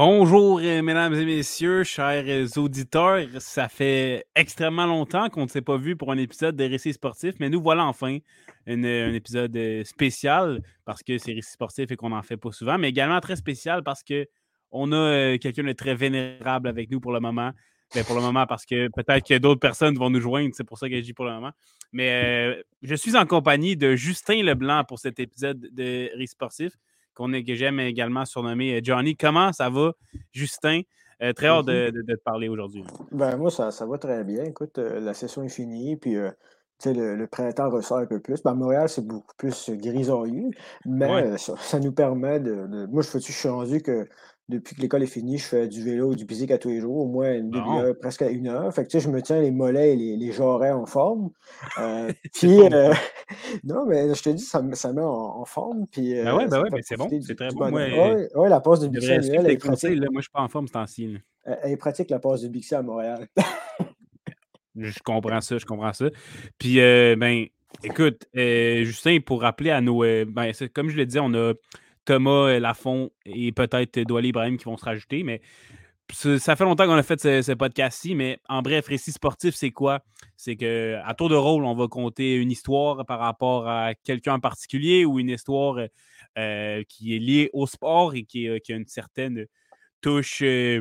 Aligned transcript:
Bonjour, 0.00 0.60
euh, 0.62 0.80
mesdames 0.80 1.12
et 1.14 1.24
messieurs, 1.24 1.82
chers 1.82 2.22
euh, 2.28 2.46
auditeurs. 2.56 3.26
Ça 3.40 3.68
fait 3.68 4.26
extrêmement 4.36 4.86
longtemps 4.86 5.28
qu'on 5.28 5.42
ne 5.42 5.48
s'est 5.48 5.60
pas 5.60 5.76
vu 5.76 5.96
pour 5.96 6.12
un 6.12 6.18
épisode 6.18 6.54
de 6.54 6.62
Récits 6.62 6.92
sportifs, 6.92 7.34
mais 7.40 7.50
nous 7.50 7.60
voilà 7.60 7.84
enfin 7.84 8.18
un 8.68 9.12
épisode 9.12 9.56
euh, 9.56 9.82
spécial 9.82 10.62
parce 10.84 11.02
que 11.02 11.18
c'est 11.18 11.32
Récits 11.32 11.50
sportifs 11.50 11.90
et 11.90 11.96
qu'on 11.96 12.10
n'en 12.10 12.22
fait 12.22 12.36
pas 12.36 12.52
souvent, 12.52 12.78
mais 12.78 12.90
également 12.90 13.18
très 13.18 13.34
spécial 13.34 13.82
parce 13.82 14.04
qu'on 14.04 14.92
a 14.92 15.36
quelqu'un 15.38 15.64
de 15.64 15.72
très 15.72 15.96
vénérable 15.96 16.68
avec 16.68 16.92
nous 16.92 17.00
pour 17.00 17.10
le 17.10 17.18
moment. 17.18 17.50
Ben, 17.92 18.04
pour 18.04 18.14
le 18.14 18.20
moment, 18.20 18.46
parce 18.46 18.66
que 18.66 18.86
peut-être 18.94 19.26
que 19.26 19.38
d'autres 19.38 19.58
personnes 19.58 19.98
vont 19.98 20.10
nous 20.10 20.20
joindre, 20.20 20.54
c'est 20.54 20.62
pour 20.62 20.78
ça 20.78 20.88
que 20.88 20.94
je 20.94 21.00
dis 21.00 21.12
pour 21.12 21.24
le 21.24 21.32
moment. 21.32 21.50
Mais 21.90 22.62
je 22.82 22.94
suis 22.94 23.16
en 23.16 23.26
compagnie 23.26 23.76
de 23.76 23.96
Justin 23.96 24.44
Leblanc 24.44 24.84
pour 24.84 25.00
cet 25.00 25.18
épisode 25.18 25.58
de 25.72 26.16
Récits 26.16 26.34
sportifs 26.34 26.76
que 27.18 27.54
j'aime 27.54 27.80
également 27.80 28.24
surnommer 28.24 28.76
euh, 28.76 28.80
Johnny. 28.82 29.16
Comment 29.16 29.52
ça 29.52 29.68
va, 29.68 29.92
Justin? 30.32 30.82
Euh, 31.20 31.32
très 31.32 31.48
hâte 31.48 31.66
de, 31.66 31.90
te 31.90 32.14
parler 32.22 32.48
aujourd'hui. 32.48 32.84
Ben, 33.10 33.36
moi, 33.36 33.50
ça, 33.50 33.72
ça, 33.72 33.86
va 33.86 33.98
très 33.98 34.22
bien. 34.22 34.44
Écoute, 34.44 34.78
euh, 34.78 35.00
la 35.00 35.14
session 35.14 35.42
est 35.42 35.48
finie, 35.48 35.96
puis 35.96 36.14
le, 36.14 37.16
le, 37.16 37.26
printemps 37.26 37.70
ressort 37.70 37.98
un 37.98 38.06
peu 38.06 38.20
plus. 38.20 38.40
Ben, 38.44 38.54
Montréal, 38.54 38.88
c'est 38.88 39.04
beaucoup 39.04 39.34
plus 39.36 39.70
grisonneux, 39.70 40.50
mais 40.86 41.36
ça, 41.38 41.80
nous 41.80 41.92
permet 41.92 42.38
de, 42.38 42.86
Moi, 42.86 43.02
je, 43.02 43.18
je 43.18 43.32
suis 43.32 43.48
rendu 43.48 43.82
que 43.82 44.08
depuis 44.48 44.74
que 44.74 44.80
l'école 44.80 45.02
est 45.02 45.06
finie, 45.06 45.36
je 45.36 45.44
fais 45.44 45.68
du 45.68 45.82
vélo 45.82 46.12
ou 46.12 46.14
du 46.14 46.24
physique 46.24 46.50
à 46.50 46.56
tous 46.56 46.70
les 46.70 46.80
jours, 46.80 46.96
au 46.96 47.06
moins 47.06 47.34
une 47.34 47.50
demi-heure, 47.50 47.94
presque 47.98 48.22
à 48.22 48.30
une 48.30 48.48
heure. 48.48 48.72
Fait 48.72 48.84
que, 48.84 48.90
tu 48.90 48.98
sais, 48.98 49.04
je 49.04 49.10
me 49.10 49.20
tiens 49.20 49.40
les 49.42 49.50
mollets 49.50 49.92
et 49.92 49.96
les, 49.96 50.16
les 50.16 50.32
jarrets 50.32 50.70
en 50.70 50.86
forme. 50.86 51.30
Euh, 51.78 52.10
puis, 52.34 52.58
euh, 52.58 52.94
non, 53.64 53.84
mais 53.86 54.14
je 54.14 54.22
te 54.22 54.30
dis, 54.30 54.42
ça, 54.42 54.62
ça 54.72 54.92
met 54.94 55.02
en, 55.02 55.44
forme. 55.44 55.86
Puis, 55.92 56.14
ben 56.14 56.34
ouais, 56.34 56.48
ben 56.48 56.62
ouais, 56.62 56.68
mais 56.72 56.80
c'est 56.82 56.96
bon, 56.96 57.08
c'est 57.20 57.34
très 57.34 57.50
bon. 57.50 57.70
Oui, 57.70 57.82
ouais, 58.34 58.48
la 58.48 58.60
passe 58.60 58.80
de 58.80 58.88
Bixi 58.88 59.12
annuelle, 59.12 59.42
elle 59.44 59.50
est 59.52 59.58
pratique. 59.58 59.90
Là, 59.90 60.06
moi, 60.10 60.20
je 60.20 60.22
suis 60.22 60.32
pas 60.32 60.42
en 60.42 60.48
forme 60.48 60.66
ce 60.66 60.72
temps-ci. 60.72 61.18
Elle 61.44 61.72
est 61.72 61.76
pratique, 61.76 62.08
la 62.08 62.18
passe 62.18 62.40
de 62.40 62.48
Bixi 62.48 62.74
à 62.74 62.82
Montréal. 62.82 63.28
je 64.76 64.98
comprends 65.04 65.42
ça, 65.42 65.58
je 65.58 65.66
comprends 65.66 65.92
ça. 65.92 66.06
Puis, 66.58 66.80
euh, 66.80 67.16
ben, 67.16 67.44
écoute, 67.84 68.26
Justin, 68.34 69.18
pour 69.20 69.42
rappeler 69.42 69.72
à 69.72 69.82
nos... 69.82 70.00
ben, 70.00 70.52
comme 70.72 70.88
je 70.88 70.96
l'ai 70.96 71.06
dit, 71.06 71.18
on 71.20 71.34
a 71.34 71.52
Thomas 72.08 72.48
euh, 72.48 72.58
Lafont 72.58 73.10
et 73.26 73.52
peut-être 73.52 74.00
Douali 74.00 74.30
Ibrahim 74.30 74.56
qui 74.56 74.64
vont 74.64 74.78
se 74.78 74.84
rajouter. 74.86 75.22
Mais 75.24 75.42
ça 76.10 76.56
fait 76.56 76.64
longtemps 76.64 76.86
qu'on 76.86 76.94
a 76.94 77.02
fait 77.02 77.20
ce, 77.20 77.52
podcast-ci, 77.52 78.14
mais 78.14 78.40
en 78.48 78.62
bref, 78.62 78.86
récit 78.86 79.12
sportif, 79.12 79.54
c'est 79.54 79.72
quoi? 79.72 80.00
C'est 80.34 80.56
qu'à 80.56 81.14
tour 81.18 81.28
de 81.28 81.34
rôle, 81.34 81.66
on 81.66 81.74
va 81.74 81.86
compter 81.86 82.36
une 82.36 82.50
histoire 82.50 83.04
par 83.04 83.18
rapport 83.18 83.68
à 83.68 83.94
quelqu'un 83.94 84.34
en 84.34 84.40
particulier 84.40 85.04
ou 85.04 85.20
une 85.20 85.28
histoire 85.28 85.86
euh, 86.38 86.82
qui 86.88 87.14
est 87.14 87.18
liée 87.18 87.50
au 87.52 87.66
sport 87.66 88.14
et 88.14 88.22
qui, 88.22 88.48
a 88.48 88.58
une 88.70 88.86
certaine 88.86 89.44
touche, 90.00 90.40
euh, 90.40 90.80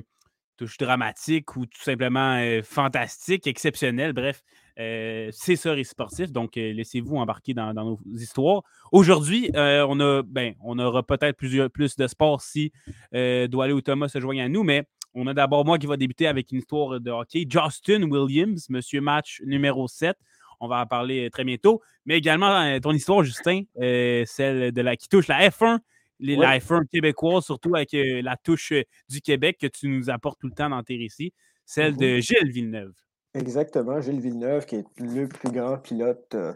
touche 0.56 0.78
dramatique 0.78 1.58
ou 1.58 1.66
tout 1.66 1.82
simplement 1.82 2.42
fantastique, 2.64 3.48
exceptionnelle. 3.48 4.14
Bref, 4.14 4.44
euh, 4.46 4.67
c'est 4.78 5.56
ça, 5.56 5.72
Récit 5.72 5.90
Sportif. 5.90 6.32
Donc, 6.32 6.58
euh, 6.58 6.72
laissez-vous 6.72 7.18
embarquer 7.18 7.54
dans, 7.54 7.74
nos 7.74 8.00
histoires. 8.16 8.62
Aujourd'hui, 8.92 9.50
euh, 9.56 9.86
on, 9.90 10.00
a, 10.00 10.22
ben, 10.24 10.54
on 10.62 10.78
aura 10.78 11.04
peut-être 11.04 11.36
plus, 11.36 11.68
plus 11.70 11.96
de 11.96 12.08
sport 12.08 12.42
si 12.42 12.72
Doualé 13.12 13.74
ou 13.74 13.82
Thomas 13.82 14.08
se 14.08 14.20
joignent 14.20 14.42
à 14.42 14.50
nous, 14.50 14.64
mais 14.64 14.84
on 15.14 15.26
a 15.26 15.34
d'abord 15.34 15.66
moi 15.66 15.80
qui 15.80 15.88
va 15.88 15.98
débuter 15.98 16.28
avec 16.28 16.52
une 16.52 16.60
histoire 16.60 17.00
de 17.00 17.10
hockey. 17.10 17.46
Justin 17.50 18.04
Williams, 18.04 18.70
monsieur 18.70 19.02
match 19.02 19.42
numéro 19.46 19.88
7. 19.88 20.16
On 20.60 20.68
va 20.68 20.82
en 20.82 20.86
parler 20.86 21.30
très 21.32 21.44
bientôt. 21.44 21.82
Mais 22.06 22.18
également, 22.18 22.80
ton 22.80 22.92
histoire, 22.92 23.24
Justin, 23.24 23.64
celle 23.76 24.72
de 24.72 24.82
la 24.82 24.96
qui 24.96 25.08
touche 25.08 25.28
la 25.28 25.50
F1 25.50 25.80
la 26.20 26.58
F1 26.60 26.88
québécoise, 26.88 27.46
surtout 27.46 27.76
avec 27.76 27.90
la 27.94 28.38
touche 28.38 28.74
du 29.10 29.22
Québec 29.22 29.58
que 29.60 29.68
tu 29.68 29.88
nous 29.88 30.10
apportes 30.10 30.40
tout 30.40 30.48
le 30.48 30.54
temps 30.54 30.70
dans 30.70 30.82
tes 30.84 30.98
récits, 30.98 31.34
celle 31.66 31.94
mm-hmm. 31.94 32.16
de 32.16 32.20
Gilles 32.20 32.52
Villeneuve. 32.52 32.94
Exactement, 33.34 34.02
Gilles 34.02 34.20
Villeneuve, 34.20 34.66
qui 34.66 34.78
est 34.78 35.00
le 35.00 35.28
plus 35.28 35.52
grand 35.52 35.78
pilote 35.78 36.34
euh, 36.34 36.54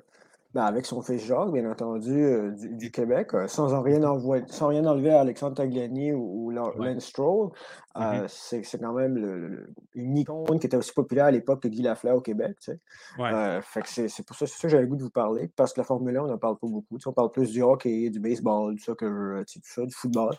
ben, 0.53 0.63
avec 0.63 0.85
son 0.85 1.01
fils 1.01 1.23
Jacques, 1.23 1.51
bien 1.51 1.69
entendu, 1.69 2.11
euh, 2.11 2.51
du, 2.51 2.91
Québec, 2.91 3.33
euh, 3.33 3.47
sans, 3.47 3.81
rien 3.81 4.01
sans 4.47 4.67
rien 4.67 4.85
enlever 4.85 5.11
à 5.11 5.21
Alexandre 5.21 5.55
Tagliani 5.55 6.11
ou, 6.13 6.49
Lance 6.49 7.05
Stroll. 7.05 7.51
Mm-hmm. 7.95 8.27
c'est 8.27 8.79
quand 8.79 8.93
même 8.93 9.67
une 9.95 10.17
icône 10.17 10.59
qui 10.59 10.65
était 10.65 10.77
aussi 10.77 10.93
populaire 10.93 11.25
à 11.25 11.31
l'époque 11.31 11.61
que 11.61 11.67
Guy 11.67 11.81
Lafleur 11.81 12.17
au 12.17 12.21
Québec. 12.21 12.57
c'est 12.61 14.25
pour 14.25 14.35
ça, 14.35 14.45
que 14.45 14.69
j'avais 14.69 14.83
le 14.83 14.87
goût 14.87 14.95
de 14.95 15.03
vous 15.03 15.09
parler, 15.09 15.49
parce 15.55 15.73
que 15.73 15.81
la 15.81 15.85
Formule 15.85 16.17
1, 16.17 16.23
on 16.23 16.27
n'en 16.27 16.37
parle 16.37 16.57
pas 16.57 16.67
beaucoup. 16.67 16.97
on 17.05 17.13
parle 17.13 17.31
plus 17.31 17.51
du 17.51 17.61
hockey, 17.61 18.09
du 18.09 18.19
baseball, 18.19 18.75
du 18.75 18.81
soccer, 18.81 19.43
tout 19.45 19.59
ça, 19.63 19.85
du 19.85 19.93
football. 19.93 20.35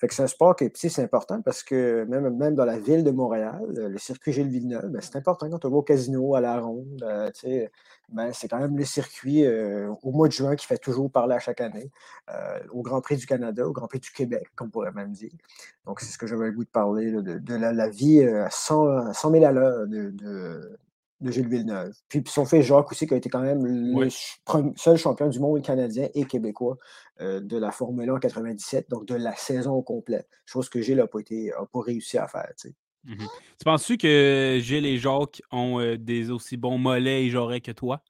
Fait 0.00 0.08
que 0.08 0.14
c'est 0.14 0.22
un 0.22 0.28
sport 0.28 0.56
qui 0.56 0.64
est, 0.64 0.74
c'est 0.74 1.02
important 1.02 1.42
parce 1.42 1.62
que 1.62 2.04
même, 2.04 2.34
même 2.34 2.54
dans 2.54 2.64
la 2.64 2.78
ville 2.78 3.04
de 3.04 3.10
Montréal, 3.10 3.60
le 3.68 3.98
circuit 3.98 4.32
Gilles 4.32 4.48
Villeneuve, 4.48 4.88
ben, 4.88 5.02
c'est 5.02 5.16
important 5.16 5.50
quand 5.50 5.62
on 5.66 5.70
va 5.70 5.76
au 5.76 5.82
casino, 5.82 6.34
à 6.34 6.40
la 6.40 6.58
ronde, 6.58 7.02
euh, 7.02 7.30
ben, 8.08 8.32
c'est 8.32 8.48
quand 8.48 8.60
même 8.60 8.78
le 8.78 8.84
circuit 8.86 9.44
euh, 9.44 9.92
au 10.02 10.10
mois 10.12 10.28
de 10.28 10.32
juin 10.32 10.56
qui 10.56 10.66
fait 10.66 10.78
toujours 10.78 11.10
parler 11.12 11.34
à 11.34 11.38
chaque 11.38 11.60
année, 11.60 11.90
euh, 12.30 12.60
au 12.72 12.80
Grand 12.80 13.02
Prix 13.02 13.18
du 13.18 13.26
Canada, 13.26 13.68
au 13.68 13.72
Grand 13.72 13.88
Prix 13.88 14.00
du 14.00 14.10
Québec, 14.10 14.48
comme 14.54 14.68
on 14.68 14.70
pourrait 14.70 14.92
même 14.92 15.12
dire. 15.12 15.32
Donc, 15.84 16.00
c'est 16.00 16.10
ce 16.10 16.16
que 16.16 16.26
j'avais 16.26 16.46
le 16.46 16.52
goût 16.52 16.64
de 16.64 16.70
parler, 16.70 17.12
de, 17.12 17.54
la, 17.54 17.88
vie 17.90 18.24
à 18.24 18.48
100, 18.48 19.12
100 19.12 19.30
000 19.32 19.44
à 19.44 19.52
l'heure 19.52 19.86
de 19.86 20.78
Gilles 21.22 21.48
Villeneuve. 21.48 21.92
Puis, 22.08 22.22
son 22.26 22.44
fils 22.44 22.64
Jacques 22.64 22.90
aussi, 22.90 23.06
qui 23.06 23.14
a 23.14 23.16
été 23.16 23.28
quand 23.28 23.40
même 23.40 23.66
le 23.66 24.08
seul 24.76 24.96
champion 24.96 25.28
du 25.28 25.38
monde 25.38 25.62
canadien 25.62 26.08
et 26.14 26.24
québécois 26.24 26.78
euh, 27.20 27.40
de 27.40 27.58
la 27.58 27.70
Formule 27.70 28.08
1 28.08 28.14
en 28.14 28.18
97, 28.18 28.88
donc 28.88 29.06
de 29.06 29.14
la 29.14 29.34
saison 29.36 29.72
au 29.72 29.82
complet. 29.82 30.26
Chose 30.46 30.68
que 30.68 30.80
Gilles 30.80 30.96
n'a 30.96 31.06
pas, 31.06 31.20
pas 31.72 31.80
réussi 31.80 32.18
à 32.18 32.26
faire. 32.26 32.50
Mmh 33.04 33.14
tu 33.58 33.64
penses-tu 33.64 33.96
que 33.96 34.58
Gilles 34.60 34.86
et 34.86 34.98
Jacques 34.98 35.42
ont 35.50 35.80
euh, 35.80 35.96
des 35.96 36.30
aussi 36.30 36.56
bons 36.56 36.78
mollets 36.78 37.24
et 37.24 37.30
jarrets 37.30 37.60
que 37.60 37.72
toi? 37.72 38.02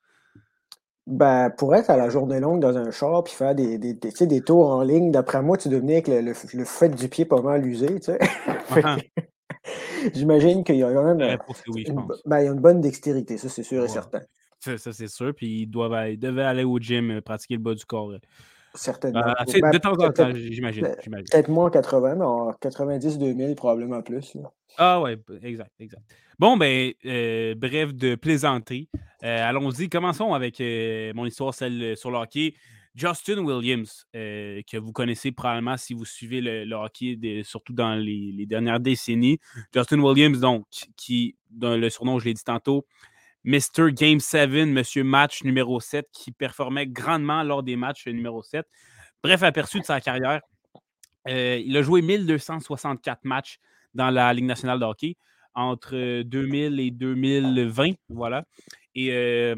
Ben, 1.06 1.50
pour 1.50 1.74
être 1.74 1.90
à 1.90 1.96
la 1.96 2.08
journée 2.08 2.38
longue 2.38 2.60
dans 2.60 2.76
un 2.76 2.90
char 2.92 3.24
puis 3.24 3.34
faire 3.34 3.54
des, 3.54 3.78
des, 3.78 3.94
des, 3.94 4.40
tours 4.42 4.70
en 4.70 4.82
ligne, 4.82 5.10
d'après 5.10 5.42
moi, 5.42 5.56
tu 5.56 5.68
devenais 5.68 5.94
avec 5.94 6.08
le, 6.08 6.20
le, 6.20 6.64
fait 6.64 6.88
du 6.88 7.08
pied 7.08 7.24
pas 7.24 7.40
mal 7.40 7.66
usé. 7.66 7.98
Tu 7.98 8.12
sais. 8.12 8.18
J'imagine 10.14 10.64
qu'il 10.64 10.76
y 10.76 10.82
a 10.82 10.92
quand 10.92 11.04
même 11.04 11.20
euh, 11.20 11.36
une, 11.66 12.06
ben, 12.24 12.40
il 12.40 12.44
y 12.44 12.48
a 12.48 12.52
une 12.52 12.60
bonne 12.60 12.80
dextérité, 12.80 13.38
ça 13.38 13.48
c'est 13.48 13.62
sûr 13.62 13.84
et 13.84 13.88
certain. 13.88 14.20
Ça, 14.58 14.92
c'est 14.92 15.08
sûr, 15.08 15.34
puis 15.34 15.62
il, 15.62 15.66
doit, 15.66 16.08
il 16.08 16.18
devait 16.18 16.42
aller 16.42 16.64
au 16.64 16.78
gym 16.78 17.10
euh, 17.10 17.20
pratiquer 17.22 17.54
le 17.54 17.60
bas 17.60 17.74
du 17.74 17.84
corps. 17.84 18.10
Euh. 18.10 18.18
Certainement. 18.74 19.20
Ben, 19.22 19.70
de 19.70 19.78
temps 19.78 19.94
en 19.94 20.10
temps, 20.12 20.30
j'imagine. 20.34 20.86
Peut-être 21.04 21.48
moins 21.48 21.70
80, 21.70 22.16
mais 22.16 22.24
en 22.24 22.52
90-2000, 22.52 23.54
probablement 23.54 24.02
plus. 24.02 24.36
Ah 24.78 25.00
ouais, 25.00 25.18
exact, 25.42 25.72
exact. 25.80 26.02
Bon, 26.38 26.56
ben, 26.56 26.92
bref 27.56 27.92
de 27.94 28.14
plaisanterie. 28.14 28.88
Allons-y. 29.22 29.88
Commençons 29.88 30.34
avec 30.34 30.60
mon 31.16 31.26
histoire, 31.26 31.52
celle 31.52 31.96
sur 31.96 32.12
le 32.12 32.18
hockey. 32.18 32.54
Justin 33.00 33.38
Williams, 33.38 34.06
euh, 34.14 34.60
que 34.70 34.76
vous 34.76 34.92
connaissez 34.92 35.32
probablement 35.32 35.78
si 35.78 35.94
vous 35.94 36.04
suivez 36.04 36.42
le, 36.42 36.74
hockey, 36.74 37.18
surtout 37.44 37.72
dans 37.72 37.94
les, 37.94 38.44
dernières 38.44 38.78
décennies. 38.78 39.38
Justin 39.74 40.00
Williams, 40.00 40.38
donc, 40.38 40.66
qui, 40.96 41.34
le 41.58 41.88
surnom, 41.88 42.18
je 42.18 42.26
l'ai 42.26 42.34
dit 42.34 42.44
tantôt, 42.44 42.86
Mr. 43.44 43.92
Game 43.92 44.20
7, 44.20 44.50
Monsieur 44.66 45.02
Match 45.02 45.44
numéro 45.44 45.80
7, 45.80 46.06
qui 46.12 46.30
performait 46.30 46.86
grandement 46.86 47.42
lors 47.42 47.62
des 47.62 47.76
matchs 47.76 48.06
numéro 48.06 48.42
7. 48.42 48.66
Bref, 49.22 49.42
aperçu 49.42 49.80
de 49.80 49.84
sa 49.84 49.98
carrière. 50.02 50.42
Euh, 51.26 51.58
il 51.64 51.74
a 51.78 51.82
joué 51.82 52.02
1264 52.02 53.24
matchs 53.24 53.60
dans 53.94 54.10
la 54.10 54.30
Ligue 54.34 54.44
nationale 54.44 54.78
de 54.78 54.84
hockey 54.84 55.16
entre 55.54 56.22
2000 56.22 56.80
et 56.80 56.90
2020. 56.90 57.92
Voilà. 58.10 58.44
Et 58.94 59.10
euh, 59.12 59.54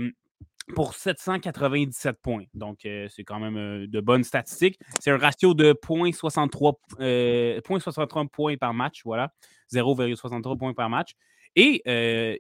pour 0.75 0.95
797 0.95 2.21
points. 2.21 2.45
Donc, 2.55 2.85
euh, 2.87 3.07
c'est 3.11 3.25
quand 3.25 3.39
même 3.39 3.57
euh, 3.57 3.87
de 3.87 4.01
bonnes 4.01 4.25
statistiques. 4.25 4.79
C'est 5.01 5.11
un 5.11 5.19
ratio 5.19 5.55
de 5.55 5.73
0.63 5.73 6.75
euh, 7.01 8.29
points 8.29 8.57
par 8.57 8.75
match. 8.75 9.03
Voilà, 9.05 9.33
0,63 9.73 10.59
points 10.59 10.75
par 10.75 10.89
match. 10.91 11.13
Et 11.55 11.83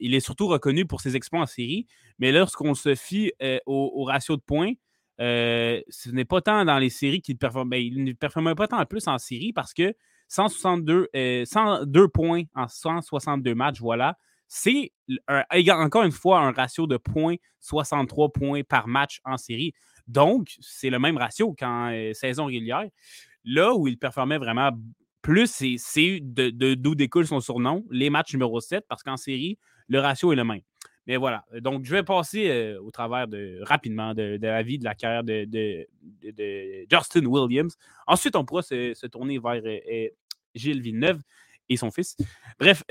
il 0.00 0.14
est 0.14 0.20
surtout 0.20 0.48
reconnu 0.48 0.86
pour 0.86 1.02
ses 1.02 1.16
exploits 1.16 1.42
en 1.42 1.46
série. 1.46 1.86
Mais 2.18 2.32
lorsqu'on 2.32 2.72
se 2.72 2.94
fie 2.94 3.30
au, 3.66 4.04
ratio 4.04 4.36
de 4.36 4.40
points, 4.40 4.72
ce 5.18 6.10
n'est 6.10 6.24
pas 6.24 6.40
tant 6.40 6.64
dans 6.64 6.78
les 6.78 6.88
séries 6.88 7.20
qu'il 7.20 7.36
performe. 7.36 7.68
Ben, 7.68 7.76
il 7.76 8.04
ne 8.04 8.12
performe 8.14 8.54
pas 8.54 8.68
tant 8.68 8.82
plus 8.86 9.06
en 9.08 9.18
série 9.18 9.52
parce 9.52 9.74
que 9.74 9.94
162, 10.28 11.08
102 11.44 12.08
points 12.08 12.44
en 12.54 12.68
162 12.68 13.54
matchs, 13.54 13.80
voilà 13.80 14.16
c'est 14.54 14.92
encore 15.70 16.02
une 16.02 16.12
fois 16.12 16.40
un 16.40 16.52
ratio 16.52 16.86
de 16.86 16.98
points, 16.98 17.36
63 17.60 18.32
points 18.32 18.62
par 18.62 18.86
match 18.86 19.18
en 19.24 19.38
série. 19.38 19.72
Donc, 20.06 20.48
c'est 20.60 20.90
le 20.90 20.98
même 20.98 21.16
ratio 21.16 21.54
qu'en 21.58 21.90
euh, 21.90 22.12
saison 22.12 22.44
régulière. 22.44 22.84
Là 23.46 23.74
où 23.74 23.88
il 23.88 23.96
performait 23.96 24.36
vraiment 24.36 24.70
plus, 25.22 25.50
c'est 25.78 26.20
d'où 26.20 26.94
découle 26.94 27.26
son 27.26 27.40
surnom, 27.40 27.86
les 27.90 28.10
matchs 28.10 28.34
numéro 28.34 28.60
7, 28.60 28.84
parce 28.86 29.02
qu'en 29.02 29.16
série, 29.16 29.58
le 29.88 30.00
ratio 30.00 30.34
est 30.34 30.36
le 30.36 30.44
même. 30.44 30.60
Mais 31.06 31.16
voilà. 31.16 31.46
Donc, 31.60 31.86
je 31.86 31.92
vais 31.92 32.02
passer 32.02 32.50
euh, 32.50 32.78
au 32.82 32.90
travers 32.90 33.28
de 33.28 33.58
rapidement 33.62 34.12
de, 34.12 34.38
la 34.38 34.62
vie, 34.62 34.78
de 34.78 34.84
la 34.84 34.94
carrière 34.94 35.24
de, 35.24 35.88
Justin 36.90 37.24
Williams. 37.24 37.74
Ensuite, 38.06 38.36
on 38.36 38.44
pourra 38.44 38.60
se, 38.60 39.06
tourner 39.06 39.38
vers 39.38 39.62
euh, 39.64 40.08
Gilles 40.54 40.82
Villeneuve. 40.82 41.22
et 41.70 41.78
son 41.78 41.90
fils. 41.90 42.18
Bref, 42.60 42.82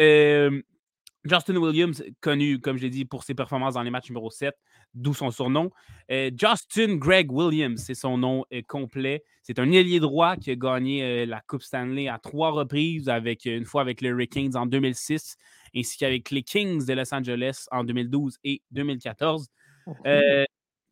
Justin 1.23 1.57
Williams, 1.57 2.03
connu, 2.19 2.59
comme 2.59 2.77
je 2.77 2.83
l'ai 2.83 2.89
dit, 2.89 3.05
pour 3.05 3.23
ses 3.23 3.35
performances 3.35 3.75
dans 3.75 3.83
les 3.83 3.91
matchs 3.91 4.09
numéro 4.09 4.31
7, 4.31 4.55
d'où 4.95 5.13
son 5.13 5.29
surnom. 5.29 5.69
Euh, 6.09 6.31
Justin 6.35 6.95
Greg 6.95 7.31
Williams, 7.31 7.81
c'est 7.83 7.93
son 7.93 8.17
nom 8.17 8.43
euh, 8.51 8.61
complet. 8.67 9.23
C'est 9.43 9.59
un 9.59 9.71
ailier 9.71 9.99
droit 9.99 10.35
qui 10.35 10.49
a 10.49 10.55
gagné 10.55 11.03
euh, 11.03 11.25
la 11.27 11.41
Coupe 11.41 11.61
Stanley 11.61 12.07
à 12.07 12.17
trois 12.17 12.49
reprises, 12.51 13.07
avec, 13.07 13.45
une 13.45 13.65
fois 13.65 13.81
avec 13.81 14.01
les 14.01 14.09
Hurricanes 14.09 14.55
en 14.55 14.65
2006, 14.65 15.37
ainsi 15.75 15.97
qu'avec 15.97 16.31
les 16.31 16.41
Kings 16.41 16.85
de 16.85 16.93
Los 16.93 17.13
Angeles 17.13 17.65
en 17.71 17.83
2012 17.83 18.39
et 18.43 18.63
2014. 18.71 19.47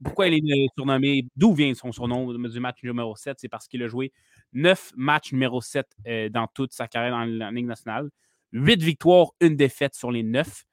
pourquoi 0.03 0.27
il 0.27 0.35
est 0.35 0.67
surnommé, 0.77 1.25
d'où 1.35 1.53
vient 1.53 1.73
son 1.73 1.91
surnom 1.91 2.31
du 2.33 2.59
match 2.59 2.83
numéro 2.83 3.15
7? 3.15 3.37
C'est 3.39 3.49
parce 3.49 3.67
qu'il 3.67 3.81
a 3.81 3.87
joué 3.87 4.13
neuf 4.53 4.91
matchs 4.95 5.33
numéro 5.33 5.59
7 5.59 5.87
dans 6.31 6.47
toute 6.47 6.71
sa 6.71 6.87
carrière 6.87 7.25
la 7.25 7.51
Ligue 7.51 7.65
nationale. 7.65 8.09
8 8.51 8.81
victoires, 8.81 9.31
une 9.41 9.55
défaite 9.55 9.95
sur 9.95 10.11
les 10.11 10.23
9. 10.23 10.65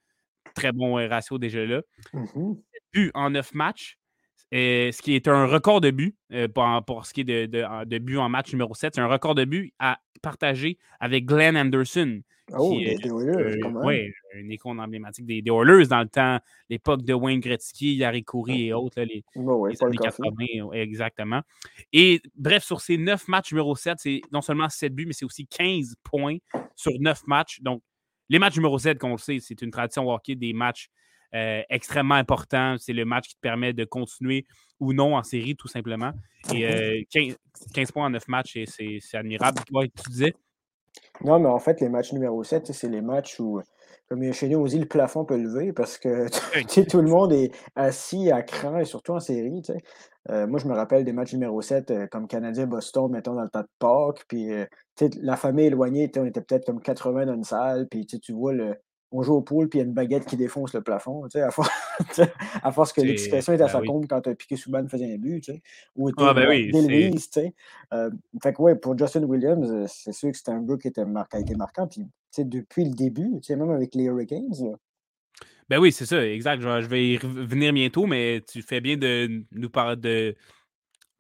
Très 0.55 0.73
bon 0.73 0.99
euh, 0.99 1.09
ratio 1.09 1.39
déjà 1.39 1.65
là. 1.65 1.83
Mmh 2.13 2.55
but 2.93 3.11
en 3.15 3.31
9 3.31 3.53
matchs, 3.55 3.99
ce 4.53 5.03
qui 5.03 5.15
est 5.15 5.29
un 5.29 5.47
record 5.47 5.81
de 5.81 5.91
but 5.91 6.17
euh, 6.33 6.49
pour, 6.49 7.05
ce 7.05 7.13
qui 7.13 7.23
est 7.23 7.25
de, 7.25 7.47
de, 7.47 7.85
de 7.85 7.99
but 7.99 8.17
en 8.17 8.29
match 8.29 8.53
numéro 8.53 8.75
7. 8.75 8.95
C'est 8.95 9.01
un 9.01 9.07
record 9.07 9.35
de 9.35 9.45
but 9.45 9.75
à 9.79 9.99
partager 10.23 10.79
avec 11.01 11.27
Glenn 11.27 11.57
Anderson, 11.57 12.23
Oh, 12.53 12.79
des, 12.79 12.97
Oilers, 13.05 13.61
Oui, 13.83 14.13
une 14.35 14.53
icône 14.53 14.79
emblématique 14.79 15.27
des, 15.27 15.43
Oilers 15.47 15.87
dans 15.89 16.01
le 16.01 16.09
temps, 16.09 16.39
l'époque 16.71 17.03
de 17.03 17.13
Wayne 17.13 17.41
Gretzky, 17.41 17.97
Yari 17.97 18.23
Coury 18.23 18.69
et 18.69 18.73
autres, 18.73 19.03
les, 19.03 19.25
années 19.83 19.97
80, 19.97 20.73
exactement. 20.73 21.43
Et 21.93 22.21
bref, 22.37 22.63
sur 22.63 22.81
ces 22.81 22.99
neuf 22.99 23.27
matchs 23.27 23.53
numéro 23.53 23.75
7, 23.75 23.99
c'est 23.99 24.21
non 24.31 24.43
seulement 24.43 24.69
7 24.69 24.95
buts, 24.95 25.07
mais 25.07 25.13
c'est 25.13 25.25
aussi 25.25 25.47
15 25.47 25.97
points 26.05 26.37
sur 26.77 26.93
neuf 27.01 27.27
matchs. 27.27 27.61
Donc, 27.63 27.83
les 28.29 28.39
matchs 28.39 28.57
numéro 28.57 28.79
7, 28.79 28.99
qu'on 28.99 29.13
le 29.13 29.19
sait, 29.19 29.39
c'est 29.41 29.61
une 29.63 29.71
tradition 29.71 30.09
hockey 30.09 30.37
des 30.37 30.53
matchs 30.53 30.89
euh, 31.35 31.63
extrêmement 31.69 32.15
importants. 32.15 32.77
C'est 32.79 32.93
le 32.93 33.05
match 33.05 33.29
qui 33.29 33.35
te 33.35 33.41
permet 33.41 33.73
de 33.73 33.85
continuer 33.85 34.47
ou 34.79 34.93
non 34.93 35.17
en 35.17 35.23
série, 35.25 35.57
tout 35.57 35.69
simplement. 35.69 36.13
Et 36.55 37.07
15, 37.11 37.37
euh, 37.77 37.85
points 37.93 38.07
en 38.07 38.11
9 38.11 38.29
matchs, 38.29 38.59
c'est 38.67 39.01
admirable. 39.15 39.61
Toi, 39.67 39.87
tu 39.89 40.11
disais? 40.11 40.35
Non, 41.25 41.39
mais 41.39 41.49
en 41.49 41.59
fait, 41.59 41.81
les 41.81 41.89
matchs 41.89 42.13
numéro 42.13 42.43
7, 42.45 42.73
c'est 42.73 42.89
les 42.89 43.01
matchs 43.01 43.41
où, 43.41 43.61
comme 44.09 44.33
chez 44.33 44.49
nous, 44.49 44.59
on 44.59 44.65
dit 44.65 44.79
le 44.79 44.87
plafond 44.87 45.25
peut 45.25 45.37
lever 45.37 45.73
parce 45.73 45.99
que 45.99 46.27
tout 46.91 47.01
le 47.01 47.09
monde 47.09 47.33
est 47.33 47.51
assis 47.75 48.31
à 48.31 48.43
cran 48.43 48.79
et 48.79 48.85
surtout 48.85 49.13
en 49.13 49.21
série. 49.21 49.63
Euh, 50.31 50.47
moi, 50.47 50.59
je 50.59 50.67
me 50.67 50.75
rappelle 50.75 51.05
des 51.05 51.13
matchs 51.13 51.33
numéro 51.35 51.61
7 51.63 51.91
euh, 51.91 52.07
comme 52.09 52.27
Canadien-Boston, 52.27 53.11
mettons, 53.11 53.35
dans 53.35 53.43
le 53.43 53.49
tas 53.49 53.63
de 53.63 53.69
Pâques. 53.79 54.25
Puis, 54.29 54.53
euh, 54.53 54.67
la 55.21 55.37
famille 55.37 55.67
éloignée, 55.67 56.11
on 56.17 56.25
était 56.25 56.41
peut-être 56.41 56.67
comme 56.67 56.81
80 56.81 57.27
dans 57.27 57.35
une 57.35 57.45
salle. 57.45 57.87
Puis, 57.89 58.07
tu 58.07 58.33
vois 58.33 58.53
le, 58.53 58.75
on 59.17 59.23
joue 59.23 59.35
au 59.35 59.41
pool, 59.41 59.69
puis 59.69 59.79
il 59.79 59.83
y 59.83 59.85
a 59.85 59.87
une 59.87 59.95
baguette 59.95 60.27
qui 60.27 60.37
défonce 60.37 60.75
le 60.75 60.83
plafond, 60.83 61.23
tu 61.25 61.31
sais, 61.33 61.41
à, 61.41 61.51
force, 61.51 61.71
à 62.63 62.73
force 62.73 62.93
que 62.93 63.01
l'excitation 63.01 63.53
est 63.53 63.61
à 63.61 63.67
ben 63.67 63.73
sa 63.73 63.81
compte 63.81 64.07
quand 64.09 64.23
Piqué 64.37 64.57
Souban 64.57 64.87
faisait 64.89 65.13
un 65.13 65.17
but, 65.17 65.41
tu 65.41 65.53
sais, 65.53 65.63
ou 65.97 66.11
ah, 66.19 66.35
ben 66.35 66.49
oui, 66.49 66.71
tu 66.71 67.19
sais. 67.19 67.55
Euh, 67.95 68.11
fait 68.43 68.53
que, 68.53 68.63
ouais, 68.63 68.75
pour 68.75 68.97
Justin 68.97 69.23
Williams, 69.25 69.71
euh, 69.71 69.87
c'est 69.89 70.13
sûr 70.13 70.31
que 70.31 70.37
c'était 70.37 70.53
un 70.53 70.61
but 70.61 70.81
qui, 70.81 70.89
était 70.89 71.03
a 71.03 71.39
été 71.41 71.55
marquant, 71.55 71.87
puis, 71.87 72.03
tu 72.03 72.11
sais, 72.31 72.45
depuis 72.45 72.85
le 72.85 72.95
début, 72.95 73.31
tu 73.41 73.45
sais, 73.45 73.57
même 73.57 73.71
avec 73.71 73.95
les 73.95 74.05
Hurricanes, 74.05 74.53
Ben 75.71 75.79
oui, 75.79 75.93
c'est 75.93 76.07
ça, 76.07 76.25
exact. 76.27 76.61
Je, 76.61 76.87
vais 76.87 77.07
y 77.07 77.17
revenir 77.17 77.73
bientôt, 77.73 78.07
mais 78.07 78.43
tu 78.47 78.61
fais 78.61 78.81
bien 78.81 78.97
de 78.97 79.45
nous 79.53 79.71
parler 79.71 79.97
de 79.97 80.37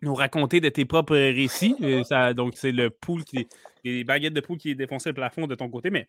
nous 0.02 0.14
raconter 0.14 0.60
de 0.60 0.69
tes 0.69 0.84
propres 0.84 1.16
récits. 1.16 1.75
Euh, 1.81 2.04
ça, 2.04 2.34
donc, 2.34 2.54
c'est 2.56 2.72
le 2.72 2.90
pool 2.90 3.25
qui. 3.25 3.48
Les 3.84 4.02
baguettes 4.02 4.34
de 4.34 4.40
poule 4.40 4.58
qui 4.58 4.75
défonçaient 4.75 5.10
le 5.10 5.14
plafond 5.14 5.46
de 5.46 5.54
ton 5.54 5.70
côté, 5.70 5.90
mais 5.90 6.08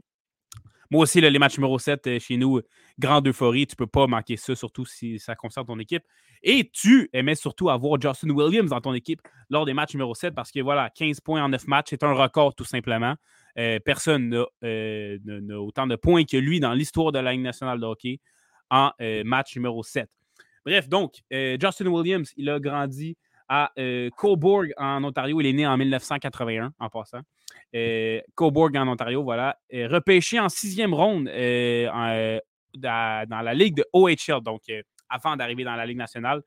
moi 0.90 1.04
aussi, 1.04 1.20
les 1.20 1.40
matchs 1.40 1.58
numéro 1.58 1.78
7 1.78 2.08
euh, 2.08 2.20
chez 2.20 2.38
nous, 2.38 2.62
grande 2.98 3.28
euphorie. 3.28 3.68
Tu 3.68 3.74
ne 3.74 3.78
peux 3.78 3.88
pas 3.88 4.08
manquer 4.08 4.38
ça, 4.38 4.56
surtout 4.56 4.86
si 4.86 5.20
ça 5.20 5.36
concerne 5.36 5.66
ton 5.66 5.80
équipe. 5.80 6.04
Et 6.44 6.70
tu 6.72 7.10
aimais 7.14 7.36
surtout 7.36 7.70
avoir 7.70 8.00
Justin 8.00 8.30
Williams 8.30 8.70
dans 8.70 8.80
ton 8.80 8.94
équipe 8.94 9.22
lors 9.50 9.66
des 9.66 9.74
matchs 9.74 9.94
numéro 9.96 10.16
7 10.16 10.34
parce 10.34 10.52
que 10.52 10.60
voilà, 10.60 10.90
15 10.92 11.20
points 11.22 11.44
en 11.44 11.50
9 11.50 11.68
matchs, 11.68 11.88
c'est 11.90 12.04
un 12.04 12.14
record 12.14 12.56
tout 12.56 12.66
simplement. 12.66 13.16
Euh, 13.58 13.80
personne 13.84 14.46
euh, 14.64 15.18
n'a 15.26 15.60
autant 15.60 15.88
de 15.88 15.96
points 15.96 16.24
que 16.26 16.38
lui 16.38 16.60
dans 16.60 16.74
l'histoire 16.74 17.12
de 17.12 17.20
la 17.20 17.32
Ligue 17.32 17.42
nationale 17.42 17.80
de 17.80 17.86
hockey 17.86 18.20
en 18.70 18.92
match 19.24 19.56
numéro 19.56 19.82
7. 19.82 20.10
Bref, 20.66 20.90
donc, 20.90 21.22
Justin 21.32 21.88
Williams, 21.88 22.34
il 22.36 22.50
a 22.50 22.60
grandi 22.60 23.16
à 23.50 23.72
Cobourg 24.16 24.66
en 24.78 25.04
Ontario. 25.04 25.42
Il 25.42 25.48
est 25.48 25.54
né 25.54 25.68
en 25.68 25.78
1981, 25.78 26.74
en 26.80 26.90
passant. 26.90 27.22
Cobourg 28.36 28.70
en 28.76 28.88
Ontario, 28.88 29.24
voilà. 29.24 29.58
repêché 29.72 30.40
en 30.40 30.50
sixième 30.50 30.94
ronde 30.94 31.26
dans 31.26 32.42
la 33.42 33.54
Ligue 33.54 33.78
de 33.78 33.86
OHL, 33.94 34.42
donc 34.42 34.62
avant 35.10 35.36
d'arriver 35.36 35.64
dans 35.64 35.76
la 35.76 35.86
Ligue 35.86 35.98
nationale. 35.98 36.42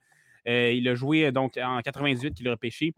il 0.46 0.88
a 0.88 0.94
joué 0.94 1.32
donc 1.32 1.56
en 1.56 1.80
98 1.80 2.34
qu'il 2.34 2.48
a 2.48 2.52
repêché. 2.52 2.92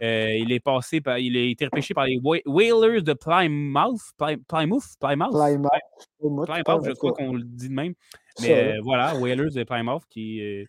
il 0.00 0.52
est 0.52 0.60
passé 0.60 1.00
par, 1.00 1.18
il 1.18 1.36
a 1.36 1.40
été 1.40 1.64
repêché 1.66 1.94
par 1.94 2.06
les 2.06 2.20
Whalers 2.46 3.02
de 3.02 3.12
Plymouth. 3.12 4.00
Plymouth? 4.16 4.84
Plymouth? 5.00 5.32
Plymouth. 5.32 6.46
Plymouth, 6.46 6.84
je 6.84 6.92
crois 6.92 7.12
qu'on 7.12 7.34
le 7.34 7.44
dit 7.44 7.68
de 7.68 7.74
même. 7.74 7.94
Mais 8.40 8.78
voilà, 8.80 9.14
Whalers 9.16 9.52
de 9.54 9.64
Plymouth 9.64 10.04
qui 10.08 10.64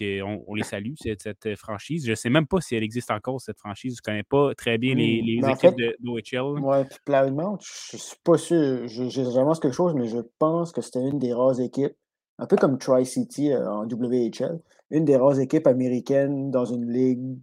on, 0.00 0.54
les 0.54 0.62
salue, 0.62 0.94
cette, 0.96 1.22
cette, 1.22 1.46
euh, 1.46 1.56
franchise. 1.56 2.04
Je 2.04 2.10
ne 2.10 2.14
sais 2.14 2.30
même 2.30 2.46
pas 2.46 2.60
si 2.60 2.74
elle 2.74 2.82
existe 2.82 3.10
encore, 3.10 3.40
cette 3.40 3.58
franchise. 3.58 3.96
Je 3.96 4.00
ne 4.00 4.12
connais 4.12 4.22
pas 4.22 4.54
très 4.54 4.78
bien 4.78 4.94
les, 4.94 5.38
hmm, 5.38 5.42
ben, 5.42 5.50
équipes 5.50 5.76
de 5.76 5.96
d'OHL. 6.00 6.60
Oui, 6.60 6.84
puis 6.88 6.98
Plymouth, 7.04 7.62
je 7.90 7.96
ne 7.96 8.00
suis 8.00 8.16
pas 8.22 8.38
sûr. 8.38 8.86
J'avance 8.86 9.60
quelque 9.60 9.74
chose, 9.74 9.94
mais 9.94 10.06
je 10.06 10.18
pense 10.38 10.72
que 10.72 10.80
c'était 10.80 11.06
une 11.08 11.18
des 11.18 11.32
rares 11.32 11.60
équipes, 11.60 11.96
un 12.38 12.46
peu 12.46 12.56
comme 12.56 12.78
Tri-City 12.78 13.52
euh, 13.52 13.70
en 13.70 13.86
WHL, 13.86 14.60
une 14.90 15.04
des 15.04 15.16
rares 15.16 15.40
équipes 15.40 15.66
américaines 15.66 16.50
dans 16.50 16.64
une 16.64 16.90
ligue 16.90 17.38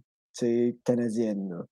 canadienne. 0.84 1.64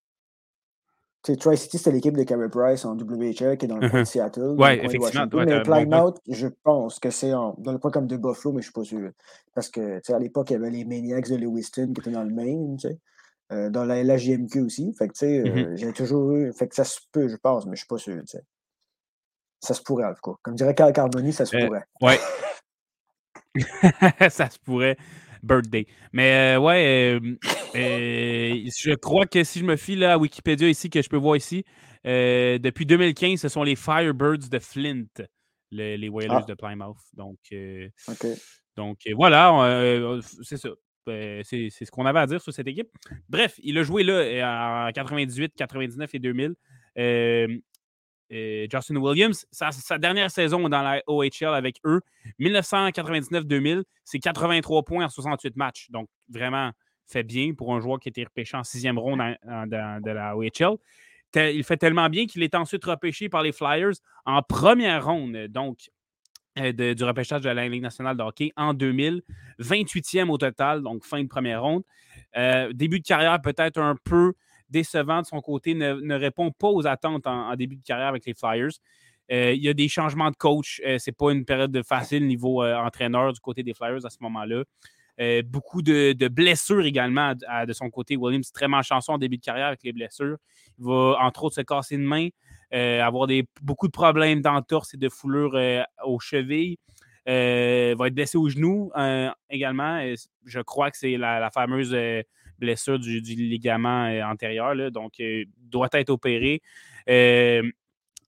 Tri-City, 1.34 1.78
c'était 1.78 1.92
l'équipe 1.92 2.16
de 2.16 2.22
Carey 2.22 2.48
Price 2.48 2.84
en 2.84 2.96
WHL 2.96 3.56
qui 3.56 3.64
est 3.64 3.66
dans 3.66 3.78
le 3.78 3.88
coin 3.88 4.00
de 4.00 4.04
uh-huh. 4.04 4.08
Seattle. 4.08 4.54
Oui, 4.56 4.68
effectivement. 4.82 5.44
mais 5.44 5.62
Plymouth, 5.62 6.20
je 6.28 6.46
pense 6.62 7.00
que 7.00 7.10
c'est 7.10 7.30
dans 7.30 7.54
le 7.58 7.78
coin 7.78 7.90
comme 7.90 8.06
de 8.06 8.16
Buffalo, 8.16 8.54
mais 8.54 8.62
je 8.62 8.68
ne 8.68 8.70
suis 8.70 8.72
pas 8.72 8.84
sûr. 8.84 9.10
Parce 9.54 9.68
que 9.68 10.00
à 10.12 10.18
l'époque, 10.18 10.50
il 10.50 10.52
y 10.52 10.56
avait 10.56 10.70
les 10.70 10.84
Maniacs 10.84 11.28
de 11.28 11.36
Lewiston 11.36 11.92
qui 11.92 12.00
étaient 12.00 12.10
dans 12.10 12.22
le 12.22 12.32
Maine, 12.32 12.76
euh, 13.52 13.70
dans 13.70 13.84
la 13.84 14.02
LHJMQ 14.02 14.60
aussi. 14.60 14.92
Fait 14.92 15.08
que, 15.08 15.14
tu 15.14 15.18
sais, 15.20 15.38
euh, 15.40 15.44
mm-hmm. 15.44 15.76
j'ai 15.76 15.92
toujours 15.92 16.32
eu. 16.32 16.52
Fait 16.52 16.68
que 16.68 16.74
ça 16.74 16.84
se 16.84 17.00
peut, 17.10 17.28
je 17.28 17.36
pense, 17.36 17.64
mais 17.66 17.70
je 17.70 17.72
ne 17.72 17.76
suis 17.76 17.86
pas 17.86 17.98
sûr. 17.98 18.22
Ça 19.60 19.74
se 19.74 19.82
pourrait, 19.82 20.04
en 20.04 20.14
tout 20.14 20.30
cas. 20.30 20.38
Comme 20.42 20.54
dirait 20.54 20.74
Carl 20.74 20.92
Carboni, 20.92 21.32
ça 21.32 21.44
se 21.44 21.56
euh, 21.56 21.66
pourrait. 21.66 21.84
Oui. 22.02 22.14
ça 24.30 24.50
se 24.50 24.58
pourrait 24.58 24.96
birthday. 25.46 25.86
Mais 26.12 26.56
euh, 26.56 26.60
ouais, 26.60 27.18
euh, 27.20 27.36
euh, 27.76 28.70
je 28.76 28.94
crois 28.94 29.26
que 29.26 29.44
si 29.44 29.60
je 29.60 29.64
me 29.64 29.76
fie 29.76 29.96
là, 29.96 30.14
à 30.14 30.18
Wikipédia 30.18 30.68
ici, 30.68 30.90
que 30.90 31.00
je 31.00 31.08
peux 31.08 31.16
voir 31.16 31.36
ici, 31.36 31.64
depuis 32.04 32.86
2015, 32.86 33.40
ce 33.40 33.48
sont 33.48 33.62
les 33.62 33.76
Firebirds 33.76 34.48
de 34.50 34.58
Flint, 34.58 35.06
les 35.70 36.08
Whalers 36.08 36.42
ah. 36.42 36.44
de 36.46 36.54
Plymouth. 36.54 36.98
Donc, 37.14 37.38
donc 38.76 38.98
voilà, 39.14 40.20
c'est 40.42 40.56
ça. 40.56 40.68
c'est 41.06 41.70
ce 41.70 41.90
qu'on 41.90 42.06
avait 42.06 42.20
à 42.20 42.26
dire 42.26 42.40
sur 42.40 42.52
cette 42.52 42.68
équipe. 42.68 42.88
Bref, 43.28 43.58
il 43.62 43.78
a 43.78 43.82
joué 43.82 44.04
là 44.04 44.86
en 44.88 44.92
98, 44.92 45.54
99 45.56 46.14
et 46.14 46.18
2000. 46.18 46.54
Justin 48.30 48.96
Williams. 48.96 49.46
Sa, 49.50 49.98
dernière 49.98 50.30
saison 50.30 50.68
dans 50.68 50.82
la 50.82 51.02
OHL 51.06 51.54
avec 51.54 51.80
eux, 51.84 52.00
1999-2000, 52.40 53.84
c'est 54.04 54.18
83 54.18 54.82
points 54.84 55.04
en 55.04 55.08
68 55.08 55.56
matchs. 55.56 55.90
Donc, 55.90 56.08
vraiment 56.28 56.72
fait 57.06 57.22
bien 57.22 57.54
pour 57.54 57.74
un 57.74 57.80
joueur 57.80 58.00
qui 58.00 58.08
a 58.08 58.10
été 58.10 58.24
repêché 58.24 58.56
en 58.56 58.64
sixième 58.64 58.98
ronde 58.98 59.20
de 59.20 60.10
la 60.10 60.36
OHL. 60.36 60.76
Il 61.34 61.64
fait 61.64 61.76
tellement 61.76 62.08
bien 62.08 62.26
qu'il 62.26 62.42
est 62.42 62.54
ensuite 62.54 62.84
repêché 62.84 63.28
par 63.28 63.42
les 63.42 63.52
Flyers 63.52 63.92
en 64.24 64.42
première 64.42 65.04
ronde, 65.04 65.36
donc 65.48 65.90
euh, 66.58 66.94
du 66.94 67.04
repêchage 67.04 67.42
de 67.42 67.50
la 67.50 67.68
Ligue 67.68 67.82
nationale 67.82 68.16
de 68.16 68.22
hockey 68.22 68.52
en 68.56 68.72
2000. 68.72 69.22
28e 69.60 70.30
au 70.30 70.38
total, 70.38 70.82
donc 70.82 71.04
fin 71.04 71.22
de 71.22 71.28
première 71.28 71.62
ronde. 71.62 71.82
Euh, 72.36 72.72
début 72.72 73.00
de 73.00 73.06
carrière 73.06 73.40
peut-être 73.42 73.78
un 73.78 73.96
peu 74.04 74.32
décevant 74.70 75.22
de 75.22 75.26
son 75.26 75.40
côté, 75.40 75.74
ne, 75.74 76.14
répond 76.14 76.50
pas 76.50 76.68
aux 76.68 76.86
attentes 76.86 77.26
en, 77.26 77.54
début 77.56 77.76
de 77.76 77.82
carrière 77.82 78.08
avec 78.08 78.26
les 78.26 78.34
Flyers. 78.34 78.70
Euh, 79.32 79.52
il 79.52 79.62
y 79.62 79.68
a 79.68 79.74
des 79.74 79.88
changements 79.88 80.30
de 80.30 80.36
coach. 80.36 80.80
Euh, 80.86 80.98
Ce 80.98 81.10
n'est 81.10 81.14
pas 81.14 81.32
une 81.32 81.44
période 81.44 81.72
de 81.72 81.82
facile 81.82 82.26
niveau 82.26 82.62
euh, 82.62 82.76
entraîneur 82.76 83.32
du 83.32 83.40
côté 83.40 83.62
des 83.62 83.74
Flyers 83.74 84.04
à 84.04 84.10
ce 84.10 84.18
moment-là. 84.20 84.62
beaucoup 85.44 85.82
de, 85.82 86.28
blessures 86.28 86.84
également 86.84 87.34
de 87.34 87.72
son 87.72 87.90
côté. 87.90 88.16
Williams 88.16 88.52
très 88.52 88.68
malchanceux 88.68 89.12
en 89.12 89.18
début 89.18 89.38
de 89.38 89.42
carrière 89.42 89.68
avec 89.68 89.82
les 89.82 89.92
blessures. 89.92 90.36
Il 90.78 90.84
va 90.84 91.16
entre 91.20 91.44
autres 91.44 91.56
se 91.56 91.62
casser 91.62 91.96
une 91.96 92.04
main, 92.04 92.28
avoir 92.70 93.26
des, 93.26 93.48
beaucoup 93.62 93.86
de 93.86 93.92
problèmes 93.92 94.42
d'entorse 94.42 94.94
et 94.94 94.98
de 94.98 95.08
foulure 95.08 95.58
aux 96.04 96.20
chevilles. 96.20 96.78
il 97.26 97.96
va 97.96 98.08
être 98.08 98.14
blessé 98.14 98.36
au 98.36 98.48
genou 98.48 98.92
également. 99.48 100.00
je 100.44 100.60
crois 100.60 100.90
que 100.90 100.98
c'est 100.98 101.16
la, 101.16 101.50
fameuse 101.50 101.96
blessure 102.58 102.98
du, 102.98 103.20
ligament 103.20 104.06
euh, 104.06 104.22
antérieur, 104.22 104.74
donc 104.76 104.92
donc 105.06 105.20
euh, 105.20 105.44
doit 105.58 105.88
être 105.92 106.10
opéré. 106.10 106.62
Euh, 107.08 107.62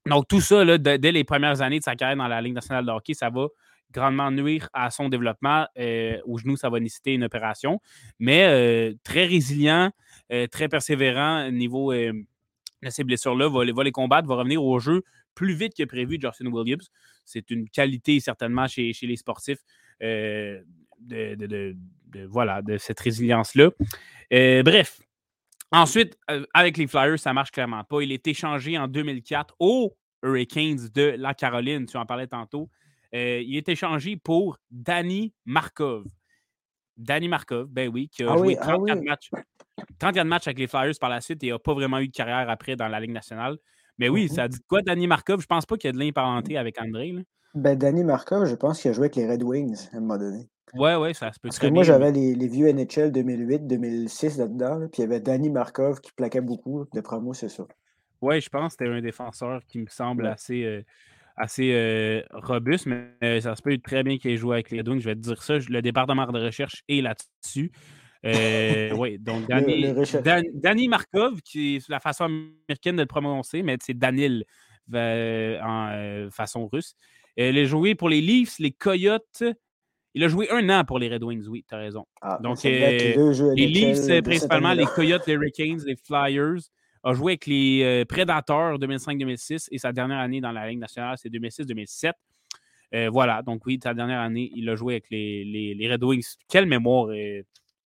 Donc, 0.07 0.29
tout 0.29 0.41
ça, 0.41 0.79
dès 0.79 1.13
les 1.13 1.25
premières 1.25 1.61
années 1.61 1.81
de 1.81 1.85
sa 1.85 1.97
carrière 1.97 2.17
dans 2.17 2.29
la 2.29 2.41
Ligue 2.41 2.55
nationale 2.55 2.87
de 2.87 2.91
hockey, 2.91 3.15
ça 3.15 3.31
va 3.31 3.49
grandement 3.91 4.31
nuire 4.31 4.69
à 4.73 4.91
son 4.91 5.09
développement. 5.09 5.67
Au 6.25 6.39
genou, 6.39 6.57
ça 6.57 6.71
va 6.71 6.79
nécessiter 6.79 7.15
une 7.15 7.25
opération. 7.25 7.81
Mais 8.19 8.95
très 9.03 9.27
résilient, 9.27 9.91
très 10.51 10.69
persévérant 10.69 11.49
au 11.49 11.51
niveau 11.51 11.93
de 11.93 12.25
ces 12.89 13.05
blessures-là, 13.05 13.49
va, 13.49 13.71
va, 13.71 13.85
les 13.85 13.93
combattre, 13.93 14.29
va 14.29 14.37
revenir 14.37 14.63
au 14.63 14.79
jeu 14.79 15.03
plus 15.35 15.55
vite 15.55 15.75
que 15.77 15.85
prévu, 15.85 16.19
Justin 16.21 16.47
Williams. 16.47 16.91
C'est 17.25 17.51
une 17.51 17.69
qualité 17.69 18.21
certainement 18.21 18.67
chez, 18.67 18.93
chez 18.93 19.07
les 19.07 19.17
sportifs 19.17 19.61
de, 20.01 21.77
voilà, 22.29 22.63
de 22.63 22.79
cette 22.79 23.01
résilience-là. 23.01 23.71
bref, 24.31 25.01
Ensuite, 25.71 26.19
avec 26.55 26.79
les 26.79 26.87
Flyers, 26.87 27.19
ça 27.19 27.35
marche 27.35 27.51
clairement 27.51 27.85
pas. 27.85 28.01
Il 28.01 28.11
est 28.11 28.27
échangé 28.27 28.79
en 28.79 28.89
2004 28.89 29.55
aux 29.59 29.95
Hurricanes 30.23 30.89
de 30.95 31.15
la 31.19 31.35
Caroline. 31.35 31.85
Tu 31.87 31.97
en 31.99 32.07
parlais 32.07 32.27
tantôt. 32.27 32.71
Euh, 33.15 33.43
il 33.45 33.57
est 33.57 33.69
échangé 33.69 34.17
pour 34.17 34.59
Danny 34.71 35.35
Markov. 35.45 36.05
Danny 36.97 37.29
Markov, 37.29 37.69
ben 37.69 37.89
oui, 37.93 38.09
qui 38.09 38.25
a 38.25 38.33
ah 38.33 38.37
joué 38.37 38.57
34, 38.57 38.99
ah 38.99 39.05
matchs, 39.05 39.31
34 39.99 40.27
matchs 40.27 40.49
avec 40.49 40.59
les 40.59 40.67
Flyers 40.67 40.95
par 41.01 41.11
la 41.11 41.21
suite 41.21 41.43
et 41.45 41.51
n'a 41.51 41.59
pas 41.59 41.73
vraiment 41.73 41.99
eu 41.99 42.09
de 42.09 42.13
carrière 42.13 42.51
après 42.51 42.75
dans 42.75 42.89
la 42.89 42.99
Ligue 42.99 43.13
nationale. 43.13 43.57
Mais 43.99 44.09
oui, 44.09 44.27
mm-hmm. 44.27 44.35
ça 44.35 44.49
dit 44.49 44.59
quoi, 44.67 44.83
Danny 44.83 45.07
Markov? 45.07 45.41
Je 45.41 45.47
pense 45.47 45.65
pas 45.65 45.77
qu'il 45.77 45.89
y 45.89 45.91
a 45.91 45.93
de 45.93 45.99
lien 45.99 46.11
parenté 46.13 46.57
avec 46.57 46.81
André. 46.81 47.15
Ben, 47.55 47.79
Danny 47.79 48.05
Markov, 48.05 48.47
je 48.47 48.55
pense 48.55 48.81
qu'il 48.81 48.91
a 48.91 48.95
joué 48.95 49.05
avec 49.05 49.17
les 49.17 49.31
Red 49.31 49.43
Wings 49.43 49.89
à 49.93 49.99
un 49.99 50.01
moment 50.01 50.19
donné. 50.19 50.49
Ouais, 50.75 50.97
ouais, 50.97 51.15
ça 51.15 51.33
se 51.33 51.39
peut 51.39 51.49
Parce 51.49 51.59
que 51.59 51.67
moi, 51.67 51.83
j'avais 51.83 52.13
les, 52.13 52.35
les, 52.35 52.49
vieux 52.49 52.71
NHL 52.73 53.13
2008, 53.13 53.67
2006 53.67 54.39
là-dedans, 54.39 54.89
puis 54.93 54.99
il 54.99 55.01
y 55.03 55.05
avait 55.05 55.21
Danny 55.21 55.51
Markov 55.51 56.01
qui 56.01 56.13
plaquait 56.13 56.41
beaucoup. 56.41 56.85
D'après 56.93 57.21
moi, 57.21 57.35
c'est 57.35 57.49
ça. 57.49 57.67
Oui, 58.21 58.41
je 58.41 58.49
pense 58.49 58.77
que 58.77 58.85
c'était 58.85 58.97
un 58.97 59.01
défenseur 59.01 59.65
qui 59.67 59.79
me 59.79 59.87
semble 59.87 60.27
assez, 60.27 60.65
euh, 60.65 60.83
assez 61.37 61.71
euh, 61.73 62.23
robuste, 62.33 62.87
mais 62.87 63.41
ça 63.41 63.55
se 63.55 63.63
peut 63.63 63.79
très 63.79 64.03
bien 64.03 64.19
qu'il 64.19 64.33
ait 64.33 64.37
joué 64.37 64.57
avec 64.57 64.71
les 64.71 64.83
Wings. 64.83 65.01
Je 65.01 65.09
vais 65.09 65.15
te 65.15 65.21
dire 65.21 65.43
ça. 65.43 65.59
Le 65.69 65.83
département 65.83 66.27
de 66.27 66.41
recherche 66.41 66.83
est 66.89 67.01
là-dessus. 67.01 67.71
Euh, 68.25 68.93
oui, 68.97 69.19
donc 69.19 69.47
Danny, 70.55 70.89
Markov, 70.89 71.41
qui 71.43 71.77
est 71.77 71.89
la 71.89 72.01
façon 72.01 72.25
américaine 72.25 72.97
de 72.97 73.03
le 73.03 73.07
prononcer, 73.07 73.63
mais 73.63 73.77
c'est 73.81 73.97
Danil 73.97 74.45
en 74.93 76.29
façon 76.33 76.67
russe. 76.67 76.97
il 77.37 77.57
a 77.57 77.65
joué 77.65 77.95
pour 77.95 78.09
les 78.09 78.21
Leafs, 78.21 78.59
les 78.59 78.73
Coyotes. 78.73 79.45
Il 80.19 80.25
a 80.25 80.29
joué 80.29 80.49
un 80.51 80.69
an 80.69 80.85
pour 80.85 80.99
les 80.99 81.09
Red 81.09 81.23
Wings, 81.23 81.47
oui, 81.47 81.65
tu 81.69 81.73
as 81.77 81.79
raison. 81.79 82.05
Ah, 82.21 82.41
donc, 82.43 82.61
les 82.65 83.15
Leafs, 83.55 84.21
principalement, 84.25 84.73
les 84.73 84.85
Coyotes, 84.85 85.25
les 85.29 85.35
Hurricanes, 85.35 85.81
les 85.87 85.95
Flyers 85.95 86.59
a 87.05 87.13
joué 87.15 87.35
avec 87.35 87.47
les 87.47 87.85
euh, 87.85 88.05
Prédateurs 88.05 88.81
2005-2006 88.81 89.69
et 89.71 89.79
sa 89.79 89.93
dernière 89.93 90.19
année 90.19 90.41
dans 90.41 90.51
la 90.51 90.67
Ligue 90.67 90.81
nationale, 90.81 91.15
c'est 91.23 91.29
2006-2007. 91.29 92.11
Euh, 92.97 93.09
voilà, 93.11 93.43
donc 93.43 93.65
oui, 93.65 93.79
sa 93.81 93.95
dernière 93.95 94.19
année, 94.19 94.51
il 94.57 94.69
a 94.69 94.75
joué 94.75 94.95
avec 94.95 95.05
les, 95.09 95.89
Red 95.89 96.03
Wings. 96.03 96.35
Quelle 96.49 96.67
mémoire, 96.67 97.11
euh, 97.11 97.43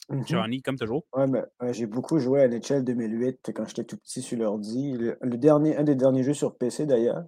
mhm. 0.09 0.27
Johnny, 0.27 0.63
comme 0.63 0.79
toujours. 0.79 1.05
Oui, 1.15 1.25
mais 1.29 1.75
j'ai 1.75 1.85
beaucoup 1.85 2.19
joué 2.19 2.41
à 2.45 2.49
NHL 2.49 2.83
2008 2.83 3.53
quand 3.55 3.69
j'étais 3.69 3.85
tout 3.85 3.99
petit 3.99 4.23
sur 4.23 4.39
l'ordi. 4.39 4.97
Le, 4.97 5.37
dernier, 5.37 5.77
un 5.77 5.85
des 5.85 5.97
derniers 5.97 6.23
jeux 6.23 6.33
sur 6.33 6.57
PC 6.57 6.87
d'ailleurs. 6.87 7.25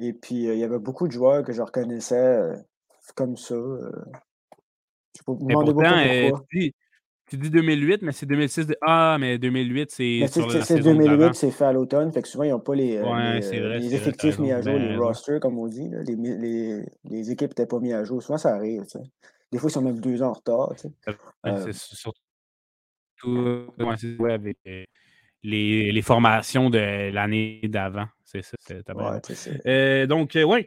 Et 0.00 0.12
puis, 0.14 0.46
il 0.46 0.58
y 0.58 0.64
avait 0.64 0.80
beaucoup 0.80 1.06
de 1.06 1.12
joueurs 1.12 1.44
que 1.44 1.52
je 1.52 1.62
reconnaissais 1.62 2.40
comme 3.14 3.36
ça. 3.36 3.54
Je 5.18 5.24
peux 5.24 5.36
pourquoi. 5.36 6.44
Tu 7.30 7.36
dis 7.36 7.50
2008, 7.50 8.00
mais 8.02 8.12
c'est 8.12 8.24
2006. 8.24 8.68
Ah, 8.80 9.18
mais 9.20 9.36
2008, 9.38 9.90
c'est. 9.90 10.26
C'est 10.28 10.80
2008, 10.80 11.34
c'est 11.34 11.50
fait 11.50 11.66
à 11.66 11.72
l'automne. 11.72 12.10
Fait 12.10 12.22
que 12.22 12.28
souvent, 12.28 12.44
ils 12.44 12.50
n'ont 12.50 12.60
pas 12.60 12.74
les, 12.74 12.96
euh, 12.96 13.04
euh, 13.04 13.78
les, 13.78 13.94
effectifs 13.94 14.38
mis 14.38 14.50
à 14.50 14.62
jour, 14.62 14.78
les 14.78 14.96
rosters, 14.96 15.38
comme 15.38 15.58
on 15.58 15.66
dit. 15.66 15.90
Les, 16.06 16.16
les, 16.16 16.86
les, 17.04 17.30
équipes 17.30 17.50
n'étaient 17.50 17.66
pas 17.66 17.80
mis 17.80 17.92
à 17.92 18.02
jour. 18.02 18.22
Souvent, 18.22 18.38
ça 18.38 18.54
arrive. 18.54 18.84
Des 19.52 19.58
fois, 19.58 19.68
ils 19.68 19.72
sont 19.72 19.82
même 19.82 20.00
deux 20.00 20.22
ans 20.22 20.30
en 20.30 20.32
retard. 20.32 20.72
Euh, 21.46 21.70
c'est 21.70 21.74
surtout 21.74 22.14
avec 24.26 24.56
les, 25.42 25.92
les, 25.92 26.02
formations 26.02 26.70
de 26.70 27.10
l'année 27.10 27.60
d'avant. 27.64 28.06
C'est 28.24 28.42
ça. 28.42 28.56
Ouais, 28.94 30.06
donc, 30.06 30.32
oui. 30.34 30.66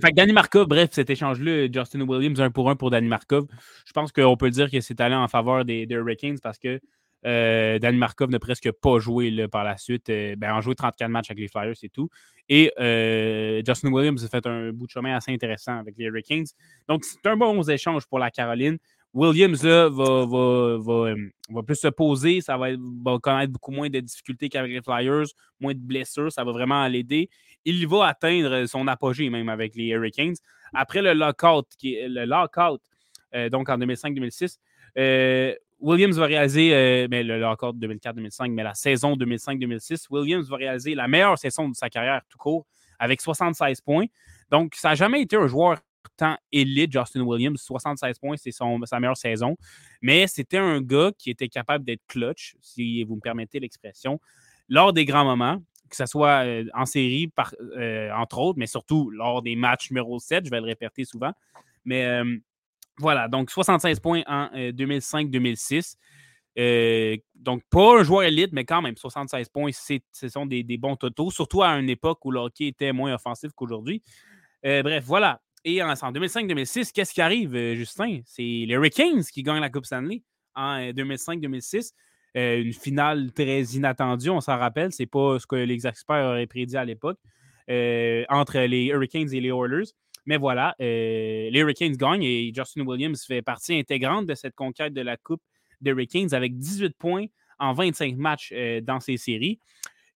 Fait 0.00 0.10
que 0.10 0.16
Danny 0.16 0.32
Markov, 0.32 0.66
bref, 0.66 0.90
cet 0.92 1.08
échange-là, 1.10 1.68
Justin 1.72 2.00
Williams, 2.00 2.40
un 2.40 2.50
pour 2.50 2.68
un 2.68 2.76
pour 2.76 2.90
Danny 2.90 3.06
Markov, 3.06 3.46
je 3.86 3.92
pense 3.92 4.10
qu'on 4.10 4.36
peut 4.36 4.50
dire 4.50 4.70
que 4.70 4.80
c'est 4.80 5.00
allé 5.00 5.14
en 5.14 5.28
faveur 5.28 5.64
des, 5.64 5.86
Hurricanes 5.88 6.38
parce 6.42 6.58
que 6.58 6.80
euh, 7.26 7.78
Danny 7.78 7.96
Markov 7.96 8.30
n'a 8.30 8.40
presque 8.40 8.70
pas 8.72 8.98
joué 8.98 9.46
par 9.48 9.64
la 9.64 9.78
suite. 9.78 10.10
Euh, 10.10 10.34
ben, 10.36 10.54
a 10.54 10.60
joué 10.60 10.74
34 10.74 11.08
matchs 11.08 11.30
avec 11.30 11.40
les 11.40 11.48
Flyers, 11.48 11.76
et 11.82 11.88
tout. 11.88 12.10
Et 12.48 12.72
euh, 12.78 13.62
Justin 13.64 13.92
Williams 13.92 14.22
a 14.22 14.28
fait 14.28 14.46
un 14.46 14.72
bout 14.72 14.86
de 14.86 14.90
chemin 14.90 15.16
assez 15.16 15.32
intéressant 15.32 15.78
avec 15.78 15.94
les 15.96 16.06
Hurricanes. 16.06 16.46
Donc, 16.88 17.04
c'est 17.04 17.26
un 17.26 17.36
bon 17.36 17.62
échange 17.62 18.04
pour 18.06 18.18
la 18.18 18.30
Caroline. 18.30 18.78
Williams 19.14 19.62
là, 19.62 19.88
va, 19.88 20.26
va, 20.26 21.14
va, 21.48 21.62
plus 21.62 21.76
se 21.76 21.86
poser, 21.86 22.40
ça 22.40 22.56
va, 22.56 22.70
va, 22.72 23.18
connaître 23.20 23.52
beaucoup 23.52 23.70
moins 23.70 23.88
de 23.88 24.00
difficultés 24.00 24.48
qu'avec 24.48 24.72
les 24.72 24.82
Flyers, 24.82 25.26
moins 25.60 25.72
de 25.72 25.78
blessures, 25.78 26.32
ça 26.32 26.42
va 26.42 26.50
vraiment 26.50 26.86
l'aider 26.88 27.30
il 27.64 27.86
va 27.86 28.06
atteindre 28.06 28.66
son 28.66 28.86
apogée 28.88 29.30
même 29.30 29.48
avec 29.48 29.74
les 29.74 29.88
Hurricanes. 29.88 30.36
Après 30.72 31.02
le 31.02 31.12
lockout, 31.12 31.66
qui 31.78 31.96
le 32.00 32.24
lockout, 32.24 32.80
euh, 33.34 33.48
donc 33.48 33.68
en 33.68 33.78
2005-2006, 33.78 34.58
euh, 34.98 35.54
Williams 35.80 36.16
va 36.18 36.26
réaliser, 36.26 36.74
euh, 36.74 37.08
mais 37.10 37.22
le 37.22 37.38
lockout 37.38 37.76
2004-2005, 37.76 38.50
mais 38.52 38.62
la 38.62 38.74
saison 38.74 39.16
2005-2006, 39.16 40.06
Williams 40.10 40.48
va 40.48 40.56
réaliser 40.56 40.94
la 40.94 41.08
meilleure 41.08 41.38
saison 41.38 41.68
de 41.68 41.74
sa 41.74 41.90
carrière 41.90 42.22
tout 42.28 42.38
court 42.38 42.66
avec 42.98 43.20
76 43.20 43.80
points. 43.80 44.06
Donc, 44.50 44.74
ça 44.74 44.90
n'a 44.90 44.94
jamais 44.94 45.20
été 45.20 45.36
un 45.36 45.46
joueur 45.46 45.78
tant 46.16 46.36
élite, 46.52 46.92
Justin 46.92 47.22
Williams. 47.22 47.60
76 47.60 48.18
points, 48.18 48.36
c'est 48.36 48.52
sa 48.52 49.00
meilleure 49.00 49.16
saison. 49.16 49.56
Mais 50.00 50.26
c'était 50.26 50.58
un 50.58 50.80
gars 50.80 51.10
qui 51.18 51.30
était 51.30 51.48
capable 51.48 51.84
d'être 51.84 52.02
clutch, 52.06 52.54
si 52.60 53.02
vous 53.04 53.16
me 53.16 53.20
permettez 53.20 53.58
l'expression, 53.60 54.20
lors 54.68 54.92
des 54.92 55.04
grands 55.04 55.24
moments 55.24 55.60
que 55.96 56.04
ce 56.04 56.10
soit 56.10 56.44
euh, 56.44 56.64
en 56.74 56.86
série, 56.86 57.30
euh, 57.76 58.10
entre 58.12 58.38
autres, 58.38 58.58
mais 58.58 58.66
surtout 58.66 59.10
lors 59.10 59.42
des 59.42 59.56
matchs 59.56 59.90
numéro 59.90 60.18
7, 60.18 60.44
je 60.44 60.50
vais 60.50 60.60
le 60.60 60.66
répéter 60.66 61.04
souvent. 61.04 61.32
Mais 61.84 62.04
euh, 62.04 62.36
voilà, 62.98 63.28
donc 63.28 63.50
76 63.50 64.00
points 64.00 64.22
en 64.26 64.48
2005-2006. 64.54 65.96
donc, 67.34 67.62
pas 67.70 68.00
un 68.00 68.02
joueur 68.02 68.24
élite, 68.24 68.50
mais 68.52 68.64
quand 68.64 68.82
même, 68.82 68.96
76 68.96 69.48
points, 69.48 69.70
ce 69.72 70.28
sont 70.28 70.46
des, 70.46 70.64
bons 70.78 70.96
totaux, 70.96 71.30
surtout 71.30 71.62
à 71.62 71.70
une 71.70 71.90
époque 71.90 72.24
où 72.24 72.30
le 72.30 72.40
hockey 72.40 72.68
était 72.68 72.92
moins 72.92 73.14
offensif 73.14 73.52
qu'aujourd'hui. 73.54 74.02
bref, 74.62 75.04
voilà. 75.04 75.40
Et 75.64 75.82
en, 75.82 75.88
en 75.88 76.12
2005-2006, 76.12 76.92
qu'est-ce 76.92 77.14
qui 77.14 77.22
arrive, 77.22 77.56
Justin? 77.74 78.20
C'est 78.26 78.42
les 78.42 78.74
Hurricanes 78.74 79.24
qui 79.24 79.42
gagnent 79.42 79.60
la 79.60 79.70
Coupe 79.70 79.86
Stanley 79.86 80.22
en 80.54 80.78
2005-2006. 80.90 81.92
Euh, 82.36 82.62
une 82.62 82.72
finale 82.72 83.32
très 83.32 83.62
inattendue, 83.62 84.30
on 84.30 84.40
s'en 84.40 84.58
rappelle. 84.58 84.92
C'est 84.92 85.06
pas 85.06 85.38
ce 85.38 85.46
que 85.46 85.56
les 85.56 85.86
experts 85.86 86.26
auraient 86.26 86.46
prédit 86.46 86.76
à 86.76 86.84
l'époque 86.84 87.18
euh, 87.70 88.24
entre 88.28 88.58
les 88.58 88.86
Hurricanes 88.86 89.32
et 89.32 89.40
les 89.40 89.50
Oilers. 89.50 89.90
Mais 90.26 90.36
voilà, 90.36 90.74
euh, 90.80 91.50
les 91.50 91.60
Hurricanes 91.60 91.96
gagnent 91.96 92.24
et 92.24 92.50
Justin 92.54 92.82
Williams 92.86 93.24
fait 93.24 93.42
partie 93.42 93.78
intégrante 93.78 94.26
de 94.26 94.34
cette 94.34 94.54
conquête 94.54 94.94
de 94.94 95.02
la 95.02 95.16
Coupe 95.16 95.42
des 95.80 95.90
Hurricanes 95.90 96.32
avec 96.32 96.56
18 96.56 96.96
points 96.96 97.26
en 97.58 97.72
25 97.72 98.16
matchs 98.16 98.52
dans 98.82 99.00
ces 99.00 99.16
séries. 99.16 99.58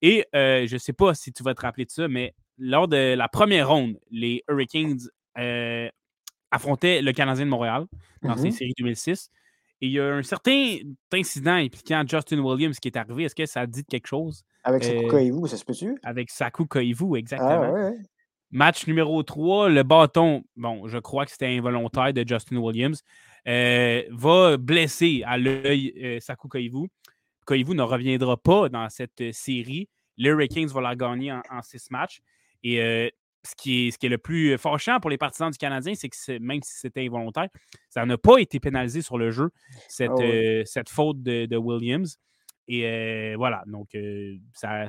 Et 0.02 0.26
je 0.34 0.72
ne 0.72 0.78
sais 0.78 0.94
pas 0.94 1.16
si 1.16 1.34
tu 1.34 1.44
vas 1.44 1.56
te 1.56 1.62
rappeler 1.62 1.86
de 1.86 1.92
ça, 1.92 2.08
mais 2.08 2.34
lors 2.58 2.88
de 2.88 3.16
la 3.16 3.28
première 3.28 3.70
ronde, 3.70 4.00
les 4.12 4.44
Hurricanes 4.48 5.00
affrontaient 6.52 7.02
le 7.02 7.12
Canadien 7.12 7.46
de 7.46 7.50
Montréal 7.50 7.86
dans 8.22 8.38
ces 8.38 8.50
mm-hmm. 8.50 8.52
séries 8.52 8.74
2006 8.78 9.32
il 9.82 9.92
y 9.92 10.00
a 10.00 10.14
un 10.14 10.24
certain 10.24 10.78
incident 11.14 11.56
impliquant 11.56 12.04
Justin 12.08 12.40
Williams 12.40 12.80
qui 12.80 12.88
est 12.88 12.98
arrivé. 12.98 13.24
Est-ce 13.24 13.36
que 13.36 13.46
ça 13.46 13.66
dit 13.68 13.84
quelque 13.84 14.08
chose? 14.08 14.44
Avec 14.64 14.84
Saku 14.84 15.06
euh, 15.06 15.10
Koivu, 15.10 15.48
ça 15.48 15.58
se 15.58 15.66
peut-tu? 15.66 15.98
Avec 16.04 16.30
Saku 16.30 16.66
Koivu, 16.66 17.18
exactement. 17.18 17.74
Ah, 17.76 17.92
Match 18.52 18.88
numéro 18.88 19.22
3, 19.22 19.70
le 19.70 19.84
bâton, 19.84 20.44
bon, 20.56 20.88
je 20.88 20.98
crois 20.98 21.26
que 21.26 21.32
c'était 21.32 21.58
involontaire 21.58 22.14
de 22.14 22.24
Justin 22.26 22.58
Williams, 22.58 23.02
euh, 23.48 24.04
va 24.12 24.58
blesser 24.58 25.24
à 25.26 25.38
l'œil 25.38 25.94
euh, 26.02 26.20
Saku 26.20 26.48
Koivu. 26.48 26.88
Koivu 27.46 27.76
ne 27.76 27.84
reviendra 27.84 28.38
pas 28.38 28.70
dans 28.70 28.90
cette 28.90 29.32
série. 29.34 29.90
Les 30.18 30.30
Hurricanes 30.30 30.68
vont 30.68 30.80
la 30.80 30.96
gagner 30.96 31.32
en, 31.32 31.42
en 31.52 31.62
six 31.62 31.92
matchs. 31.92 32.22
Et 32.64 33.14
ce 33.46 33.56
qui, 33.56 33.88
est, 33.88 33.92
ce 33.92 33.98
qui 33.98 34.08
est 34.08 34.10
le 34.10 34.18
plus 34.18 34.58
fâchant 34.58 35.00
pour 35.00 35.10
les 35.10 35.18
partisans 35.18 35.52
du 35.52 35.58
Canadien, 35.58 35.94
c'est 35.96 36.10
que 36.10 36.40
même 36.40 36.62
si 36.64 36.80
c'était 36.80 37.06
involontaire, 37.06 37.48
ça 37.90 38.06
n'a 38.06 38.18
pas 38.18 38.38
été 38.38 38.60
pénalisé 38.60 39.02
sur 39.02 39.18
le 39.18 39.32
jeu, 39.32 39.50
cette, 39.88 40.12
ah 40.18 40.24
euh, 40.24 40.64
cette 40.66 40.90
faute 40.90 41.22
de, 41.24 41.56
Williams. 41.56 42.18
Et 42.68 43.36
voilà, 43.36 43.64
donc 43.68 43.90
ça, 44.54 44.88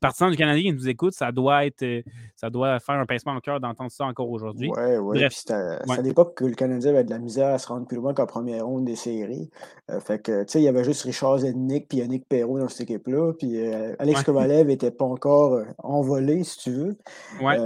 partisan 0.00 0.30
du 0.30 0.36
Canadien 0.36 0.62
qui 0.62 0.72
nous 0.72 0.88
écoute, 0.88 1.14
ça 1.14 1.32
doit 1.32 1.64
être 1.66 1.84
ça 2.36 2.50
doit 2.50 2.80
faire 2.80 2.96
un 2.96 3.06
pincement 3.06 3.32
en 3.32 3.40
cœur 3.40 3.60
d'entendre 3.60 3.90
ça 3.90 4.04
encore 4.04 4.30
aujourd'hui. 4.30 4.70
Oui, 4.76 4.96
oui. 4.96 5.26
C'était 5.30 5.54
à 5.54 6.02
l'époque 6.02 6.36
que 6.36 6.44
le 6.44 6.54
Canadien 6.54 6.90
avait 6.90 7.04
de 7.04 7.10
la 7.10 7.18
misère 7.18 7.48
à 7.48 7.58
se 7.58 7.68
rendre 7.68 7.86
plus 7.86 7.96
loin 7.96 8.12
qu'en 8.14 8.26
première 8.26 8.66
ronde 8.66 8.84
des 8.84 8.96
séries. 8.96 9.50
fait 10.00 10.20
que, 10.20 10.42
tu 10.42 10.52
sais, 10.52 10.60
il 10.60 10.64
y 10.64 10.68
avait 10.68 10.84
juste 10.84 11.02
Richard 11.02 11.38
Zednik 11.38 11.88
puis 11.88 11.98
Yannick 11.98 12.28
Perrault 12.28 12.58
dans 12.58 12.68
cette 12.68 12.82
équipe-là. 12.82 13.32
Puis 13.38 13.58
Alex 13.98 14.22
Kovalev 14.22 14.66
n'était 14.66 14.90
pas 14.90 15.06
encore 15.06 15.62
envolé, 15.78 16.44
si 16.44 16.58
tu 16.58 16.70
veux. 16.72 16.96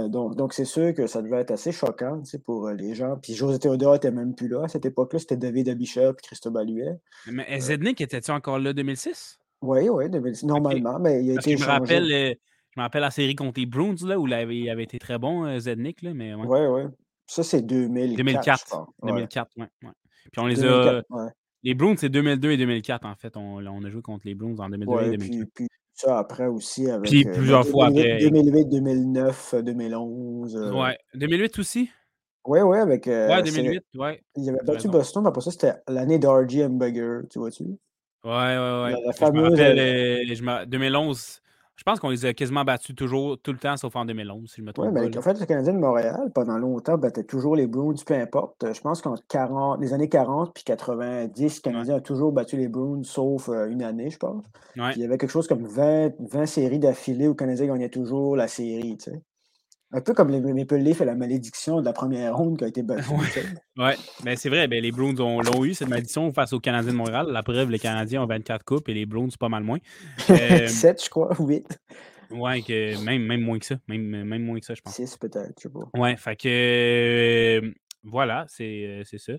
donc, 0.09 0.35
donc 0.35 0.53
c'est 0.53 0.65
sûr 0.65 0.93
que 0.93 1.07
ça 1.07 1.21
devait 1.21 1.41
être 1.41 1.51
assez 1.51 1.71
choquant 1.71 2.21
pour 2.45 2.69
les 2.69 2.93
gens. 2.95 3.17
Puis 3.21 3.33
José 3.33 3.59
Théodore 3.59 3.93
n'était 3.93 4.11
même 4.11 4.35
plus 4.35 4.47
là. 4.47 4.63
À 4.63 4.67
cette 4.67 4.85
époque-là, 4.85 5.19
c'était 5.19 5.37
David 5.37 5.69
Abisher 5.69 6.11
puis 6.15 6.27
Christophe 6.27 6.53
Baluet. 6.53 6.97
Mais 7.31 7.59
Zednik 7.59 7.99
était-tu 7.99 8.31
encore 8.31 8.59
là 8.59 8.73
2006? 8.73 9.39
Oui, 9.61 9.89
oui, 9.89 10.05
normalement, 10.43 10.99
mais 10.99 11.23
il 11.23 11.31
a 11.31 11.33
été 11.33 11.57
je 11.57 11.63
me 11.63 11.67
rappelle, 11.67 12.11
euh, 12.11 12.33
je 12.71 12.79
me 12.79 12.83
rappelle 12.83 13.01
la 13.01 13.11
série 13.11 13.35
contre 13.35 13.59
les 13.59 13.65
Bruins, 13.65 13.95
là, 14.05 14.17
où 14.17 14.25
il 14.25 14.33
avait, 14.33 14.69
avait 14.69 14.83
été 14.83 14.99
très 14.99 15.17
bon, 15.17 15.45
euh, 15.45 15.59
Zednik, 15.59 16.01
là, 16.01 16.13
mais 16.13 16.33
ouais. 16.33 16.47
Oui, 16.47 16.83
oui. 16.83 16.91
Ça, 17.25 17.43
c'est 17.43 17.61
2004, 17.61 18.17
2004, 18.17 18.87
2004, 19.03 19.51
oui. 19.57 19.65
Ouais. 19.83 19.89
Puis 20.31 20.41
on 20.41 20.47
les 20.47 20.63
a... 20.65 21.01
Les 21.61 21.73
Bruins, 21.73 21.95
c'est 21.97 22.09
2002 22.09 22.51
et 22.51 22.57
2004, 22.57 23.05
en 23.05 23.15
fait. 23.15 23.35
On, 23.35 23.57
on, 23.57 23.83
a 23.83 23.89
joué 23.89 24.01
contre 24.01 24.25
les 24.25 24.33
Bruins 24.33 24.55
en 24.59 24.69
2002 24.69 25.01
et 25.01 25.17
2004. 25.17 25.29
Puis, 25.29 25.45
puis 25.53 25.67
ça, 25.93 26.17
après 26.17 26.47
aussi, 26.47 26.89
avec... 26.89 27.09
Puis 27.09 27.27
euh, 27.27 27.33
plusieurs 27.33 27.67
fois 27.67 27.87
après. 27.87 28.19
2008, 28.19 28.65
2009, 28.69 29.55
2011. 29.63 30.55
Ouais. 30.73 30.97
2008 31.15 31.59
aussi? 31.59 31.89
Oui, 32.45 32.61
oui, 32.61 32.77
avec... 32.77 33.05
ouais, 33.07 33.43
2008, 33.43 33.83
ouais. 33.95 34.23
Il 34.37 34.45
y 34.45 34.49
avait 34.49 34.63
battu 34.63 34.87
Boston, 34.87 35.23
mais 35.23 35.29
après 35.29 35.41
ça, 35.41 35.51
c'était 35.51 35.73
l'année 35.89 36.17
d'R.G. 36.17 36.63
Hamburger, 36.63 37.23
tu 37.29 37.39
vois-tu? 37.39 37.65
Ouais, 38.23 38.31
ouais, 38.31 38.83
ouais. 38.83 38.95
La, 39.05 39.13
fameuse... 39.13 39.57
Je 39.57 40.43
me 40.43 40.49
rappelle, 40.49 40.69
2011, 40.69 41.41
je 41.79 41.83
pense 41.85 42.01
qu'on 42.01 42.09
les 42.09 42.25
a 42.25 42.33
quasiment 42.33 42.65
battus 42.65 42.93
toujours, 42.93 43.37
tout 43.41 43.53
le 43.53 43.57
temps, 43.57 43.77
sauf 43.77 43.95
en 43.95 44.03
2011, 44.03 44.49
si 44.49 44.57
je 44.57 44.63
me 44.63 44.73
trompe. 44.73 44.87
Oui, 44.87 44.91
mais 44.93 45.17
en 45.17 45.21
fait, 45.21 45.39
le 45.39 45.45
Canadien 45.45 45.71
de 45.71 45.77
Montréal, 45.77 46.29
pendant 46.35 46.57
longtemps, 46.57 46.97
battait 46.97 47.23
toujours 47.23 47.55
les 47.55 47.67
Bruins, 47.67 47.95
peu 48.05 48.15
importe. 48.15 48.73
Je 48.73 48.81
pense 48.81 49.01
qu'en 49.01 49.15
les 49.77 49.93
années 49.93 50.09
40 50.09 50.53
puis 50.53 50.65
90, 50.65 51.55
le 51.55 51.61
Canadien 51.61 51.95
a 51.95 52.01
toujours 52.01 52.33
battu 52.33 52.57
les 52.57 52.67
Bruins, 52.67 53.03
sauf 53.03 53.47
euh, 53.47 53.69
une 53.69 53.81
année, 53.81 54.09
je 54.09 54.17
pense. 54.17 54.43
il 54.75 54.97
y 54.97 55.05
avait 55.05 55.17
quelque 55.17 55.31
chose 55.31 55.47
comme 55.47 55.65
20, 55.65 56.15
20 56.19 56.45
séries 56.45 56.79
d'affilée 56.79 57.27
où 57.27 57.31
le 57.31 57.35
Canadien 57.35 57.67
gagnait 57.67 57.87
toujours 57.87 58.35
la 58.35 58.49
série, 58.49 58.97
tu 58.97 59.11
sais. 59.11 59.21
Un 59.91 60.01
peu 60.01 60.13
comme 60.13 60.29
les 60.29 60.39
Maple 60.39 60.75
Leafs 60.75 61.01
et 61.01 61.05
la 61.05 61.15
malédiction 61.15 61.79
de 61.79 61.85
la 61.85 61.93
première 61.93 62.37
ronde 62.37 62.59
qui 62.59 62.63
a 62.63 62.67
été 62.67 62.83
battue. 62.83 63.09
Oui, 63.75 63.93
mais 64.23 64.35
c'est 64.35 64.49
vrai, 64.49 64.67
ben, 64.67 64.83
les 64.83 64.91
Bruins 64.91 65.15
l'ont 65.15 65.65
eu, 65.65 65.73
cette 65.73 65.89
malédiction, 65.89 66.31
face 66.31 66.53
aux 66.53 66.59
Canadiens 66.59 66.91
de 66.91 66.97
Montréal. 66.97 67.27
La 67.31 67.41
preuve, 67.41 67.71
les 67.71 67.79
Canadiens 67.79 68.21
ont 68.21 68.27
24 68.27 68.63
coupes 68.63 68.87
et 68.89 68.93
les 68.93 69.07
Bruins, 69.07 69.29
pas 69.39 69.49
mal 69.49 69.63
moins. 69.63 69.79
7, 70.27 70.29
euh, 70.29 70.67
je 71.03 71.09
crois, 71.09 71.35
8. 71.39 71.79
Ouais, 72.29 72.61
que 72.61 73.03
même, 73.03 73.23
même 73.23 73.41
moins 73.41 73.57
que 73.57 73.65
ça. 73.65 73.77
Même, 73.87 74.25
même 74.25 74.43
moins 74.43 74.59
que 74.59 74.65
ça, 74.65 74.75
je 74.75 74.81
pense. 74.81 74.93
6 74.93 75.17
peut-être, 75.17 75.53
je 75.57 75.63
sais 75.63 75.69
pas. 75.69 75.99
Ouais, 75.99 76.15
fait 76.17 76.35
que. 76.35 76.47
Euh, 76.47 77.71
voilà, 78.03 78.45
c'est 78.47 79.03
ça. 79.17 79.33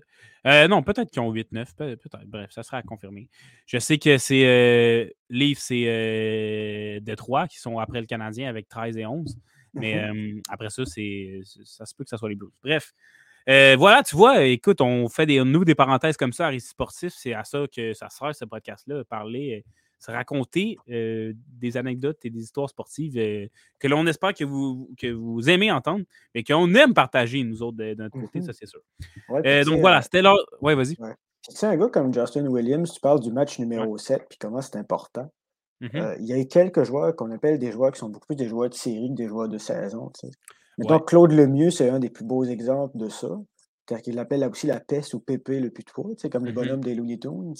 Euh, 0.47 0.67
non, 0.67 0.83
peut-être 0.83 1.09
qu'ils 1.09 1.21
ont 1.21 1.33
8-9, 1.33 1.75
peut-être. 1.75 2.27
Bref, 2.27 2.51
ça 2.51 2.61
sera 2.61 2.77
à 2.77 2.81
confirmer. 2.83 3.29
Je 3.65 3.77
sais 3.79 3.97
que 3.97 4.17
c'est 4.17 5.15
Leafs, 5.29 5.59
c'est 5.59 6.99
Détroit 7.01 7.47
qui 7.47 7.57
sont 7.57 7.79
après 7.79 8.01
le 8.01 8.05
Canadien 8.05 8.49
avec 8.49 8.67
13 8.67 8.97
et 8.97 9.05
11. 9.05 9.37
Mais 9.73 9.95
après 10.49 10.69
ça, 10.69 10.85
c'est 10.85 11.41
ça 11.63 11.85
se 11.85 11.95
peut 11.95 12.03
que 12.03 12.09
ça 12.09 12.17
soit 12.17 12.29
les 12.29 12.35
Blues. 12.35 12.51
Bref. 12.63 12.93
voilà, 13.47 14.03
tu 14.03 14.15
vois, 14.15 14.43
écoute, 14.43 14.81
on 14.81 15.09
fait 15.09 15.25
des, 15.25 15.43
nous 15.43 15.65
des 15.65 15.75
parenthèses 15.75 16.17
comme 16.17 16.33
ça 16.33 16.47
à 16.47 16.49
Récit 16.49 16.69
Sportif. 16.69 17.13
C'est 17.15 17.33
à 17.33 17.43
ça 17.43 17.65
que 17.73 17.93
ça 17.93 18.09
sert, 18.09 18.35
ce 18.35 18.45
podcast-là. 18.45 19.03
Parler, 19.05 19.63
se 20.01 20.11
raconter 20.11 20.77
des 20.87 21.77
anecdotes 21.77 22.25
et 22.25 22.29
des 22.29 22.41
histoires 22.41 22.69
sportives 22.69 23.13
que 23.79 23.87
l'on 23.87 24.05
espère 24.07 24.33
que 24.33 24.43
vous, 24.43 24.89
que 24.97 25.07
vous 25.07 25.49
aimez 25.49 25.71
entendre, 25.71 26.03
mais 26.33 26.43
qu'on 26.43 26.73
aime 26.73 26.93
partager, 26.93 27.43
nous 27.43 27.61
autres, 27.61 27.77
de, 27.77 27.93
notre 27.93 28.19
côté, 28.19 28.39
mmh 28.39 28.43
ça, 28.43 28.53
c'est 28.53 28.65
sûr. 28.65 28.81
donc 29.65 29.79
voilà, 29.79 30.01
c'était 30.01 30.21
là. 30.21 30.35
Ouais, 30.61 30.75
vas-y. 30.75 30.95
Tu 30.95 31.55
sais, 31.55 31.65
un 31.65 31.75
gars 31.75 31.87
comme 31.87 32.13
Justin 32.13 32.45
Williams, 32.45 32.91
tu 32.93 32.99
parles 32.99 33.19
du 33.19 33.31
match 33.31 33.57
numéro 33.57 33.97
7, 33.97 34.27
puis 34.29 34.37
comment 34.39 34.61
c'est 34.61 34.75
important. 34.75 35.31
Mmh 35.81 35.87
euh, 35.95 36.15
il 36.19 36.25
y 36.27 36.33
a 36.33 36.45
quelques 36.45 36.83
joueurs 36.83 37.15
qu'on 37.15 37.31
appelle 37.31 37.57
des 37.57 37.71
joueurs 37.71 37.91
qui 37.91 37.99
sont 37.99 38.09
beaucoup 38.09 38.27
plus 38.27 38.35
des 38.35 38.47
joueurs 38.47 38.69
de 38.69 38.75
série 38.75 39.09
que 39.09 39.15
des 39.15 39.27
joueurs 39.27 39.49
de 39.49 39.57
saison. 39.57 40.11
Donc, 40.77 41.07
Claude 41.07 41.31
Lemieux, 41.31 41.71
c'est 41.71 41.89
un 41.89 41.99
des 41.99 42.09
plus 42.09 42.23
beaux 42.23 42.43
exemples 42.43 42.97
de 42.97 43.09
ça. 43.09 43.29
cest 43.89 44.03
qu'il 44.03 44.15
l'appelle 44.15 44.43
aussi 44.43 44.67
la 44.67 44.79
peste 44.79 45.15
ou 45.15 45.19
Pépé 45.19 45.59
le 45.59 45.71
plus 45.71 45.83
de 45.83 46.27
comme 46.29 46.45
le 46.45 46.51
mmh 46.51 46.55
bonhomme 46.55 46.83
des 46.83 46.93
Looney 46.93 47.17
Tunes. 47.17 47.55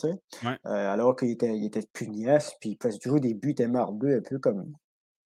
Euh, 0.46 0.58
alors 0.66 1.16
qu'il 1.16 1.32
était, 1.32 1.56
il 1.58 1.66
était 1.66 1.84
pugnace, 1.94 2.56
puis 2.62 2.72
il 2.72 2.78
faisait 2.82 3.00
toujours 3.00 3.20
des 3.20 3.34
buts 3.34 3.56
émarbeux, 3.58 4.18
un 4.18 4.22
peu 4.22 4.38
comme, 4.38 4.72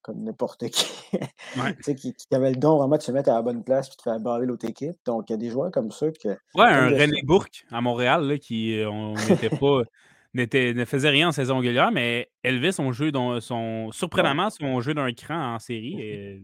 comme 0.01 0.23
n'importe 0.23 0.69
qui. 0.69 0.87
qui, 1.97 2.13
qui, 2.13 2.35
avait 2.35 2.51
le 2.51 2.57
don 2.57 2.77
vraiment 2.77 2.97
de 2.97 3.01
se 3.01 3.11
mettre 3.11 3.29
à 3.29 3.33
la 3.33 3.41
bonne 3.41 3.63
place 3.63 3.87
et 3.87 3.97
de 3.97 4.01
faire 4.01 4.19
barrer 4.21 4.45
l'autre 4.45 4.67
équipe. 4.69 4.95
Donc, 5.05 5.29
il 5.29 5.33
y 5.33 5.35
a 5.35 5.37
des 5.37 5.49
joueurs 5.49 5.71
comme 5.71 5.91
ça 5.91 6.07
que. 6.11 6.29
Ouais, 6.29 6.65
un 6.65 6.89
René 6.89 7.21
Bourque 7.23 7.65
à 7.71 7.81
Montréal, 7.81 8.25
là, 8.25 8.37
qui 8.37 8.79
euh, 8.79 8.89
on 8.89 9.15
n'était 9.15 9.49
pas 9.59 9.83
ne 10.35 10.85
faisait 10.85 11.09
rien 11.09 11.29
en 11.29 11.31
saison 11.31 11.59
régulière, 11.59 11.91
mais 11.91 12.29
élevait 12.43 12.71
son 12.71 12.91
jeu, 12.91 13.11
dans 13.11 13.39
son, 13.39 13.91
surprenamment, 13.91 14.49
son 14.49 14.81
jeu 14.81 14.93
d'un 14.93 15.11
cran 15.13 15.55
en 15.55 15.59
série. 15.59 16.01
Et 16.01 16.41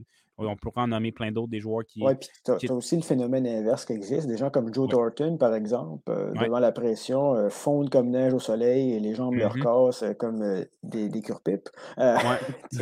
on 0.47 0.55
pourrait 0.55 0.81
en 0.81 0.87
nommer 0.87 1.11
plein 1.11 1.31
d'autres, 1.31 1.49
des 1.49 1.59
joueurs 1.59 1.85
qui. 1.85 2.01
Oui, 2.03 2.13
puis 2.15 2.29
tu 2.43 2.51
as, 2.51 2.73
aussi 2.73 2.95
le 2.95 3.01
phénomène 3.01 3.45
inverse 3.47 3.85
qui 3.85 3.93
existe. 3.93 4.27
Des 4.27 4.37
gens 4.37 4.49
comme 4.49 4.73
Joe 4.73 4.89
Thornton, 4.89 5.37
par 5.37 5.53
exemple, 5.55 6.03
euh, 6.09 6.31
devant 6.33 6.59
la 6.59 6.71
pression, 6.71 7.35
euh, 7.35 7.49
fondent 7.49 7.89
comme 7.89 8.09
neige 8.09 8.33
au 8.33 8.39
soleil 8.39 8.93
et 8.93 8.99
les 8.99 9.13
jambes 9.13 9.35
leur 9.35 9.55
mm-hmm. 9.55 9.87
cassent 9.87 10.03
euh, 10.03 10.13
comme 10.13 10.65
des, 10.83 11.09
des 11.09 11.21
cure-pipes. 11.21 11.69
tu 12.71 12.79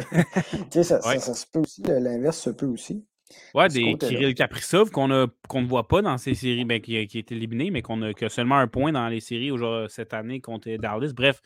sais, 0.72 0.84
ça, 0.84 1.02
ça, 1.02 1.34
se 1.34 1.46
peut 1.52 1.60
aussi. 1.60 1.82
L'inverse 1.84 2.40
se 2.40 2.50
peut 2.50 2.68
aussi. 2.68 3.06
Ouais, 3.54 3.68
des 3.68 3.96
Kirill 3.98 4.34
Kaprizov 4.34 4.90
qu'on 4.92 5.08
ne 5.08 5.68
voit 5.68 5.88
pas 5.88 6.02
dans 6.02 6.18
ces 6.18 6.34
séries, 6.34 6.66
ben, 6.66 6.82
qui, 6.82 7.06
qui 7.08 7.18
est 7.20 7.32
éliminé, 7.32 7.72
mais 7.72 7.82
qu'on 7.82 8.02
a, 8.02 8.14
seulement 8.30 8.58
un 8.58 8.68
point 8.68 8.92
dans 8.92 9.08
les 9.08 9.20
séries 9.20 9.52
cette 9.88 10.14
année 10.14 10.42
contre 10.42 10.70
Dallas. 10.78 11.14
Bref, 11.16 11.42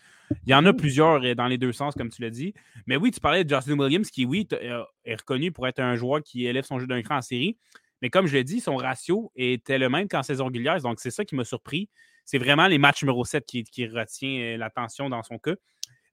il 0.46 0.52
y 0.52 0.56
en 0.56 0.66
a 0.66 0.74
plusieurs 0.74 1.24
euh, 1.24 1.36
dans 1.36 1.48
les 1.48 1.58
deux 1.58 1.72
sens, 1.72 1.94
comme 1.96 2.10
tu 2.10 2.22
l'as 2.22 2.30
dit. 2.30 2.54
Mais 2.88 2.96
oui, 2.96 3.12
tu 3.12 3.20
parlais 3.20 3.44
de 3.44 3.50
Justin 3.54 3.78
Williams, 3.78 4.10
qui, 4.10 4.26
oui, 4.26 4.48
euh, 4.54 4.84
est 5.06 5.16
reconnu 5.16 5.52
pour 5.52 5.68
être 5.68 5.80
un 5.80 5.96
joueur 5.96 6.22
qui 6.24 6.46
élève 6.46 6.64
son 6.64 6.80
jeu 6.80 6.88
d'un 6.88 7.02
cran 7.02 7.18
en 7.18 7.22
série. 7.22 7.58
Mais 8.02 8.10
comme 8.10 8.28
je 8.28 8.34
l'ai 8.34 8.44
dit, 8.44 8.60
son 8.60 8.76
ratio 8.76 9.32
était 9.36 9.78
le 9.78 9.90
même 9.90 10.08
qu'en 10.08 10.24
saison 10.24 10.46
régulière. 10.46 10.80
Donc, 10.82 11.00
c'est 11.00 11.12
ça 11.12 11.24
qui 11.24 11.36
m'a 11.36 11.46
surpris. 11.46 11.90
C'est 12.26 12.38
vraiment 12.38 12.68
les 12.68 12.78
matchs 12.78 13.04
numéro 13.04 13.24
7 13.24 13.46
qui, 13.46 13.64
qui 13.64 13.88
retient 13.88 14.40
euh, 14.40 14.58
l'attention 14.58 15.10
dans 15.10 15.24
son 15.24 15.38
cas, 15.38 15.56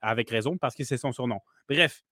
avec 0.00 0.30
raison, 0.30 0.56
parce 0.56 0.74
que 0.74 0.84
c'est 0.84 0.98
son 0.98 1.12
surnom. 1.12 1.38
Bref, 1.68 2.02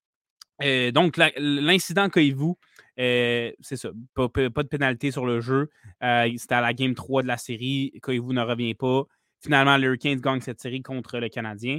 donc, 0.92 1.16
l'incident 1.36 2.08
Koivu, 2.08 2.54
euh, 2.98 3.52
c'est 3.60 3.76
ça. 3.76 3.90
Pas, 4.14 4.28
de 4.28 4.68
pénalité 4.68 5.10
sur 5.10 5.24
le 5.24 5.40
jeu. 5.40 5.70
Euh, 6.02 6.30
c'était 6.36 6.54
à 6.54 6.60
la 6.60 6.74
game 6.74 6.94
3 6.94 7.22
de 7.22 7.28
la 7.28 7.36
série. 7.36 7.92
Koivu 8.02 8.34
ne 8.34 8.42
revient 8.42 8.74
pas. 8.74 9.04
Finalement, 9.40 9.76
les 9.76 9.86
Hurricanes 9.86 10.20
gagnent 10.20 10.40
cette 10.40 10.60
série 10.60 10.82
contre 10.82 11.18
le 11.18 11.28
Canadien. 11.28 11.78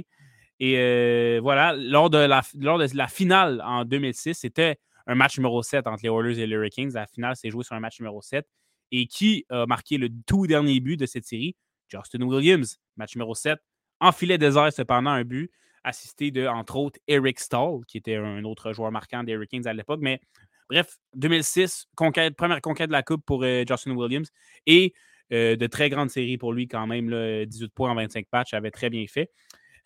Et 0.60 0.78
euh, 0.78 1.40
voilà, 1.42 1.74
lors 1.74 2.10
de, 2.10 2.18
la, 2.18 2.42
lors 2.58 2.78
de 2.78 2.86
la 2.94 3.08
finale 3.08 3.62
en 3.64 3.84
2006, 3.84 4.34
c'était 4.34 4.78
un 5.06 5.14
match 5.14 5.38
numéro 5.38 5.62
7 5.62 5.86
entre 5.86 6.02
les 6.02 6.10
Oilers 6.10 6.38
et 6.38 6.46
les 6.46 6.56
Hurricanes. 6.56 6.92
La 6.92 7.06
finale 7.06 7.36
s'est 7.36 7.50
jouée 7.50 7.64
sur 7.64 7.74
un 7.74 7.80
match 7.80 8.00
numéro 8.00 8.22
7. 8.22 8.46
Et 8.92 9.06
qui 9.06 9.44
a 9.50 9.66
marqué 9.66 9.98
le 9.98 10.08
tout 10.26 10.46
dernier 10.46 10.80
but 10.80 10.96
de 10.96 11.06
cette 11.06 11.24
série? 11.24 11.54
Justin 11.88 12.22
Williams, 12.22 12.78
match 12.96 13.14
numéro 13.14 13.34
7. 13.34 13.58
En 14.00 14.12
filet 14.12 14.38
désert, 14.38 14.72
cependant, 14.72 15.10
un 15.10 15.24
but 15.24 15.50
assisté 15.84 16.30
de, 16.30 16.46
entre 16.46 16.76
autres, 16.76 16.98
Eric 17.06 17.40
Stahl, 17.40 17.80
qui 17.86 17.98
était 17.98 18.16
un 18.16 18.44
autre 18.44 18.72
joueur 18.72 18.92
marquant 18.92 19.22
des 19.22 19.32
Hurricanes 19.32 19.66
à 19.66 19.72
l'époque. 19.72 20.00
Mais 20.02 20.20
bref, 20.68 20.98
2006, 21.14 21.86
conquête, 21.94 22.36
première 22.36 22.60
conquête 22.60 22.88
de 22.88 22.92
la 22.92 23.02
Coupe 23.02 23.24
pour 23.24 23.42
euh, 23.44 23.64
Justin 23.66 23.92
Williams 23.92 24.30
et 24.66 24.94
euh, 25.32 25.56
de 25.56 25.66
très 25.66 25.90
grandes 25.90 26.10
séries 26.10 26.38
pour 26.38 26.52
lui 26.52 26.68
quand 26.68 26.86
même. 26.86 27.44
18 27.44 27.72
points 27.74 27.90
en 27.90 27.94
25 27.94 28.26
matchs, 28.32 28.54
avait 28.54 28.70
très 28.70 28.90
bien 28.90 29.04
fait. 29.06 29.30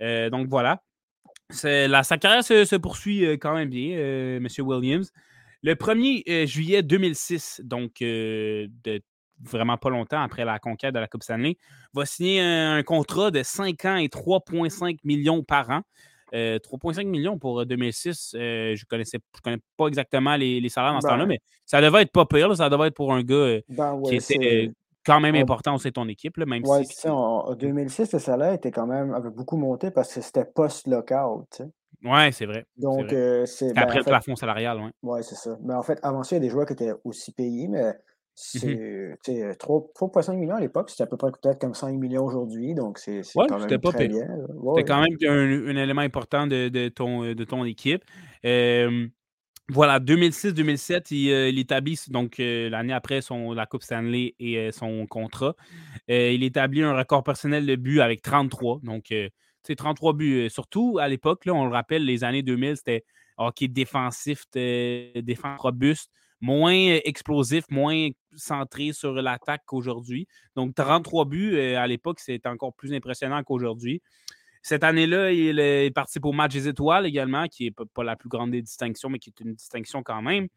Euh, 0.00 0.30
donc 0.30 0.48
voilà. 0.48 0.82
La, 1.62 2.02
sa 2.02 2.18
carrière 2.18 2.42
se, 2.42 2.76
poursuit 2.76 3.22
quand 3.38 3.54
même 3.54 3.68
bien, 3.68 3.98
M. 3.98 4.48
Williams. 4.58 5.12
Le 5.62 5.74
1er 5.74 6.46
juillet 6.46 6.82
2006, 6.82 7.60
donc 7.64 8.00
de 8.00 8.68
vraiment 9.44 9.76
pas 9.76 9.90
longtemps 9.90 10.22
après 10.22 10.44
la 10.44 10.58
conquête 10.58 10.94
de 10.94 10.98
la 10.98 11.06
Coupe 11.06 11.22
Stanley, 11.22 11.56
va 11.92 12.04
signer 12.06 12.40
un, 12.40 12.82
contrat 12.82 13.30
de 13.30 13.42
5 13.42 13.84
ans 13.84 13.96
et 13.96 14.08
3,5 14.08 14.98
millions 15.04 15.42
par 15.42 15.70
an. 15.70 15.82
3,5 16.32 17.00
euh, 17.00 17.08
millions 17.08 17.38
pour 17.38 17.64
2006. 17.64 18.34
Euh, 18.34 18.38
euh, 18.38 18.76
je 18.76 18.82
ne 18.82 18.86
connaissais 18.86 19.18
connais 19.42 19.58
pas 19.76 19.86
exactement 19.86 20.36
les, 20.36 20.68
salaires 20.68 20.92
dans 20.92 21.00
ce 21.00 21.06
temps-là, 21.06 21.24
ben 21.24 21.28
mais 21.28 21.40
ça 21.64 21.80
devait 21.80 22.02
être 22.02 22.12
pas 22.12 22.26
pire. 22.26 22.54
ça 22.56 22.68
devait 22.68 22.88
être 22.88 22.94
pour 22.94 23.12
un 23.12 23.22
gars 23.22 23.58
ben 23.68 24.02
qui 24.04 24.16
était 24.16 24.72
quand 25.06 25.20
même 25.20 25.36
important 25.36 25.78
c'est 25.78 25.92
ton 25.92 26.08
équipe. 26.08 26.36
Là, 26.38 26.46
même 26.46 26.64
si 26.84 27.08
en, 27.08 27.54
2006, 27.54 28.12
le 28.12 28.18
salaire 28.18 28.52
était 28.54 28.72
quand 28.72 28.86
même 28.86 29.14
avait 29.14 29.30
beaucoup 29.30 29.56
monté 29.56 29.90
parce 29.90 30.12
que 30.12 30.20
c'était 30.20 30.44
post-lockout. 30.44 31.62
Oui, 32.04 32.32
c'est 32.32 32.46
vrai. 32.46 32.66
Donc, 32.76 33.14
c'est 33.46 33.72
ben, 33.72 33.82
après 33.82 33.98
le 33.98 34.04
plafond 34.04 34.36
salarial. 34.36 34.78
Oui, 34.78 34.90
ouais, 35.10 35.22
c'est 35.22 35.36
ça. 35.36 35.56
Mais 35.62 35.74
en 35.74 35.82
fait, 35.82 35.98
avant 36.02 36.22
ça, 36.22 36.34
il 36.34 36.38
y 36.38 36.42
a 36.42 36.46
des 36.46 36.50
joueurs 36.50 36.66
qui 36.66 36.74
étaient 36.74 36.92
aussi 37.04 37.32
payés, 37.32 37.68
mais 37.68 37.94
c'est 38.34 39.16
3,5 39.24 40.36
millions 40.36 40.56
à 40.56 40.60
l'époque, 40.60 40.90
c'était 40.90 41.04
à 41.04 41.06
peu 41.06 41.16
près 41.16 41.30
peut-être 41.30 41.60
comme 41.60 41.74
5 41.74 41.92
millions 41.92 42.24
aujourd'hui, 42.24 42.74
donc 42.74 42.98
c'est 42.98 43.22
quand 43.34 43.58
même 43.58 43.80
pas 43.80 43.92
très 43.92 44.08
bien. 44.08 44.26
C'était 44.76 44.84
quand 44.84 45.00
même 45.00 45.16
un, 45.68 45.76
élément 45.76 46.00
important 46.00 46.46
de, 46.48 46.88
ton, 46.88 47.32
de 47.32 47.44
ton 47.44 47.64
équipe. 47.64 48.02
voilà, 48.42 50.00
2006-2007, 50.00 51.14
il, 51.14 51.58
établit, 51.60 52.00
donc 52.08 52.38
l'année 52.38 52.92
après 52.92 53.20
son, 53.20 53.52
la 53.52 53.66
Coupe 53.66 53.84
Stanley 53.84 54.34
et 54.40 54.72
son 54.72 55.06
contrat, 55.06 55.54
il 56.08 56.42
établit 56.42 56.82
un 56.82 56.96
record 56.96 57.22
personnel 57.22 57.66
de 57.66 57.76
buts 57.76 58.00
avec 58.00 58.20
33. 58.22 58.80
Donc, 58.82 59.14
c'est 59.62 59.76
33 59.76 60.12
buts. 60.12 60.50
Surtout 60.50 60.98
à 61.00 61.06
l'époque, 61.06 61.44
on 61.46 61.66
le 61.66 61.72
rappelle, 61.72 62.04
les 62.04 62.24
années 62.24 62.42
2000, 62.42 62.78
c'était 62.78 63.04
hockey 63.36 63.68
défensif, 63.68 64.44
défense 64.52 65.60
robuste 65.60 66.10
moins 66.44 66.98
explosif, 67.04 67.64
moins 67.70 68.08
centré 68.36 68.92
sur 68.92 69.12
l'attaque 69.14 69.62
qu'aujourd'hui. 69.66 70.26
Donc, 70.56 70.74
33 70.74 71.24
buts 71.24 71.58
à 71.58 71.86
l'époque, 71.86 72.20
c'est 72.20 72.46
encore 72.46 72.74
plus 72.74 72.92
impressionnant 72.92 73.42
qu'aujourd'hui. 73.42 74.02
Cette 74.62 74.82
année-là, 74.82 75.30
il, 75.30 75.92
participe 75.92 76.24
au 76.24 76.32
match 76.32 76.54
des 76.54 76.68
étoiles 76.68 77.04
également, 77.04 77.48
qui 77.48 77.64
n'est 77.64 77.86
pas 77.92 78.02
la 78.02 78.16
plus 78.16 78.30
grande 78.30 78.50
des 78.50 78.62
distinctions, 78.62 79.10
mais 79.10 79.18
qui 79.18 79.28
est 79.28 79.40
une 79.40 79.54
distinction 79.54 80.02
quand 80.02 80.22
même. 80.22 80.48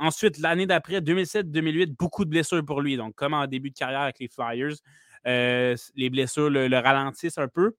ensuite, 0.00 0.38
l'année 0.38 0.66
d'après, 0.66 1.00
2007-2008, 1.00 1.94
beaucoup 1.96 2.24
de 2.24 2.30
blessures 2.30 2.64
pour 2.64 2.82
lui. 2.82 2.96
Donc, 2.96 3.14
comme 3.14 3.32
en 3.34 3.46
début 3.46 3.70
de 3.70 3.76
carrière 3.76 4.00
avec 4.00 4.18
les 4.18 4.26
Flyers, 4.28 4.74
les 5.24 6.10
blessures 6.10 6.50
le, 6.50 6.76
ralentissent 6.76 7.38
un 7.38 7.46
peu. 7.46 7.76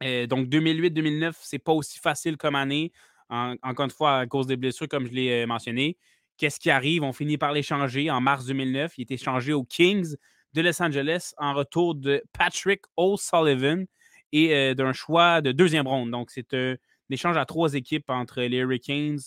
donc, 0.00 0.46
2008-2009, 0.46 1.32
c'est 1.40 1.58
pas 1.58 1.72
aussi 1.72 1.98
facile 1.98 2.36
comme 2.36 2.54
année. 2.54 2.92
encore 3.30 3.86
une 3.86 3.90
fois, 3.90 4.18
à 4.18 4.26
cause 4.26 4.46
des 4.46 4.56
blessures, 4.56 4.86
comme 4.86 5.06
je 5.06 5.12
l'ai 5.12 5.44
mentionné. 5.44 5.96
Qu'est-ce 6.42 6.58
qui 6.58 6.70
arrive? 6.70 7.04
On 7.04 7.12
finit 7.12 7.38
par 7.38 7.52
l'échanger 7.52 8.10
en 8.10 8.20
mars 8.20 8.46
2009. 8.46 8.94
Il 8.98 9.02
est 9.02 9.12
échangé 9.12 9.52
aux 9.52 9.62
Kings 9.62 10.16
de 10.54 10.60
Los 10.60 10.82
Angeles 10.82 11.34
en 11.38 11.54
retour 11.54 11.94
de 11.94 12.20
Patrick 12.36 12.80
O'Sullivan 12.96 13.84
et 14.32 14.52
euh, 14.52 14.74
d'un 14.74 14.92
choix 14.92 15.40
de 15.40 15.52
deuxième 15.52 15.86
ronde. 15.86 16.10
Donc, 16.10 16.32
c'est 16.32 16.52
un 16.52 16.74
échange 17.10 17.36
à 17.36 17.44
trois 17.44 17.74
équipes 17.74 18.10
entre 18.10 18.42
les 18.42 18.56
Hurricanes, 18.56 19.20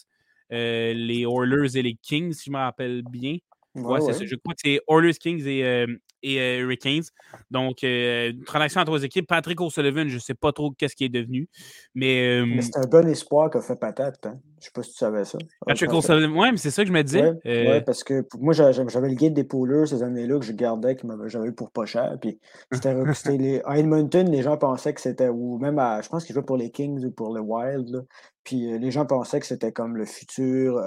euh, 0.51 0.91
les 0.93 1.21
Oilers 1.21 1.78
et 1.78 1.84
les 1.84 1.95
Kings, 1.95 2.34
si 2.34 2.47
je 2.47 2.51
me 2.51 2.58
rappelle 2.58 3.01
bien. 3.04 3.38
Ouais, 3.75 4.01
c'est 4.01 4.12
ça. 4.12 4.25
Je 4.25 4.36
crois 4.36 4.54
que 4.54 4.60
c'est 4.65 4.82
Oilers, 4.89 5.13
Kings 5.13 5.47
et, 5.47 5.63
euh, 5.63 5.88
et 6.25 6.39
euh, 6.39 6.59
Hurricanes. 6.61 7.03
Donc, 7.51 7.83
euh, 7.83 8.33
transaction 8.45 8.81
entre 8.81 8.91
trois 8.91 9.03
équipes. 9.03 9.27
Patrick 9.27 9.61
O'Sullivan, 9.61 10.07
je 10.07 10.15
ne 10.15 10.19
sais 10.19 10.33
pas 10.33 10.51
trop 10.51 10.71
qu'est-ce 10.71 10.95
qui 10.95 11.05
est 11.05 11.09
devenu. 11.09 11.47
Mais, 11.93 12.43
mais 12.45 12.61
c'est 12.61 12.77
un 12.77 12.88
bon 12.88 13.07
espoir 13.07 13.49
qu'a 13.51 13.61
fait 13.61 13.75
patate. 13.75 14.25
Hein? 14.25 14.39
Je 14.59 14.61
ne 14.61 14.63
sais 14.63 14.71
pas 14.73 14.83
si 14.83 14.91
tu 14.91 14.97
savais 14.97 15.23
ça. 15.23 15.38
Patrick 15.65 15.93
O'Sullivan, 15.93 16.31
oui, 16.35 16.51
mais 16.51 16.57
c'est 16.57 16.71
ça 16.71 16.81
que 16.81 16.88
je 16.88 16.93
me 16.93 17.03
disais. 17.03 17.33
Oui, 17.45 17.81
parce 17.85 18.03
que 18.03 18.25
moi, 18.39 18.53
j'avais 18.53 19.09
le 19.09 19.15
guide 19.15 19.33
des 19.33 19.43
poolers 19.43 19.88
ces 19.88 20.01
années-là 20.01 20.39
que 20.39 20.45
je 20.45 20.53
gardais, 20.53 20.95
que 20.95 21.05
j'avais 21.27 21.49
eu 21.49 21.53
pour 21.53 21.71
pas 21.71 21.85
cher. 21.85 22.17
Puis 22.19 22.39
c'était 22.71 22.95
les, 23.38 23.61
à 23.65 23.77
Edmonton, 23.77 24.29
les 24.29 24.41
gens 24.41 24.57
pensaient 24.57 24.93
que 24.93 25.01
c'était, 25.01 25.29
ou 25.29 25.59
même 25.59 25.77
à, 25.77 26.01
je 26.01 26.09
pense 26.09 26.25
qu'il 26.25 26.33
jouait 26.33 26.43
pour 26.43 26.57
les 26.57 26.71
Kings 26.71 27.05
ou 27.05 27.11
pour 27.11 27.35
les 27.35 27.41
Wild. 27.41 28.05
Puis 28.43 28.77
les 28.79 28.91
gens 28.91 29.05
pensaient 29.05 29.39
que 29.39 29.45
c'était 29.45 29.71
comme 29.71 29.95
le 29.95 30.05
futur 30.05 30.81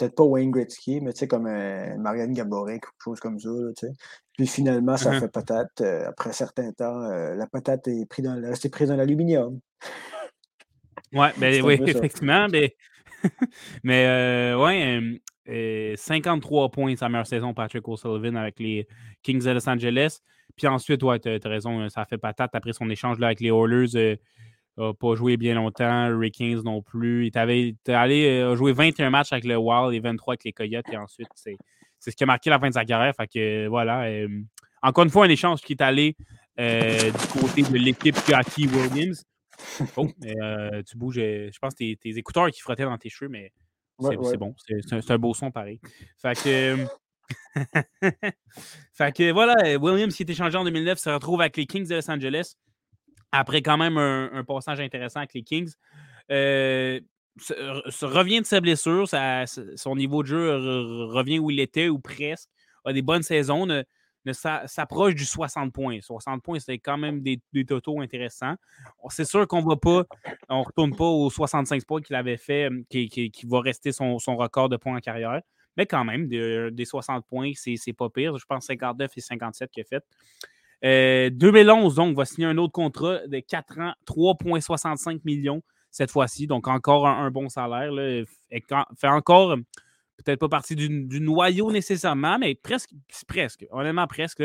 peut-être 0.00 0.14
pas 0.14 0.24
Wayne 0.24 0.50
Gretzky, 0.50 1.00
mais 1.00 1.12
tu 1.12 1.20
sais, 1.20 1.28
comme 1.28 1.46
euh, 1.46 1.96
Marianne 1.98 2.32
Gaborik, 2.32 2.82
quelque 2.82 3.02
chose 3.04 3.20
comme 3.20 3.38
ça. 3.38 3.50
Puis 4.36 4.46
finalement, 4.46 4.96
ça 4.96 5.12
uh-huh. 5.12 5.20
fait 5.20 5.28
patate. 5.28 5.80
Euh, 5.80 6.08
après 6.08 6.30
un 6.30 6.32
certain 6.32 6.72
temps, 6.72 7.02
euh, 7.02 7.34
la 7.34 7.46
patate 7.46 7.86
est 7.88 8.08
prise 8.08 8.24
dans, 8.24 8.40
restée 8.40 8.70
prise 8.70 8.88
dans 8.88 8.96
l'aluminium. 8.96 9.60
Ouais, 11.12 11.30
ben, 11.36 11.62
oui, 11.62 11.80
effectivement. 11.86 12.46
Mais, 12.52 12.74
mais 13.84 14.54
ouais, 14.54 15.20
53 15.94 16.70
points 16.70 16.96
sa 16.96 17.10
meilleure 17.10 17.26
saison, 17.26 17.52
Patrick 17.52 17.86
O'Sullivan, 17.86 18.36
avec 18.36 18.58
les 18.58 18.88
Kings 19.22 19.44
de 19.44 19.50
Los 19.50 19.68
Angeles. 19.68 20.20
Puis 20.56 20.66
ensuite, 20.66 21.02
ouais, 21.02 21.18
tu 21.18 21.28
as, 21.28 21.48
raison, 21.48 21.86
ça 21.90 22.06
fait 22.06 22.16
patate 22.16 22.54
après 22.54 22.72
son 22.72 22.88
échange 22.88 23.18
là, 23.18 23.26
avec 23.26 23.40
les 23.40 23.50
Oilers 23.50 24.18
n'a 24.76 24.92
pas 24.94 25.14
joué 25.14 25.36
bien 25.36 25.54
longtemps. 25.54 26.08
Hurricanes 26.08 26.62
non 26.62 26.82
plus. 26.82 27.28
Il 27.28 27.38
avait 27.38 27.74
allé 27.88 28.26
euh, 28.26 28.56
jouer 28.56 28.72
21 28.72 29.10
matchs 29.10 29.32
avec 29.32 29.44
le 29.44 29.56
Wild 29.56 29.94
et 29.94 30.00
23 30.00 30.34
avec 30.34 30.44
les 30.44 30.52
Coyotes. 30.52 30.86
Et 30.92 30.96
ensuite, 30.96 31.28
c'est 31.34 31.56
ce 31.98 32.10
qui 32.10 32.22
a 32.22 32.26
marqué 32.26 32.50
la 32.50 32.58
fin 32.58 32.68
de 32.68 32.74
sa 32.74 32.84
carrière. 32.84 33.14
Fait 33.14 33.26
que 33.26 33.66
voilà. 33.68 34.04
Euh, 34.04 34.28
encore 34.82 35.04
une 35.04 35.10
fois, 35.10 35.26
un 35.26 35.28
échange 35.28 35.60
qui 35.60 35.74
est 35.74 35.82
allé 35.82 36.16
euh, 36.58 37.10
du 37.10 37.40
côté 37.40 37.62
de 37.62 37.76
l'équipe 37.76 38.16
qui 38.24 38.32
a 38.32 38.38
acquis 38.38 38.66
Williams. 38.66 39.24
Oh, 39.96 40.08
tu 40.86 40.96
bouges. 40.96 41.16
Je 41.16 41.58
pense 41.58 41.74
que 41.74 41.94
tes, 41.94 42.16
écouteurs 42.16 42.50
qui 42.50 42.60
frottaient 42.60 42.84
dans 42.84 42.96
tes 42.96 43.10
cheveux, 43.10 43.30
mais 43.30 43.52
c'est 44.00 44.38
bon. 44.38 44.54
C'est 44.66 45.10
un, 45.10 45.18
beau 45.18 45.34
son 45.34 45.50
pareil. 45.50 45.80
Fait 46.16 46.34
que. 46.42 46.86
fait 48.92 49.12
que 49.12 49.32
voilà, 49.32 49.78
Williams 49.78 50.14
qui 50.14 50.22
est 50.22 50.30
échangé 50.30 50.56
en 50.56 50.64
2009 50.64 50.98
se 50.98 51.10
retrouve 51.10 51.42
avec 51.42 51.56
les 51.58 51.66
Kings 51.66 51.86
de 51.86 51.94
Los 51.96 52.10
Angeles 52.10 52.56
après 53.32 53.62
quand 53.62 53.76
même 53.76 53.98
un, 53.98 54.44
passage 54.44 54.80
intéressant 54.80 55.20
avec 55.20 55.34
les 55.34 55.42
Kings. 55.42 55.72
Euh, 56.30 57.00
revient 58.02 58.40
de 58.40 58.46
sa 58.46 58.60
blessure, 58.60 59.08
son 59.08 59.96
niveau 59.96 60.22
de 60.22 60.28
jeu 60.28 60.56
revient 61.06 61.38
où 61.38 61.50
il 61.50 61.60
était 61.60 61.88
ou 61.88 61.98
presque, 61.98 62.48
a 62.84 62.92
des 62.92 63.02
bonnes 63.02 63.22
saisons, 63.22 63.66
ne, 63.66 63.84
s'approche 64.32 65.14
du 65.14 65.24
60 65.24 65.72
points. 65.72 66.00
60 66.00 66.42
points, 66.42 66.58
c'est 66.58 66.78
quand 66.78 66.98
même 66.98 67.22
des, 67.22 67.40
des 67.52 67.64
totaux 67.64 68.00
intéressants. 68.00 68.54
C'est 69.08 69.24
sûr 69.24 69.46
qu'on 69.46 69.62
va 69.62 69.76
pas, 69.76 70.04
on 70.48 70.62
retourne 70.62 70.94
pas 70.94 71.04
aux 71.06 71.30
65 71.30 71.84
points 71.84 72.00
qu'il 72.00 72.16
avait 72.16 72.36
fait, 72.36 72.68
qui, 72.88 73.08
qui, 73.08 73.46
va 73.46 73.60
rester 73.60 73.92
son, 73.92 74.16
record 74.16 74.68
de 74.68 74.76
points 74.76 74.96
en 74.96 75.00
carrière. 75.00 75.40
Mais 75.76 75.86
quand 75.86 76.04
même, 76.04 76.28
des 76.28 76.84
60 76.84 77.24
points, 77.26 77.52
c'est 77.54 77.92
pas 77.92 78.10
pire. 78.10 78.36
Je 78.36 78.44
pense 78.44 78.66
59 78.66 79.10
et 79.16 79.20
57 79.20 79.70
qu'il 79.70 79.82
a 79.82 79.84
fait. 79.84 80.04
2011, 80.82 81.92
euh, 81.92 81.96
donc, 81.96 82.16
va 82.16 82.24
signer 82.24 82.46
un 82.46 82.56
autre 82.56 82.72
contrat 82.72 83.26
de 83.26 83.40
4 83.40 83.78
ans, 83.80 83.92
3,65 84.06 85.20
millions 85.24 85.62
cette 85.90 86.10
fois-ci. 86.10 86.46
Donc, 86.46 86.68
encore 86.68 87.06
un, 87.06 87.30
bon 87.30 87.48
salaire. 87.48 87.92
Là, 87.92 88.24
fait 88.96 89.08
encore, 89.08 89.56
peut-être 90.16 90.38
pas 90.38 90.48
partie 90.48 90.76
du, 90.76 91.20
noyau 91.20 91.70
nécessairement, 91.70 92.38
mais 92.38 92.54
presque, 92.54 92.90
presque, 93.26 93.66
honnêtement 93.70 94.06
presque. 94.06 94.42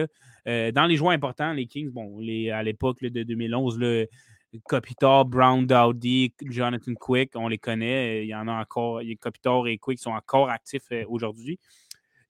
Euh, 0.48 0.72
dans 0.72 0.86
les 0.86 0.98
joueurs 0.98 1.14
importants, 1.14 1.54
les 1.54 1.68
Kings, 1.68 1.90
bon, 1.90 2.20
à 2.54 2.64
l'époque 2.64 3.02
de 3.02 3.24
2011, 3.24 3.80
le 3.80 4.08
Kopitar, 4.64 5.26
Brown, 5.26 5.66
Dowdy, 5.66 6.34
Jonathan 6.44 6.94
Quick, 6.94 7.32
on 7.36 7.48
les 7.48 7.58
connaît. 7.58 8.24
Il 8.24 8.28
y 8.28 8.36
en 8.36 8.48
a 8.48 8.54
encore, 8.54 9.02
Kopitar 9.20 9.68
et 9.68 9.78
Quick 9.78 10.00
sont 10.00 10.12
encore 10.12 10.50
actifs 10.50 10.92
euh, 10.92 11.06
aujourd'hui. 11.08 11.60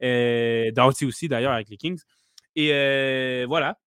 Dowdy 0.02 1.06
aussi, 1.06 1.28
d'ailleurs, 1.28 1.54
avec 1.54 1.70
les 1.70 1.78
Kings. 1.78 2.02
Et 2.56 3.46
voilà. 3.48 3.78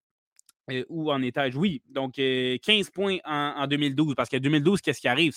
Euh, 0.71 0.85
ou 0.89 1.11
en 1.11 1.23
étage. 1.23 1.57
Oui, 1.57 1.83
donc 1.89 2.15
15 2.15 2.21
euh, 2.21 2.91
points 2.93 3.19
en, 3.25 3.67
2012, 3.67 4.15
parce 4.15 4.29
que 4.29 4.37
2012, 4.37 4.81
qu'est-ce 4.81 5.01
qui 5.01 5.09
arrive? 5.09 5.35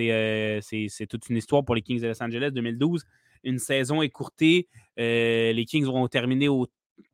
Euh, 0.00 0.60
c'est 0.60 1.06
toute 1.08 1.28
une 1.28 1.36
histoire 1.36 1.64
pour 1.64 1.74
les 1.74 1.82
Kings 1.82 2.00
de 2.00 2.08
Los 2.08 2.22
Angeles. 2.22 2.50
2012, 2.52 3.04
une 3.44 3.58
saison 3.58 4.02
écourtée. 4.02 4.68
les 4.96 5.64
Kings 5.66 5.84
vont 5.84 6.06
terminer 6.08 6.48
au, 6.48 6.66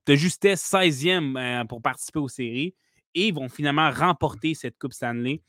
de 0.06 0.14
justesse 0.14 0.62
16e 0.70 1.66
pour 1.66 1.80
participer 1.82 2.18
aux 2.18 2.28
séries 2.28 2.74
et 3.14 3.32
vont 3.32 3.48
finalement 3.48 3.90
remporter 3.90 4.54
cette 4.54 4.78
Coupe 4.78 4.92
Stanley. 4.92 5.40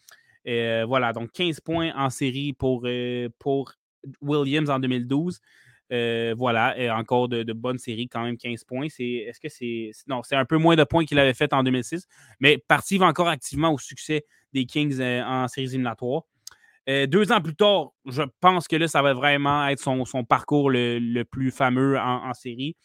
voilà, 0.46 1.14
donc 1.14 1.32
15 1.32 1.62
points 1.62 1.92
en 1.96 2.10
série 2.10 2.54
pour, 2.54 2.88
pour 3.40 3.74
Williams 4.22 4.70
en 4.70 4.80
2012. 4.80 5.40
Euh, 5.92 6.34
voilà, 6.38 6.74
encore 6.98 7.28
de, 7.28 7.54
bonnes 7.54 7.78
séries, 7.78 8.08
quand 8.08 8.24
même 8.24 8.38
15 8.38 8.64
points. 8.64 8.86
est-ce 8.86 9.40
que 9.40 9.50
c'est. 9.50 9.92
Non, 10.08 10.22
c'est 10.24 10.36
un 10.36 10.46
peu 10.46 10.58
moins 10.58 10.76
de 10.76 10.86
points 10.86 11.04
qu'il 11.06 11.20
avait 11.20 11.34
fait 11.34 11.54
en 11.54 11.64
2006, 11.64 12.08
mais 12.40 12.58
participe 12.58 13.02
encore 13.02 13.28
activement 13.28 13.74
au 13.74 13.78
succès 13.78 14.26
des 14.54 14.66
Kings 14.66 15.00
euh, 15.02 15.24
en 15.24 15.48
séries 15.50 15.68
éliminatoires. 15.68 16.24
Euh, 16.90 17.08
deux 17.08 17.32
ans 17.32 17.42
plus 17.42 17.56
tard, 17.56 17.92
je 18.06 18.24
pense 18.40 18.68
que 18.68 18.78
là, 18.78 18.88
ça 18.88 19.02
va 19.02 19.14
vraiment 19.14 19.68
être 19.68 19.80
son, 19.80 20.24
parcours 20.24 20.72
le, 20.72 21.24
plus 21.24 21.52
fameux 21.52 22.00
en, 22.00 22.34
série. 22.34 22.76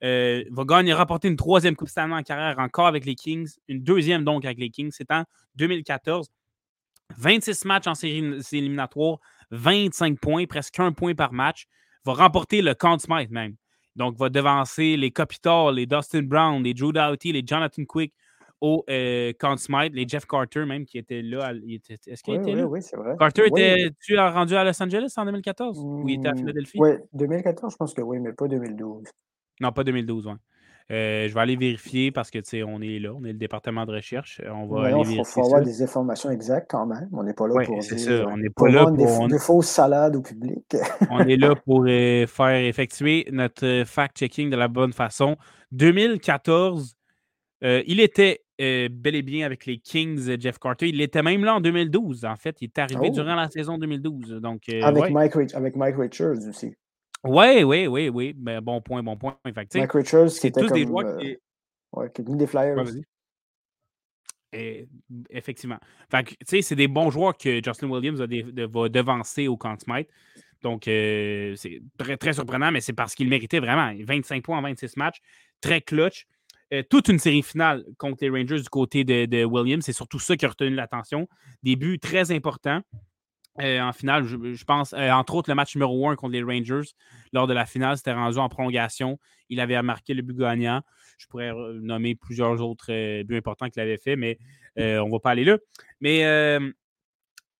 va 0.00 0.64
gagner, 0.64 0.94
rapporter 0.94 1.28
une 1.28 1.36
troisième 1.36 1.76
Coupe 1.76 1.88
Stanley 1.88 2.14
en 2.14 2.22
carrière 2.22 2.58
encore 2.58 2.86
avec 2.86 3.04
les 3.04 3.14
Kings, 3.14 3.48
une 3.68 3.84
deuxième 3.84 4.24
donc 4.24 4.44
avec 4.44 4.58
les 4.58 4.70
Kings, 4.70 4.90
c'est 4.90 5.10
en 5.12 5.24
2014. 5.56 6.30
26 7.18 7.66
matchs 7.66 7.86
en 7.86 7.94
séries 7.94 8.40
éliminatoires, 8.52 9.18
25 9.50 10.18
points, 10.18 10.46
presque 10.46 10.80
un 10.80 10.92
point 10.92 11.14
par 11.14 11.32
match 11.32 11.66
va 12.04 12.12
remporter 12.14 12.62
le 12.62 12.74
Conn 12.74 12.98
Smythe 12.98 13.30
même. 13.30 13.54
Donc, 13.96 14.16
va 14.16 14.28
devancer 14.28 14.96
les 14.96 15.10
Kopitar, 15.10 15.70
les 15.72 15.86
Dustin 15.86 16.22
Brown, 16.22 16.62
les 16.62 16.74
Drew 16.74 16.92
Doughty, 16.92 17.32
les 17.32 17.42
Jonathan 17.46 17.84
Quick 17.84 18.12
au 18.60 18.84
euh, 18.88 19.32
Conn 19.38 19.56
Smythe, 19.58 19.92
les 19.94 20.08
Jeff 20.08 20.26
Carter 20.26 20.64
même 20.64 20.84
qui 20.84 20.98
était 20.98 21.22
là. 21.22 21.52
Est-ce 21.52 22.22
qu'il 22.22 22.34
était 22.34 22.54
là? 22.54 22.66
Oui, 22.66 22.82
c'est 22.82 22.96
vrai. 22.96 23.14
Carter, 23.18 23.46
était-tu 23.46 24.18
rendu 24.18 24.54
à 24.56 24.64
Los 24.64 24.82
Angeles 24.82 25.12
en 25.16 25.24
2014 25.26 25.78
ou 25.78 26.08
il 26.08 26.18
était 26.18 26.28
à 26.28 26.32
mmh, 26.32 26.38
Philadelphie? 26.38 26.78
Oui, 26.80 26.90
2014, 27.12 27.72
je 27.72 27.76
pense 27.76 27.94
que 27.94 28.00
oui, 28.00 28.18
mais 28.20 28.32
pas 28.32 28.48
2012. 28.48 29.04
Non, 29.60 29.72
pas 29.72 29.84
2012, 29.84 30.26
oui. 30.26 30.32
Je 30.90 31.32
vais 31.32 31.40
aller 31.40 31.56
vérifier 31.56 32.10
parce 32.10 32.30
que, 32.30 32.38
tu 32.38 32.50
sais, 32.50 32.62
on 32.62 32.80
est 32.80 32.98
là, 32.98 33.12
on 33.14 33.24
est 33.24 33.32
le 33.32 33.38
département 33.38 33.86
de 33.86 33.92
recherche. 33.92 34.40
On 34.46 34.66
va. 34.66 34.90
Il 34.90 35.24
faut, 35.24 35.44
avoir 35.44 35.62
des 35.62 35.82
informations 35.82 36.30
exactes 36.30 36.70
quand 36.70 36.86
même. 36.86 37.08
On 37.12 37.22
n'est 37.22 37.34
pas 37.34 37.48
là 37.48 37.64
pour 37.64 37.78
dire, 37.78 37.98
ça. 37.98 38.26
On 38.28 38.36
n'est 38.36 38.50
pas 38.50 38.68
là 38.68 38.84
pour. 38.86 39.28
Des, 39.28 39.38
fausses 39.38 39.68
salades 39.68 40.16
au 40.16 40.22
public. 40.22 40.76
on 41.10 41.20
est 41.20 41.36
là 41.36 41.54
pour 41.54 41.84
faire 41.86 42.64
effectuer 42.64 43.26
notre 43.32 43.84
fact-checking 43.84 44.50
de 44.50 44.56
la 44.56 44.68
bonne 44.68 44.92
façon. 44.92 45.36
2014, 45.72 46.94
il 47.62 48.00
était 48.00 48.42
bel 48.58 49.14
et 49.14 49.22
bien 49.22 49.46
avec 49.46 49.66
les 49.66 49.78
Kings, 49.78 50.38
Jeff 50.38 50.58
Carter. 50.58 50.88
Il 50.88 51.00
était 51.00 51.22
même 51.22 51.44
là 51.44 51.54
en 51.54 51.60
2012, 51.60 52.24
en 52.24 52.36
fait. 52.36 52.56
Il 52.60 52.64
est 52.64 52.78
arrivé 52.78 53.08
oh! 53.08 53.10
durant 53.10 53.34
la 53.34 53.48
saison 53.48 53.78
2012. 53.78 54.40
Donc, 54.42 54.68
avec, 54.68 55.10
Mike, 55.10 55.54
avec 55.54 55.76
Mike 55.76 55.96
Richards 55.96 56.46
aussi. 56.48 56.74
Oui, 57.24 57.62
oui, 57.64 57.86
oui, 57.86 58.08
oui. 58.08 58.32
Ben, 58.36 58.60
bon 58.60 58.80
point, 58.80 59.02
bon 59.02 59.16
point. 59.16 59.36
Mike 59.44 59.92
Richards, 59.92 60.30
c'est 60.30 60.50
tous 60.50 60.70
des 60.70 60.86
joueurs 60.86 61.16
qui. 61.18 61.36
Ouais, 61.92 62.10
qui 62.10 62.22
des 62.22 62.46
Flyers. 62.46 62.84
et, 64.52 64.88
effectivement. 65.30 65.78
Fait 66.10 66.24
tu 66.24 66.36
sais, 66.44 66.62
c'est 66.62 66.76
des 66.76 66.88
bons 66.88 67.10
joueurs 67.10 67.36
que 67.36 67.60
Justin 67.64 67.88
Williams 67.88 68.20
va 68.20 68.26
devancer 68.88 69.48
au 69.48 69.56
Conn 69.56 69.76
Donc, 70.62 70.82
c'est 70.84 71.82
très, 71.96 72.16
très 72.16 72.32
surprenant, 72.32 72.70
mais 72.70 72.80
c'est 72.80 72.92
parce 72.92 73.14
qu'il 73.14 73.28
méritait 73.28 73.60
vraiment 73.60 73.92
25 74.00 74.42
points 74.42 74.58
en 74.58 74.62
26 74.62 74.96
matchs. 74.96 75.20
Très 75.60 75.80
clutch. 75.80 76.26
Euh, 76.72 76.82
toute 76.88 77.08
une 77.08 77.18
série 77.18 77.42
finale 77.42 77.84
contre 77.98 78.18
les 78.22 78.30
Rangers 78.30 78.60
du 78.60 78.68
côté 78.68 79.04
de, 79.04 79.44
Williams. 79.44 79.84
C'est 79.84 79.92
surtout 79.92 80.18
ça 80.18 80.36
qui 80.36 80.44
a 80.44 80.48
retenu 80.48 80.74
l'attention. 80.74 81.28
Des 81.62 81.76
buts 81.76 81.98
très 81.98 82.32
importants. 82.32 82.80
Euh, 83.60 83.80
en 83.80 83.92
finale, 83.92 84.24
je, 84.24 84.64
pense, 84.64 84.92
euh, 84.94 85.10
entre 85.10 85.34
autres, 85.36 85.48
le 85.48 85.54
match 85.54 85.76
numéro 85.76 86.08
1 86.08 86.16
contre 86.16 86.32
les 86.32 86.42
Rangers, 86.42 86.90
lors 87.32 87.46
de 87.46 87.52
la 87.52 87.66
finale, 87.66 87.96
c'était 87.96 88.12
rendu 88.12 88.38
en 88.38 88.48
prolongation. 88.48 89.18
Il 89.48 89.60
avait 89.60 89.80
marqué 89.82 90.12
le 90.12 90.22
but 90.22 90.36
gagnant. 90.36 90.82
Je 91.18 91.26
pourrais 91.28 91.52
nommer 91.74 92.16
plusieurs 92.16 92.60
autres 92.60 93.22
buts 93.22 93.36
importants 93.36 93.70
qu'il 93.70 93.80
avait 93.80 93.98
fait, 93.98 94.16
mais 94.16 94.38
on 94.76 95.06
ne 95.06 95.10
va 95.12 95.20
pas 95.20 95.30
aller 95.30 95.44
là. 95.44 95.58
Mais 96.00 96.22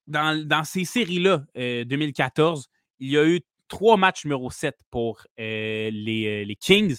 dans, 0.08 0.64
ces 0.64 0.84
séries-là, 0.84 1.44
2014, 1.54 2.68
il 2.98 3.10
y 3.10 3.18
a 3.18 3.24
eu 3.24 3.40
trois 3.68 3.96
matchs 3.96 4.24
numéro 4.24 4.50
7 4.50 4.76
pour 4.90 5.24
les, 5.38 6.44
les, 6.44 6.56
Kings. 6.56 6.96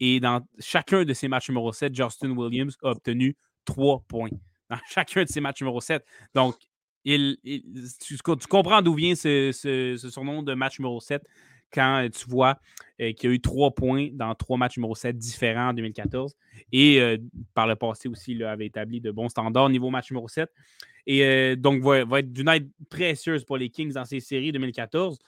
Et 0.00 0.18
dans 0.18 0.40
chacun 0.58 1.04
de 1.04 1.12
ces 1.12 1.28
matchs 1.28 1.50
numéro 1.50 1.72
7, 1.72 1.94
Justin 1.94 2.30
Williams 2.30 2.76
a 2.82 2.90
obtenu 2.90 3.36
trois 3.66 4.02
points. 4.08 4.30
Dans 4.70 4.78
chacun 4.88 5.24
de 5.24 5.28
ces 5.28 5.40
matchs 5.40 5.60
numéro 5.60 5.80
7. 5.80 6.02
Donc, 6.34 6.56
tu, 7.04 8.18
comprends 8.48 8.82
d'où 8.82 8.94
vient 8.94 9.14
ce, 9.14 9.96
surnom 10.10 10.42
de 10.42 10.54
match 10.54 10.78
numéro 10.78 11.00
7 11.00 11.22
quand 11.72 12.06
tu 12.12 12.28
vois 12.28 12.58
euh, 13.00 13.12
qu'il 13.12 13.30
y 13.30 13.32
a 13.32 13.34
eu 13.34 13.40
trois 13.40 13.70
points 13.70 14.08
dans 14.12 14.34
trois 14.34 14.58
matchs 14.58 14.76
numéro 14.76 14.94
7 14.94 15.16
différents 15.16 15.70
en 15.70 15.72
2014. 15.72 16.36
Et 16.70 17.00
euh, 17.00 17.16
par 17.54 17.66
le 17.66 17.76
passé 17.76 18.08
aussi, 18.08 18.32
il 18.32 18.44
avait 18.44 18.66
établi 18.66 19.00
de 19.00 19.10
bons 19.10 19.30
standards 19.30 19.64
au 19.64 19.70
niveau 19.70 19.88
match 19.88 20.10
numéro 20.10 20.28
7. 20.28 20.50
Et 21.06 21.24
euh, 21.24 21.56
donc, 21.56 21.82
va, 21.82 22.04
va 22.04 22.18
être 22.20 22.32
d'une 22.32 22.48
aide 22.48 22.70
précieuse 22.90 23.44
pour 23.44 23.56
les 23.56 23.70
Kings 23.70 23.92
dans 23.92 24.04
ces 24.04 24.20
séries 24.20 24.52
2014. 24.52 25.18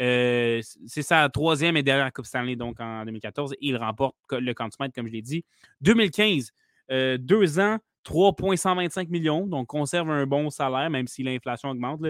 Euh, 0.00 0.60
c'est 0.86 1.02
sa 1.02 1.28
troisième 1.28 1.76
et 1.76 1.82
dernière 1.82 2.12
Coupe 2.12 2.26
Stanley 2.26 2.54
donc 2.54 2.78
en 2.78 3.04
2014. 3.04 3.56
il 3.60 3.76
remporte 3.76 4.14
le 4.30 4.52
Conn 4.54 4.70
comme 4.94 5.08
je 5.08 5.12
l'ai 5.12 5.22
dit. 5.22 5.44
2015, 5.80 6.52
euh, 6.90 7.18
deux 7.18 7.58
ans, 7.58 7.78
3,125 8.08 9.10
millions. 9.10 9.46
Donc, 9.46 9.66
conserve 9.66 10.08
un 10.10 10.26
bon 10.26 10.48
salaire, 10.48 10.88
même 10.88 11.06
si 11.06 11.22
l'inflation 11.22 11.68
augmente. 11.68 12.00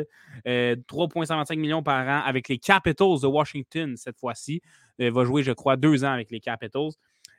3,125 0.44 0.46
euh, 0.46 1.60
millions 1.60 1.82
par 1.82 2.06
an 2.06 2.22
avec 2.24 2.48
les 2.48 2.58
Capitals 2.58 3.20
de 3.20 3.26
Washington 3.26 3.96
cette 3.96 4.16
fois-ci. 4.16 4.62
Il 5.00 5.10
va 5.10 5.24
jouer, 5.24 5.42
je 5.42 5.50
crois, 5.50 5.76
deux 5.76 6.04
ans 6.04 6.12
avec 6.12 6.30
les 6.30 6.38
Capitals. 6.38 6.90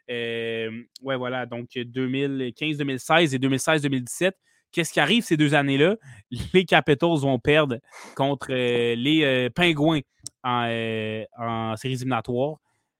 ouais, 0.10 1.15
voilà. 1.15 1.45
Donc, 1.45 1.69
2015, 1.74 2.78
2016 2.78 3.34
et 3.34 3.39
2016-2017. 3.39 4.32
Qu'est-ce 4.72 4.91
qui 4.93 5.00
arrive 5.00 5.24
ces 5.24 5.38
deux 5.38 5.56
années-là? 5.56 5.95
Les 6.54 6.65
Capitals 6.65 7.17
vont 7.22 7.39
perdre 7.39 7.80
contre 8.15 8.52
euh, 8.52 8.93
les 8.95 9.24
euh, 9.24 9.50
Pingouins 9.50 10.02
euh, 10.45 11.26
en, 11.38 11.76
séries 11.76 11.95
éliminatoires. 11.95 12.58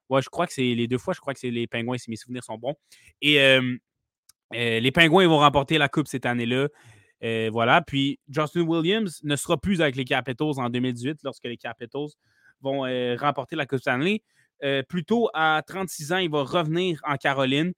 Ouais, 0.10 0.24
je 0.24 0.30
crois 0.30 0.48
que 0.48 0.54
c'est 0.54 0.64
les 0.64 0.88
deux 0.88 0.98
fois, 0.98 1.14
je 1.14 1.20
crois 1.20 1.36
que 1.36 1.40
c'est 1.40 1.52
les 1.52 1.68
Pingouins, 1.68 2.00
si 2.00 2.10
mes 2.10 2.16
souvenirs 2.16 2.44
sont 2.44 2.58
bons. 2.58 2.74
Et 3.22 3.38
les 4.52 4.92
Pingouins 4.92 5.28
vont 5.28 5.40
remporter 5.40 5.78
la 5.78 5.90
Coupe 5.90 6.08
cette 6.08 6.26
année-là. 6.26 6.68
voilà. 7.52 7.82
Puis 7.82 8.20
Justin 8.30 8.62
Williams 8.62 9.20
ne 9.24 9.36
sera 9.36 9.58
plus 9.58 9.82
avec 9.82 9.96
les 9.96 10.06
Capitals 10.06 10.58
en 10.58 10.70
2018 10.70 11.20
lorsque 11.24 11.46
les 11.46 11.58
Capitals 11.58 12.10
vont 12.62 12.82
remporter 13.18 13.56
la 13.56 13.66
Coupe 13.66 13.80
Stanley. 13.80 14.22
plutôt 14.88 15.30
à 15.34 15.62
36 15.66 16.14
ans, 16.14 16.18
il 16.18 16.30
va 16.30 16.44
revenir 16.44 17.00
en 17.06 17.16
Caroline, 17.16 17.74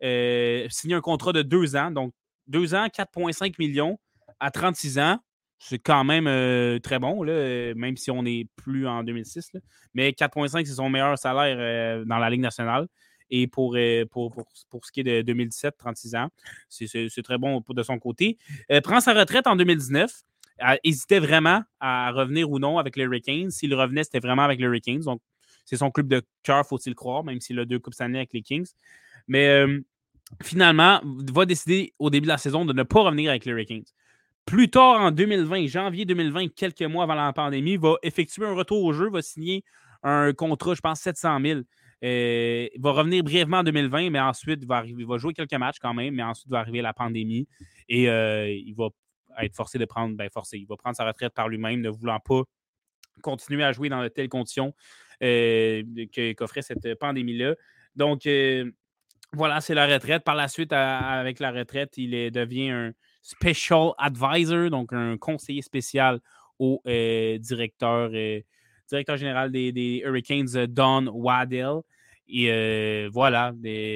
signer 0.00 0.94
un 0.94 1.00
contrat 1.00 1.32
de 1.32 1.42
deux 1.42 1.76
ans, 1.76 1.90
donc 1.90 2.12
deux 2.50 2.74
ans, 2.74 2.86
4,5 2.86 3.54
millions 3.58 3.98
à 4.40 4.50
36 4.50 4.98
ans. 4.98 5.18
C'est 5.58 5.78
quand 5.78 6.04
même 6.04 6.26
euh, 6.26 6.78
très 6.78 6.98
bon, 6.98 7.22
même 7.24 7.96
si 7.96 8.10
on 8.10 8.22
n'est 8.22 8.46
plus 8.56 8.88
en 8.88 9.04
2006. 9.04 9.52
Mais 9.92 10.10
4,5, 10.10 10.64
c'est 10.64 10.74
son 10.74 10.88
meilleur 10.88 11.18
salaire 11.18 11.56
euh, 11.58 12.04
dans 12.06 12.16
la 12.16 12.30
Ligue 12.30 12.40
nationale. 12.40 12.86
Et 13.30 13.46
pour, 13.46 13.76
euh, 13.76 14.04
pour, 14.06 14.32
pour, 14.32 14.86
ce 14.86 14.92
qui 14.92 15.00
est 15.00 15.04
de 15.04 15.22
2017, 15.22 15.76
36 15.78 16.14
ans, 16.16 16.28
c'est 16.68 17.22
très 17.22 17.38
bon 17.38 17.62
de 17.68 17.82
son 17.82 17.98
côté. 17.98 18.38
prend 18.82 19.00
sa 19.00 19.14
retraite 19.14 19.46
en 19.46 19.56
2019. 19.56 20.10
hésitait 20.84 21.20
vraiment 21.20 21.62
à 21.78 22.10
revenir 22.12 22.50
ou 22.50 22.58
non 22.58 22.78
avec 22.78 22.96
les 22.96 23.04
Hurricanes. 23.04 23.50
S'il 23.50 23.74
revenait, 23.74 24.04
c'était 24.04 24.20
vraiment 24.20 24.42
avec 24.42 24.58
les 24.58 24.66
Hurricanes. 24.66 25.00
Donc, 25.00 25.20
c'est 25.64 25.76
son 25.76 25.90
club 25.90 26.08
de 26.08 26.22
cœur, 26.42 26.66
faut-il 26.66 26.94
croire, 26.94 27.22
même 27.22 27.40
s'il 27.40 27.58
a 27.60 27.64
deux 27.64 27.78
Coupes 27.78 28.00
années 28.00 28.18
avec 28.18 28.32
les 28.32 28.42
Kings. 28.42 28.68
Mais 29.28 29.64
finalement, 30.42 31.00
va 31.32 31.46
décider 31.46 31.94
au 31.98 32.10
début 32.10 32.24
de 32.24 32.32
la 32.32 32.38
saison 32.38 32.64
de 32.64 32.72
ne 32.72 32.82
pas 32.82 33.02
revenir 33.02 33.30
avec 33.30 33.44
les 33.44 33.52
Hurricanes. 33.52 33.84
Plus 34.46 34.70
tard, 34.70 35.00
en 35.00 35.10
2020, 35.10 35.66
janvier 35.66 36.04
2020, 36.04 36.48
quelques 36.54 36.82
mois 36.82 37.04
avant 37.04 37.14
la 37.14 37.32
pandémie, 37.32 37.76
va 37.76 37.96
effectuer 38.02 38.46
un 38.46 38.54
retour 38.54 38.82
au 38.82 38.92
jeu, 38.92 39.10
va 39.10 39.22
signer 39.22 39.64
un 40.02 40.32
contrat, 40.32 40.74
je 40.74 40.80
pense, 40.80 41.00
700 41.00 41.40
000. 41.40 41.60
Euh, 42.02 42.68
il 42.74 42.80
va 42.80 42.92
revenir 42.92 43.22
brièvement 43.22 43.58
en 43.58 43.62
2020, 43.62 44.10
mais 44.10 44.20
ensuite, 44.20 44.60
il 44.62 44.66
va, 44.66 45.18
jouer 45.18 45.34
quelques 45.34 45.54
matchs 45.54 45.78
quand 45.80 45.92
même, 45.92 46.14
mais 46.14 46.22
ensuite 46.22 46.48
va 46.50 46.60
arriver 46.60 46.80
la 46.80 46.94
pandémie 46.94 47.46
et 47.88 48.08
euh, 48.08 48.48
il 48.48 48.74
va 48.74 48.88
être 49.40 49.54
forcé 49.54 49.78
de 49.78 49.84
prendre, 49.84 50.16
ben 50.16 50.28
forcé, 50.30 50.58
il 50.58 50.66
va 50.66 50.76
prendre 50.76 50.96
sa 50.96 51.04
retraite 51.04 51.34
par 51.34 51.48
lui-même, 51.48 51.80
ne 51.80 51.90
voulant 51.90 52.20
pas 52.20 52.42
continuer 53.22 53.64
à 53.64 53.72
jouer 53.72 53.90
dans 53.90 54.02
de 54.02 54.08
telles 54.08 54.30
conditions 54.30 54.74
euh, 55.22 55.82
qu'offrait 56.36 56.62
cette 56.62 56.94
pandémie-là. 56.98 57.54
Donc, 57.96 58.26
voilà, 59.32 59.60
c'est 59.60 59.74
la 59.74 59.86
retraite. 59.86 60.24
Par 60.24 60.34
la 60.34 60.48
suite, 60.48 60.72
avec 60.72 61.38
la 61.38 61.52
retraite, 61.52 61.98
il 61.98 62.30
devient 62.30 62.70
un 62.70 62.92
special 63.22 63.92
advisor, 63.98 64.70
donc 64.70 64.92
un 64.92 65.18
conseiller 65.18 65.60
spécial 65.60 66.20
au 66.58 66.82
directeur, 66.86 68.10
directeur 68.90 69.16
général 69.16 69.50
des, 69.50 70.02
Hurricanes, 70.04 70.56
euh, 70.56 70.66
Don 70.66 71.06
Waddell. 71.06 71.80
Et 72.32 73.08
voilà, 73.12 73.52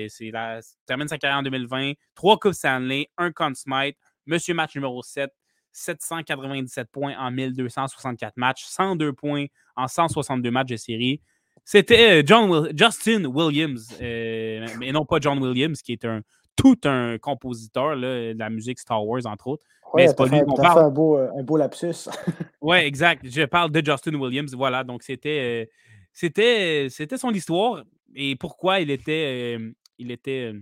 c'est 0.08 0.30
la, 0.32 0.58
termine 0.86 1.06
sa 1.06 1.18
carrière 1.18 1.38
en 1.38 1.42
2020. 1.44 1.92
Trois 2.16 2.36
Coupes 2.36 2.54
Stanley, 2.54 3.08
un 3.16 3.30
Conn 3.30 3.54
Smythe, 3.54 3.96
Monsieur 4.26 4.54
Match 4.54 4.74
numéro 4.74 5.02
7, 5.04 5.30
797 5.70 6.88
points 6.90 7.14
en 7.16 7.30
1264 7.30 8.36
matchs, 8.36 8.64
102 8.64 9.12
points 9.12 9.46
en 9.76 9.86
162 9.86 10.50
matchs 10.50 10.68
de 10.70 10.76
série. 10.76 11.20
C'était 11.64 12.20
euh, 12.20 12.22
John 12.26 12.68
Justin 12.76 13.24
Williams, 13.24 13.96
euh, 14.00 14.66
mais 14.78 14.92
non 14.92 15.04
pas 15.04 15.18
John 15.20 15.38
Williams, 15.38 15.80
qui 15.80 15.92
est 15.92 16.04
un 16.04 16.20
tout 16.56 16.78
un 16.84 17.18
compositeur 17.18 17.96
là, 17.96 18.32
de 18.32 18.38
la 18.38 18.50
musique 18.50 18.78
Star 18.78 19.04
Wars, 19.06 19.26
entre 19.26 19.48
autres. 19.48 19.64
mais 19.94 20.08
c'est 20.08 20.16
pas 20.16 20.26
lui. 20.26 20.40
On 20.46 20.54
parle... 20.54 20.78
fait 20.78 20.84
un 20.86 20.90
beau, 20.90 21.18
euh, 21.18 21.30
un 21.38 21.42
beau 21.42 21.56
lapsus. 21.56 22.08
oui, 22.60 22.76
exact. 22.78 23.26
Je 23.28 23.42
parle 23.42 23.70
de 23.70 23.84
Justin 23.84 24.14
Williams. 24.14 24.54
Voilà, 24.54 24.84
donc 24.84 25.02
c'était 25.02 25.70
c'était 26.12 26.88
c'était 26.90 27.18
son 27.18 27.30
histoire 27.30 27.84
et 28.14 28.36
pourquoi 28.36 28.80
il 28.80 28.90
était, 28.90 29.58
il 29.98 30.10
était 30.10 30.52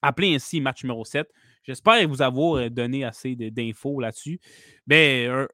appelé 0.00 0.34
ainsi 0.34 0.60
match 0.60 0.82
numéro 0.82 1.04
7. 1.04 1.28
J'espère 1.64 2.08
vous 2.08 2.22
avoir 2.22 2.68
donné 2.70 3.04
assez 3.04 3.36
d'infos 3.36 4.00
là-dessus. 4.00 4.40
Ben, 4.86 5.46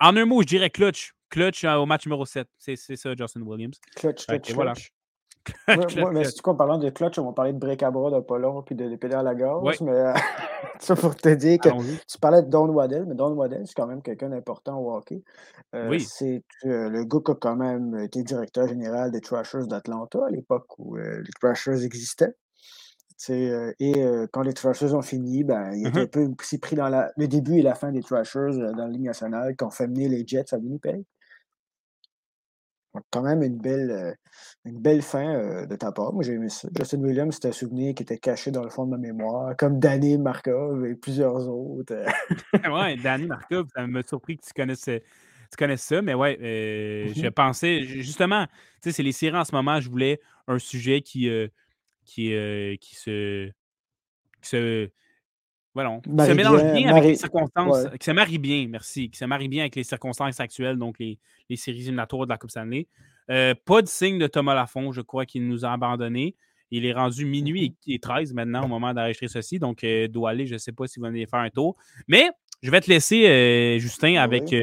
en 0.00 0.16
un 0.16 0.24
mot, 0.24 0.42
je 0.42 0.48
dirais 0.48 0.70
clutch. 0.70 1.14
Clutch 1.28 1.64
euh, 1.64 1.76
au 1.76 1.86
match 1.86 2.04
numéro 2.04 2.26
7. 2.26 2.46
C'est 2.58 2.76
ça, 2.76 3.14
Justin 3.16 3.42
Williams. 3.42 3.78
Clutch, 3.96 4.26
clutch, 4.26 4.52
voilà. 4.52 4.74
Mais 5.68 6.26
en 6.44 6.54
parlant 6.54 6.78
de 6.78 6.90
clutch, 6.90 7.18
on 7.18 7.26
va 7.26 7.32
parler 7.32 7.52
de 7.52 7.58
break 7.58 7.82
à 7.82 7.90
bras 7.90 8.10
de 8.10 8.20
Polon 8.20 8.62
puis 8.62 8.74
de 8.74 8.84
l'épée 8.84 9.12
à 9.12 9.22
la 9.22 9.34
gorge. 9.34 9.80
Mais 9.80 9.92
euh, 9.92 10.12
ça 10.78 10.94
pour 10.96 11.14
te 11.14 11.28
dire 11.30 11.58
que 11.58 11.68
tu 11.68 12.18
parlais 12.18 12.42
de 12.42 12.48
Don 12.48 12.68
Waddell, 12.68 13.06
mais 13.06 13.14
Don 13.14 13.32
Waddell, 13.32 13.66
c'est 13.66 13.74
quand 13.74 13.86
même 13.86 14.02
quelqu'un 14.02 14.30
d'important 14.30 14.78
au 14.78 14.94
hockey. 14.94 15.22
Euh, 15.74 15.88
oui. 15.88 16.00
C'est 16.00 16.44
le 16.64 17.04
gars 17.04 17.18
qui 17.24 17.30
a 17.32 17.34
quand 17.34 17.56
même 17.56 17.98
été 17.98 18.22
directeur 18.22 18.68
général 18.68 19.10
des 19.10 19.20
Thrashers 19.20 19.66
d'Atlanta 19.66 20.26
à 20.26 20.30
l'époque 20.30 20.78
où 20.78 20.96
les 20.96 21.32
Thrashers 21.40 21.84
existaient. 21.84 22.34
et 23.28 24.26
quand 24.32 24.42
les 24.42 24.52
Thrashers 24.52 24.94
ont 24.94 25.02
fini, 25.02 25.44
ben, 25.44 25.72
il 25.74 25.86
était 25.86 26.00
mm-hmm. 26.00 26.02
un 26.02 26.06
peu 26.06 26.28
aussi 26.40 26.58
pris 26.58 26.76
dans 26.76 26.88
la, 26.88 27.10
le 27.16 27.26
début 27.26 27.58
et 27.58 27.62
la 27.62 27.74
fin 27.74 27.90
des 27.90 28.02
Thrashers 28.02 28.58
dans 28.58 28.86
la 28.86 28.88
Ligue 28.88 29.02
nationale, 29.02 29.56
qui 29.56 29.64
ont 29.64 29.70
fait 29.70 29.86
mener 29.86 30.08
les 30.08 30.24
Jets 30.26 30.52
à 30.52 30.58
Winnipeg. 30.58 31.04
Quand 33.10 33.22
même 33.22 33.42
une 33.42 33.58
belle, 33.58 33.90
euh, 33.90 34.12
une 34.64 34.80
belle 34.80 35.02
fin 35.02 35.34
euh, 35.34 35.66
de 35.66 35.76
ta 35.76 35.92
part. 35.92 36.12
Moi, 36.12 36.22
j'ai 36.22 36.34
aimé 36.34 36.48
ça. 36.48 36.68
Justin 36.76 37.00
Williams, 37.00 37.38
c'est 37.40 37.48
un 37.48 37.52
souvenir 37.52 37.94
qui 37.94 38.02
était 38.02 38.18
caché 38.18 38.50
dans 38.50 38.62
le 38.62 38.70
fond 38.70 38.84
de 38.84 38.90
ma 38.90 38.98
mémoire, 38.98 39.56
comme 39.56 39.78
Danny 39.78 40.18
Markov 40.18 40.84
et 40.86 40.94
plusieurs 40.94 41.48
autres. 41.48 41.94
ouais, 42.72 42.96
Danny 42.96 43.26
Markov, 43.26 43.68
ça 43.74 43.86
m'a 43.86 44.02
surpris 44.02 44.36
que 44.36 44.44
tu 44.44 44.52
connaisses, 44.52 44.84
tu 44.84 45.56
connaisses 45.58 45.82
ça, 45.82 46.02
mais 46.02 46.14
ouais, 46.14 46.38
euh, 46.40 47.12
je 47.14 47.20
mm-hmm. 47.20 47.30
pensais, 47.30 47.82
justement, 47.82 48.46
tu 48.46 48.52
sais, 48.90 48.92
c'est 48.92 49.02
les 49.02 49.12
séries 49.12 49.36
en 49.36 49.44
ce 49.44 49.54
moment, 49.54 49.80
je 49.80 49.88
voulais 49.88 50.20
un 50.48 50.58
sujet 50.58 51.00
qui, 51.00 51.30
qui, 52.04 52.34
qui 52.80 52.94
se. 52.96 53.50
Qui 54.40 54.48
se 54.48 54.90
voilà, 55.74 56.00
qui 56.02 56.10
se 56.10 56.32
mélange 56.32 56.62
bien, 56.72 56.88
avec 56.88 57.04
les 57.04 57.14
circonstances, 57.14 57.86
qui 57.98 58.04
se 58.04 58.10
marie 58.10 58.38
bien, 58.38 58.66
merci, 58.68 59.10
qui 59.10 59.18
se 59.18 59.24
marie 59.24 59.48
bien 59.48 59.62
avec 59.62 59.76
les 59.76 59.84
circonstances 59.84 60.38
actuelles, 60.38 60.76
donc 60.76 60.98
les, 60.98 61.18
les 61.48 61.56
séries 61.56 61.80
éliminatoires 61.80 62.26
de 62.26 62.30
la 62.30 62.38
Coupe 62.38 62.50
Stanley. 62.50 62.88
Euh, 63.30 63.54
pas 63.64 63.80
de 63.80 63.88
signe 63.88 64.18
de 64.18 64.26
Thomas 64.26 64.54
Lafont, 64.54 64.92
je 64.92 65.00
crois 65.00 65.24
qu'il 65.24 65.46
nous 65.48 65.64
a 65.64 65.72
abandonnés. 65.72 66.36
Il 66.70 66.84
est 66.84 66.92
rendu 66.92 67.24
minuit 67.24 67.70
mm-hmm. 67.86 67.94
et 67.94 67.98
13 67.98 68.34
maintenant 68.34 68.64
au 68.64 68.68
moment 68.68 68.92
d'enregistrer 68.92 69.28
ceci, 69.28 69.58
donc 69.58 69.84
euh, 69.84 70.08
doit 70.08 70.30
aller, 70.30 70.46
je 70.46 70.54
ne 70.54 70.58
sais 70.58 70.72
pas 70.72 70.86
s'il 70.86 71.02
va 71.02 71.08
venir 71.08 71.28
faire 71.28 71.40
un 71.40 71.50
tour. 71.50 71.76
Mais 72.08 72.30
je 72.62 72.70
vais 72.70 72.80
te 72.80 72.90
laisser, 72.90 73.26
euh, 73.26 73.78
Justin, 73.78 74.16
avec, 74.16 74.54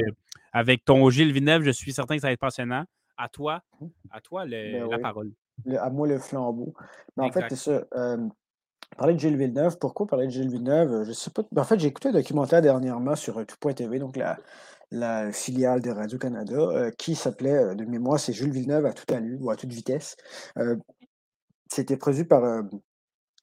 avec 0.52 0.84
ton 0.84 1.10
Gilles 1.10 1.32
Villeneuve. 1.32 1.62
Je 1.62 1.70
suis 1.70 1.92
certain 1.92 2.16
que 2.16 2.20
ça 2.20 2.28
va 2.28 2.32
être 2.32 2.40
passionnant. 2.40 2.84
À 3.16 3.28
toi, 3.28 3.60
mmh. 3.80 3.86
à 4.12 4.20
toi 4.20 4.46
ben 4.46 4.88
la 4.88 4.98
parole. 4.98 5.32
à 5.78 5.90
moi 5.90 6.08
le 6.08 6.18
flambeau. 6.18 6.72
Mais 7.16 7.24
en 7.24 7.32
fait, 7.32 7.44
c'est 7.50 7.56
ça. 7.56 7.84
Parler 8.96 9.14
de 9.14 9.20
Gilles 9.20 9.36
Villeneuve, 9.36 9.78
pourquoi 9.78 10.06
parler 10.06 10.26
de 10.26 10.32
Gilles 10.32 10.50
Villeneuve? 10.50 11.04
Je 11.04 11.12
sais 11.12 11.30
pas. 11.30 11.42
En 11.56 11.64
fait, 11.64 11.78
j'ai 11.78 11.88
écouté 11.88 12.08
un 12.08 12.12
documentaire 12.12 12.60
dernièrement 12.60 13.16
sur 13.16 13.44
Tout.tv, 13.46 13.98
donc 13.98 14.16
la, 14.16 15.32
filiale 15.32 15.80
de 15.80 15.90
Radio-Canada, 15.90 16.56
euh, 16.56 16.90
qui 16.90 17.14
s'appelait, 17.14 17.54
euh, 17.54 17.74
de 17.74 17.84
mémoire, 17.84 18.18
c'est 18.18 18.32
Jules 18.32 18.50
Villeneuve 18.50 18.86
à 18.86 18.92
toute 18.92 19.10
allure 19.12 19.38
ou 19.42 19.50
à 19.50 19.56
toute 19.56 19.72
vitesse. 19.72 20.16
Euh, 20.58 20.76
c'était 21.72 21.96
produit 21.96 22.24
par 22.24 22.64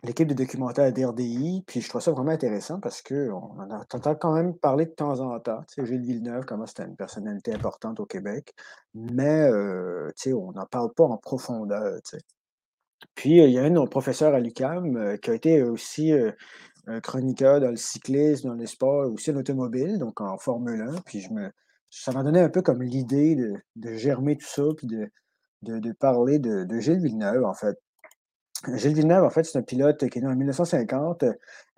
l'équipe 0.04 0.28
de 0.28 0.34
documentaire 0.34 0.92
d'RDI, 0.92 1.64
puis 1.66 1.82
je 1.82 1.88
trouve 1.88 2.02
ça 2.02 2.12
vraiment 2.12 2.32
intéressant 2.32 2.80
parce 2.82 3.02
qu'on 3.02 3.32
en 3.32 3.72
entend 3.72 4.16
quand 4.16 4.34
même 4.34 4.54
parler 4.54 4.86
de 4.86 4.92
temps 4.92 5.22
en 5.22 5.40
temps. 5.40 5.64
Gilles 5.78 6.02
Villeneuve, 6.02 6.44
comment 6.46 6.66
c'était 6.66 6.84
une 6.84 6.98
personnalité 6.98 7.54
importante 7.54 8.02
au 8.02 8.06
Québec, 8.06 8.54
mais 8.94 9.50
on 10.34 10.52
n'en 10.52 10.66
parle 10.66 10.94
pas 10.94 11.06
en 11.06 11.18
profondeur. 11.18 12.00
Puis, 13.16 13.38
il 13.38 13.52
y 13.52 13.60
a 13.60 13.64
un 13.64 13.70
de 13.70 13.76
nos 13.76 13.88
professeurs 13.88 14.34
à 14.34 14.40
l'UQAM 14.40 15.18
qui 15.20 15.30
a 15.30 15.34
été 15.34 15.64
aussi 15.64 16.14
un 16.88 17.02
chroniqueur 17.02 17.60
dans 17.60 17.70
le 17.70 17.76
cyclisme, 17.76 18.50
dans 18.50 18.56
le 18.56 18.66
sport, 18.66 19.12
aussi 19.12 19.32
en 19.32 19.36
automobile, 19.36 20.00
donc 20.00 20.22
en 20.22 20.38
Formule 20.38 20.82
1. 20.82 21.02
Puis 21.06 21.20
je 21.20 21.32
me, 21.32 21.52
ça 21.90 22.12
m'a 22.12 22.24
donné 22.24 22.40
un 22.40 22.50
peu 22.50 22.62
comme 22.62 22.82
l'idée 22.82 23.36
de, 23.76 23.94
germer 23.94 24.38
tout 24.38 24.48
ça, 24.48 24.64
puis 24.76 24.88
de, 24.88 25.10
de, 25.64 25.92
parler 25.92 26.40
de, 26.40 26.64
de, 26.64 26.80
Gilles 26.80 27.02
Villeneuve, 27.02 27.44
en 27.44 27.54
fait. 27.54 27.78
Gilles 28.76 28.94
Villeneuve, 28.94 29.24
en 29.24 29.30
fait, 29.30 29.44
c'est 29.44 29.58
un 29.58 29.64
pilote 29.64 30.08
qui 30.10 30.20
est 30.20 30.22
né 30.22 30.28
en 30.28 30.36
1950. 30.36 31.26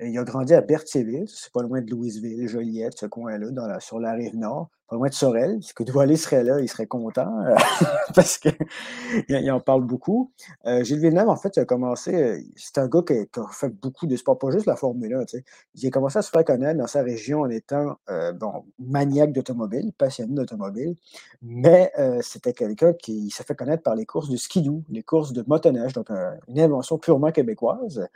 Euh, 0.01 0.07
il 0.07 0.17
a 0.17 0.23
grandi 0.23 0.53
à 0.53 0.61
Berthierville, 0.61 1.27
c'est 1.27 1.51
pas 1.51 1.61
loin 1.61 1.81
de 1.81 1.89
Louisville, 1.91 2.47
Joliette, 2.47 2.97
ce 2.97 3.05
coin-là, 3.05 3.79
sur 3.79 3.99
la 3.99 4.13
rive 4.13 4.35
nord, 4.35 4.69
pas 4.87 4.95
loin 4.95 5.09
de 5.09 5.13
Sorel. 5.13 5.61
Si 5.61 5.73
que 5.73 5.83
Doualé 5.83 6.15
serait 6.15 6.43
là, 6.43 6.59
il 6.61 6.69
serait 6.69 6.87
content 6.87 7.43
euh, 7.45 7.55
parce 8.15 8.37
qu'il 8.37 9.51
en 9.51 9.59
parle 9.59 9.83
beaucoup. 9.83 10.31
Euh, 10.65 10.83
Gilles 10.83 10.99
Villeneuve, 10.99 11.27
en 11.27 11.35
fait, 11.35 11.57
a 11.57 11.65
commencé, 11.65 12.45
c'est 12.55 12.77
un 12.77 12.87
gars 12.87 13.01
qui 13.05 13.13
a, 13.13 13.47
fait 13.51 13.69
beaucoup 13.69 14.07
de 14.07 14.15
sport, 14.15 14.37
pas 14.37 14.51
juste 14.51 14.65
la 14.65 14.77
Formule 14.77 15.13
1. 15.13 15.39
Il 15.75 15.87
a 15.87 15.89
commencé 15.91 16.17
à 16.17 16.21
se 16.21 16.29
faire 16.29 16.45
connaître 16.45 16.79
dans 16.79 16.87
sa 16.87 17.01
région 17.01 17.41
en 17.41 17.49
étant 17.49 17.97
bon, 18.35 18.65
maniaque 18.79 19.33
d'automobile, 19.33 19.91
passionné 19.97 20.33
d'automobile, 20.33 20.95
mais 21.41 21.91
c'était 22.21 22.53
quelqu'un 22.53 22.93
qui 22.93 23.29
s'est 23.31 23.43
fait 23.43 23.55
connaître 23.55 23.83
par 23.83 23.95
les 23.95 24.05
courses 24.05 24.29
de 24.29 24.37
skidoo, 24.37 24.83
les 24.89 25.03
courses 25.03 25.33
de 25.33 25.43
motoneige, 25.45 25.93
donc 25.93 26.09
une 26.47 26.59
invention 26.59 26.97
purement 26.97 27.31
québécoise. 27.31 28.07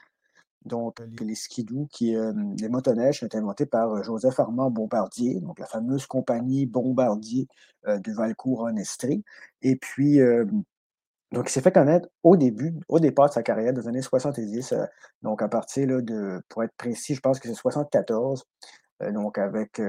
Donc, 0.66 1.02
les 1.22 1.36
skidoo, 1.36 1.88
qui, 1.92 2.16
les 2.60 2.70
motoneiges, 2.70 3.20
sont 3.20 3.36
inventés 3.36 3.66
par 3.66 4.04
Joseph 4.04 4.40
Armand 4.40 4.72
Bombardier, 4.72 5.40
donc 5.42 5.60
la 5.60 5.66
fameuse 5.66 6.06
compagnie 6.06 6.66
Bombardier 6.66 7.48
de 7.86 8.12
Valcourt 8.14 8.62
en 8.62 8.76
Estrie. 8.76 9.24
Et 9.62 9.76
puis, 9.76 10.20
donc, 11.32 11.50
il 11.50 11.52
s'est 11.52 11.62
fait 11.62 11.72
connaître 11.72 12.08
au 12.24 12.38
début, 12.38 12.76
au 12.88 13.00
départ 13.00 13.28
de 13.30 13.34
sa 13.34 13.44
carrière, 13.44 13.74
dans 13.74 13.82
les 13.82 13.88
années 13.88 14.02
70. 14.02 14.74
donc, 15.22 15.42
à 15.42 15.48
partir 15.50 15.88
de, 15.88 16.42
pour 16.50 16.64
être 16.64 16.76
précis, 16.78 17.16
je 17.16 17.22
pense 17.22 17.40
que 17.40 17.48
c'est 17.48 17.56
74. 17.56 18.46
donc, 19.12 19.38
avec 19.38 19.82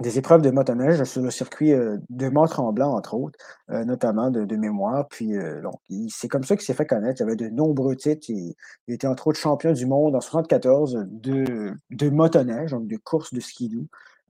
des 0.00 0.16
épreuves 0.16 0.42
de 0.42 0.50
motoneige 0.50 1.02
sur 1.04 1.22
le 1.22 1.30
circuit 1.30 1.72
euh, 1.72 1.96
de 2.08 2.28
Mont-Tremblant, 2.28 2.94
entre 2.94 3.14
autres, 3.14 3.38
euh, 3.70 3.84
notamment 3.84 4.30
de, 4.30 4.56
mémoire. 4.56 5.08
Puis 5.08 5.36
euh, 5.36 5.60
c'est 6.08 6.28
comme 6.28 6.44
ça 6.44 6.56
qu'il 6.56 6.64
s'est 6.64 6.74
fait 6.74 6.86
connaître. 6.86 7.20
Il 7.20 7.24
avait 7.24 7.36
de 7.36 7.48
nombreux 7.48 7.96
titres. 7.96 8.28
Il, 8.28 8.54
était 8.86 9.08
entre 9.08 9.26
autres 9.26 9.40
champion 9.40 9.72
du 9.72 9.86
monde 9.86 10.14
en 10.14 10.20
1974 10.20 11.06
de, 11.08 11.74
de 11.90 12.10
motoneige, 12.10 12.70
donc 12.70 12.86
de 12.86 12.96
course 12.96 13.34
de 13.34 13.40
skidoo. 13.40 13.86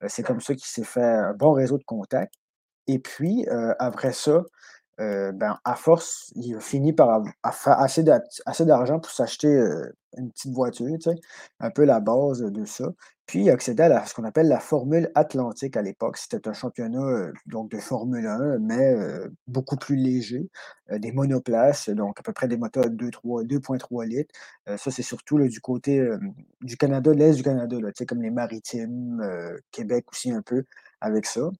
c'est 0.07 0.22
comme 0.22 0.40
ça 0.40 0.54
qu'il 0.54 0.66
s'est 0.66 0.85
fait 0.85 1.02
un 1.02 1.35
bon 1.35 1.52
réseau 1.52 1.76
de 1.76 1.85
contacts. 1.85 2.35
Et 2.87 2.98
puis, 2.98 3.46
après 3.78 4.12
ça, 4.12 4.44
ben, 4.98 5.58
à 5.64 5.74
force, 5.76 6.32
il 6.34 6.56
a 6.56 6.61
fini 6.61 6.92
par 6.92 7.11
avoir 7.11 7.80
assez 7.80 8.02
d'argent 8.02 8.98
pour 9.00 9.12
s'acheter 9.12 9.48
une 10.16 10.30
petite 10.32 10.52
voiture, 10.52 10.96
un 11.61 11.70
peu 11.70 11.84
la 11.84 12.00
base 12.00 12.40
de 12.40 12.64
ça. 12.64 12.90
Puis 13.26 13.42
il 13.42 13.50
accédait 13.50 13.82
à 13.82 14.06
ce 14.06 14.14
qu'on 14.14 14.24
appelle 14.24 14.48
la 14.48 14.58
Formule 14.58 15.11
Atlantique 15.14 15.76
à 15.76 15.82
l'époque. 15.82 16.16
C'était 16.16 16.48
un 16.48 16.54
championnat 16.54 17.30
donc 17.44 17.70
de 17.70 17.76
Formule 17.76 18.26
1, 18.26 18.58
mais 18.58 18.96
beaucoup 19.46 19.76
plus 19.76 19.96
léger, 19.96 20.48
des 20.90 21.12
monoplaces, 21.12 21.90
donc 21.90 22.18
à 22.18 22.22
peu 22.22 22.32
près 22.32 22.48
des 22.48 22.56
moteurs 22.56 22.87
2,3 22.87 24.06
litres. 24.06 24.34
ça, 24.66 24.90
c'est 24.90 25.02
surtout 25.02 25.38
du 25.38 25.61
côté 25.61 26.11
du 26.62 26.78
Canada, 26.78 27.12
l'Est 27.12 27.34
du 27.34 27.42
Canada, 27.42 27.78
là, 27.78 27.90
comme 28.08 28.22
les 28.22 28.30
maritimes, 28.30 29.22
Québec 29.70 30.06
aussi 30.11 30.32
un 30.32 30.42
peu 30.42 30.64
avec 31.00 31.26
ça. 31.26 31.50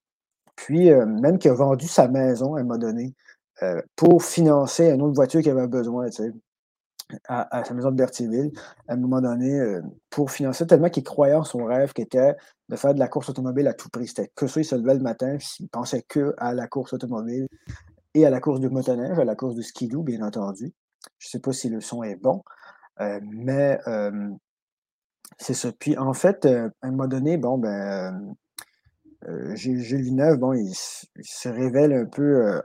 Puis, 0.59 0.90
même 0.90 1.38
qui 1.38 1.49
a 1.49 1.55
vendu 1.55 1.87
sa 1.87 2.09
maison 2.09 2.57
à 2.57 2.61
un 2.61 2.64
moment 2.64 2.79
donné 2.79 3.14
pour 3.94 4.25
financer 4.25 4.90
une 4.90 5.03
autre 5.03 5.14
voiture 5.14 5.40
qu'il 5.40 5.53
avait 5.53 5.68
besoin 5.68 6.09
à, 7.27 7.64
sa 7.64 7.75
maison 7.75 7.90
de 7.90 7.97
Berthierville, 7.97 8.53
à 8.87 8.94
un 8.94 8.97
moment 8.97 9.21
donné, 9.21 9.59
euh, 9.59 9.83
pour 10.11 10.31
financer, 10.31 10.66
tellement 10.66 10.90
qu'il 10.90 11.05
croyait 11.05 11.35
en 11.35 11.44
son 11.44 11.64
rêve 11.64 11.92
qui 11.92 12.03
était 12.03 12.35
de 12.68 12.77
faire 12.77 12.94
de 12.94 12.99
la 12.99 13.09
course 13.09 13.31
automobile 13.31 13.66
à 13.66 13.75
tout 13.75 13.88
prix. 13.88 14.09
C'était 14.09 14.31
que 14.35 14.47
ça, 14.47 14.61
il 14.61 14.64
se 14.64 14.75
levait 14.75 14.94
le 14.94 15.01
matin, 15.01 15.38
il 15.61 15.68
pensait 15.68 16.03
que 16.03 16.35
à 16.38 16.53
la 16.53 16.66
course 16.66 16.92
automobile 16.92 17.49
et 18.14 18.27
à 18.27 18.31
la 18.31 18.40
course 18.40 18.61
de 18.61 18.68
motoneige, 18.68 19.18
à 19.18 19.25
la 19.25 19.37
course 19.37 19.55
de 19.55 19.62
skidoo, 19.62 20.03
bien 20.03 20.23
entendu. 20.23 20.73
Je 21.18 21.29
ne 21.29 21.31
sais 21.31 21.40
pas 21.40 21.53
si 21.53 21.68
le 21.68 21.81
son 21.81 22.03
est 22.03 22.16
bon, 22.16 22.42
euh, 23.01 23.21
mais 23.23 23.79
euh, 23.87 24.29
c'est 25.38 25.55
ça. 25.55 25.71
Puis 25.79 25.97
en 25.97 26.12
fait, 26.12 26.44
à 26.47 26.71
un 26.83 26.90
moment 26.90 27.07
donné, 27.07 27.38
bon, 27.38 27.57
ben, 27.57 28.35
euh, 29.26 29.54
Gilles 29.57 30.37
bon, 30.38 30.52
il, 30.52 30.72
se 30.74 31.48
révèle 31.48 31.92
un 31.92 32.04
peu 32.04 32.46
euh, 32.46 32.61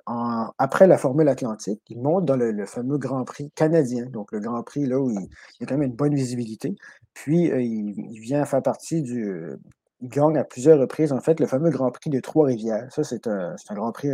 après 0.57 0.87
la 0.87 0.97
Formule 0.97 1.27
Atlantique. 1.27 1.81
Il 1.89 1.99
monte 1.99 2.25
dans 2.25 2.35
le, 2.35 2.65
fameux 2.65 2.97
Grand 2.97 3.23
Prix 3.23 3.51
canadien, 3.55 4.05
donc 4.05 4.31
le 4.31 4.39
Grand 4.39 4.61
Prix 4.63 4.85
là 4.85 4.99
où 4.99 5.09
il, 5.09 5.19
y 5.59 5.63
a 5.63 5.65
quand 5.65 5.77
même 5.77 5.89
une 5.89 5.95
bonne 5.95 6.13
visibilité. 6.13 6.75
Puis 7.13 7.51
euh, 7.51 7.61
il, 7.61 8.19
vient 8.19 8.45
faire 8.45 8.61
partie 8.61 9.01
du. 9.01 9.57
il 10.01 10.09
gagne 10.09 10.37
à 10.37 10.43
plusieurs 10.43 10.79
reprises, 10.79 11.11
en 11.11 11.21
fait, 11.21 11.39
le 11.39 11.47
fameux 11.47 11.71
Grand 11.71 11.91
Prix 11.91 12.09
de 12.11 12.19
Trois-Rivières. 12.19 12.87
Ça, 12.91 13.03
c'est 13.03 13.27
un, 13.27 13.55
Grand 13.71 13.91
Prix 13.91 14.09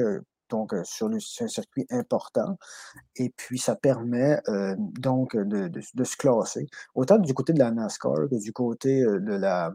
donc, 0.49 0.73
sur, 0.84 1.10
le, 1.10 1.17
un 1.17 1.47
circuit 1.47 1.86
important. 1.91 2.58
Et 3.17 3.32
puis, 3.36 3.60
ça 3.60 3.75
permet 3.75 4.39
donc 4.78 5.36
de, 5.36 5.67
de, 5.67 6.04
se 6.04 6.17
classer, 6.17 6.67
autant 6.95 7.17
du 7.17 7.34
côté 7.34 7.54
de 7.54 7.60
la 7.60 7.71
NASCAR 7.71 8.30
que 8.30 8.41
du 8.41 8.54
côté 8.54 9.04
de 9.04 9.34
la, 9.36 9.71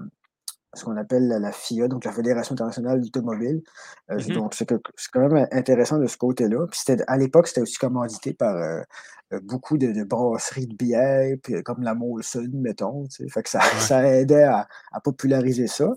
ce 0.74 0.84
qu'on 0.84 0.96
appelle 0.96 1.28
la, 1.28 1.52
FIA, 1.52 1.88
donc 1.88 2.04
la 2.04 2.12
Fédération 2.12 2.54
internationale 2.54 3.00
d'automobile. 3.00 3.62
Euh, 4.10 4.16
mmh 4.16 4.34
donc, 4.34 4.54
c'est 4.54 4.66
quand 4.66 5.28
même 5.28 5.46
intéressant 5.52 5.98
de 5.98 6.06
ce 6.06 6.16
côté-là. 6.16 6.66
à 7.06 7.16
l'époque, 7.16 7.48
c'était 7.48 7.60
aussi 7.60 7.78
commandité 7.78 8.34
par 8.34 8.56
euh, 8.56 8.80
euh, 9.32 9.40
beaucoup 9.42 9.78
de, 9.78 10.04
brasseries 10.04 10.66
de 10.66 10.74
bière, 10.74 11.36
comme 11.64 11.82
la 11.82 11.94
Molson, 11.94 12.48
mettons. 12.52 13.06
Fait 13.30 13.42
que 13.42 13.50
ça, 13.50 13.60
ça 13.60 14.06
aidait 14.08 14.44
à, 14.44 14.66
populariser 15.02 15.66
ça. 15.66 15.92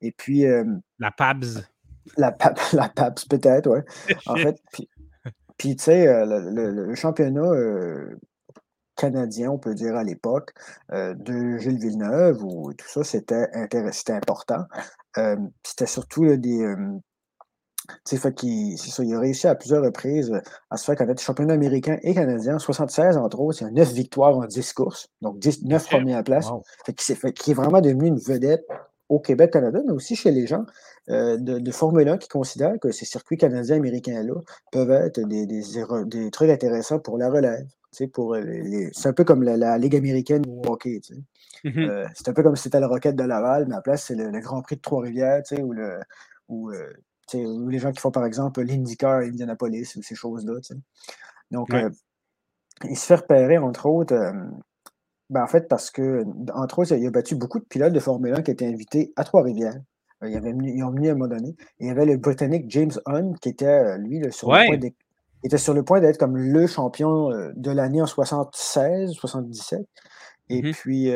Et 0.00 0.12
puis. 0.12 0.44
la 0.98 1.10
PABS. 1.10 1.62
La, 2.16 2.36
la 2.72 2.88
PABS, 2.88 3.24
peut-être, 3.24 3.70
oui. 3.70 3.80
en 4.26 4.36
fait, 4.36 4.60
puis, 5.58 5.74
tu 5.76 5.84
sais, 5.84 6.06
le, 6.26 6.94
championnat 6.94 7.50
canadien, 8.96 9.50
on 9.50 9.58
peut 9.58 9.74
dire 9.74 9.94
à 9.94 10.02
l'époque, 10.02 10.52
euh, 10.92 11.14
de 11.14 11.58
Gilles 11.58 11.78
Villeneuve, 11.78 12.42
ou 12.42 12.72
tout 12.72 12.88
ça, 12.88 13.04
c'était 13.04 13.46
important. 14.08 14.64
Euh, 15.18 15.36
c'était 15.62 15.86
surtout 15.86 16.24
des. 16.36 16.62
Euh, 16.62 16.98
fait 18.04 18.34
qu'il, 18.34 18.76
ça, 18.78 19.04
il 19.04 19.14
a 19.14 19.20
réussi 19.20 19.46
à 19.46 19.54
plusieurs 19.54 19.84
reprises 19.84 20.32
à 20.70 20.76
se 20.76 20.84
faire 20.84 20.96
connaître 20.96 21.22
championnat 21.22 21.54
américain 21.54 21.98
et 22.02 22.14
canadien. 22.14 22.58
76, 22.58 23.16
entre 23.16 23.38
autres, 23.38 23.62
il 23.62 23.66
a 23.66 23.70
9 23.70 23.92
victoires 23.92 24.36
en 24.36 24.44
10 24.44 24.72
courses, 24.72 25.08
donc 25.22 25.38
10, 25.38 25.62
9 25.62 25.88
premières 25.88 26.24
places. 26.24 26.48
Fait 26.84 26.92
qu'il, 26.92 27.14
fait, 27.14 27.28
est 27.28 27.54
vraiment 27.54 27.80
devenu 27.80 28.08
une 28.08 28.18
vedette 28.18 28.66
au 29.08 29.20
Québec, 29.20 29.52
Canada, 29.52 29.80
mais 29.86 29.92
aussi 29.92 30.16
chez 30.16 30.32
les 30.32 30.48
gens 30.48 30.64
de, 31.06 31.36
de, 31.36 31.70
Formule 31.70 32.08
1 32.08 32.18
qui 32.18 32.26
considèrent 32.26 32.80
que 32.80 32.90
ces 32.90 33.04
circuits 33.04 33.36
canadiens 33.36 33.76
américains-là 33.76 34.34
peuvent 34.72 34.90
être 34.90 35.20
des, 35.20 35.46
des, 35.46 36.30
trucs 36.32 36.50
intéressants 36.50 36.98
pour 36.98 37.18
la 37.18 37.30
relève. 37.30 37.68
Pour 38.12 38.36
c'est 38.92 39.08
un 39.08 39.12
peu 39.12 39.24
comme 39.24 39.42
la, 39.42 39.78
Ligue 39.78 39.96
américaine 39.96 40.44
au 40.46 40.62
hockey. 40.66 41.00
Mm-hmm. 41.64 42.10
c'est 42.14 42.28
un 42.28 42.32
peu 42.32 42.42
comme 42.42 42.56
si 42.56 42.64
c'était 42.64 42.80
la 42.80 42.88
Roquette 42.88 43.16
de 43.16 43.22
Laval, 43.24 43.66
mais 43.66 43.74
à 43.74 43.78
la 43.78 43.82
place, 43.82 44.04
c'est 44.04 44.14
le, 44.14 44.30
Grand 44.40 44.60
Prix 44.62 44.76
de 44.76 44.82
Trois-Rivières 44.82 45.42
ou, 45.62 45.72
le, 45.72 45.98
ou, 46.48 46.70
les 47.32 47.78
gens 47.78 47.92
qui 47.92 48.00
font, 48.00 48.10
par 48.10 48.26
exemple, 48.26 48.60
l'IndyCar 48.62 49.12
à 49.12 49.20
Indianapolis 49.20 49.96
ou 49.96 50.02
ces 50.02 50.14
choses-là. 50.14 50.54
Donc, 51.50 51.68
il 52.84 52.96
se 52.96 53.06
fait 53.06 53.14
repérer, 53.14 53.56
entre 53.56 53.86
autres, 53.86 54.14
ben, 55.30 55.42
en 55.42 55.46
fait, 55.46 55.68
parce 55.68 55.90
que, 55.90 56.24
entre 56.54 56.80
autres, 56.80 56.94
il 56.94 57.06
a 57.06 57.10
battu 57.10 57.34
beaucoup 57.34 57.58
de 57.58 57.64
pilotes 57.64 57.92
de 57.92 58.00
Formule 58.00 58.34
1 58.34 58.42
qui 58.42 58.50
étaient 58.52 58.66
invités 58.66 59.12
à 59.16 59.24
Trois-Rivières. 59.24 59.80
Euh, 60.22 60.28
ils, 60.28 60.76
ils 60.76 60.84
ont 60.84 60.90
venu 60.90 61.08
à 61.08 61.12
un 61.12 61.14
moment 61.14 61.28
donné. 61.28 61.54
il 61.80 61.88
y 61.88 61.90
avait 61.90 62.06
le 62.06 62.16
Britannique 62.16 62.66
James 62.68 62.92
Hunt 63.06 63.32
qui 63.40 63.48
était, 63.48 63.66
euh, 63.66 63.98
lui, 63.98 64.20
sur, 64.32 64.52
le 64.52 64.66
point 64.66 64.90
était 65.44 65.58
sur 65.58 65.74
le 65.74 65.82
point 65.82 66.00
d'être 66.00 66.18
comme 66.18 66.36
le 66.36 66.66
champion 66.66 67.30
euh, 67.30 67.52
de 67.56 67.70
l'année 67.70 68.02
en 68.02 68.06
76, 68.06 69.12
77. 69.12 69.80
Et 70.48 70.62
mmh 70.62 70.72
puis. 70.72 71.10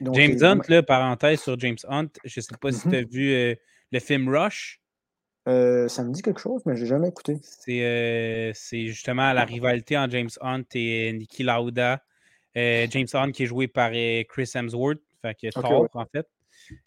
James 0.00 0.38
Hunt, 0.42 0.60
là, 0.68 0.82
parenthèse 0.82 1.40
sur 1.40 1.58
James 1.58 1.76
Hunt, 1.88 2.08
je 2.24 2.40
ne 2.40 2.42
sais 2.42 2.56
pas 2.60 2.72
si 2.72 2.86
mmh 2.86 2.90
tu 2.90 2.96
as 2.96 3.02
vu 3.02 3.56
le 3.92 3.98
film 3.98 4.28
Rush. 4.28 4.80
ça 5.46 6.04
me 6.04 6.12
dit 6.12 6.22
quelque 6.22 6.40
chose, 6.40 6.62
mais 6.64 6.76
je 6.76 6.82
n'ai 6.82 6.88
jamais 6.88 7.08
écouté. 7.08 7.40
C'est 7.42 8.86
justement 8.86 9.32
la 9.32 9.44
rivalité 9.44 9.98
entre 9.98 10.12
James 10.12 10.30
Hunt 10.40 10.64
et 10.74 11.12
Niki 11.12 11.42
Lauda. 11.42 12.02
James 12.54 13.08
Hunt 13.14 13.32
qui 13.32 13.44
est 13.44 13.46
joué 13.46 13.66
par 13.66 13.90
Chris 13.90 14.50
Hemsworth, 14.54 15.00
fait 15.22 15.34
que 15.34 15.50
Thor, 15.50 15.88
en 15.94 16.06
fait 16.06 16.26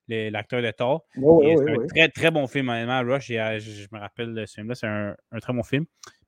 l'acteur 0.08 0.62
de 0.62 0.72
Thor. 0.72 1.06
c'est 1.14 1.22
un 1.22 1.88
très, 1.88 2.10
très 2.10 2.32
bon 2.32 2.48
film, 2.48 2.70
honnêtement. 2.70 3.02
Rush, 3.02 3.28
je, 3.28 3.88
me 3.92 4.00
rappelle 4.00 4.34
de 4.34 4.46
ce 4.46 4.56
film-là, 4.56 4.76
c'est 4.76 4.88
un, 4.88 5.16
très 5.42 5.54
bon 5.54 5.64
film. 5.64 5.86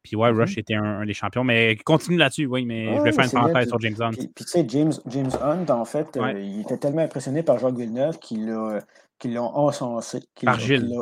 Puis 0.07 0.15
ouais, 0.15 0.29
Rush 0.29 0.55
mm-hmm. 0.55 0.59
était 0.59 0.75
un, 0.75 1.05
des 1.05 1.13
champions. 1.13 1.43
Mais 1.43 1.75
continue 1.83 2.17
là-dessus, 2.17 2.45
oui, 2.45 2.65
mais 2.65 2.95
je 2.95 3.01
vais 3.01 3.11
faire 3.11 3.25
une 3.25 3.31
parenthèse 3.31 3.67
sur 3.67 3.79
James 3.81 3.95
Hunt. 3.99 4.11
Puis, 4.11 4.29
tu 4.35 4.43
sais, 4.45 4.65
James, 4.69 4.93
James 5.07 5.31
Hunt, 5.41 5.69
en 5.69 5.85
fait, 5.85 6.15
euh, 6.15 6.39
il 6.39 6.61
était 6.61 6.77
tellement 6.77 7.01
impressionné 7.01 7.43
par 7.43 7.59
Jacques 7.59 7.75
Villeneuve 7.75 8.17
qu'il 8.19 8.45
l'a 8.45 9.43
encensé. 9.43 10.21
Par 10.41 10.59
Gilles. 10.59 10.95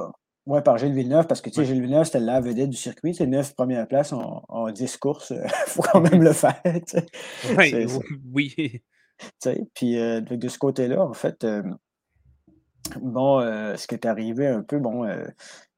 Oui, 0.47 0.61
par 0.61 0.77
Gilles 0.77 0.93
Villeneuve, 0.93 1.25
parce 1.25 1.41
que 1.41 1.49
tu 1.49 1.55
sais, 1.55 1.65
Gilles 1.65 1.81
Villeneuve, 1.81 2.05
c'était 2.05 2.19
la 2.19 2.39
vedette 2.39 2.69
du 2.69 2.77
circuit. 2.77 3.15
C'est 3.15 3.25
neuf 3.25 3.55
premières 3.55 3.87
places 3.87 4.13
en, 4.13 4.43
en 4.47 4.71
10 4.71 4.97
courses. 4.97 5.31
Il 5.31 5.49
faut 5.67 5.81
quand 5.81 6.01
même 6.01 6.21
le 6.21 6.33
faire. 6.33 6.61
Oui, 7.57 7.87
oui. 8.31 8.81
Puis 9.73 9.97
euh, 9.97 10.21
de, 10.21 10.47
ce 10.47 10.57
côté-là, 10.57 11.01
en 11.01 11.13
fait, 11.13 11.43
euh, 11.43 11.63
bon, 13.01 13.39
euh, 13.39 13.75
ce 13.75 13.87
qui 13.87 13.95
est 13.95 14.05
arrivé 14.05 14.47
un 14.47 14.61
peu, 14.61 14.79
bon, 14.79 15.05
euh, 15.05 15.25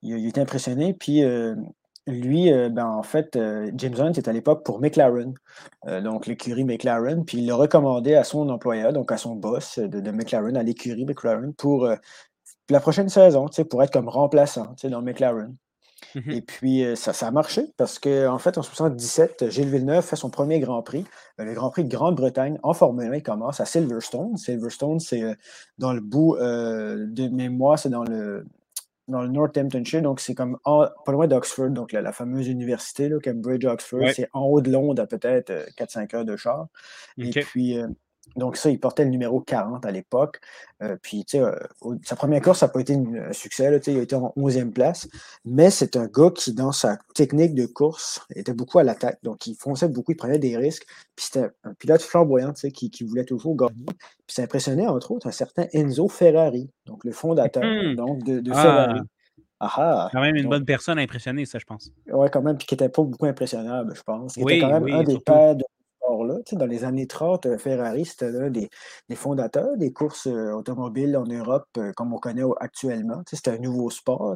il, 0.02 0.18
il, 0.18 0.28
était 0.28 0.42
impressionné. 0.42 0.94
Puis 0.94 1.22
euh, 2.08 2.12
lui, 2.12 2.52
ben, 2.70 2.86
en 2.86 3.04
fait, 3.04 3.38
James 3.76 3.96
Hunt 4.00 4.12
était 4.12 4.30
à 4.30 4.34
l'époque 4.34 4.66
pour 4.66 4.80
McLaren, 4.80 5.34
donc 5.86 6.28
l'écurie 6.28 6.64
McLaren, 6.64 7.26
puis 7.26 7.40
il 7.40 7.48
l'a 7.48 7.56
recommandé 7.56 8.16
à 8.16 8.24
son 8.24 8.50
employeur, 8.50 8.94
donc 8.94 9.12
à 9.12 9.18
son 9.18 9.36
boss 9.36 9.80
de, 9.80 10.12
McLaren, 10.12 10.58
à 10.58 10.64
l'écurie 10.64 11.06
McLaren, 11.06 11.54
pour 11.54 11.90
la 12.70 12.80
prochaine 12.80 13.10
saison, 13.10 13.48
pour 13.70 13.84
être 13.84 13.92
comme 13.92 14.10
remplaçant 14.10 14.76
dans 14.84 15.02
McLaren. 15.02 15.56
Mmh 16.14 16.32
Et 16.32 16.42
puis, 16.42 16.86
ça, 16.96 17.12
ça 17.12 17.28
a 17.28 17.32
marché 17.32 17.74
parce 17.76 17.98
qu'en 17.98 18.36
en 18.36 18.38
fait, 18.38 18.58
en 18.58 18.62
77, 18.62 19.50
Gilles 19.50 19.70
Villeneuve 19.70 20.06
fait 20.06 20.16
son 20.16 20.30
premier 20.30 20.60
Grand 20.60 20.84
Prix, 20.84 21.06
le 21.38 21.54
Grand 21.54 21.72
Prix 21.72 21.86
de 21.86 21.90
Grande-Bretagne 21.90 22.60
en 22.62 22.74
Formule 22.74 23.12
1. 23.12 23.16
Il 23.16 23.24
commence 23.24 23.60
à 23.60 23.66
Silverstone. 23.66 24.38
Silverstone, 24.38 25.00
c'est 25.00 25.24
dans 25.80 25.94
le 25.94 26.02
bout 26.02 26.38
de 26.38 27.28
mémoire, 27.30 27.80
c'est 27.80 27.90
dans 27.90 28.04
le, 28.04 28.46
dans 29.08 29.22
le 29.22 29.30
Northamptonshire, 29.30 30.02
donc 30.02 30.20
c'est 30.20 30.36
comme 30.36 30.58
pas 30.64 30.94
loin 31.08 31.28
d'Oxford, 31.28 31.70
donc 31.70 31.92
la, 31.92 32.12
fameuse 32.12 32.48
université, 32.48 33.10
là, 33.10 33.20
Cambridge, 33.24 33.66
Oxford, 33.66 34.10
c'est 34.14 34.30
en 34.34 34.42
haut 34.44 34.62
de 34.62 34.72
Londres 34.72 35.02
à 35.02 35.08
peut-être 35.08 35.52
4-5 35.78 36.16
heures 36.16 36.26
de 36.26 36.36
char. 36.36 36.68
Et 37.18 37.30
puis, 37.30 37.78
donc, 38.36 38.58
ça, 38.58 38.70
il 38.70 38.80
portait 38.80 39.04
le 39.04 39.10
numéro 39.10 39.40
40 39.42 39.86
à 39.86 39.92
l'époque. 39.92 40.40
Euh, 40.84 40.96
puis, 41.02 41.26
tu 41.26 41.38
sais, 41.38 41.44
euh, 41.44 41.56
sa 42.04 42.16
première 42.16 42.42
course, 42.42 42.60
ça 42.60 42.68
n'a 42.68 42.72
pas 42.72 42.82
été 42.82 42.94
un 42.94 43.34
succès. 43.34 43.72
Là, 43.72 43.80
il 43.88 43.98
a 43.98 44.02
été 44.02 44.16
en 44.16 44.34
11e 44.38 44.72
place. 44.72 45.08
Mais 45.44 45.72
c'est 45.72 45.96
un 45.96 46.06
gars 46.06 46.30
qui, 46.30 46.54
dans 46.54 46.72
sa 46.72 47.00
technique 47.16 47.56
de 47.56 47.66
course, 47.66 48.22
était 48.36 48.54
beaucoup 48.54 48.78
à 48.80 48.84
l'attaque. 48.84 49.18
Donc, 49.24 49.48
il 49.48 49.56
fonçait 49.56 49.88
beaucoup, 49.88 50.12
il 50.12 50.18
prenait 50.18 50.40
des 50.40 50.56
risques. 50.56 50.86
Puis, 51.16 51.26
c'était 51.26 51.50
un 51.64 51.74
pilote 51.74 52.02
flamboyant, 52.02 52.54
tu 52.54 52.62
sais, 52.62 52.72
qui, 52.72 53.04
voulait 53.04 53.26
toujours 53.26 53.56
gagner. 53.56 53.86
Puis, 53.86 54.36
ça 54.36 54.44
impressionnait, 54.44 54.88
entre 54.88 55.12
autres, 55.12 55.28
un 55.28 55.32
certain 55.32 55.66
Enzo 55.74 56.08
Ferrari, 56.08 56.70
donc 56.86 57.04
le 57.06 57.12
fondateur 57.12 57.64
mmh. 57.64 57.96
donc, 57.96 58.24
de, 58.24 58.44
ah! 58.52 58.62
Ferrari. 58.62 59.00
Ah, 59.60 59.74
ah 59.76 60.10
quand 60.12 60.22
même 60.22 60.36
une 60.36 60.50
bonne 60.50 60.66
personne 60.66 61.00
à 61.00 61.02
impressionner, 61.02 61.46
ça, 61.46 61.58
je 61.58 61.66
pense. 61.66 61.92
Oui, 62.12 62.28
quand 62.32 62.44
même, 62.44 62.58
puis 62.58 62.68
qui 62.68 62.76
n'était 62.76 62.90
pas 62.90 63.02
beaucoup 63.02 63.26
impressionnable, 63.26 63.96
je 63.96 64.04
pense. 64.04 64.38
Il 64.38 64.44
était 64.44 64.60
quand 64.60 64.80
même 64.80 64.94
un 64.94 65.04
des 65.04 65.20
pères 65.20 65.56
de 65.56 65.66
Dans 66.54 66.66
les 66.66 66.84
années 66.84 67.08
30, 67.08 67.46
euh, 67.46 67.58
Ferrari, 67.58 68.06
c'était 68.06 68.32
l'un 68.32 68.50
des, 68.50 68.70
fondateurs 69.16 69.78
des 69.78 69.92
courses 69.92 70.28
euh, 70.28 70.52
automobiles 70.52 71.16
en 71.18 71.26
Europe 71.26 71.68
euh, 71.78 71.92
comme 71.94 72.14
on 72.14 72.20
connaît 72.20 72.44
actuellement. 72.60 73.22
C'était 73.28 73.52
un 73.52 73.58
nouveau 73.58 73.90
sport. 73.90 74.36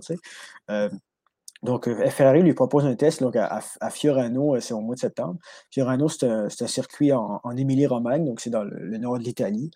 donc, 1.64 1.88
Ferrari 2.10 2.42
lui 2.42 2.54
propose 2.54 2.86
un 2.86 2.96
test 2.96 3.22
donc, 3.22 3.36
à, 3.36 3.62
Fiorano, 3.92 4.60
c'est 4.60 4.74
au 4.74 4.82
mois 4.82 4.96
de 4.96 5.00
septembre. 5.00 5.38
Fiorano, 5.70 6.10
c'est 6.10 6.28
un, 6.28 6.50
circuit 6.50 7.14
en, 7.14 7.40
Émilie-Romagne, 7.56 8.26
donc 8.26 8.40
c'est 8.42 8.50
dans 8.50 8.64
le, 8.64 8.98
nord 8.98 9.20
de 9.20 9.24
l'Italie, 9.24 9.70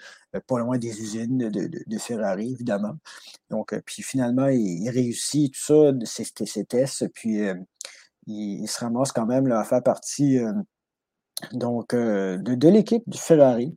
pas 0.47 0.59
loin 0.59 0.77
des 0.79 0.99
usines 0.99 1.37
de, 1.37 1.97
Ferrari, 1.99 2.51
évidemment. 2.51 2.95
Donc, 3.51 3.75
puis 3.85 4.01
finalement, 4.01 4.47
il, 4.47 4.89
réussit 4.89 5.53
tout 5.53 5.59
ça, 5.61 5.91
ces, 6.05 6.65
tests, 6.65 7.07
puis 7.13 7.39
il, 8.25 8.67
se 8.67 8.79
ramasse 8.79 9.11
quand 9.11 9.27
même 9.27 9.51
à 9.51 9.63
faire 9.63 9.83
partie 9.83 10.39
donc, 11.53 11.93
euh, 11.93 12.37
de, 12.37 12.69
l'équipe 12.69 13.03
du 13.07 13.17
Ferrari. 13.17 13.75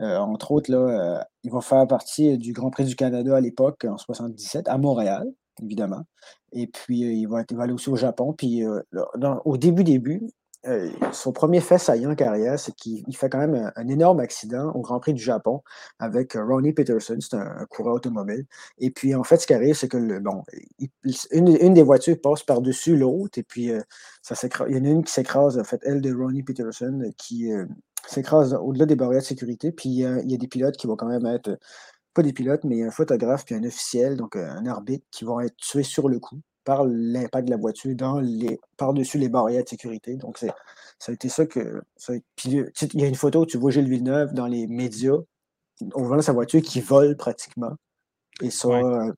Euh, 0.00 0.18
entre 0.18 0.52
autres, 0.52 0.72
euh, 0.72 1.18
ils 1.42 1.50
vont 1.50 1.60
faire 1.60 1.86
partie 1.86 2.38
du 2.38 2.52
Grand 2.52 2.70
Prix 2.70 2.84
du 2.84 2.96
Canada 2.96 3.36
à 3.36 3.40
l'époque, 3.40 3.84
en 3.84 3.98
77, 3.98 4.68
à 4.68 4.78
Montréal, 4.78 5.26
évidemment. 5.62 6.04
Et 6.52 6.66
puis, 6.66 7.00
il 7.00 7.26
va, 7.26 7.44
aller 7.58 7.72
aussi 7.72 7.90
au 7.90 7.96
Japon. 7.96 8.32
Puis, 8.32 8.64
au 9.44 9.56
début, 9.56 9.84
début, 9.84 10.22
euh, 10.66 10.90
son 11.12 11.32
premier 11.32 11.60
fait 11.60 11.78
saillant 11.78 12.10
en 12.10 12.14
carrière, 12.16 12.58
c'est 12.58 12.74
qu'il 12.74 13.16
fait 13.16 13.28
quand 13.28 13.38
même 13.38 13.70
un, 13.76 13.88
énorme 13.88 14.18
accident 14.18 14.72
au 14.72 14.80
Grand 14.80 14.98
Prix 14.98 15.14
du 15.14 15.22
Japon 15.22 15.62
avec 16.00 16.34
euh, 16.34 16.44
Ronnie 16.44 16.72
Peterson, 16.72 17.16
c'est 17.20 17.34
un, 17.36 17.64
coureur 17.70 17.94
automobile. 17.94 18.44
Et 18.78 18.90
puis, 18.90 19.14
en 19.14 19.22
fait, 19.22 19.36
ce 19.36 19.46
qui 19.46 19.54
arrive, 19.54 19.76
c'est 19.76 19.88
que 19.88 20.18
bon, 20.18 20.42
une, 21.30 21.74
des 21.74 21.82
voitures 21.82 22.20
passe 22.20 22.42
par-dessus 22.42 22.96
l'autre, 22.96 23.38
et 23.38 23.44
puis 23.44 23.70
euh, 23.70 23.80
ça 24.22 24.34
il 24.68 24.76
y 24.76 24.80
en 24.80 24.84
a 24.84 24.88
une 24.88 25.04
qui 25.04 25.12
s'écrase, 25.12 25.58
en 25.58 25.64
fait, 25.64 25.80
elle 25.84 26.00
de 26.00 26.12
Ronnie 26.12 26.42
Peterson, 26.42 27.02
qui 27.16 27.50
s'écrase 28.06 28.54
au-delà 28.54 28.86
des 28.86 28.96
barrières 28.96 29.22
de 29.22 29.26
sécurité. 29.26 29.72
Puis, 29.72 29.88
il 29.90 30.30
y 30.30 30.34
a 30.34 30.38
des 30.38 30.48
pilotes 30.48 30.76
qui 30.76 30.86
vont 30.86 30.96
quand 30.96 31.08
même 31.08 31.26
être, 31.26 31.58
pas 32.14 32.22
des 32.22 32.32
pilotes, 32.32 32.64
mais 32.64 32.82
un 32.82 32.90
photographe 32.90 33.44
puis 33.44 33.54
un 33.54 33.64
officiel, 33.64 34.16
donc 34.16 34.36
un 34.36 34.66
arbitre, 34.66 35.06
qui 35.12 35.24
vont 35.24 35.40
être 35.40 35.56
tués 35.56 35.84
sur 35.84 36.08
le 36.08 36.18
coup 36.18 36.40
par 36.68 36.84
l'impact 36.84 37.46
de 37.46 37.50
la 37.52 37.56
voiture 37.56 37.96
dans 37.96 38.20
les, 38.20 38.60
par-dessus 38.76 39.16
les 39.16 39.30
barrières 39.30 39.64
de 39.64 39.68
sécurité. 39.70 40.16
Donc, 40.16 40.36
ça 40.36 40.52
a 41.08 41.12
été 41.12 41.30
ça 41.30 41.46
que. 41.46 41.80
il 42.44 42.66
y 42.92 43.04
a 43.04 43.06
une 43.06 43.14
photo 43.14 43.40
où 43.40 43.46
tu 43.46 43.56
vois 43.56 43.70
Gilles 43.70 43.88
Villeneuve 43.88 44.34
dans 44.34 44.46
les 44.46 44.66
médias, 44.66 45.16
on 45.94 46.02
voit 46.02 46.20
sa 46.20 46.34
voiture 46.34 46.60
qui 46.60 46.82
vole 46.82 47.16
pratiquement. 47.16 47.72
Et 48.42 48.50
ça, 48.50 48.68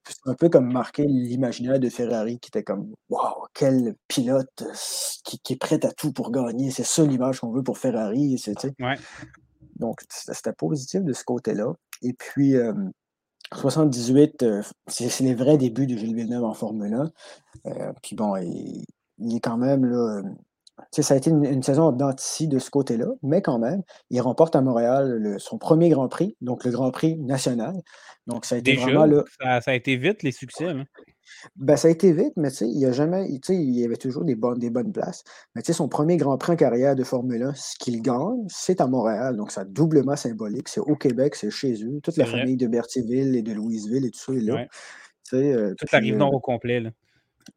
c'est 0.06 0.30
un 0.30 0.34
peu 0.34 0.48
comme 0.48 0.72
marquer 0.72 1.04
l'imaginaire 1.06 1.80
de 1.80 1.88
Ferrari 1.88 2.38
qui 2.38 2.50
était 2.50 2.62
comme 2.62 2.94
Waouh, 3.08 3.46
quel 3.52 3.96
pilote 4.06 4.62
qui, 5.24 5.40
est 5.52 5.56
prêt 5.56 5.84
à 5.84 5.90
tout 5.90 6.12
pour 6.12 6.30
gagner. 6.30 6.70
C'est 6.70 6.84
ça 6.84 7.04
l'image 7.04 7.40
qu'on 7.40 7.50
veut 7.50 7.64
pour 7.64 7.78
Ferrari. 7.78 8.40
Donc, 9.74 10.02
c'était 10.08 10.52
positif 10.52 11.02
de 11.02 11.12
ce 11.12 11.24
côté-là. 11.24 11.72
Et 12.02 12.12
puis, 12.12 12.54
78, 13.54 14.42
euh, 14.42 14.62
c'est 14.86 15.20
les 15.20 15.34
vrais 15.34 15.58
débuts 15.58 15.86
de 15.86 15.96
Gilles 15.96 16.14
Villeneuve 16.14 16.44
en 16.44 16.54
Formule 16.54 16.94
1. 16.94 17.12
Euh, 17.66 17.92
puis 18.02 18.14
bon, 18.16 18.36
il, 18.36 18.84
est 19.36 19.40
quand 19.40 19.56
même 19.56 19.84
là. 19.84 20.22
Ça 20.90 21.14
a 21.14 21.16
été 21.16 21.30
une, 21.30 21.62
saison 21.62 21.92
d'antici 21.92 22.48
de 22.48 22.58
ce 22.58 22.70
côté-là, 22.70 23.06
mais 23.22 23.42
quand 23.42 23.58
même, 23.58 23.82
il 24.10 24.20
remporte 24.20 24.56
à 24.56 24.60
Montréal 24.60 25.36
son 25.38 25.58
premier 25.58 25.88
Grand 25.88 26.08
Prix, 26.08 26.36
donc 26.40 26.64
le 26.64 26.70
Grand 26.70 26.90
Prix 26.90 27.16
national. 27.18 27.74
Donc 28.26 28.44
ça 28.44 28.56
a 28.56 28.58
été 28.58 28.76
vraiment 28.76 29.06
là. 29.06 29.24
Ça, 29.40 29.70
a 29.70 29.74
été 29.74 29.96
vite 29.96 30.22
les 30.22 30.32
succès. 30.32 30.66
Hein? 30.68 30.84
Ben, 31.56 31.76
ça 31.76 31.88
a 31.88 31.90
été 31.90 32.12
vite, 32.12 32.32
mais 32.36 32.48
il 32.60 32.78
y 32.78 32.86
a 32.86 32.92
jamais, 32.92 33.26
il 33.28 33.78
y 33.78 33.84
avait 33.84 33.96
toujours 33.96 34.24
des 34.24 34.34
bonnes, 34.34 34.58
des 34.58 34.70
bonnes 34.70 34.92
places. 34.92 35.24
Mais 35.54 35.62
son 35.62 35.88
premier 35.88 36.16
Grand 36.16 36.36
Prix 36.38 36.52
en 36.52 36.56
carrière 36.56 36.94
de 36.94 37.04
Formule 37.04 37.42
1, 37.42 37.54
ce 37.54 37.76
qu'il 37.78 38.02
gagne, 38.02 38.44
c'est 38.48 38.80
à 38.80 38.86
Montréal. 38.86 39.36
Donc, 39.36 39.52
c'est 39.52 39.72
doublement 39.72 40.16
symbolique. 40.16 40.68
C'est 40.68 40.80
au 40.80 40.96
Québec, 40.96 41.34
c'est 41.34 41.50
chez 41.50 41.82
eux. 41.84 42.00
Toute 42.02 42.16
la 42.16 42.26
famille 42.26 42.56
de 42.56 42.66
Berthierville 42.66 43.36
et 43.36 43.42
de 43.42 43.52
Louisville 43.52 44.04
et 44.04 44.10
tout 44.10 44.18
ça 44.18 44.32
est 44.32 44.40
là. 44.40 44.66
Euh, 45.32 45.74
toute 45.78 45.92
la 45.92 45.98
rive 46.00 46.16
nord 46.16 46.32
euh, 46.32 46.36
au 46.36 46.40
complet. 46.40 46.80
Là. 46.80 46.90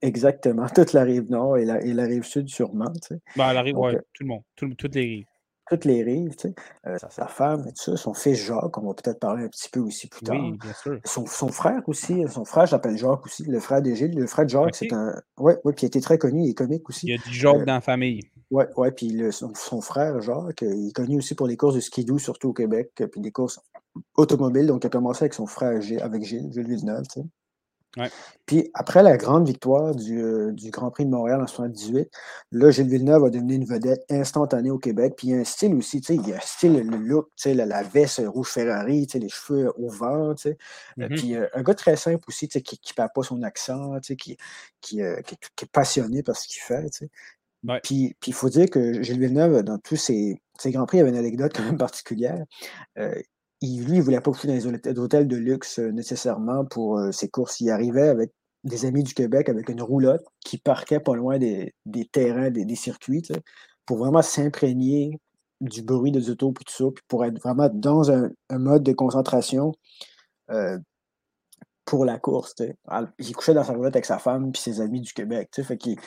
Exactement. 0.01 0.67
Toute 0.75 0.93
la 0.93 1.03
rive 1.03 1.29
nord 1.29 1.57
et 1.57 1.65
la, 1.65 1.81
et 1.81 1.93
la 1.93 2.03
rive 2.03 2.23
sud, 2.23 2.49
sûrement. 2.49 2.91
Ben, 3.35 3.53
la 3.53 3.61
rive, 3.61 3.77
ouais, 3.77 3.97
tout 4.13 4.23
le 4.23 4.27
monde. 4.27 4.41
toutes 4.55 4.95
les 4.95 5.01
rives. 5.01 5.25
toutes 5.69 5.85
les 5.85 6.03
rives, 6.03 6.35
tu 6.35 6.49
sais. 6.49 6.55
Euh, 6.87 6.97
sa 7.09 7.27
femme 7.27 7.61
et 7.67 7.73
tout 7.73 7.83
ça, 7.83 7.97
son 7.97 8.13
fils 8.13 8.37
Jacques, 8.37 8.77
on 8.77 8.87
va 8.87 8.93
peut-être 8.93 9.19
parler 9.19 9.45
un 9.45 9.47
petit 9.47 9.69
peu 9.69 9.79
aussi 9.79 10.07
plus 10.07 10.23
tard. 10.23 10.37
Oui, 10.39 10.57
bien 10.57 10.73
sûr. 10.73 10.99
Son, 11.05 11.25
son 11.25 11.49
frère 11.49 11.81
aussi, 11.87 12.23
son 12.29 12.45
frère 12.45 12.67
s'appelle 12.67 12.97
Jacques 12.97 13.25
aussi, 13.25 13.43
le 13.43 13.59
frère 13.59 13.81
de 13.81 13.93
Gilles. 13.93 14.17
Le 14.17 14.27
frère 14.27 14.45
de 14.45 14.49
Jacques, 14.49 14.75
c'est 14.75 14.93
un. 14.93 15.21
Ouais, 15.37 15.57
ouais, 15.63 15.73
puis 15.73 15.85
il 15.85 15.87
était 15.87 16.01
très 16.01 16.17
connu, 16.17 16.43
il 16.43 16.49
est 16.49 16.53
comique 16.53 16.89
aussi. 16.89 17.07
Il 17.07 17.11
y 17.11 17.13
a 17.13 17.17
du 17.17 17.33
Jacques 17.33 17.65
dans 17.65 17.75
la 17.75 17.81
famille. 17.81 18.21
Oui, 18.51 18.65
ouais, 18.77 18.91
puis 18.91 19.09
le, 19.09 19.31
son, 19.31 19.51
son, 19.55 19.81
frère 19.81 20.21
Jacques, 20.21 20.61
il 20.61 20.89
est 20.89 20.95
connu 20.95 21.17
aussi 21.17 21.33
pour 21.33 21.47
les 21.47 21.57
courses 21.57 21.75
de 21.75 21.79
skidoo, 21.79 22.19
surtout 22.19 22.49
au 22.49 22.53
Québec, 22.53 22.91
puis 23.11 23.21
des 23.21 23.31
courses 23.31 23.59
automobiles. 24.15 24.67
Donc, 24.67 24.83
il 24.83 24.87
a 24.87 24.89
commencé 24.89 25.23
avec 25.23 25.33
son 25.33 25.47
frère 25.47 25.81
Gilles, 25.81 26.01
avec 26.01 26.23
Gilles, 26.23 26.51
Gilles 26.51 26.67
Villeneuve, 26.67 27.03
tu 27.07 27.21
sais. 27.21 27.27
Puis 28.45 28.69
après 28.73 29.03
la 29.03 29.17
grande 29.17 29.47
victoire 29.47 29.95
du, 29.95 30.21
euh, 30.21 30.51
du, 30.51 30.71
Grand 30.71 30.89
Prix 30.89 31.05
de 31.05 31.11
Montréal 31.11 31.41
en 31.41 31.47
78, 31.47 32.09
là, 32.51 32.71
Gilles 32.71 32.87
Villeneuve 32.87 33.25
a 33.25 33.29
devenu 33.29 33.55
une 33.55 33.65
vedette 33.65 34.03
instantanée 34.09 34.71
au 34.71 34.79
Québec. 34.79 35.13
Puis 35.15 35.27
il 35.27 35.31
y 35.31 35.35
a 35.35 35.39
un 35.39 35.43
style 35.43 35.75
aussi, 35.75 36.01
tu 36.01 36.07
sais, 36.07 36.15
il 36.15 36.27
y 36.27 36.33
a 36.33 36.37
un 36.37 36.41
style, 36.41 36.73
le 36.73 36.97
look, 36.97 37.27
tu 37.35 37.43
sais, 37.43 37.53
la, 37.53 37.65
la, 37.65 37.83
veste 37.83 38.21
rouge 38.25 38.47
Ferrari, 38.47 39.05
tu 39.05 39.13
sais, 39.13 39.19
les 39.19 39.29
cheveux 39.29 39.71
au 39.77 39.89
vent, 39.89 40.33
tu 40.35 40.43
sais. 40.43 40.57
Mm-hmm. 40.97 41.15
Puis 41.15 41.35
euh, 41.35 41.47
un 41.53 41.61
gars 41.61 41.75
très 41.75 41.95
simple 41.95 42.23
aussi, 42.27 42.47
tu 42.47 42.53
sais, 42.53 42.61
qui 42.61 42.75
ne 42.75 42.93
perd 42.95 43.09
pas 43.13 43.23
son 43.23 43.43
accent, 43.43 43.99
tu 43.99 44.07
sais, 44.07 44.15
qui, 44.15 44.37
qui, 44.81 45.01
qui, 45.25 45.37
qui, 45.55 45.65
est 45.65 45.71
passionné 45.71 46.23
par 46.23 46.35
ce 46.35 46.47
qu'il 46.47 46.61
fait, 46.61 46.89
tu 46.89 47.05
sais. 47.05 47.09
Puis 47.81 48.15
il 48.27 48.33
faut 48.33 48.49
dire 48.49 48.69
que 48.69 49.01
Gilles 49.03 49.19
Villeneuve, 49.19 49.63
dans 49.63 49.77
tous 49.77 49.95
ses, 49.95 50.41
ses 50.59 50.71
Grands 50.71 50.85
Prix, 50.85 50.97
il 50.97 50.99
y 50.99 51.01
avait 51.01 51.11
une 51.11 51.17
anecdote 51.17 51.53
quand 51.55 51.63
même 51.63 51.77
particulière 51.77 52.43
lui, 53.63 53.93
il 53.93 53.97
ne 53.97 54.01
voulait 54.01 54.19
pas 54.19 54.31
coucher 54.31 54.47
dans 54.47 54.53
les 54.53 54.99
hôtels 54.99 55.27
de 55.27 55.37
luxe 55.37 55.79
euh, 55.79 55.91
nécessairement 55.91 56.65
pour 56.65 56.99
euh, 56.99 57.11
ses 57.11 57.29
courses. 57.29 57.61
Il 57.61 57.69
arrivait 57.69 58.09
avec 58.09 58.31
des 58.63 58.85
amis 58.85 59.03
du 59.03 59.13
Québec 59.13 59.49
avec 59.49 59.69
une 59.69 59.81
roulotte 59.81 60.23
qui 60.41 60.57
parquait 60.57 60.99
pas 60.99 61.15
loin 61.15 61.37
des, 61.37 61.73
terrains, 62.11 62.49
des, 62.49 62.75
circuits, 62.75 63.23
pour 63.85 63.97
vraiment 63.97 64.21
s'imprégner 64.21 65.19
du 65.61 65.81
bruit 65.81 66.11
des 66.11 66.29
autos 66.29 66.51
et 66.51 66.63
tout 66.63 66.73
ça, 66.73 66.85
puis 66.93 67.03
pour 67.07 67.25
être 67.25 67.39
vraiment 67.41 67.69
dans 67.73 68.11
un, 68.11 68.31
mode 68.51 68.83
de 68.83 68.93
concentration 68.93 69.73
euh, 70.51 70.77
pour 71.85 72.05
la 72.05 72.17
course. 72.17 72.55
Il 73.19 73.35
couchait 73.35 73.53
dans 73.53 73.63
sa 73.63 73.73
roulotte 73.73 73.95
avec 73.95 74.05
sa 74.05 74.17
femme 74.17 74.51
et 74.53 74.57
ses 74.57 74.81
amis 74.81 75.01
du 75.01 75.13
Québec. 75.13 75.49
Fait 75.51 75.77
Puis 75.77 75.97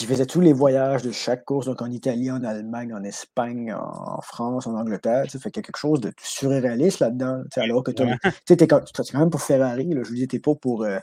il 0.00 0.06
faisait 0.06 0.26
tous 0.26 0.40
les 0.40 0.52
voyages 0.52 1.02
de 1.02 1.12
chaque 1.12 1.44
course, 1.44 1.66
donc 1.66 1.80
en 1.82 1.90
Italie, 1.90 2.30
en 2.30 2.42
Allemagne, 2.42 2.92
en 2.94 3.04
Espagne, 3.04 3.72
en 3.74 4.20
France, 4.22 4.66
en 4.66 4.74
Angleterre. 4.74 5.24
Fait 5.30 5.50
qu'il 5.50 5.56
y 5.56 5.58
a 5.60 5.62
quelque 5.62 5.78
chose 5.78 6.00
de 6.00 6.12
surréaliste 6.22 7.00
là-dedans. 7.00 7.42
Alors 7.56 7.82
que 7.82 7.92
tu 7.92 8.02
es, 8.02 8.66
quand 8.66 9.14
même 9.14 9.30
pour 9.30 9.42
Ferrari. 9.42 9.86
Là, 9.94 10.02
je 10.02 10.08
vous 10.08 10.16
dis, 10.16 10.28
tu 10.28 10.36
n'es 10.36 10.40
pas 10.40 10.54
pour. 10.54 10.84
Euh, 10.84 10.98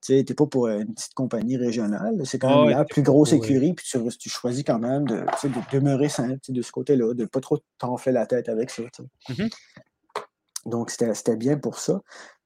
tu 0.00 0.24
pas 0.34 0.46
pour 0.46 0.68
une 0.68 0.94
petite 0.94 1.14
compagnie 1.14 1.56
régionale. 1.56 2.22
C'est 2.24 2.38
quand 2.38 2.66
même 2.66 2.76
la 2.76 2.84
plus 2.84 3.02
grosse 3.02 3.32
écurie, 3.32 3.74
puis 3.74 3.84
tu, 3.86 4.30
choisis 4.30 4.64
quand 4.64 4.78
même 4.78 5.06
de, 5.06 5.16
de 5.16 5.72
demeurer 5.72 6.08
simple 6.08 6.38
de 6.48 6.62
ce 6.62 6.72
côté-là, 6.72 7.14
de 7.14 7.22
ne 7.22 7.26
pas 7.26 7.40
trop 7.40 7.58
t'enfler 7.78 8.12
la 8.12 8.24
tête 8.24 8.48
avec 8.48 8.70
ça. 8.70 8.84
Mm-hmm. 9.28 9.50
Donc, 10.66 10.90
c'était 10.90 11.36
bien 11.36 11.58
pour 11.58 11.78
ça. 11.78 12.00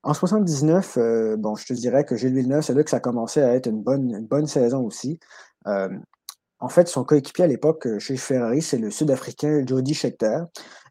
En 0.05 0.15
79, 0.15 0.97
euh, 0.99 1.37
bon, 1.37 1.55
je 1.55 1.67
te 1.67 1.73
dirais 1.75 2.05
que 2.05 2.17
Gilles 2.17 2.35
Villeneuve, 2.35 2.63
c'est 2.63 2.75
là 2.75 2.83
que 2.83 2.91
ça 2.91 2.99
commençait 2.99 3.43
à 3.43 3.55
être 3.55 3.69
une 3.69 3.83
bonne, 3.83 4.11
une 4.11 4.27
bonne 4.27 4.49
saison 4.49 4.85
aussi. 4.85 5.21
Euh, 5.69 5.89
en 6.59 6.69
fait, 6.69 6.89
son 6.89 7.05
coéquipier 7.05 7.45
à 7.45 7.47
l'époque 7.47 7.87
euh, 7.87 7.99
chez 8.01 8.17
Ferrari, 8.17 8.63
c'est 8.63 8.79
le 8.79 8.91
Sud-Africain 8.91 9.65
Jody 9.65 9.95
Scheckter. 9.95 10.41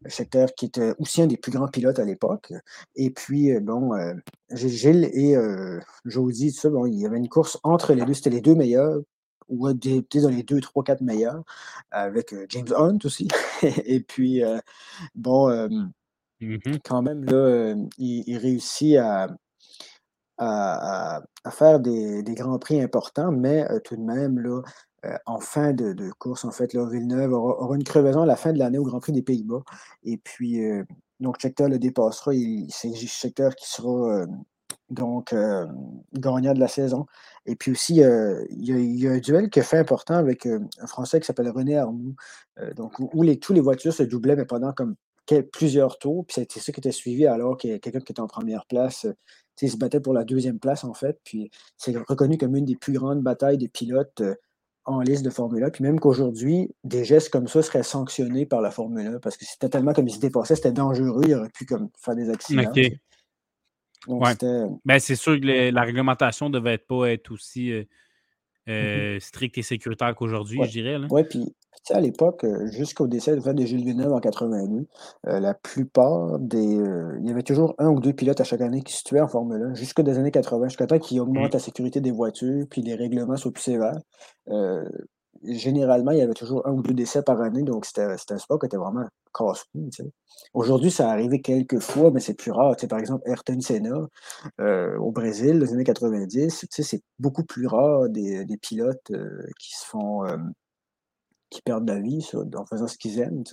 Scheckter 0.08 0.46
qui 0.56 0.66
était 0.66 0.94
aussi 0.98 1.22
un 1.22 1.28
des 1.28 1.36
plus 1.38 1.52
grands 1.52 1.68
pilotes 1.68 2.00
à 2.00 2.06
l'époque. 2.06 2.54
Et 2.96 3.10
puis, 3.12 3.58
bon, 3.60 3.92
Gilles 4.50 5.10
et 5.14 5.36
Jody, 6.06 6.54
tout 6.54 6.60
ça, 6.60 6.70
bon, 6.70 6.86
il 6.88 7.00
y 7.00 7.06
avait 7.06 7.18
une 7.18 7.30
course 7.30 7.60
entre 7.64 7.94
les 7.94 8.04
deux. 8.04 8.14
C'était 8.14 8.32
les 8.32 8.42
deux 8.42 8.56
meilleurs, 8.56 9.00
ou 9.48 9.72
dans 9.72 10.30
les 10.30 10.44
deux, 10.44 10.60
trois, 10.62 10.84
quatre 10.84 11.02
meilleurs, 11.02 11.44
avec 11.92 12.34
James 12.50 12.74
Hunt 12.76 12.98
aussi. 13.04 13.28
et 13.86 14.00
puis, 14.00 14.42
bon, 15.14 15.70
Mmh 16.42 16.80
quand 16.84 17.02
même, 17.04 17.24
là, 17.26 17.34
euh, 17.34 17.76
il, 18.00 18.38
réussit 18.38 18.98
à, 18.98 19.28
à, 20.38 21.22
faire 21.52 21.80
des, 21.80 22.24
grands 22.36 22.58
prix 22.58 22.82
importants, 22.82 23.32
mais 23.32 23.70
euh, 23.70 23.80
tout 23.80 23.96
de 23.96 24.02
même, 24.02 24.40
là, 24.40 24.62
euh, 25.06 25.18
en 25.28 25.40
fin 25.40 25.72
de, 25.74 26.12
course, 26.18 26.44
en 26.46 26.52
fait, 26.52 26.74
là, 26.74 26.88
Villeneuve 26.90 27.34
aura, 27.34 27.76
une 27.76 27.84
crevaison 27.84 28.24
à 28.24 28.26
la 28.26 28.36
fin 28.36 28.54
de 28.54 28.60
l'année 28.60 28.80
au 28.80 28.84
Grand 28.84 29.00
Prix 29.00 29.12
des 29.12 29.22
Pays-Bas. 29.22 29.62
Et 30.04 30.18
puis, 30.18 30.62
donc, 31.20 31.38
Scheckter 31.40 31.68
le 31.70 31.80
dépassera. 31.80 32.32
C'est 32.70 32.94
Scheckter 32.96 33.50
qui 33.58 33.70
sera 33.70 34.26
donc 34.90 35.36
gagnant 36.14 36.54
de 36.54 36.60
la 36.60 36.68
saison. 36.68 37.06
Et 37.46 37.56
puis 37.56 37.72
aussi, 37.72 37.96
il 37.98 39.00
y, 39.00 39.08
a, 39.08 39.12
un 39.12 39.20
duel 39.20 39.50
qui 39.50 39.60
est 39.60 39.64
fait 39.64 39.80
important 39.80 40.16
avec 40.16 40.46
un 40.46 40.88
Français 40.88 41.20
qui 41.20 41.26
s'appelle 41.28 41.50
René 41.50 41.78
Arnoux, 41.78 42.16
donc, 42.76 42.94
où, 43.00 43.24
les, 43.24 43.40
tous 43.40 43.54
les 43.54 43.62
voitures 43.62 43.94
se 43.94 44.04
doublaient, 44.04 44.36
mais 44.36 44.46
pendant 44.46 44.74
comme 44.74 44.96
plusieurs 45.40 45.98
tours. 45.98 46.26
Puis 46.26 46.36
c'était 46.36 46.60
ça 46.60 46.72
qui 46.72 46.80
était 46.80 46.92
suivi 46.92 47.26
alors 47.26 47.58
que 47.58 47.78
quelqu'un 47.78 48.00
qui 48.00 48.12
était 48.12 48.22
en 48.22 48.28
première 48.28 48.66
place 48.66 49.06
euh, 49.06 49.68
se 49.68 49.78
battait 49.78 50.00
pour 50.00 50.14
la 50.14 50.24
deuxième 50.24 50.60
place, 50.60 50.84
en 50.84 50.94
fait. 50.94 51.20
Puis 51.24 51.52
c'est 51.78 51.96
reconnu 51.98 52.38
comme 52.38 52.56
une 52.56 52.66
des 52.66 52.76
plus 52.76 52.94
grandes 52.94 53.22
batailles 53.22 53.58
des 53.58 53.68
pilotes 53.68 54.22
euh, 54.22 54.36
en 54.86 55.02
liste 55.02 55.24
de 55.24 55.30
Formule 55.30 55.64
1. 55.64 55.70
Puis 55.70 55.84
même 55.84 56.00
qu'aujourd'hui, 56.00 56.74
des 56.84 57.06
gestes 57.06 57.30
comme 57.30 57.48
ça 57.48 57.62
seraient 57.62 57.84
sanctionnés 57.84 58.46
par 58.46 58.62
la 58.62 58.72
Formule 58.72 59.08
1 59.08 59.20
parce 59.20 59.38
que 59.38 59.46
c'était 59.46 59.70
tellement 59.70 59.94
comme 59.94 60.08
ils 60.08 60.16
se 60.16 60.20
dépassaient, 60.20 60.56
c'était 60.56 60.72
dangereux, 60.72 61.24
il 61.28 61.36
aurait 61.36 61.50
pu 61.50 61.66
comme 61.66 61.90
faire 61.98 62.16
des 62.16 62.30
accidents. 62.30 62.72
Ben, 64.84 65.00
c'est 65.00 65.16
sûr 65.16 65.40
que 65.40 65.72
la 65.72 65.84
réglementation 65.84 66.50
ne 66.50 66.58
devait 66.58 66.80
pas 66.80 67.12
être 67.12 67.32
aussi 67.32 67.72
euh, 67.72 67.84
mmh 68.72 69.20
stricte 69.20 69.58
et 69.58 69.64
sécuritaire 69.64 70.14
qu'aujourd'hui, 70.16 70.60
je 70.64 70.70
dirais. 70.72 70.98
Oui, 71.10 71.24
puis 71.24 71.54
à 71.90 72.00
l'époque, 72.00 72.44
euh, 72.44 72.68
jusqu'au 72.68 73.08
décès 73.08 73.36
de 73.36 73.66
Gilles 73.66 73.84
Villeneuve 73.84 74.14
en 74.14 74.20
82, 74.20 74.86
euh, 75.28 75.40
la 75.40 75.54
plupart 75.54 76.40
des. 76.40 76.78
Euh, 76.78 77.18
il 77.20 77.28
y 77.28 77.32
avait 77.32 77.44
toujours 77.44 77.76
un 77.80 77.90
ou 77.90 78.00
deux 78.00 78.14
pilotes 78.14 78.40
à 78.40 78.44
chaque 78.44 78.62
année 78.62 78.82
qui 78.82 78.94
se 78.94 79.04
tuaient 79.04 79.22
en 79.22 79.28
Formule 79.28 79.64
1, 79.72 79.74
jusqu'aux 79.74 80.08
années 80.08 80.32
80, 80.32 80.70
jusqu'à 80.70 80.88
temps 80.88 81.00
qu'ils 81.00 81.20
augmentent 81.20 81.50
mmh. 81.50 81.54
la 81.54 81.60
sécurité 81.60 82.02
des 82.02 82.12
voitures, 82.12 82.66
puis 82.70 82.82
les 82.82 82.96
règlements 82.96 83.36
soient 83.36 83.52
plus 83.52 83.64
sévères. 83.64 84.00
Généralement, 85.44 86.12
il 86.12 86.20
y 86.20 86.22
avait 86.22 86.34
toujours 86.34 86.66
un 86.68 86.72
ou 86.72 86.82
deux 86.82 86.94
décès 86.94 87.24
par 87.24 87.42
année, 87.42 87.64
donc 87.64 87.86
c'était 87.86 88.04
un 88.04 88.38
sport 88.38 88.60
qui 88.60 88.66
était 88.68 88.78
vraiment 88.78 89.06
casse 89.34 89.66
Aujourd'hui, 90.54 90.92
ça 90.92 91.10
arrivé 91.10 91.42
quelques 91.42 91.80
fois, 91.80 92.12
mais 92.12 92.20
c'est 92.20 92.34
plus 92.34 92.52
rare. 92.52 92.76
par 92.90 93.00
exemple, 93.00 93.24
Ayrton 93.28 93.60
Senna 93.62 94.08
au 95.00 95.12
Brésil, 95.12 95.60
dans 95.60 95.66
les 95.66 95.74
années 95.74 95.84
90, 95.84 96.66
c'est 96.70 97.04
beaucoup 97.20 97.44
plus 97.44 97.68
rare 97.68 98.10
des, 98.10 98.46
pilotes 98.62 99.12
qui 99.60 99.76
se 99.76 99.86
font 99.86 100.26
qui 101.52 101.62
perdent 101.62 101.88
la 101.88 102.00
vie 102.00 102.28
en 102.56 102.66
faisant 102.66 102.88
ce 102.88 102.98
qu'ils 102.98 103.20
aiment. 103.20 103.44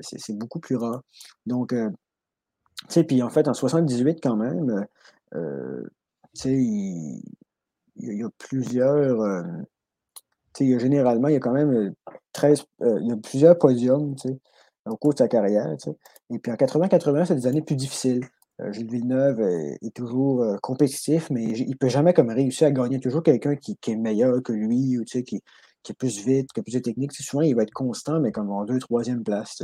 C'est 0.00 0.38
beaucoup 0.38 0.60
plus 0.60 0.76
rare. 0.76 1.02
Donc, 1.46 1.72
euh, 1.72 1.90
puis 3.08 3.22
en 3.22 3.30
fait, 3.30 3.48
en 3.48 3.54
78 3.54 4.20
quand 4.22 4.36
même, 4.36 4.86
euh, 5.34 5.82
sais, 6.34 6.52
il, 6.52 7.22
y 7.96 8.22
a 8.22 8.28
plusieurs, 8.38 9.44
euh, 10.62 10.78
généralement, 10.78 11.28
il 11.28 11.34
y 11.34 11.36
a 11.36 11.40
quand 11.40 11.52
même 11.52 11.92
13, 12.32 12.64
il 12.80 13.06
y 13.08 13.12
a 13.12 13.16
plusieurs 13.16 13.58
podiums, 13.58 14.14
au 14.86 14.96
cours 14.96 15.12
de 15.12 15.18
sa 15.18 15.28
carrière. 15.28 15.74
Et 16.30 16.38
puis 16.38 16.52
en 16.52 16.56
80-81, 16.56 17.26
c'est 17.26 17.34
des 17.34 17.46
années 17.46 17.62
plus 17.62 17.76
difficiles. 17.76 18.24
Gilles 18.72 18.90
Villeneuve 18.90 19.40
est, 19.40 19.94
toujours 19.94 20.44
compétitif, 20.62 21.30
mais 21.30 21.44
il 21.44 21.70
ne 21.70 21.76
peut 21.76 21.88
jamais 21.88 22.12
comme 22.12 22.30
réussir 22.30 22.66
à 22.66 22.70
gagner. 22.72 22.98
Toujours 22.98 23.22
quelqu'un 23.22 23.54
qui, 23.54 23.76
qui, 23.76 23.92
est 23.92 23.96
meilleur 23.96 24.42
que 24.42 24.52
lui, 24.52 24.98
ou, 24.98 25.04
qui, 25.04 25.42
qui 25.82 25.92
est 25.92 25.94
plus 25.94 26.24
vite, 26.24 26.52
qui 26.52 26.60
a 26.60 26.62
plus 26.62 26.74
de 26.74 26.80
technique. 26.80 27.12
souvent, 27.12 27.42
il 27.42 27.54
va 27.54 27.62
être 27.62 27.72
constant, 27.72 28.20
mais 28.20 28.32
comme 28.32 28.50
en 28.50 28.64
deux, 28.64 28.78
troisième 28.78 29.22
place. 29.22 29.62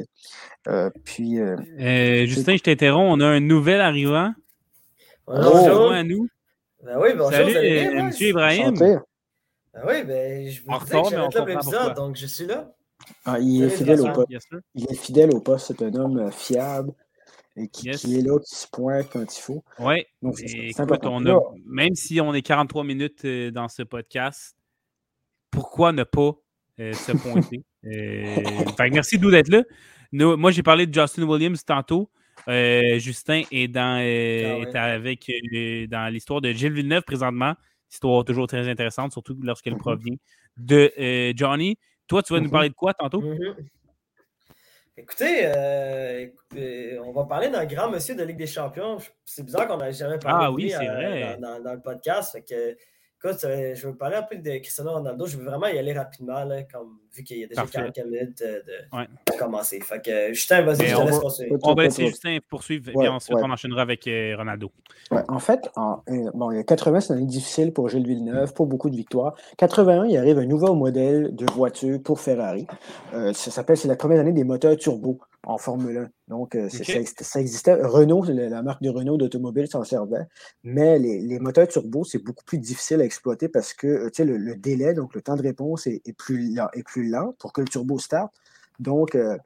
Euh, 0.69 0.91
puis. 1.05 1.41
Euh, 1.41 1.57
euh, 1.81 2.27
Justin, 2.27 2.57
je 2.57 2.63
t'interromps. 2.63 3.15
On 3.17 3.21
a 3.21 3.27
un 3.27 3.41
nouvel 3.41 3.81
arrivant. 3.81 4.33
Bonjour. 5.27 5.93
à 5.93 6.03
nous. 6.03 6.29
Ben 6.83 6.99
oui, 7.01 7.11
bonjour. 7.17 7.33
Salut, 7.33 7.57
M. 7.57 8.11
Ibrahim. 8.21 9.01
Ben 9.75 9.83
oui, 9.87 10.05
ben, 10.05 10.49
je 10.49 10.63
vous 10.63 10.79
disais 10.79 11.03
que 11.03 11.27
être 11.27 11.39
là 11.39 11.45
l'épisode, 11.47 11.95
donc 11.95 12.17
je 12.17 12.27
suis 12.27 12.47
là. 12.47 12.73
Ah, 13.25 13.39
il, 13.39 13.63
est 13.63 13.69
fidèle 13.69 14.01
au 14.01 14.13
poste. 14.13 14.49
il 14.75 14.85
est 14.91 14.95
fidèle 14.95 15.35
au 15.35 15.41
poste. 15.41 15.67
C'est 15.67 15.83
un 15.83 15.95
homme 15.95 16.31
fiable 16.31 16.93
et 17.57 17.69
qui, 17.69 17.89
est 17.89 18.23
là, 18.23 18.39
qui 18.41 18.55
se 18.55 18.67
pointe 18.71 19.09
quand 19.13 19.23
il 19.23 19.41
faut. 19.41 19.65
Oui. 19.79 20.05
même 21.67 21.95
si 21.95 22.21
on 22.21 22.35
est 22.35 22.43
43 22.43 22.85
minutes 22.85 23.27
dans 23.27 23.69
ce 23.69 23.83
podcast, 23.83 24.57
pourquoi 25.51 25.93
ne 25.93 26.05
pas 26.05 26.33
euh, 26.81 26.93
se 26.93 27.13
pointer? 27.17 27.65
Euh, 27.85 28.89
merci 28.91 29.19
d'où 29.19 29.31
d'être 29.31 29.49
là. 29.49 29.63
moi, 30.13 30.51
j'ai 30.51 30.63
parlé 30.63 30.87
de 30.87 30.95
Justin 30.95 31.23
Williams 31.23 31.65
tantôt. 31.65 32.11
Euh, 32.49 32.99
Justin 32.99 33.43
est, 33.53 33.69
dans, 33.69 34.01
ah 34.75 34.83
avec 34.83 35.31
dans 35.89 36.13
l'histoire 36.13 36.41
de 36.41 36.51
Gilles 36.51 36.73
Villeneuve 36.73 37.03
présentement. 37.03 37.55
Histoire 37.91 38.25
toujours 38.25 38.47
très 38.47 38.69
intéressante, 38.69 39.13
surtout 39.13 39.37
lorsqu'elle 39.43 39.75
mm-hmm. 39.75 39.79
provient 39.79 40.17
de 40.57 41.33
Johnny. 41.37 41.77
Toi, 42.07 42.23
tu 42.23 42.33
vas 42.33 42.41
nous 42.41 42.49
mm-hmm. 42.49 42.51
parler 42.51 42.69
de 42.69 42.75
quoi 42.75 42.95
tantôt? 42.95 43.23
Mm-hmm. 43.23 43.55
Écoutez, 44.97 46.31
on 47.05 47.13
va 47.13 47.25
parler 47.25 47.49
d'un 47.49 47.65
grand 47.65 47.91
monsieur 47.91 48.15
de 48.15 48.23
Ligue 48.23 48.37
des 48.37 48.47
Champions. 48.47 48.99
C'est 49.25 49.45
bizarre 49.45 49.67
qu'on 49.67 49.79
n'ait 49.79 49.93
jamais 49.93 50.19
parlé 50.19 50.47
ah, 50.47 50.53
oui, 50.53 50.73
de 50.73 51.35
lui, 51.35 51.41
Dans, 51.41 51.73
le 51.73 51.81
podcast. 51.81 52.39
que, 52.49 52.77
Écoute, 53.25 53.41
je 53.41 53.87
veux 53.87 53.95
parler 53.95 54.17
un 54.17 54.23
peu 54.23 54.37
de 54.37 54.59
Cristiano 54.59 54.93
Ronaldo. 54.93 55.25
Je 55.25 55.39
veux 55.39 55.45
vraiment 55.45 55.67
y 55.67 55.79
aller 55.79 55.95
rapidement, 55.95 56.45
là, 56.45 56.63
comme, 56.65 56.99
vu 57.15 57.23
qu'il 57.23 57.39
y 57.39 57.45
a 57.45 57.47
déjà 57.47 57.65
44 57.65 58.07
minutes 58.07 58.43
euh, 58.43 58.61
de, 58.63 59.39
commencer. 59.39 59.81
Fait 59.81 60.05
que, 60.05 60.35
Justin, 60.35 60.61
vas-y, 60.61 60.89
je 60.89 60.95
te 60.95 61.01
laisse 61.01 61.19
poursuivre. 61.19 61.57
On 61.63 61.75
va 61.75 61.85
laisser 61.85 62.07
Justin 62.07 62.39
poursuivre 62.47 62.91
et 63.03 63.09
ensuite 63.09 63.39
on 63.41 63.51
enchaînera 63.51 63.81
avec 63.81 64.07
euh, 64.09 64.35
Ronaldo. 64.37 64.71
en 65.11 65.39
fait, 65.39 65.71
en, 65.75 66.03
euh, 66.11 66.31
bon, 66.35 66.51
il 66.51 66.59
y 66.59 66.61
a 66.61 66.65
80, 66.65 67.01
c'est 67.01 67.15
une 67.15 67.21
année 67.21 67.27
difficile 67.27 67.73
pour 67.73 67.89
Gilles 67.89 68.07
Villeneuve, 68.07 68.53
pour 68.53 68.67
beaucoup 68.67 68.91
de 68.91 68.97
victoires. 68.97 69.35
81, 69.57 70.05
il 70.05 70.19
arrive 70.19 70.39
un 70.39 70.47
nouveau 70.47 70.75
modèle 70.75 71.35
de 71.35 71.47
voiture 71.53 72.03
pour 72.03 72.21
Ferrari. 72.21 72.67
ça 73.11 73.33
s'appelle, 73.33 73.79
c'est 73.79 73.89
la 73.89 73.97
première 73.97 74.21
année 74.21 74.33
des 74.33 74.45
moteurs 74.45 74.77
turbo 74.77 75.19
en 75.47 75.59
Formule 75.59 75.99
1. 75.99 76.11
Donc, 76.29 76.55
euh, 76.55 76.69
ça, 76.69 77.41
existait. 77.41 77.75
Renault, 77.75 78.25
la 78.25 78.63
marque 78.63 78.83
de 78.83 78.91
Renault 78.91 79.17
d'automobile 79.17 79.69
s'en 79.69 79.85
servait, 79.85 80.27
mais 80.63 80.99
les, 80.99 81.39
moteurs 81.39 81.69
turbo, 81.69 82.05
c'est 82.05 82.19
beaucoup 82.19 82.45
plus 82.45 82.59
difficile 82.59 83.01
à 83.01 83.05
exploiter 83.05 83.49
parce 83.49 83.75
que 83.75 83.87
euh, 83.87 84.25
le, 84.25 84.37
le, 84.37 84.57
délai, 84.57 84.95
donc 84.95 85.15
le 85.15 85.23
temps 85.23 85.37
de 85.37 85.43
réponse 85.43 85.87
est, 85.87 86.17
plus, 86.17 86.55
lent, 86.55 86.69
est 86.73 86.83
plus 86.83 87.09
lent 87.09 87.35
pour 87.39 87.53
que 87.53 87.61
le 87.61 87.69
turbo 87.69 87.99
starte. 87.99 88.33
Donc, 88.81 89.15
euh, 89.15 89.37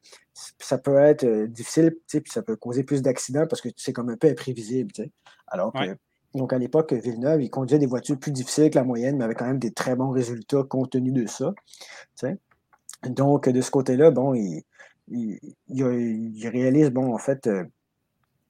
ça 0.58 0.78
peut 0.78 0.98
être 0.98 1.26
difficile, 1.46 1.96
puis 2.08 2.22
ça 2.26 2.42
peut 2.42 2.56
causer 2.56 2.84
plus 2.84 3.02
d'accidents 3.02 3.46
parce 3.46 3.60
que 3.60 3.68
c'est 3.76 3.92
comme 3.92 4.08
un 4.08 4.16
peu 4.16 4.28
imprévisible. 4.28 4.92
Alors 5.48 5.72
que, 5.72 5.96
donc 6.34 6.52
à 6.52 6.58
l'époque, 6.58 6.92
Villeneuve, 6.92 7.42
il 7.42 7.50
conduisait 7.50 7.78
des 7.78 7.86
voitures 7.86 8.18
plus 8.18 8.30
difficiles 8.30 8.70
que 8.70 8.76
la 8.76 8.84
moyenne, 8.84 9.16
mais 9.16 9.24
avait 9.24 9.34
quand 9.34 9.46
même 9.46 9.58
des 9.58 9.72
très 9.72 9.96
bons 9.96 10.10
résultats 10.10 10.62
compte 10.62 10.90
tenu 10.90 11.10
de 11.10 11.26
ça. 11.26 11.52
Donc, 13.02 13.48
de 13.48 13.60
ce 13.60 13.70
côté-là, 13.70 14.10
bon, 14.10 14.34
il, 14.34 14.62
il, 15.10 16.48
réalise, 16.48 16.90
bon, 16.90 17.14
en 17.14 17.18
fait, 17.18 17.46
euh, 17.46 17.64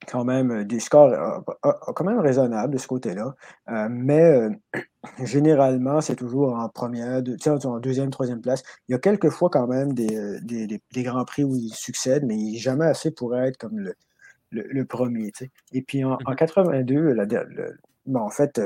quand 0.06 0.24
même 0.24 0.50
euh, 0.50 0.64
des 0.64 0.80
scores 0.80 1.12
euh, 1.12 1.72
quand 1.94 2.04
même 2.04 2.20
raisonnables 2.20 2.72
de 2.72 2.78
ce 2.78 2.86
côté-là. 2.86 3.34
mais 3.90 4.48
généralement, 5.24 6.00
c'est 6.00 6.16
toujours 6.16 6.54
en 6.54 6.68
première, 6.68 7.22
en 7.64 7.78
deuxième, 7.78 8.10
troisième 8.10 8.40
place. 8.40 8.62
Il 8.88 8.92
y 8.92 8.94
a 8.94 8.98
quelques 8.98 9.30
fois 9.30 9.50
quand 9.50 9.66
même 9.66 9.92
des, 9.92 10.40
des, 10.42 11.02
grands 11.02 11.24
prix 11.24 11.44
où 11.44 11.56
il 11.56 11.72
succède, 11.74 12.24
mais 12.24 12.36
il 12.36 12.52
n'est 12.52 12.58
jamais 12.58 12.86
assez 12.86 13.10
pour 13.10 13.36
être 13.36 13.56
comme 13.56 13.78
le, 13.78 13.94
le, 14.50 14.84
premier. 14.84 15.32
Et 15.72 15.82
puis 15.82 16.04
en, 16.04 16.16
82, 16.16 17.14
mmh 17.14 17.26
bon, 18.06 18.20
en 18.20 18.30
fait, 18.30 18.60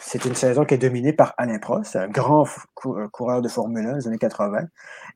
c'est 0.00 0.24
une 0.24 0.34
saison 0.34 0.64
qui 0.64 0.74
est 0.74 0.78
dominée 0.78 1.12
par 1.12 1.34
Alain 1.36 1.58
Prost, 1.58 1.96
un 1.96 2.08
grand 2.08 2.46
euh, 2.86 3.08
coureur 3.08 3.42
de 3.42 3.48
Formule 3.48 3.86
1 3.86 3.98
des 3.98 4.08
années 4.08 4.18
80. 4.18 4.66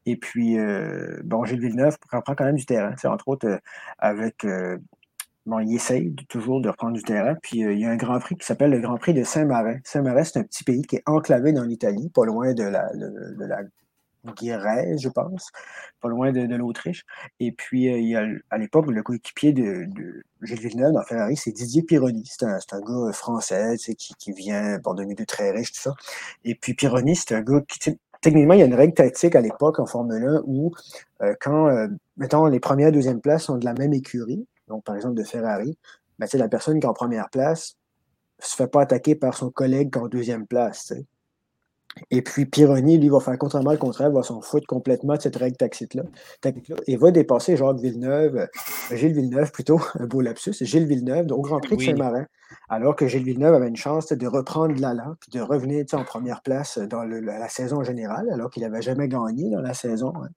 Et 0.07 0.17
puis, 0.17 0.59
euh, 0.59 1.21
Gilles 1.45 1.61
Villeneuve 1.61 1.97
reprend 2.13 2.35
quand 2.35 2.45
même 2.45 2.57
du 2.57 2.67
terrain. 2.67 2.95
C'est 2.99 3.09
entre 3.09 3.29
autres 3.29 3.47
euh, 3.47 3.59
avec. 3.99 4.47
bon, 5.47 5.61
il 5.61 5.75
essaye 5.75 6.15
toujours 6.29 6.61
de 6.61 6.69
reprendre 6.69 6.95
du 6.95 7.03
terrain. 7.03 7.35
Puis, 7.43 7.61
il 7.61 7.79
y 7.79 7.85
a 7.85 7.91
un 7.91 7.97
Grand 7.97 8.19
Prix 8.19 8.37
qui 8.37 8.47
s'appelle 8.47 8.71
le 8.71 8.81
Grand 8.81 8.99
Prix 8.99 9.15
de 9.15 9.25
Saint-Marin. 9.25 9.79
Saint-Marin, 9.85 10.25
c'est 10.25 10.39
un 10.39 10.45
petit 10.45 10.65
pays 10.65 10.83
qui 10.83 10.97
est 10.97 11.03
enclavé 11.07 11.53
dans 11.53 11.65
l'Italie, 11.65 12.11
pas 12.11 12.25
loin 12.25 12.55
de 12.55 12.65
la 12.65 13.61
Guérez, 14.25 14.99
je 14.99 15.09
pense, 15.09 15.51
pas 16.01 16.09
loin 16.09 16.33
de, 16.33 16.55
l'Autriche. 16.57 17.05
Et 17.41 17.53
puis, 17.53 17.89
euh, 17.89 17.99
il 17.99 18.09
y 18.09 18.17
a, 18.17 18.27
à 18.51 18.59
l'époque, 18.59 18.87
le 18.91 19.03
coéquipier 19.03 19.53
de, 19.53 19.87
de, 19.87 20.23
Gilles 20.43 20.61
Villeneuve 20.61 20.93
dans 20.93 21.03
Ferrari, 21.03 21.37
c'est 21.37 21.53
Didier 21.53 21.83
Pironi. 21.83 22.25
C'est 22.27 22.45
un, 22.45 22.59
un, 22.73 22.81
gars 22.81 23.13
français 23.13 23.77
qui, 23.99 24.15
qui 24.15 24.33
vient 24.33 24.79
bon, 24.79 24.95
de 24.95 25.05
milieu 25.05 25.27
très 25.27 25.51
riche, 25.51 25.73
tout 25.73 25.81
ça. 25.81 25.95
Et 26.45 26.55
puis, 26.55 26.75
Pironi, 26.75 27.17
c'est 27.17 27.35
un 27.35 27.43
gars 27.43 27.61
qui, 27.69 27.99
techniquement, 28.21 28.55
il 28.55 28.61
y 28.61 28.63
a 28.63 28.67
une 28.67 28.75
règle 28.75 28.95
tactique 28.95 29.35
à 29.35 29.41
l'époque 29.41 29.79
en 29.79 29.87
Formule 29.87 30.25
1 30.25 30.43
où, 30.47 30.73
euh, 31.23 31.35
quand, 31.41 31.69
euh, 31.69 31.89
mettons, 32.17 32.47
les 32.47 32.61
premières 32.61 32.89
et 32.89 32.93
deuxième 32.93 33.21
places 33.21 33.45
sont 33.45 33.59
de 33.59 33.65
la 33.65 33.75
même 33.75 33.93
écurie, 33.93 34.47
donc 34.69 34.85
par 34.85 34.97
exemple 34.97 35.15
de 35.15 35.25
Ferrari, 35.25 35.79
ben, 36.19 36.29
la 36.33 36.49
personne 36.49 36.81
qui 36.81 36.87
est 36.87 36.89
en 36.89 36.95
première 36.95 37.31
place 37.31 37.77
se 38.41 38.57
fait 38.57 38.69
pas 38.69 38.83
attaquer 38.83 39.15
par 39.15 39.37
son 39.37 39.51
collègue 39.51 39.93
qui 39.93 39.99
est 39.99 40.03
en 40.03 40.09
deuxième 40.09 40.47
place. 40.47 40.93
Et 42.11 42.23
puis 42.23 42.47
Pironi, 42.47 42.99
lui, 42.99 43.09
va 43.09 43.21
faire 43.21 43.39
contrairement 43.39 43.73
le 43.73 43.79
contraire, 43.79 44.11
va 44.11 44.23
s'en 44.23 44.41
foutre 44.41 44.67
complètement 44.67 45.17
de 45.17 45.21
cette 45.21 45.37
règle 45.37 45.57
tactique-là. 45.57 46.05
et 46.87 46.97
va 46.97 47.11
dépasser 47.11 47.57
Jacques 47.57 47.81
Villeneuve, 47.81 48.37
euh, 48.37 48.97
Gilles 48.97 49.15
Villeneuve 49.15 49.51
plutôt, 49.51 49.81
un 49.99 50.07
beau 50.07 50.21
lapsus, 50.21 50.55
Gilles 50.61 50.87
Villeneuve 50.87 51.27
au 51.33 51.41
Grand 51.41 51.61
Prix 51.61 51.77
de 51.77 51.83
Saint-Marin, 51.83 52.27
alors 52.69 52.97
que 52.97 53.07
Gilles 53.07 53.25
Villeneuve 53.25 53.55
avait 53.55 53.69
une 53.69 53.77
chance 53.77 54.13
de 54.13 54.27
reprendre 54.27 54.75
l'allant 54.81 55.15
puis 55.21 55.31
de 55.31 55.41
revenir 55.41 55.85
en 55.93 56.05
première 56.05 56.43
place 56.43 56.79
dans 56.79 57.03
la, 57.05 57.49
saison 57.49 57.83
générale, 57.83 58.29
alors 58.33 58.51
qu'il 58.51 58.63
n'avait 58.63 58.83
jamais 58.83 59.09
gagné 59.09 59.51
dans 59.51 59.61
la 59.61 59.75
saison. 59.75 60.13
Hein. 60.17 60.29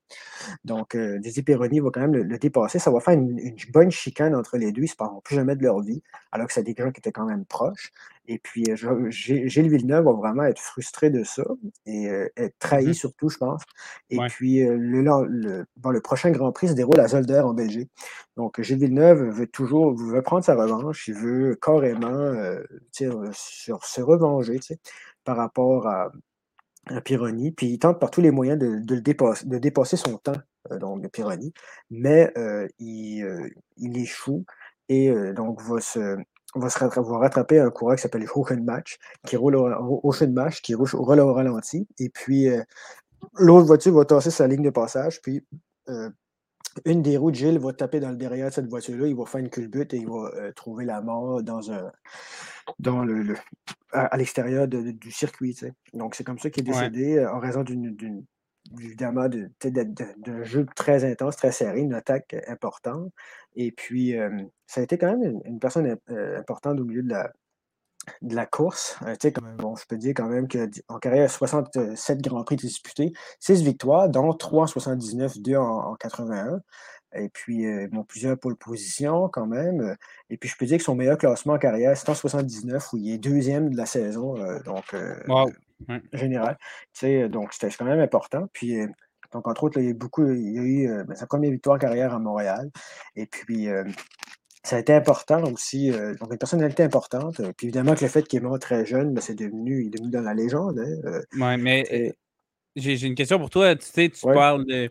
Donc, 0.63 0.95
euh, 0.95 1.19
Didier 1.19 1.43
Pironi 1.43 1.79
va 1.79 1.89
quand 1.91 2.01
même 2.01 2.15
le, 2.15 2.37
dépasser. 2.37 2.79
Ça 2.79 2.91
va 2.91 2.99
faire 2.99 3.13
une, 3.15 3.39
bonne 3.73 3.91
chicane 3.91 4.35
entre 4.35 4.57
les 4.57 4.71
deux. 4.71 4.81
Ils 4.81 4.85
ne 4.85 4.89
se 4.89 4.95
parleront 4.95 5.21
plus 5.21 5.35
jamais 5.35 5.55
de 5.55 5.63
leur 5.63 5.81
vie, 5.81 6.01
alors 6.31 6.47
que 6.47 6.53
c'est 6.53 6.63
des 6.63 6.75
gens 6.77 6.91
qui 6.91 6.99
étaient 6.99 7.11
quand 7.11 7.25
même 7.25 7.45
proches. 7.45 7.91
Et 8.27 8.37
puis, 8.37 8.63
euh, 8.69 9.09
Gilles 9.09 9.69
Villeneuve 9.69 10.05
va 10.05 10.13
vraiment 10.13 10.43
être 10.43 10.61
frustré 10.61 11.09
de 11.09 11.23
ça 11.23 11.43
et 11.85 12.09
euh, 12.09 12.29
être 12.37 12.57
trahi 12.59 12.87
mmh 12.87 12.93
surtout, 12.93 13.29
je 13.29 13.37
pense. 13.37 13.63
Et 14.09 14.17
puis, 14.29 14.63
euh, 14.63 14.77
le, 14.77 15.01
le, 15.27 15.65
le, 15.83 16.01
prochain 16.01 16.29
Grand 16.31 16.51
Prix 16.51 16.69
se 16.69 16.73
déroule 16.73 16.99
à 16.99 17.07
Zolder 17.07 17.39
en 17.39 17.53
Belgique. 17.53 17.89
Donc, 18.37 18.61
Gilles 18.61 18.77
Villeneuve 18.77 19.29
veut 19.29 19.47
toujours 19.47 19.95
veut 19.95 20.21
prendre 20.21 20.43
sa 20.45 20.55
revanche. 20.55 21.07
Il 21.07 21.15
veut 21.15 21.57
carrément 21.61 22.00
sur, 22.91 23.85
se 23.85 24.01
revenger 24.01 24.59
par 25.23 25.37
rapport 25.37 25.87
à, 25.87 26.11
à 26.87 27.01
Pironi. 27.01 27.51
Puis, 27.51 27.67
il 27.67 27.79
tente 27.79 27.99
par 27.99 28.11
tous 28.11 28.21
les 28.21 28.31
moyens 28.31 28.59
de, 28.59 28.79
de, 28.79 28.99
dépasser, 28.99 29.45
de 29.45 29.57
dépasser 29.57 29.97
son 29.97 30.17
temps, 30.17 30.39
donc 30.79 31.01
de 31.01 31.07
Pironi. 31.07 31.53
Mais 31.89 32.33
il, 32.79 33.51
il 33.77 33.97
échoue 33.97 34.45
et 34.89 35.11
donc 35.33 35.61
va 35.61 35.79
se 35.79 36.17
va, 36.55 36.69
se 36.69 36.79
rattraper 36.79 37.59
un 37.59 37.69
coureur 37.69 37.95
qui 37.95 38.01
s'appelle 38.01 38.25
Match, 38.61 38.97
qui 39.25 39.35
roule 39.35 39.55
au, 39.55 40.11
qui 40.61 40.75
roule 40.75 41.19
au 41.19 41.33
ralenti. 41.33 41.87
Et 41.99 42.09
puis, 42.09 42.49
euh, 42.49 42.63
l'autre 43.35 43.67
voiture 43.67 43.93
va 43.93 44.05
tasser 44.05 44.31
sa 44.31 44.47
ligne 44.47 44.63
de 44.63 44.69
passage. 44.69 45.21
Puis, 45.21 45.45
euh, 45.89 46.09
une 46.85 47.01
des 47.01 47.17
roues 47.17 47.31
de 47.31 47.35
Gilles 47.35 47.59
va 47.59 47.73
taper 47.73 47.99
dans 47.99 48.11
le 48.11 48.15
derrière 48.15 48.49
de 48.49 48.53
cette 48.53 48.67
voiture-là. 48.67 49.07
Il 49.07 49.15
va 49.15 49.25
faire 49.25 49.41
une 49.41 49.49
culbute 49.49 49.93
et 49.93 49.97
il 49.97 50.07
va 50.07 50.31
euh, 50.35 50.51
trouver 50.53 50.85
la 50.85 51.01
mort 51.01 51.43
dans 51.43 51.71
un, 51.71 51.91
dans 52.79 53.03
le, 53.03 53.35
à, 53.91 54.15
l'extérieur 54.17 54.67
du 54.67 55.11
circuit. 55.11 55.57
Donc, 55.93 56.15
c'est 56.15 56.23
comme 56.23 56.39
ça 56.39 56.49
qu'il 56.49 56.67
est 56.67 56.71
décédé 56.71 57.25
en 57.25 57.39
raison 57.39 57.63
d'une 57.63 58.25
évidemment 58.79 59.27
d'un 59.27 60.43
jeu 60.43 60.65
très 60.75 61.03
intense, 61.03 61.35
très 61.35 61.51
serré, 61.51 61.81
une 61.81 61.93
attaque 61.93 62.35
importante. 62.47 63.11
Et 63.55 63.71
puis, 63.71 64.15
ça 64.65 64.79
a 64.79 64.83
été 64.83 64.97
quand 64.97 65.17
même 65.17 65.41
une, 65.43 65.59
personne 65.59 65.97
importante 66.37 66.79
au 66.79 66.85
milieu 66.85 67.03
de 67.03 67.09
la, 67.09 67.33
de 68.21 68.35
la 68.35 68.45
course. 68.45 68.97
comme, 69.33 69.55
bon, 69.57 69.75
je 69.75 69.85
peux 69.85 69.97
dire 69.97 70.13
quand 70.15 70.27
même 70.27 70.47
qu'en 70.47 70.99
carrière, 70.99 71.29
67 71.29 72.21
Grands 72.21 72.43
Prix 72.43 72.55
disputés, 72.55 73.13
6 73.39 73.63
victoires, 73.63 74.09
dont 74.09 74.33
3 74.33 74.63
en 74.63 74.67
79, 74.67 75.39
2 75.39 75.55
en, 75.55 75.95
81. 75.95 76.61
Et 77.13 77.29
puis, 77.29 77.65
bon, 77.91 78.03
plusieurs 78.03 78.37
pôles 78.37 78.55
position 78.55 79.27
quand 79.29 79.45
même. 79.45 79.95
Et 80.29 80.37
puis, 80.37 80.49
je 80.49 80.57
peux 80.57 80.65
dire 80.65 80.77
que 80.77 80.83
son 80.83 80.95
meilleur 80.95 81.17
classement 81.17 81.53
en 81.53 81.59
carrière, 81.59 81.95
c'est 81.97 82.09
en 82.09 82.15
79, 82.15 82.93
où 82.93 82.97
il 82.97 83.11
est 83.11 83.17
deuxième 83.17 83.69
de 83.69 83.77
la 83.77 83.85
saison. 83.85 84.35
donc, 84.63 84.95
général. 86.13 86.57
donc, 87.29 87.53
c'était 87.53 87.69
quand 87.77 87.85
même 87.85 87.99
important. 87.99 88.47
Puis, 88.53 88.77
donc, 89.33 89.47
entre 89.47 89.63
autres, 89.63 89.79
il 89.79 89.87
y 89.87 89.89
a, 89.89 89.93
beaucoup, 89.93 90.29
il 90.29 90.53
y 90.53 90.59
a 90.59 90.63
eu 90.63 91.03
ben, 91.05 91.15
sa 91.15 91.27
première 91.27 91.51
victoire 91.51 91.75
en 91.75 91.79
carrière 91.79 92.13
à 92.13 92.19
Montréal. 92.19 92.69
Et 93.15 93.25
puis, 93.25 93.67
ça 94.63 94.75
a 94.75 94.79
été 94.79 94.93
important 94.93 95.43
aussi. 95.51 95.91
donc, 95.91 96.31
une 96.31 96.37
personnalité 96.37 96.83
importante. 96.83 97.41
Puis, 97.57 97.67
évidemment, 97.67 97.95
que 97.95 98.01
le 98.01 98.09
fait 98.09 98.27
qu'il 98.27 98.39
est 98.39 98.43
mort 98.43 98.59
très 98.59 98.85
jeune, 98.85 99.13
ben, 99.13 99.21
c'est 99.21 99.35
devenu, 99.35 99.81
il 99.81 99.87
est 99.87 99.97
devenu 99.97 100.11
dans 100.11 100.21
la 100.21 100.33
légende. 100.33 100.79
Hein, 100.79 101.21
oui, 101.33 101.57
mais 101.57 102.13
j'ai 102.75 103.05
une 103.05 103.15
question 103.15 103.39
pour 103.39 103.49
toi. 103.49 103.75
Tu 103.75 103.85
sais, 103.85 104.09
tu 104.09 104.21
parles 104.21 104.65
de 104.65 104.89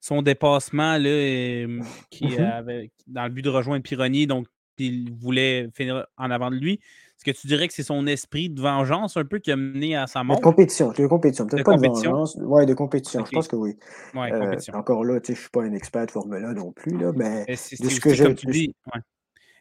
son 0.00 0.22
dépassement 0.22 0.98
là, 0.98 1.66
qui 2.10 2.26
mmh 2.26 2.40
avait, 2.40 2.90
dans 3.06 3.24
le 3.24 3.30
but 3.30 3.42
de 3.42 3.50
rejoindre 3.50 3.82
Pironi, 3.82 4.26
donc 4.26 4.46
il 4.78 5.12
voulait 5.12 5.68
finir 5.74 6.06
en 6.16 6.30
avant 6.30 6.50
de 6.50 6.56
lui. 6.56 6.80
Est-ce 7.24 7.36
que 7.36 7.40
tu 7.40 7.46
dirais 7.46 7.68
que 7.68 7.74
c'est 7.74 7.84
son 7.84 8.04
esprit 8.08 8.50
de 8.50 8.60
vengeance 8.60 9.16
un 9.16 9.24
peu 9.24 9.38
qui 9.38 9.52
a 9.52 9.56
mené 9.56 9.94
à 9.94 10.08
sa 10.08 10.24
mort? 10.24 10.38
De 10.38 10.42
compétition, 10.42 10.90
de 10.90 11.06
compétition. 11.06 11.46
Peut-être 11.46 11.64
pas 11.64 11.76
de 11.76 11.86
vengeance. 11.86 12.36
Oui, 12.40 12.66
de 12.66 12.74
compétition. 12.74 13.24
Je 13.24 13.30
pense 13.30 13.46
que 13.46 13.54
oui. 13.54 13.76
Ouais, 14.12 14.32
euh, 14.32 14.56
encore 14.74 15.04
là, 15.04 15.20
je 15.24 15.30
ne 15.30 15.36
suis 15.36 15.48
pas 15.50 15.62
un 15.62 15.72
expert 15.72 16.06
de 16.06 16.10
Formule 16.10 16.44
1 16.44 16.54
non 16.54 16.72
plus, 16.72 16.98
là, 16.98 17.12
mais 17.14 17.44
de 17.46 17.54
ce 17.54 18.00
que 18.00 18.12
j'ai. 18.12 18.74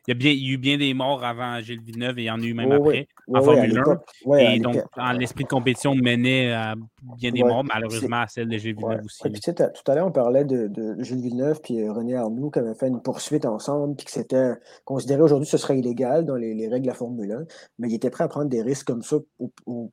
Il 0.07 0.11
y, 0.11 0.13
a 0.13 0.15
bien, 0.15 0.31
il 0.31 0.43
y 0.43 0.49
a 0.49 0.53
eu 0.53 0.57
bien 0.57 0.77
des 0.77 0.93
morts 0.95 1.23
avant 1.23 1.59
Gilles 1.61 1.81
Villeneuve 1.81 2.17
et 2.17 2.23
il 2.23 2.25
y 2.25 2.31
en 2.31 2.41
a 2.41 2.43
eu 2.43 2.53
même 2.55 2.71
après 2.71 3.07
en 3.27 3.41
Formule 3.41 3.83
1. 4.25 4.37
et 4.37 4.59
donc, 4.59 4.77
en 4.97 5.11
l'esprit 5.11 5.43
de 5.43 5.49
compétition 5.49 5.93
menait 5.93 6.51
à 6.51 6.73
bien 7.17 7.31
des 7.31 7.43
morts, 7.43 7.63
malheureusement 7.63 8.21
à 8.21 8.27
celle 8.27 8.47
de 8.47 8.57
Gilles 8.57 8.75
Villeneuve 8.75 9.05
aussi. 9.05 9.21
puis, 9.29 9.41
tout 9.41 9.91
à 9.91 9.95
l'heure, 9.95 10.07
on 10.07 10.11
parlait 10.11 10.43
de, 10.43 10.67
de, 10.67 11.01
Gilles 11.03 11.21
Villeneuve 11.21 11.59
et 11.69 11.83
euh, 11.83 11.93
René 11.93 12.15
Arnoux 12.15 12.49
qui 12.49 12.59
avaient 12.59 12.73
fait 12.73 12.87
une 12.87 13.01
poursuite 13.01 13.45
ensemble, 13.45 13.95
puis 13.95 14.05
que 14.05 14.11
c'était 14.11 14.53
considéré 14.85 15.21
aujourd'hui 15.21 15.45
que 15.45 15.51
ce 15.51 15.57
serait 15.57 15.77
illégal 15.77 16.25
dans 16.25 16.35
les, 16.35 16.55
les, 16.55 16.67
règles 16.67 16.85
de 16.85 16.91
la 16.91 16.95
Formule 16.95 17.31
1, 17.31 17.45
mais 17.79 17.89
il 17.89 17.93
était 17.93 18.09
prêt 18.09 18.23
à 18.23 18.27
prendre 18.27 18.49
des 18.49 18.61
risques 18.61 18.87
comme 18.87 19.03
ça 19.03 19.17
pour, 19.37 19.91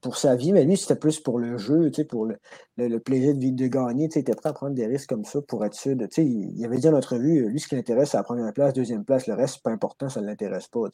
pour 0.00 0.16
sa 0.16 0.36
vie, 0.36 0.52
mais 0.52 0.64
lui, 0.64 0.76
c'était 0.76 0.96
plus 0.96 1.20
pour 1.20 1.38
le 1.38 1.58
jeu, 1.58 1.90
pour 2.08 2.26
le, 2.26 2.38
le, 2.76 2.98
plaisir 2.98 3.34
de, 3.34 3.50
de 3.50 3.66
gagner. 3.66 4.08
Il 4.14 4.18
était 4.18 4.34
prêt 4.34 4.50
à 4.50 4.52
prendre 4.52 4.74
des 4.74 4.86
risques 4.86 5.08
comme 5.08 5.24
ça 5.24 5.40
pour 5.42 5.64
être 5.64 5.74
sûr 5.74 5.96
de. 5.96 6.08
Il, 6.18 6.56
il 6.56 6.64
avait 6.64 6.78
dit 6.78 6.88
en 6.88 6.94
entrevue, 6.94 7.48
lui, 7.48 7.58
ce 7.58 7.68
qui 7.68 7.74
l'intéresse, 7.74 8.10
c'est 8.10 8.16
la 8.16 8.22
première 8.22 8.52
place, 8.52 8.72
deuxième 8.72 9.04
place, 9.04 9.26
le 9.26 9.34
reste, 9.34 9.54
c'est 9.54 9.62
pas 9.62 9.70
important, 9.70 10.08
ça 10.08 10.20
ne 10.20 10.26
l'intéresse 10.26 10.68
pas. 10.68 10.84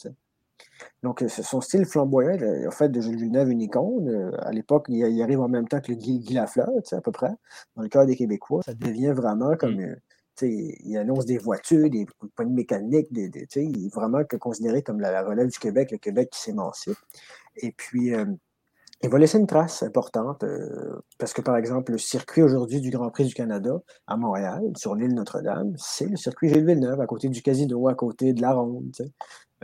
donc, 1.02 1.24
son 1.28 1.60
style 1.60 1.84
flamboyant 1.84 2.38
en 2.66 2.70
fait 2.70 2.88
de 2.88 3.00
Jules 3.00 3.18
Villeneuve 3.18 3.50
une 3.50 3.60
icône. 3.60 4.32
à 4.38 4.52
l'époque, 4.52 4.86
il, 4.88 5.22
arrive 5.22 5.40
en 5.40 5.48
même 5.48 5.68
temps 5.68 5.80
que 5.80 5.92
le 5.92 5.98
Guy, 5.98 6.20
Guy 6.20 6.34
Lafleur, 6.34 6.70
à 6.92 7.00
peu 7.00 7.12
près, 7.12 7.32
dans 7.76 7.82
le 7.82 7.88
cœur 7.88 8.06
des 8.06 8.16
Québécois. 8.16 8.62
Ça 8.64 8.74
devient 8.74 9.12
vraiment 9.14 9.54
comme. 9.56 9.76
Mmh. 9.76 9.96
il 10.42 10.96
annonce 10.96 11.26
des 11.26 11.38
voitures, 11.38 11.90
des 11.90 12.06
points 12.34 12.46
mécaniques, 12.46 13.12
des, 13.12 13.28
des, 13.28 13.46
il 13.56 13.86
est 13.86 13.94
vraiment 13.94 14.22
considéré 14.40 14.82
comme 14.82 15.00
la, 15.00 15.22
relève 15.22 15.48
du 15.48 15.58
Québec, 15.58 15.90
le 15.90 15.98
Québec 15.98 16.30
qui 16.30 16.40
s'émancipe. 16.40 16.96
Et 17.56 17.70
puis, 17.70 18.12
il 19.04 19.10
va 19.10 19.18
laisser 19.18 19.38
une 19.38 19.46
trace 19.46 19.82
importante 19.82 20.42
euh, 20.44 20.98
parce 21.18 21.34
que, 21.34 21.42
par 21.42 21.58
exemple, 21.58 21.92
le 21.92 21.98
circuit 21.98 22.42
aujourd'hui 22.42 22.80
du 22.80 22.88
Grand 22.88 23.10
Prix 23.10 23.26
du 23.26 23.34
Canada 23.34 23.82
à 24.06 24.16
Montréal, 24.16 24.62
sur 24.76 24.94
l'île 24.94 25.14
Notre-Dame, 25.14 25.74
c'est 25.76 26.06
le 26.06 26.16
circuit 26.16 26.48
Gilles 26.48 26.64
Villeneuve, 26.64 27.00
à 27.02 27.06
côté 27.06 27.28
du 27.28 27.42
casino, 27.42 27.86
à 27.88 27.94
côté 27.94 28.32
de 28.32 28.40
la 28.40 28.54
Ronde. 28.54 28.96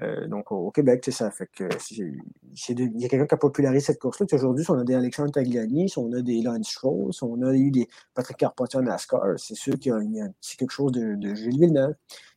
Euh, 0.03 0.27
donc, 0.29 0.53
au, 0.53 0.71
Québec, 0.71 1.01
c'est 1.07 1.11
ça. 1.11 1.31
Fait 1.31 1.49
que 1.57 1.65
il 1.89 3.01
y 3.01 3.05
a 3.07 3.09
quelqu'un 3.09 3.27
qui 3.27 3.35
a 3.35 3.39
popularisé 3.39 3.87
cette 3.87 3.99
course-là. 3.99 4.27
Aujourd'hui, 4.31 4.67
on 4.69 4.79
a 4.79 4.85
des 4.85 4.95
Alexandre 4.95 5.33
Tagliani, 5.33 5.91
on 5.97 6.13
a 6.13 6.21
des 6.21 6.43
Lance 6.43 6.69
Strauss, 6.69 7.23
on 7.23 7.41
a 7.41 7.55
eu 7.55 7.71
des 7.71 7.89
Patrick 8.13 8.37
Carpentier 8.37 8.81
NASCAR. 8.83 9.39
C'est 9.39 9.57
sûr 9.57 9.79
qu'il 9.79 9.91
y 9.91 10.21
a, 10.21 10.25
un 10.25 10.31
petit 10.39 10.59
quelque 10.59 10.71
chose 10.71 10.93
de, 10.93 11.15
de 11.15 11.35
Gilles 11.35 11.59
Villeneuve. 11.59 11.95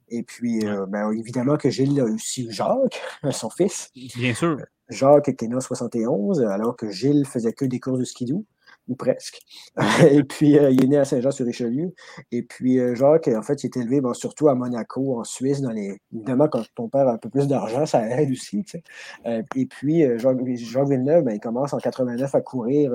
Et 0.08 0.24
puis, 0.24 0.66
euh, 0.66 0.86
ben, 0.86 1.12
évidemment 1.12 1.58
que 1.58 1.70
Gilles 1.70 2.00
a 2.00 2.06
aussi 2.06 2.50
Jacques, 2.50 3.02
son 3.32 3.50
fils. 3.50 3.92
Bien 4.16 4.34
sûr. 4.34 4.58
Jacques 4.94 5.30
en 5.44 5.60
71, 5.60 6.42
alors 6.44 6.78
que 6.78 6.90
Gilles 6.90 7.26
faisait 7.26 7.54
que 7.54 7.66
des 7.66 7.80
courses 7.80 8.00
de 8.00 8.06
skidoo, 8.06 8.46
ou 8.88 8.96
presque. 8.96 9.40
et 10.12 10.24
puis, 10.24 10.58
euh, 10.58 10.72
il 10.72 10.84
est 10.84 10.88
né 10.88 10.98
à 10.98 11.06
Saint-Jean-sur-Richelieu. 11.06 11.94
Et 12.32 12.44
puis, 12.44 12.80
euh, 12.80 12.96
Jacques, 12.96 13.30
en 13.30 13.42
fait, 13.42 13.64
il 13.64 13.68
est 13.68 13.78
élevé 13.78 14.02
surtout 14.14 14.50
à 14.50 14.56
Monaco, 14.56 15.20
en 15.20 15.24
Suisse. 15.24 15.62
Dans 15.62 15.72
les... 15.72 16.02
Évidemment, 16.14 16.48
quand 16.48 16.64
ton 16.76 16.90
père 16.90 17.08
a 17.08 17.14
un 17.14 17.18
peu 17.18 17.30
plus 17.30 17.48
d'argent, 17.48 17.86
ça 17.86 18.08
aide 18.10 18.32
aussi. 18.32 18.66
Euh, 19.26 19.42
et 19.56 19.66
puis, 19.66 20.04
Jacques, 20.20 20.42
Villeneuve, 20.42 21.24
ben, 21.24 21.34
il 21.34 21.40
commence 21.40 21.74
en 21.74 21.78
89 21.78 22.36
à 22.36 22.42
courir 22.42 22.94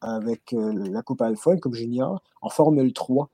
avec 0.00 0.52
la 0.52 1.02
Coupe 1.02 1.22
Alpha, 1.22 1.52
une 1.52 1.60
Coupe 1.60 1.74
Junior, 1.74 2.22
en 2.40 2.48
Formule 2.48 2.92
3. 2.92 3.30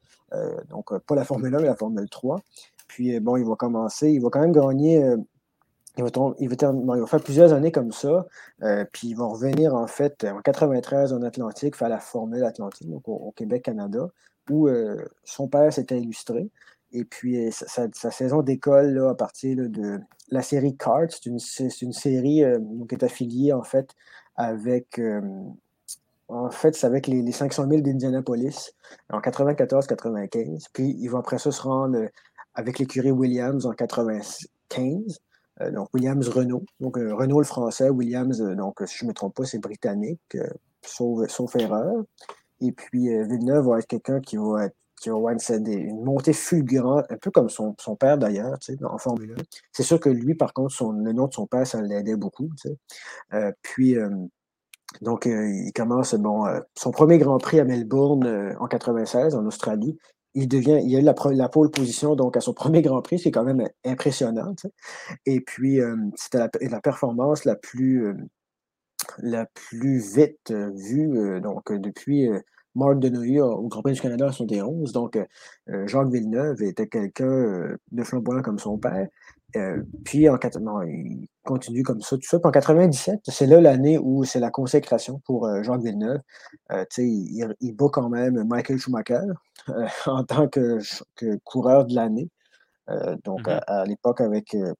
donc, 0.70 0.96
pas 1.06 1.14
la 1.14 1.24
Formule 1.24 1.54
1, 1.54 1.60
mais 1.60 1.66
la 1.66 1.76
Formule 1.76 2.08
3. 2.08 2.40
Puis, 2.86 3.18
bon, 3.20 3.36
il 3.36 3.44
va 3.44 3.54
commencer, 3.54 4.10
il 4.10 4.20
va 4.20 4.28
quand 4.30 4.40
même 4.40 4.52
gagner 4.52 5.02
il 5.98 6.48
va, 6.48 7.06
faire 7.06 7.22
plusieurs 7.22 7.52
années 7.52 7.72
comme 7.72 7.92
ça, 7.92 8.26
euh, 8.62 8.84
puis 8.92 9.08
il 9.08 9.14
va 9.14 9.26
revenir 9.26 9.74
en 9.74 9.86
fait 9.86 10.24
en 10.24 10.40
93 10.40 11.12
en 11.12 11.22
Atlantique, 11.22 11.76
faire 11.76 11.88
la 11.88 11.98
Formule 11.98 12.44
Atlantique, 12.44 12.88
donc 12.88 13.02
au, 13.08 13.32
Québec-Canada, 13.32 14.08
où 14.48 14.68
euh, 14.68 15.04
son 15.24 15.48
père 15.48 15.72
s'était 15.72 15.98
illustré. 15.98 16.48
Et 16.92 17.04
puis 17.04 17.48
euh, 17.48 17.50
sa, 17.50 18.10
saison 18.10 18.42
d'école 18.42 18.98
à 19.08 19.14
partir 19.14 19.56
de 19.56 19.98
la 20.30 20.42
série 20.42 20.76
Kart, 20.76 21.10
c'est 21.10 21.26
une, 21.82 21.92
série 21.92 22.44
qui 22.88 22.94
est 22.94 23.02
affiliée 23.02 23.52
en 23.52 23.62
fait 23.62 23.90
avec 24.36 25.00
en 26.28 26.50
fait, 26.50 26.84
avec 26.84 27.06
les, 27.06 27.32
500 27.32 27.66
000 27.68 27.80
d'Indianapolis 27.80 28.72
en 29.10 29.20
94-95. 29.20 30.66
Puis 30.72 30.96
il 30.98 31.08
va 31.08 31.18
après 31.18 31.38
ça 31.38 31.50
se 31.50 31.62
rendre 31.62 32.08
avec 32.54 32.78
l'écurie 32.78 33.10
Williams 33.10 33.66
en 33.66 33.72
95. 33.72 35.20
Euh, 35.60 35.70
donc 35.70 35.88
Williams 35.94 36.28
Renault. 36.28 36.64
Donc 36.80 36.98
euh, 36.98 37.14
Renault 37.14 37.40
le 37.40 37.44
français, 37.44 37.90
Williams, 37.90 38.40
euh, 38.40 38.54
donc 38.54 38.80
si 38.86 38.98
je 38.98 39.04
ne 39.04 39.08
me 39.08 39.14
trompe 39.14 39.34
pas, 39.34 39.44
c'est 39.44 39.58
britannique, 39.58 40.36
sauf, 40.82 41.56
erreur. 41.56 42.04
Et 42.60 42.72
puis 42.72 43.08
Villeneuve 43.24 43.68
va 43.68 43.78
être 43.78 43.86
quelqu'un 43.86 44.20
qui 44.20 44.36
va 44.36 44.66
être 44.66 44.76
qui 45.00 45.10
une, 45.10 46.04
montée 46.04 46.32
fulgurante, 46.32 47.04
un 47.08 47.16
peu 47.18 47.30
comme 47.30 47.48
son, 47.48 47.72
père 48.00 48.18
d'ailleurs, 48.18 48.58
en 48.82 48.98
Formule 48.98 49.36
1. 49.38 49.42
C'est 49.70 49.84
sûr 49.84 50.00
que 50.00 50.08
lui, 50.08 50.34
par 50.34 50.52
contre, 50.52 50.72
son, 50.72 50.90
le 50.90 51.12
nom 51.12 51.28
de 51.28 51.32
son 51.32 51.46
père, 51.46 51.64
ça 51.64 51.80
l'aidait 51.80 52.16
beaucoup. 52.16 52.50
puis, 53.62 53.96
donc, 55.00 55.26
il 55.26 55.70
commence 55.72 56.16
bon, 56.16 56.46
son 56.74 56.90
premier 56.90 57.18
Grand 57.18 57.38
Prix 57.38 57.60
à 57.60 57.64
Melbourne 57.64 58.56
en 58.58 58.66
96, 58.66 59.36
en 59.36 59.46
Australie 59.46 59.96
il 60.38 60.46
devient, 60.48 60.80
il 60.84 60.94
a 60.94 61.00
eu 61.00 61.36
la, 61.36 61.48
pole 61.48 61.70
position 61.70 62.14
donc 62.14 62.36
à 62.36 62.40
son 62.40 62.54
premier 62.54 62.80
Grand 62.80 63.02
Prix, 63.02 63.18
c'est 63.18 63.30
quand 63.30 63.44
même 63.44 63.66
impressionnant. 63.84 64.54
Et 65.26 65.40
puis, 65.40 65.80
euh, 65.80 65.96
c'était 66.14 66.38
la, 66.38 66.80
performance 66.80 67.44
la 67.44 67.56
plus, 67.56 68.06
euh, 68.06 68.14
la 69.18 69.46
plus 69.46 69.98
vite 69.98 70.50
euh, 70.52 70.70
vue 70.74 71.40
donc, 71.40 71.72
depuis 71.72 72.28
Marc 72.76 73.00
Deneuille 73.00 73.40
au 73.40 73.66
Grand 73.66 73.82
Prix 73.82 73.94
du 73.94 74.00
Canada 74.00 74.26
en 74.26 74.32
71. 74.32 74.92
Donc, 74.92 75.18
Jacques 75.86 76.10
Villeneuve 76.10 76.62
était 76.62 76.86
quelqu'un 76.86 77.76
de 77.90 78.04
flamboyant 78.04 78.42
comme 78.42 78.60
son 78.60 78.78
père. 78.78 79.08
puis, 80.04 80.28
en, 80.28 80.38
il 80.82 81.26
continue 81.44 81.82
comme 81.82 82.00
ça, 82.00 82.16
tout 82.16 82.28
ça. 82.28 82.38
Puis 82.38 82.48
en 82.48 82.52
97, 82.52 83.20
c'est 83.24 83.46
là 83.46 83.60
l'année 83.60 83.98
où 83.98 84.22
c'est 84.22 84.38
la 84.38 84.50
consécration 84.50 85.20
pour 85.24 85.48
Jacques 85.64 85.82
Villeneuve. 85.82 86.20
il, 86.98 87.54
il, 87.60 87.72
bat 87.72 87.88
quand 87.92 88.08
même 88.08 88.44
Michael 88.44 88.78
Schumacher, 88.78 89.26
en 90.06 90.24
tant 90.24 90.48
que, 90.48 90.78
coureur 91.44 91.86
de 91.86 91.94
l'année. 91.94 92.30
Euh, 92.90 93.16
donc, 93.24 93.46
mmh 93.46 93.60
à, 93.66 93.84
l'époque, 93.84 94.20
avec. 94.20 94.54
Euh, 94.54 94.72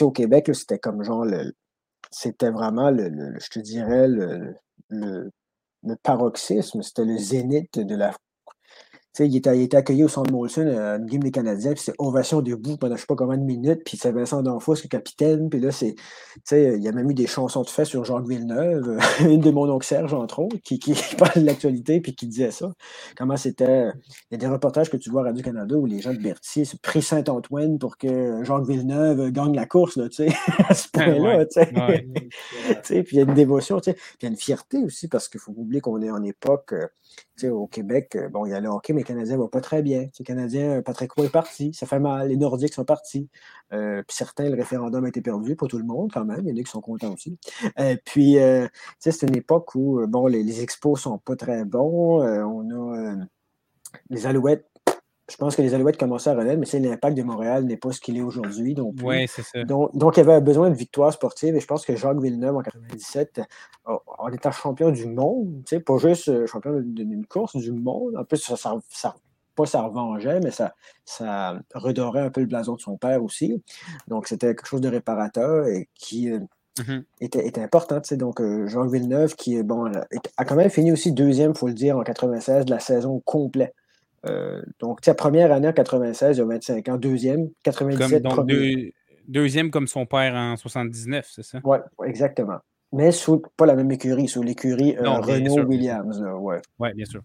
au 0.00 0.10
Québec, 0.10 0.50
c'était 0.54 0.78
comme 0.78 1.02
genre. 1.02 1.26
C'était 2.10 2.50
vraiment, 2.50 2.90
le, 2.90 3.38
je 3.38 3.48
te 3.50 3.58
dirais, 3.58 4.08
le, 4.08 4.54
le, 4.88 5.30
le 5.82 5.96
paroxysme, 5.96 6.82
c'était 6.82 7.04
le 7.04 7.18
zénith 7.18 7.78
de 7.78 7.94
la 7.94 8.12
il 9.26 9.36
était, 9.36 9.58
il 9.58 9.76
accueilli 9.76 10.04
au 10.04 10.08
centre 10.08 10.32
Molson 10.32 10.66
à 10.66 10.96
une 10.96 11.06
game 11.06 11.22
des 11.22 11.30
Canadiens, 11.30 11.72
puis 11.72 11.82
c'est 11.84 11.94
ovation 11.98 12.40
debout 12.42 12.76
pendant 12.76 12.96
je 12.96 13.00
sais 13.00 13.06
pas 13.06 13.16
combien 13.16 13.36
de 13.36 13.44
minutes, 13.44 13.82
puis 13.84 13.96
c'est 13.96 14.12
Vincent 14.12 14.42
D'Anfos 14.42 14.74
le 14.82 14.88
capitaine, 14.88 15.50
puis 15.50 15.60
là, 15.60 15.70
c'est, 15.72 15.94
il 16.52 16.82
y 16.82 16.88
a 16.88 16.92
même 16.92 17.10
eu 17.10 17.14
des 17.14 17.26
chansons 17.26 17.62
de 17.62 17.68
fait 17.68 17.84
sur 17.84 18.04
Jacques 18.04 18.26
Villeneuve, 18.26 18.98
une 19.20 19.40
de 19.40 19.50
mon 19.50 19.68
oncle 19.70 19.86
Serge, 19.86 20.14
entre 20.14 20.40
autres, 20.40 20.56
qui, 20.64 20.78
qui 20.78 20.94
parle 21.18 21.42
de 21.42 21.46
l'actualité, 21.46 22.00
puis 22.00 22.14
qui 22.14 22.26
disait 22.26 22.50
ça. 22.50 22.72
Comment 23.16 23.36
c'était. 23.36 23.90
Il 24.30 24.32
y 24.32 24.34
a 24.34 24.38
des 24.38 24.46
reportages 24.46 24.90
que 24.90 24.96
tu 24.96 25.10
vois 25.10 25.22
à 25.22 25.24
Radio-Canada 25.24 25.76
où 25.76 25.86
les 25.86 26.00
gens 26.00 26.12
de 26.12 26.18
Berthier 26.18 26.64
se 26.64 26.76
prient 26.76 27.02
Saint-Antoine 27.02 27.78
pour 27.78 27.96
que 27.96 28.42
Jacques 28.44 28.66
Villeneuve 28.66 29.30
gagne 29.30 29.54
la 29.54 29.66
course, 29.66 29.96
là, 29.96 30.04
à 30.68 30.74
ce 30.74 30.88
point-là, 30.88 31.46
puis 32.82 33.04
il 33.12 33.16
y 33.16 33.20
a 33.20 33.22
une 33.22 33.34
dévotion, 33.34 33.80
puis 33.80 33.94
il 34.20 34.24
y 34.24 34.26
a 34.26 34.30
une 34.30 34.36
fierté 34.36 34.78
aussi, 34.78 35.08
parce 35.08 35.28
qu'il 35.28 35.40
faut 35.40 35.52
oublier 35.56 35.80
qu'on 35.80 36.00
est 36.02 36.10
en 36.10 36.22
époque. 36.22 36.72
Euh, 36.72 36.86
au 37.44 37.66
Québec, 37.66 38.16
euh, 38.16 38.28
bon, 38.28 38.46
il 38.46 38.50
y 38.50 38.54
a 38.54 38.60
le 38.60 38.68
hockey, 38.68 38.92
mais 38.92 39.00
les 39.00 39.04
Canadiens 39.04 39.36
ne 39.36 39.42
vont 39.42 39.48
pas 39.48 39.60
très 39.60 39.82
bien. 39.82 40.08
Les 40.18 40.24
Canadiens, 40.24 40.82
Patrick 40.82 41.12
Roy 41.12 41.26
est 41.26 41.32
parti, 41.32 41.72
ça 41.72 41.86
fait 41.86 41.98
mal. 41.98 42.28
Les 42.28 42.36
Nordiques 42.36 42.74
sont 42.74 42.84
partis. 42.84 43.28
Euh, 43.72 44.02
puis 44.06 44.16
certains, 44.16 44.48
le 44.48 44.56
référendum 44.56 45.04
a 45.04 45.08
été 45.08 45.20
perdu, 45.20 45.54
pas 45.56 45.66
tout 45.66 45.78
le 45.78 45.84
monde 45.84 46.10
quand 46.12 46.24
même. 46.24 46.40
Il 46.44 46.48
y 46.48 46.52
en 46.52 46.56
a 46.60 46.62
qui 46.64 46.70
sont 46.70 46.80
contents 46.80 47.12
aussi. 47.12 47.38
Euh, 47.78 47.96
puis, 48.04 48.36
c'est 48.98 49.22
une 49.22 49.36
époque 49.36 49.74
où, 49.74 50.04
bon, 50.06 50.26
les, 50.26 50.42
les 50.42 50.62
expos 50.62 51.00
sont 51.00 51.18
pas 51.18 51.36
très 51.36 51.64
bons. 51.64 52.22
on 52.22 52.70
a 52.70 53.14
les 54.10 54.26
Alouettes 54.26 54.66
je 55.30 55.36
pense 55.36 55.56
que 55.56 55.62
les 55.62 55.74
Alouettes 55.74 55.98
commençaient 55.98 56.30
à 56.30 56.34
renaître, 56.34 56.58
mais 56.58 56.80
l'impact 56.80 57.16
de 57.16 57.22
Montréal 57.22 57.64
n'est 57.64 57.76
pas 57.76 57.92
ce 57.92 58.00
qu'il 58.00 58.16
est 58.16 58.22
aujourd'hui. 58.22 58.74
Donc, 58.74 58.94
oui, 59.02 59.28
c'est 59.28 59.42
ça. 59.42 59.62
Donc, 59.64 59.94
donc, 59.94 60.16
il 60.16 60.20
y 60.20 60.22
avait 60.22 60.40
besoin 60.40 60.70
de 60.70 60.74
victoires 60.74 61.12
sportives 61.12 61.54
et 61.54 61.60
je 61.60 61.66
pense 61.66 61.84
que 61.84 61.94
Jacques 61.96 62.20
Villeneuve, 62.20 62.56
en 62.56 62.62
97, 62.62 63.42
en 63.84 64.28
étant 64.32 64.52
champion 64.52 64.90
du 64.90 65.06
monde, 65.06 65.62
pas 65.84 65.98
juste 65.98 66.28
euh, 66.28 66.46
champion 66.46 66.80
d'une 66.80 67.26
course, 67.26 67.56
du 67.56 67.72
monde. 67.72 68.16
En 68.16 68.24
plus, 68.24 68.38
ça, 68.38 68.56
ça, 68.56 69.14
pas 69.54 69.66
ça 69.66 69.82
revengeait, 69.82 70.40
mais 70.40 70.50
ça, 70.50 70.74
ça 71.04 71.58
redorait 71.74 72.22
un 72.22 72.30
peu 72.30 72.40
le 72.40 72.46
blason 72.46 72.76
de 72.76 72.80
son 72.80 72.96
père 72.96 73.22
aussi. 73.22 73.62
Donc, 74.06 74.28
c'était 74.28 74.54
quelque 74.54 74.66
chose 74.66 74.80
de 74.80 74.88
réparateur 74.88 75.66
et 75.66 75.90
qui. 75.94 76.30
Euh, 76.30 76.38
mm-hmm. 76.78 77.02
était, 77.20 77.46
était, 77.46 77.62
important. 77.62 78.00
Donc, 78.12 78.40
euh, 78.40 78.66
Jacques 78.66 78.90
Villeneuve, 78.90 79.34
qui 79.34 79.62
bon, 79.62 79.92
a 80.38 80.44
quand 80.46 80.56
même 80.56 80.70
fini 80.70 80.90
aussi 80.90 81.12
deuxième, 81.12 81.50
il 81.50 81.58
faut 81.58 81.68
le 81.68 81.74
dire, 81.74 81.98
en 81.98 82.02
96 82.02 82.64
de 82.64 82.70
la 82.70 82.80
saison 82.80 83.20
complète. 83.26 83.74
Euh, 84.26 84.62
donc, 84.80 85.00
sa 85.04 85.14
première 85.14 85.52
année 85.52 85.68
en 85.68 85.72
96, 85.72 86.36
il 86.36 86.40
a 86.40 86.44
25 86.44 86.88
ans. 86.88 86.96
Deuxième, 86.96 87.48
97, 87.62 88.22
comme, 88.22 88.46
donc 88.46 88.92
deuxième 89.26 89.70
comme 89.70 89.86
son 89.86 90.06
père 90.06 90.34
en 90.34 90.56
79, 90.56 91.26
c'est 91.30 91.42
ça? 91.42 91.60
Oui, 91.64 91.78
exactement. 92.04 92.58
Mais 92.92 93.12
sous 93.12 93.42
pas 93.56 93.66
la 93.66 93.76
même 93.76 93.90
écurie, 93.90 94.28
sous 94.28 94.42
l'écurie 94.42 94.96
euh, 94.96 95.10
Renault-Williams. 95.10 96.24
Oui, 96.40 96.56
ouais, 96.78 96.94
bien 96.94 97.04
sûr. 97.04 97.22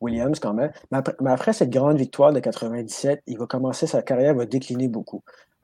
Williams 0.00 0.40
quand 0.40 0.54
même. 0.54 0.72
Mais 0.90 1.30
après, 1.30 1.52
cette 1.52 1.70
grande 1.70 1.98
victoire 1.98 2.32
de 2.32 2.40
97, 2.40 3.22
il 3.26 3.38
va 3.38 3.46
commencer 3.46 3.86
sa 3.86 4.02
carrière, 4.02 4.34
va 4.34 4.44
décliner 4.44 4.88
beaucoup. 4.88 5.22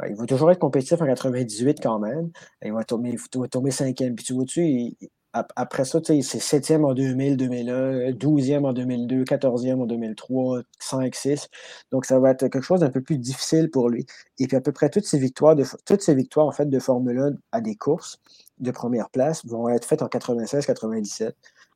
Il 0.08 0.16
va 0.16 0.26
toujours 0.26 0.50
être 0.50 0.58
compétitif 0.58 1.00
en 1.00 1.06
98 1.06 1.78
quand 1.82 1.98
même. 1.98 2.30
Il 2.64 2.72
va 2.72 2.84
tomber, 2.84 3.10
il 3.10 3.40
va 3.40 3.48
tomber 3.48 3.70
cinquième. 3.70 4.14
Puis 4.14 4.24
tu 4.24 4.32
vois-tu, 4.34 4.64
il, 4.64 4.96
après 5.32 5.84
ça, 5.86 5.98
c'est 6.04 6.20
7e 6.20 6.84
en 6.84 6.92
2000, 6.92 7.36
2001, 7.38 8.10
12e 8.12 8.66
en 8.66 8.72
2002, 8.72 9.24
14e 9.24 9.80
en 9.80 9.86
2003, 9.86 10.60
5, 10.78 11.14
6. 11.14 11.48
Donc, 11.90 12.04
ça 12.04 12.18
va 12.18 12.30
être 12.32 12.48
quelque 12.48 12.60
chose 12.60 12.80
d'un 12.80 12.90
peu 12.90 13.00
plus 13.00 13.18
difficile 13.18 13.70
pour 13.70 13.88
lui. 13.88 14.06
Et 14.38 14.46
puis, 14.46 14.56
à 14.56 14.60
peu 14.60 14.72
près 14.72 14.90
toutes 14.90 15.06
ces 15.06 15.18
victoires, 15.18 15.56
de, 15.56 15.64
toutes 15.86 16.02
ces 16.02 16.14
victoires 16.14 16.46
en 16.46 16.52
fait, 16.52 16.66
de 16.66 16.78
Formule 16.78 17.18
1 17.18 17.32
à 17.52 17.60
des 17.62 17.76
courses 17.76 18.20
de 18.58 18.70
première 18.70 19.10
place 19.10 19.44
vont 19.46 19.68
être 19.68 19.86
faites 19.86 20.02
en 20.02 20.08
96-97. 20.08 21.32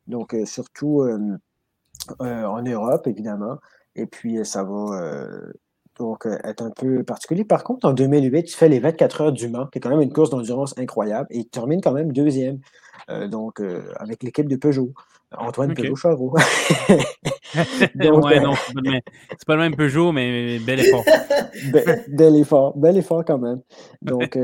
Donc, 0.07 0.35
euh, 0.35 0.45
surtout 0.45 1.01
euh, 1.03 1.39
euh, 2.21 2.45
en 2.45 2.63
Europe, 2.63 3.07
évidemment. 3.07 3.59
Et 3.95 4.07
puis, 4.07 4.45
ça 4.45 4.65
va 4.65 5.31
donc 5.99 6.27
être 6.45 6.63
un 6.63 6.71
peu 6.71 7.03
particulier. 7.05 7.45
Par 7.45 7.65
contre, 7.65 7.87
en 7.87 7.93
2008, 7.93 8.51
il 8.51 8.55
fait 8.55 8.69
les 8.69 8.81
24 8.81 9.21
heures 9.21 9.33
du 9.33 9.49
Mans, 9.49 9.67
qui 9.67 9.79
est 9.79 9.81
quand 9.81 9.91
même 9.91 10.03
une 10.03 10.13
course 10.13 10.31
d'endurance 10.31 10.75
incroyable, 10.79 11.27
et 11.31 11.39
il 11.39 11.49
termine 11.49 11.81
quand 11.81 11.93
même 11.93 12.13
deuxième, 12.13 12.61
donc 13.29 13.61
avec 13.97 14.23
l'équipe 14.23 14.49
de 14.49 14.57
Peugeot. 14.57 14.93
Antoine 15.37 15.75
Peugeot-Charot. 15.75 16.35
ouais, 17.59 18.41
non, 18.41 18.55
c'est 18.55 19.45
pas, 19.47 19.55
le 19.55 19.61
même 19.61 19.77
Peugeot, 19.77 20.13
mais 20.13 20.59
bel 20.61 20.81
effort. 20.81 21.05
bel 22.09 22.37
effort, 22.37 22.77
bel 22.77 22.97
effort 22.97 23.25
quand 23.25 23.39
même. 23.39 23.61
Donc, 24.03 24.39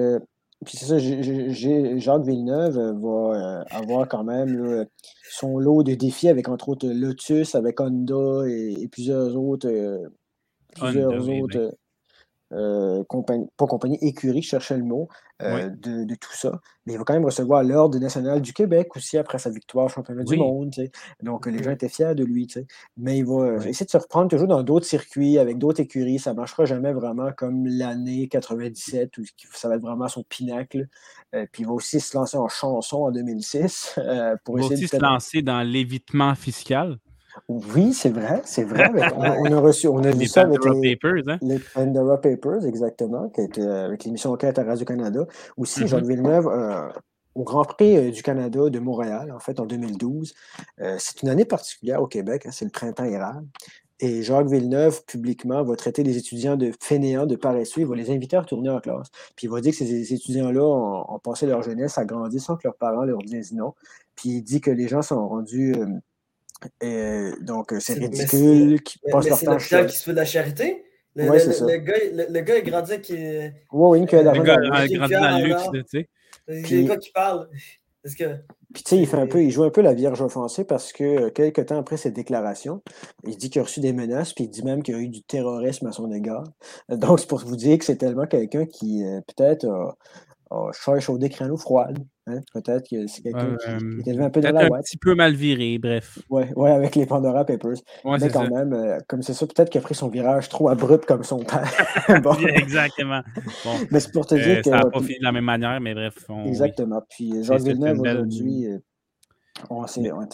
puis 0.64 0.76
c'est 0.76 0.86
ça, 0.86 0.98
Jacques 0.98 2.24
Villeneuve 2.24 2.76
va 3.00 3.64
avoir 3.70 4.08
quand 4.08 4.24
même 4.24 4.86
son 5.30 5.58
lot 5.58 5.82
de 5.82 5.94
défis 5.94 6.28
avec 6.28 6.48
entre 6.48 6.68
autres 6.68 6.88
Lotus, 6.88 7.54
avec 7.54 7.80
Honda 7.80 8.46
et, 8.48 8.88
plusieurs 8.90 9.36
autres, 9.36 9.68
plusieurs 10.74 11.28
autres 11.28 11.74
euh, 12.52 13.02
compagnie, 13.04 13.46
pas 13.56 13.66
compagnie, 13.66 13.96
écurie, 14.02 14.42
je 14.42 14.48
cherchais 14.48 14.76
le 14.76 14.84
mot, 14.84 15.08
euh, 15.40 15.70
de, 15.70 16.14
tout 16.14 16.32
ça. 16.34 16.60
Mais 16.84 16.92
il 16.92 16.98
va 16.98 17.04
quand 17.04 17.14
même 17.14 17.24
recevoir 17.24 17.62
l'Ordre 17.62 17.98
national 17.98 18.42
du 18.42 18.52
Québec 18.52 18.94
aussi 18.94 19.16
après 19.16 19.38
sa 19.38 19.48
victoire 19.48 19.86
au 19.86 19.88
championnat 19.88 20.22
du 20.22 20.36
monde. 20.36 20.74
Donc 21.22 21.46
les 21.46 21.62
gens 21.62 21.70
étaient 21.70 21.88
fiers 21.88 22.14
de 22.14 22.24
lui. 22.24 22.46
Mais 22.98 23.18
il 23.18 23.24
va 23.24 23.56
essayer 23.66 23.86
de 23.86 23.90
se 23.90 23.96
reprendre 23.96 24.28
toujours 24.28 24.48
dans 24.48 24.62
d'autres 24.62 24.84
circuits, 24.84 25.38
avec 25.38 25.56
d'autres 25.56 25.80
écuries. 25.80 26.18
Ça 26.18 26.32
ne 26.32 26.36
marchera 26.36 26.66
jamais 26.66 26.92
vraiment 26.92 27.30
comme 27.32 27.66
l'année 27.66 28.28
97 28.28 29.16
où 29.16 29.22
ça 29.54 29.68
va 29.68 29.76
être 29.76 29.82
vraiment 29.82 30.08
son 30.08 30.22
pinacle. 30.22 30.88
Euh, 31.34 31.46
puis 31.50 31.62
il 31.62 31.66
va 31.66 31.72
aussi 31.72 32.00
se 32.00 32.14
lancer 32.16 32.36
en 32.36 32.48
chanson 32.48 33.04
en 33.04 33.12
2006. 33.12 33.98
pour 34.44 34.58
il 34.58 34.68
va 34.68 34.74
aussi 34.74 34.88
se 34.88 34.96
lancer 34.98 35.40
dans 35.40 35.62
l'évitement 35.62 36.34
fiscal. 36.34 36.98
Oui, 37.48 37.92
c'est 37.92 38.10
vrai, 38.10 38.42
c'est 38.44 38.64
vrai. 38.64 38.90
On, 39.16 39.52
a 39.52 39.60
reçu, 39.60 39.88
on 39.88 40.02
a 40.04 40.10
vu 40.10 40.26
ça 40.26 40.42
avec 40.42 40.64
les, 40.64 40.96
Papers, 40.96 41.22
hein? 41.28 41.38
les 41.42 41.58
Pandora 41.58 42.20
Papers, 42.20 42.66
exactement, 42.66 43.28
qui 43.30 43.42
était 43.42 43.62
euh, 43.62 43.86
avec 43.86 44.04
l'émission 44.04 44.32
Enquête 44.32 44.58
à 44.58 44.64
Radio-Canada. 44.64 45.26
Aussi, 45.56 45.86
Jean 45.86 46.00
mm-hmm. 46.00 46.06
Villeneuve, 46.08 46.48
euh, 46.48 46.88
au 47.34 47.44
Grand 47.44 47.64
Prix 47.64 47.96
euh, 47.96 48.10
du 48.10 48.22
Canada 48.22 48.68
de 48.68 48.78
Montréal, 48.78 49.32
en 49.32 49.38
fait, 49.38 49.60
en 49.60 49.66
2012. 49.66 50.34
c'est 50.98 51.22
une 51.22 51.28
année 51.28 51.44
particulière 51.44 52.02
au 52.02 52.06
Québec, 52.06 52.44
hein, 52.46 52.50
c'est 52.52 52.64
le 52.64 52.70
printemps 52.70 53.04
érable. 53.04 53.46
Et 54.00 54.22
Jacques 54.22 54.48
Villeneuve, 54.48 55.04
publiquement, 55.04 55.62
va 55.62 55.76
traiter 55.76 56.02
les 56.02 56.16
étudiants 56.16 56.56
de 56.56 56.72
fainéants, 56.80 57.24
de 57.24 57.36
paresseux. 57.36 57.82
Il 57.82 57.86
va 57.86 57.94
les 57.94 58.10
inviter 58.10 58.36
à 58.36 58.40
retourner 58.40 58.68
en 58.68 58.80
classe. 58.80 59.06
Puis 59.36 59.46
il 59.46 59.50
va 59.50 59.60
dire 59.60 59.70
que 59.70 59.78
ces 59.78 60.12
étudiants-là 60.12 60.60
ont, 60.60 61.20
passé 61.20 61.46
leur 61.46 61.62
jeunesse 61.62 61.98
à 61.98 62.04
grandir 62.04 62.40
sans 62.40 62.56
que 62.56 62.62
leurs 62.64 62.74
parents 62.74 63.04
leur 63.04 63.18
disent 63.18 63.52
non. 63.52 63.74
Puis 64.16 64.30
il 64.30 64.42
dit 64.42 64.60
que 64.60 64.72
les 64.72 64.88
gens 64.88 65.02
sont 65.02 65.28
rendus 65.28 65.76
et 66.80 67.30
donc, 67.40 67.72
euh, 67.72 67.80
c'est 67.80 67.94
ridicule. 67.94 68.82
Qui 68.82 68.98
passe 69.10 69.28
leur 69.28 69.40
temps 69.40 69.58
C'est 69.58 69.86
qui 69.86 69.96
se 69.96 70.04
fait 70.04 70.12
de 70.12 70.16
la 70.16 70.24
charité. 70.24 70.84
Le, 71.14 71.28
ouais, 71.28 71.38
ça. 71.38 71.66
Gars, 71.78 71.94
le, 72.28 72.40
gars, 72.40 72.58
il 72.58 72.64
grandit 72.64 73.00
qui. 73.00 73.14
Oui, 73.72 74.00
oui, 74.00 74.06
qui 74.06 74.16
a 74.16 74.22
Le 74.22 74.42
gars, 74.42 74.58
il 74.88 74.98
grandit 74.98 75.14
dans 75.14 75.38
le 75.38 75.44
luxe, 75.46 75.62
tu 75.72 76.06
sais. 76.48 76.98
Qui 76.98 77.10
parlent. 77.12 77.48
Parce 78.02 78.16
que... 78.16 78.24
Puis, 78.74 78.82
tu 78.82 78.88
sais, 78.88 78.98
il, 78.98 79.06
fait 79.06 79.16
un 79.16 79.28
peu, 79.28 79.44
il 79.44 79.52
joue 79.52 79.62
un 79.62 79.70
peu 79.70 79.80
la 79.80 79.94
Vierge 79.94 80.20
offensée 80.22 80.64
parce 80.64 80.92
que 80.92 81.04
euh, 81.04 81.30
quelques 81.30 81.66
temps 81.66 81.78
après 81.78 81.96
cette 81.96 82.14
déclaration, 82.14 82.82
il 83.24 83.36
dit 83.36 83.48
qu'il 83.48 83.60
a 83.60 83.64
reçu 83.64 83.78
des 83.78 83.92
menaces, 83.92 84.32
puis 84.32 84.44
il 84.44 84.50
dit 84.50 84.64
même 84.64 84.82
qu'il 84.82 84.96
y 84.96 84.98
a 84.98 85.00
eu 85.00 85.08
du 85.08 85.22
terrorisme 85.22 85.86
à 85.86 85.92
son 85.92 86.10
égard. 86.10 86.42
Donc, 86.88 87.20
c'est 87.20 87.28
pour 87.28 87.38
vous 87.38 87.54
dire 87.54 87.78
que 87.78 87.84
c'est 87.84 87.98
tellement 87.98 88.26
quelqu'un 88.26 88.66
qui, 88.66 89.04
euh, 89.04 89.20
peut-être, 89.28 89.94
cherche 90.72 91.08
au 91.10 91.18
décret 91.18 91.46
froide. 91.56 91.98
Hein? 92.28 92.40
Peut-être 92.54 92.88
que 92.88 93.08
c'est 93.08 93.22
quelqu'un 93.22 93.56
qui, 93.56 94.10
est 94.10 94.18
un 94.18 94.30
peu 94.30 94.40
dans 94.40 94.52
la. 94.52 94.66
Un 94.66 94.80
petit 94.80 94.96
peu 94.96 95.16
mal 95.16 95.34
viré, 95.34 95.78
bref. 95.78 96.20
Oui, 96.30 96.44
ouais, 96.54 96.70
avec 96.70 96.94
les 96.94 97.04
Pandora 97.04 97.44
Papers. 97.44 97.78
Mais 98.04 98.28
quand 98.30 98.48
même, 98.48 98.72
euh, 98.72 98.98
comme 99.08 99.22
c'est 99.22 99.34
ça, 99.34 99.44
peut-être 99.46 99.70
qu'il 99.70 99.80
a 99.80 99.82
pris 99.82 99.96
son 99.96 100.08
virage 100.08 100.48
trop 100.48 100.68
abrupt 100.68 101.04
comme 101.04 101.24
son 101.24 101.38
père. 101.38 101.68
Exactement. 102.54 103.22
mais 103.90 103.98
c'est 103.98 104.12
pour 104.12 104.26
te 104.26 104.36
dire 104.36 104.58
euh, 104.58 104.62
que. 104.62 104.70
Ça 104.70 104.76
n'a 104.76 104.84
pas 104.84 105.00
fini 105.00 105.18
de 105.18 105.24
la 105.24 105.32
même 105.32 105.44
manière, 105.44 105.80
mais 105.80 105.94
bref. 105.94 106.14
Exactement. 106.46 107.02
Puis 107.10 107.42
Jean 107.42 107.56
Villeneuve, 107.56 108.00
aujourd'hui, 108.00 108.66
euh, 108.66 108.78
on, 109.68 109.84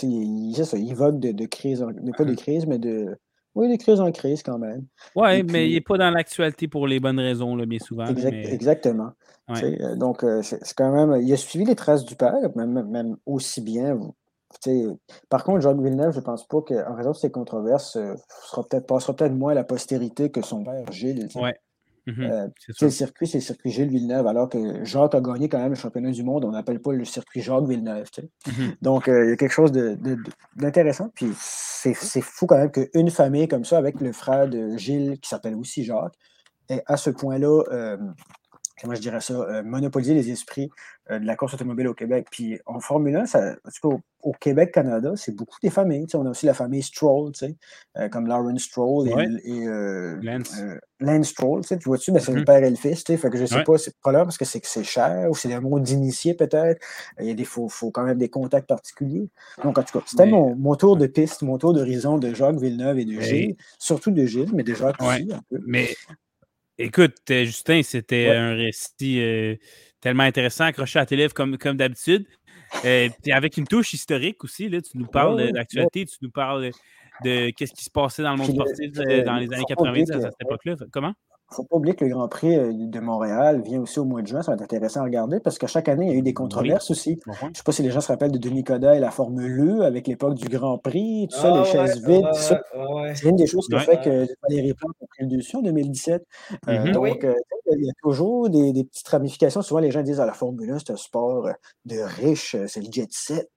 il, 0.03 0.55
ça, 0.65 0.77
il 0.77 0.95
vogue 0.95 1.21
de, 1.21 1.33
de 1.33 1.47
crise, 1.47 1.85
pas 2.17 2.25
de 2.25 2.35
crise, 2.35 2.67
mais 2.67 2.79
de 2.79 3.17
oui, 3.55 3.69
des 3.69 3.79
crises 3.79 4.01
en 4.01 4.13
crise 4.13 4.43
quand 4.43 4.59
même. 4.59 4.87
Oui, 5.17 5.43
mais 5.43 5.69
il 5.69 5.75
n'est 5.75 5.81
pas 5.81 5.99
dans 5.99 6.11
l'actualité 6.11 6.69
pour 6.69 6.87
les 6.87 7.01
bonnes 7.01 7.19
raisons, 7.19 7.57
là, 7.57 7.67
bien 7.67 7.79
souvent. 7.79 8.07
Exactement. 8.07 9.13
Euh, 9.51 9.97
donc, 9.97 10.25
euh, 10.25 10.43
c'est 10.43 10.75
quand 10.75 10.93
même. 10.93 11.21
Il 11.23 11.33
a 11.33 11.37
suivi 11.37 11.65
les 11.65 11.75
traces 11.75 12.05
du 12.05 12.17
père, 12.17 12.35
même, 12.55 12.89
même 12.89 13.17
aussi 13.27 13.61
bien. 13.61 13.99
par 15.29 15.45
contre, 15.45 15.61
John 15.61 15.83
Villeneuve, 15.83 16.13
je 16.13 16.21
ne 16.21 16.25
pense 16.25 16.47
pas 16.47 16.61
qu'en 16.63 16.95
raison 16.95 17.13
de 17.13 17.17
ces 17.17 17.31
controverses, 17.31 17.97
euh, 17.97 18.15
sera 18.45 18.63
passera 18.87 19.17
peut-être 19.17 19.35
moins 19.35 19.53
à 19.53 19.55
la 19.55 19.65
postérité 19.65 20.31
que 20.31 20.43
son 20.43 20.65
père 20.65 20.91
Gilles. 20.93 21.29
Oui. 21.35 21.51
Mmh 22.09 22.23
euh, 22.23 22.49
le 22.81 22.91
circuit, 22.91 23.27
c'est 23.27 23.39
le 23.39 23.43
circuit 23.43 23.71
Gilles 23.71 23.91
Villeneuve, 23.91 24.27
alors 24.27 24.49
que 24.49 24.83
Jacques 24.83 25.15
a 25.15 25.21
gagné 25.21 25.51
quand 25.51 25.59
même 25.59 25.71
le 25.71 25.75
championnat 25.75 26.11
du 26.11 26.23
monde. 26.23 26.47
On 26.47 26.53
n'appelle 26.53 26.81
pas 26.81 26.93
le 26.93 27.05
circuit 27.05 27.43
Jacques 27.43 27.67
Villeneuve. 27.69 28.07
Mmh 28.47 28.51
Donc, 28.81 29.09
euh, 29.09 29.27
il 29.27 29.31
y 29.31 29.33
a 29.33 29.37
quelque 29.37 29.53
chose 29.53 29.73
d'intéressant. 30.57 31.11
Puis, 31.15 31.29
c'est 31.37 32.23
fou 32.23 32.47
quand 32.47 32.57
même 32.57 32.71
qu'une 32.71 33.11
famille 33.11 33.47
comme 33.47 33.65
ça, 33.65 33.77
avec 33.77 34.01
le 34.01 34.13
frère 34.13 34.49
de 34.49 34.77
Gilles, 34.79 35.19
qui 35.21 35.29
s'appelle 35.29 35.55
aussi 35.55 35.85
Jacques, 35.85 36.15
est 36.71 36.83
à 36.87 36.97
ce 36.97 37.11
point-là 37.11 37.63
euh, 37.73 37.99
comment 38.81 38.95
je 38.95 39.01
dirais 39.01 39.21
ça, 39.21 39.35
euh, 39.35 39.63
monopoliser 39.63 40.15
les 40.15 40.31
esprits 40.31 40.71
euh, 41.11 41.19
de 41.19 41.27
la 41.27 41.37
course 41.37 41.55
automobile 41.55 41.89
au 41.89 41.95
Québec. 41.95 42.27
Puis 42.31 42.59
en 42.67 42.81
Formule 42.81 43.17
1, 43.17 43.27
ça, 43.27 43.57
au, 43.83 44.33
Québec, 44.33 44.73
Canada, 44.73 45.13
c'est 45.17 45.35
beaucoup 45.35 45.59
des 45.63 45.71
familles. 45.71 46.07
On 46.15 46.27
a 46.27 46.31
aussi 46.31 46.47
la 46.47 46.55
famille 46.55 46.83
Stroll, 46.83 47.33
euh, 47.43 48.09
comme 48.09 48.27
Lauren 48.27 48.59
Stroll 48.59 49.09
et, 49.09 49.65
Lance. 51.01 51.29
Stroll. 51.29 51.65
Tu 51.65 51.77
vois-tu, 51.85 52.13
mais 52.13 52.21
c'est 52.21 52.33
le 52.33 52.43
mm-hmm. 52.43 52.45
père 52.45 52.65
et 52.65 52.71
le 52.71 52.77
fils. 52.77 53.05
Fait 53.05 53.31
que 53.31 53.37
je 53.37 53.43
ne 53.43 53.47
sais 53.47 53.63
pas, 53.63 53.79
c'est 53.79 53.95
pas 54.03 54.13
là 54.13 54.25
parce 54.25 54.37
que 54.37 54.45
c'est 54.45 54.65
c'est 54.65 54.85
cher 54.85 55.29
ou 55.31 55.35
c'est 55.35 55.53
un 55.53 55.61
mot 55.61 55.79
d'initié 55.79 56.35
peut-être. 56.35 56.85
Il 57.21 57.27
y 57.27 57.31
a 57.31 57.35
des 57.35 57.45
faut, 57.45 57.69
faut 57.69 57.91
quand 57.91 58.03
même 58.03 58.19
des 58.19 58.29
contacts 58.29 58.69
particuliers. 58.69 59.29
Donc, 59.63 59.79
en 59.79 59.83
tout 59.83 59.99
cas, 59.99 60.05
c'était 60.07 60.27
mon, 60.27 60.57
mon, 60.57 60.75
tour 60.75 60.97
de 60.97 61.07
piste, 61.07 61.43
mon 61.43 61.57
tour 61.57 61.73
d'horizon 61.73 62.19
de 62.19 62.35
Jacques 62.35 62.59
Villeneuve 62.59 62.99
et 62.99 63.05
de 63.05 63.21
Gilles, 63.21 63.57
surtout 63.79 64.11
de 64.11 64.27
Gilles, 64.27 64.51
mais 64.53 64.65
de 64.65 64.75
Jacques 64.75 65.01
aussi 65.01 65.33
un 65.33 65.41
peu. 65.49 65.61
Mais 65.67 65.89
Écoute, 66.81 67.17
euh, 67.31 67.45
Justin, 67.45 67.83
c'était 67.83 68.31
un 68.31 68.55
récit 68.55 69.21
euh, 69.21 69.57
tellement 70.01 70.23
intéressant, 70.23 70.65
accroché 70.65 71.01
à 71.01 71.07
tes 71.07 71.17
lèvres 71.17 71.35
comme, 71.35 71.59
comme 71.59 71.77
d'habitude. 71.77 72.25
Euh, 72.85 73.09
avec 73.33 73.57
une 73.57 73.67
touche 73.67 73.95
historique 73.95 74.45
aussi, 74.45 74.69
là, 74.69 74.81
tu 74.81 74.97
nous 74.97 75.07
parles 75.07 75.51
d'actualité, 75.53 76.07
tu 76.07 76.19
nous 76.23 76.31
parles 76.31 76.71
de 77.25 77.51
qu'est-ce 77.51 77.73
qui 77.73 77.85
se 77.85 77.91
passait 77.91 78.23
dans 78.23 78.33
le 78.33 78.39
monde 78.39 78.53
sportif 78.53 78.93
dans 78.93 79.37
les 79.37 79.53
années 79.53 79.65
90 79.67 80.11
à 80.13 80.21
cette 80.21 80.41
époque-là. 80.41 80.77
Comment? 80.93 81.15
Il 81.51 81.55
ne 81.55 81.57
faut 81.57 81.65
pas 81.65 81.77
oublier 81.77 81.95
que 81.95 82.05
le 82.05 82.11
Grand 82.11 82.29
Prix 82.29 82.55
euh, 82.59 82.73
de 82.75 83.01
Montréal 83.01 83.63
vient 83.63 83.81
aussi 83.81 83.99
au 83.99 84.05
mois 84.05 84.21
de 84.21 84.27
juin. 84.27 84.43
Ça 84.43 84.51
va 84.53 84.57
être 84.57 84.63
intéressant 84.63 85.01
à 85.01 85.05
regarder 85.05 85.41
parce 85.41 85.57
qu'à 85.57 85.67
chaque 85.67 85.89
année, 85.89 86.05
il 86.05 86.13
y 86.13 86.15
a 86.15 86.19
eu 86.19 86.23
des 86.23 86.35
controverses 86.35 86.91
aussi. 86.91 87.19
Je 87.25 87.47
ne 87.47 87.55
sais 87.55 87.63
pas 87.65 87.73
si 87.73 87.83
les 87.83 87.91
gens 87.91 88.03
se 88.03 88.09
rappellent 88.09 88.33
de 88.33 88.39
Denis 88.39 88.65
Coderre 88.65 88.93
et 88.93 89.01
la 89.01 89.11
Formule 89.11 89.59
E 89.59 89.83
avec 89.83 90.07
l'époque 90.09 90.35
du 90.35 90.47
Grand 90.49 90.77
Prix, 90.77 91.27
tout 91.31 91.39
ça, 91.39 91.51
les 91.51 91.61
ah 91.61 91.65
chaises 91.65 92.07
vides. 92.07 92.27
C'est 93.15 93.29
une 93.31 93.37
des 93.37 93.47
choses 93.47 93.67
qui 93.67 93.79
fait 93.79 93.99
que 93.99 94.27
Valérie 94.43 94.75
Plante 94.75 94.95
a 95.03 95.07
pris 95.07 95.25
le 95.25 95.37
dessus 95.39 95.57
en 95.57 95.63
2017. 95.63 96.23
Euh, 96.69 96.73
mm-hmm. 96.73 96.93
donc, 96.93 97.25
euh, 97.25 97.35
il 97.73 97.87
y 97.87 97.91
a 97.91 97.95
toujours 98.03 98.51
des, 98.51 98.85
petites 98.85 99.09
ramifications. 99.09 99.63
Souvent, 99.63 99.81
les 99.81 99.91
gens 99.91 100.03
disent 100.03 100.21
ah, 100.21 100.27
la 100.27 100.35
Formule 100.35 100.71
1, 100.71 100.81
c'est 100.81 100.91
un 100.91 100.97
sport 100.97 101.49
de 101.87 101.97
riches, 101.99 102.57
c'est 102.67 102.81
le 102.81 102.93
jet 102.93 103.09
set. 103.11 103.49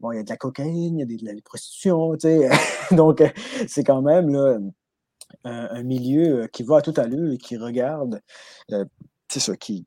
Bon, 0.00 0.12
il 0.12 0.16
y 0.16 0.18
a 0.18 0.24
de 0.24 0.28
la 0.28 0.36
cocaïne, 0.36 0.98
il 0.98 1.00
y 1.00 1.02
a 1.02 1.06
de 1.06 1.24
la 1.24 1.32
prostitution. 1.42 2.16
donc, 2.92 3.22
c'est 3.66 3.84
quand 3.84 4.02
même. 4.02 4.28
Là, 4.28 4.58
un, 5.44 5.82
milieu 5.82 6.42
euh, 6.42 6.46
qui 6.46 6.62
va 6.62 6.78
à 6.78 6.82
tout 6.82 6.94
à 6.96 7.06
l'heure 7.06 7.32
et 7.32 7.38
qui 7.38 7.56
regarde, 7.56 8.20
euh, 8.72 8.84
c'est 9.28 9.40
ça, 9.40 9.56
qui, 9.56 9.84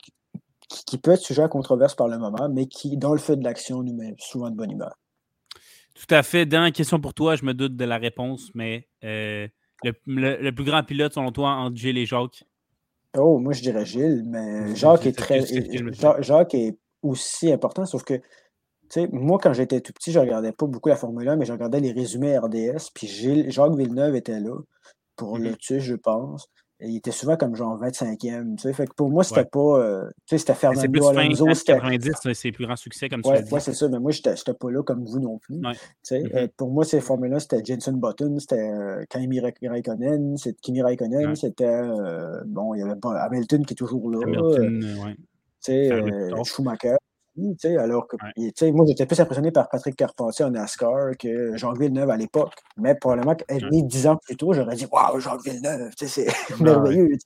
qui, 0.68 0.98
peut 0.98 1.12
être 1.12 1.22
sujet 1.22 1.44
à 1.44 1.48
controverse 1.48 1.96
par 1.96 2.08
le 2.08 2.18
moment, 2.18 2.50
mais 2.50 2.68
qui, 2.68 2.98
dans 2.98 3.14
le 3.14 3.20
fait 3.20 3.36
de 3.36 3.44
l'action, 3.44 3.84
nous 3.84 3.94
met 3.94 4.16
souvent 4.18 4.50
de 4.50 4.56
bonne 4.56 4.72
humeur. 4.72 4.98
Tout 5.96 6.14
à 6.14 6.24
fait. 6.24 6.46
Dernière 6.46 6.72
question 6.72 7.00
pour 7.00 7.14
toi, 7.14 7.36
je 7.36 7.46
me 7.46 7.54
doute 7.54 7.76
de 7.76 7.86
la 7.86 7.98
réponse, 7.98 8.50
mais 8.56 8.88
euh, 9.04 9.48
le, 10.06 10.52
plus 10.52 10.64
grand 10.64 10.84
pilote, 10.84 11.14
selon 11.14 11.32
toi, 11.32 11.52
entre 11.52 11.76
Gilles 11.76 11.98
et 11.98 12.06
Jacques? 12.06 12.44
Oh, 13.18 13.40
moi, 13.40 13.54
je 13.54 13.62
dirais 13.62 13.86
Gilles, 13.86 14.24
mais 14.26 14.76
Jacques 14.76 15.06
est 15.06 15.18
très. 15.18 15.44
Jacques 16.20 16.54
est 16.54 16.78
aussi 17.02 17.52
important, 17.52 17.86
sauf 17.86 18.04
que 18.04 18.22
moi, 19.12 19.40
quand 19.42 19.54
j'étais 19.54 19.82
tout 19.82 19.94
petit, 19.94 20.12
je 20.12 20.20
regardais 20.20 20.52
pas 20.52 20.66
beaucoup 20.66 20.90
la 20.90 20.96
Formule 20.96 21.28
1, 21.28 21.36
mais 21.38 21.46
je 21.46 21.54
regardais 21.54 21.80
les 21.80 21.92
résumés 21.92 22.38
RDS, 22.38 22.92
puis 22.94 23.08
Gilles, 23.08 23.50
Jacques 23.50 23.76
Villeneuve 23.76 24.16
était 24.16 24.40
là 24.40 24.56
pour 25.16 25.38
mmh 25.38 25.44
le 25.44 25.56
tuer, 25.56 25.80
je 25.80 25.96
pense. 25.96 26.48
il 26.80 26.96
était 26.96 27.12
souvent 27.12 27.38
comme 27.38 27.56
genre 27.56 27.80
25e. 27.82 28.56
Tu 28.56 28.62
sais, 28.64 28.74
fait 28.74 28.88
que 28.88 28.94
pour 28.94 29.10
moi, 29.10 29.24
c'était 29.24 29.46
pas. 29.46 29.80
Euh, 29.80 30.08
tu 30.26 30.36
sais, 30.36 30.38
c'était 30.40 30.54
Fernando 30.54 31.08
Alonso. 31.08 31.54
C'était 31.54 31.74
90, 31.74 32.12
c'est 32.34 32.48
le 32.50 32.54
plus 32.54 32.66
grand 32.66 32.76
succès, 32.76 33.10
comme 33.10 33.22
tu 33.22 33.30
ouais, 33.30 33.44
Oui, 33.52 33.62
c'est 33.62 33.74
ça. 33.74 33.88
Mais 33.88 34.00
moi, 34.00 34.12
j'étais 34.12 34.54
pas 34.54 34.72
là 34.72 34.84
comme 34.84 35.06
vous 35.06 35.20
non 35.20 35.38
plus. 35.38 35.62
Tu 35.62 35.78
sais, 36.04 36.24
mmh 36.24 36.30
euh, 36.36 36.48
pour 36.58 36.72
moi, 36.72 36.84
ces 36.84 37.02
formules-là, 37.02 37.40
c'était 37.40 37.64
Jenson 37.64 37.94
Button, 37.94 38.40
c'était 38.40 38.56
euh, 38.60 39.04
Kimi 39.10 39.40
Raikkonen, 39.40 40.38
c'était 40.38 40.60
Kimi 40.62 40.82
Raikkonen, 40.82 41.36
c'était. 41.36 41.82
bon, 42.46 42.74
il 42.74 42.80
y 42.80 42.84
avait 42.84 42.96
Hamilton 43.04 43.66
qui 43.66 43.74
est 43.74 43.76
toujours 43.78 44.10
là. 44.10 44.20
Hamilton, 44.24 45.16
Tu 45.64 45.72
sais, 45.72 45.90
Schumacher. 46.46 46.96
Alors 47.78 48.08
que 48.08 48.18
moi, 48.72 48.86
j'étais 48.88 49.06
plus 49.06 49.20
impressionné 49.20 49.52
par 49.52 49.70
Patrick 49.70 49.96
Carpentier 49.96 50.46
en 50.46 50.52
NASCAR 50.52 51.18
que 51.18 51.56
Jean 51.56 51.74
Villeneuve 51.74 52.10
à 52.10 52.18
l'époque. 52.18 52.54
Mais 52.78 52.96
probablement 52.96 53.36
qu'être 53.36 53.70
né 53.72 53.84
dix 53.84 54.08
ans 54.08 54.18
plus 54.18 54.36
tôt, 54.36 54.54
j'aurais 54.54 54.76
dit 54.76 54.86
Waouh, 54.92 55.20
Jean 55.20 55.38
Villeneuve, 55.38 55.92
c'est 55.96 56.28
merveilleux. 56.60 57.18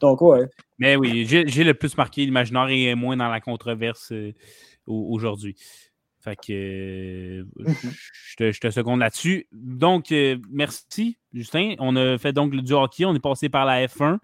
Donc, 0.00 0.20
ouais. 0.20 0.46
Mais 0.78 0.96
oui, 0.96 1.24
j'ai 1.26 1.64
le 1.64 1.74
plus 1.74 1.96
marqué 1.96 2.24
l'imaginaire 2.24 2.68
et 2.68 2.94
moins 2.94 3.16
dans 3.16 3.28
la 3.28 3.40
controverse 3.40 4.12
euh, 4.12 4.32
aujourd'hui. 4.86 5.56
Fait 6.20 6.36
que 6.36 6.52
euh, 6.52 7.44
je, 8.36 8.60
te, 8.60 8.70
seconde 8.70 9.00
là-dessus. 9.00 9.46
Donc, 9.52 10.12
euh, 10.12 10.36
merci, 10.50 11.16
Justin. 11.32 11.74
On 11.78 11.96
a 11.96 12.18
fait 12.18 12.32
donc 12.32 12.54
du 12.54 12.72
hockey, 12.72 13.04
on 13.04 13.14
est 13.14 13.20
passé 13.20 13.48
par 13.48 13.64
la 13.64 13.86
F1. 13.86 14.18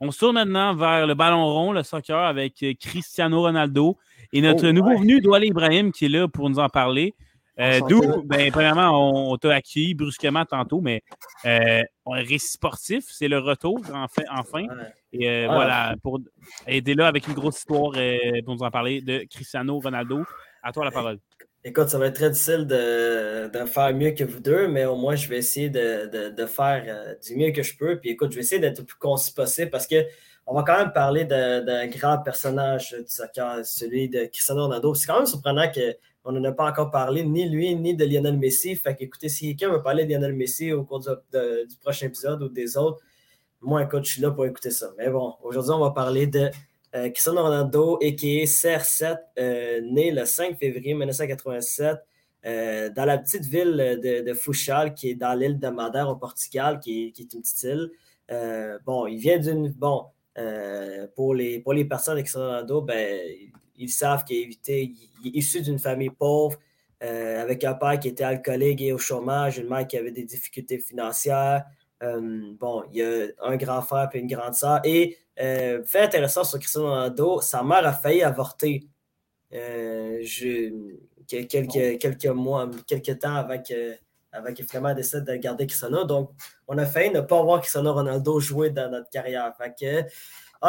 On 0.00 0.10
se 0.10 0.18
tourne 0.18 0.34
maintenant 0.34 0.74
vers 0.74 1.06
le 1.06 1.14
ballon 1.14 1.46
rond, 1.46 1.72
le 1.72 1.82
soccer, 1.82 2.18
avec 2.18 2.64
Cristiano 2.80 3.42
Ronaldo 3.42 3.96
et 4.32 4.40
notre 4.40 4.68
oh, 4.68 4.72
nouveau 4.72 4.98
venu, 4.98 5.20
Douala 5.20 5.46
Ibrahim, 5.46 5.92
qui 5.92 6.06
est 6.06 6.08
là 6.08 6.28
pour 6.28 6.48
nous 6.50 6.58
en 6.58 6.68
parler. 6.68 7.14
Euh, 7.60 7.80
D'où, 7.88 8.22
ben, 8.24 8.50
premièrement, 8.50 9.30
on, 9.30 9.36
t'a 9.36 9.54
accueilli 9.54 9.94
brusquement 9.94 10.44
tantôt, 10.44 10.80
mais 10.80 11.02
euh, 11.46 11.82
récit 12.06 12.50
sportif, 12.50 13.04
c'est 13.08 13.28
le 13.28 13.38
retour, 13.38 13.80
enfin. 13.92 14.22
enfin. 14.32 14.66
Et 15.12 15.28
euh, 15.28 15.46
voilà, 15.46 15.94
pour 16.02 16.20
aider 16.66 16.94
là 16.94 17.06
avec 17.06 17.28
une 17.28 17.34
grosse 17.34 17.58
histoire 17.58 17.92
euh, 17.96 18.18
pour 18.44 18.56
nous 18.56 18.62
en 18.62 18.70
parler 18.70 19.00
de 19.00 19.24
Cristiano 19.30 19.78
Ronaldo. 19.78 20.24
À 20.62 20.72
toi 20.72 20.84
la 20.84 20.90
parole. 20.90 21.18
Écoute, 21.62 21.88
ça 21.88 21.98
va 21.98 22.06
être 22.06 22.16
très 22.16 22.30
difficile 22.30 22.66
de, 22.66 23.50
faire 23.66 23.94
mieux 23.94 24.10
que 24.10 24.24
vous 24.24 24.40
deux, 24.40 24.66
mais 24.66 24.84
au 24.84 24.96
moins, 24.96 25.14
je 25.14 25.28
vais 25.28 25.38
essayer 25.38 25.70
de, 25.70 26.46
faire 26.46 27.14
du 27.24 27.36
mieux 27.36 27.52
que 27.52 27.62
je 27.62 27.76
peux. 27.76 28.00
Puis 28.00 28.10
écoute, 28.10 28.32
je 28.32 28.36
vais 28.36 28.42
essayer 28.42 28.60
d'être 28.60 28.80
le 28.80 28.84
plus 28.84 28.98
concis 28.98 29.32
possible 29.32 29.70
parce 29.70 29.86
que 29.86 30.04
on 30.46 30.54
va 30.54 30.62
quand 30.62 30.78
même 30.78 30.92
parler 30.92 31.24
d'un 31.24 31.86
grand 31.86 32.18
personnage 32.18 32.92
du 32.92 33.08
soccer, 33.08 33.64
celui 33.64 34.08
de 34.08 34.26
Cristiano 34.26 34.64
Ronaldo. 34.64 34.94
C'est 34.94 35.06
quand 35.06 35.16
même 35.16 35.26
surprenant 35.26 35.70
qu'on 35.72 36.32
n'en 36.32 36.44
a 36.44 36.52
pas 36.52 36.68
encore 36.68 36.90
parlé, 36.90 37.24
ni 37.24 37.48
lui, 37.48 37.74
ni 37.76 37.94
de 37.94 38.04
Lionel 38.04 38.38
Messi. 38.38 38.76
Fait 38.76 38.94
qu'écoutez, 38.94 39.28
si 39.28 39.56
quelqu'un 39.56 39.72
veut 39.74 39.82
parler 39.82 40.04
de 40.04 40.12
Lionel 40.12 40.34
Messi 40.34 40.72
au 40.72 40.84
cours 40.84 41.00
du, 41.00 41.76
prochain 41.80 42.06
épisode 42.06 42.42
ou 42.42 42.48
des 42.48 42.76
autres, 42.76 43.00
moi, 43.62 43.82
écoute, 43.82 44.04
je 44.04 44.12
suis 44.12 44.22
là 44.22 44.30
pour 44.30 44.44
écouter 44.44 44.70
ça. 44.70 44.92
Mais 44.98 45.08
bon, 45.08 45.34
aujourd'hui, 45.42 45.72
on 45.72 45.80
va 45.80 45.90
parler 45.92 46.26
de 46.26 46.50
euh, 46.94 47.08
Cristiano 47.08 47.42
Ronaldo, 47.42 47.96
a.k.a. 48.02 48.44
CR7, 48.44 49.18
euh, 49.38 49.80
né 49.80 50.10
le 50.10 50.26
5 50.26 50.58
février 50.58 50.92
1987 50.92 51.96
euh, 52.44 52.90
dans 52.90 53.06
la 53.06 53.16
petite 53.16 53.46
ville 53.46 53.98
de, 54.02 54.20
de 54.20 54.90
qui 54.90 55.10
est 55.10 55.14
dans 55.14 55.32
l'île 55.32 55.58
de 55.58 55.68
Madère 55.68 56.10
au 56.10 56.16
Portugal, 56.16 56.78
qui 56.80 57.06
est, 57.06 57.12
qui 57.12 57.22
est 57.22 57.32
une 57.32 57.40
petite 57.40 57.62
île. 57.62 57.90
bon, 58.84 59.06
il 59.06 59.16
vient 59.16 59.38
d'une... 59.38 59.70
Bon, 59.70 60.04
euh, 60.36 61.06
pour, 61.14 61.34
les, 61.34 61.60
pour 61.60 61.72
les 61.72 61.84
personnes 61.84 62.14
avec 62.14 62.28
Ronaldo, 62.30 62.82
ben, 62.82 63.20
ils 63.76 63.90
savent 63.90 64.24
qu'il 64.24 64.56
est, 64.66 64.92
issu 65.24 65.60
d'une 65.62 65.78
famille 65.78 66.10
pauvre, 66.10 66.58
euh, 67.02 67.42
avec 67.42 67.64
un 67.64 67.74
père 67.74 67.98
qui 67.98 68.08
était 68.08 68.24
alcoolique 68.24 68.80
et 68.80 68.92
au 68.92 68.98
chômage, 68.98 69.58
une 69.58 69.68
mère 69.68 69.86
qui 69.86 69.96
avait 69.96 70.10
des 70.10 70.24
difficultés 70.24 70.78
financières. 70.78 71.64
Euh, 72.02 72.52
bon, 72.58 72.84
il 72.90 72.98
y 72.98 73.02
a 73.02 73.26
un 73.42 73.56
grand 73.56 73.82
frère 73.82 74.08
et 74.12 74.18
une 74.18 74.26
grande 74.26 74.54
sœur. 74.54 74.80
Et 74.84 75.18
fait 75.36 76.00
intéressant 76.00 76.44
sur 76.44 76.58
Cristiano 76.58 76.88
Ronaldo, 76.88 77.40
sa 77.40 77.62
mère 77.62 77.86
a 77.86 77.92
failli 77.92 78.22
avorter 78.22 78.86
je, 79.50 80.96
quelques, 81.26 81.98
quelques 81.98 82.26
mois, 82.26 82.70
quelques 82.86 83.18
temps 83.18 83.36
avant 83.36 83.60
que 83.62 83.96
avec 84.34 84.62
finalement 84.68 84.94
décide 84.94 85.24
de 85.24 85.36
garder 85.36 85.66
Cristiano. 85.66 86.04
Donc, 86.04 86.30
on 86.66 86.76
a 86.78 86.84
failli 86.84 87.10
ne 87.10 87.20
pas 87.20 87.40
voir 87.42 87.60
Cristiano 87.60 87.92
Ronaldo 87.94 88.40
jouer 88.40 88.70
dans 88.70 88.90
notre 88.90 89.08
carrière. 89.08 89.52
Fait 89.56 89.74
que, 89.78 90.08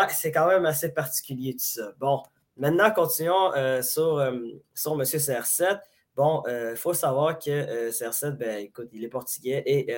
c'est 0.10 0.32
quand 0.32 0.48
même 0.48 0.66
assez 0.66 0.94
particulier 0.94 1.54
tout 1.54 1.66
ça. 1.66 1.92
Bon, 2.00 2.22
maintenant, 2.58 2.92
continuons 2.92 3.54
euh, 3.56 3.82
sur, 3.82 4.18
euh, 4.18 4.32
sur 4.74 4.94
M. 4.94 5.02
CR7. 5.02 5.80
Bon, 6.16 6.44
il 6.46 6.52
euh, 6.52 6.76
faut 6.76 6.94
savoir 6.94 7.40
que 7.40 7.90
CR7, 7.90 8.32
ben, 8.32 8.60
écoute, 8.60 8.90
il 8.94 9.04
est 9.04 9.10
portugais 9.10 9.64
et, 9.66 9.94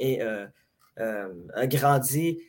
et 0.00 0.22
a 0.22 1.66
grandi 1.66 2.42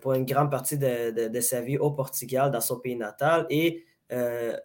pour 0.00 0.14
une 0.14 0.24
grande 0.24 0.50
partie 0.50 0.78
de, 0.78 1.28
de, 1.28 1.40
sa 1.40 1.60
vie 1.60 1.76
au 1.76 1.90
Portugal, 1.90 2.50
dans 2.50 2.60
son 2.60 2.80
pays 2.80 2.96
natal, 2.96 3.46
et 3.50 3.84
avait 4.10 4.62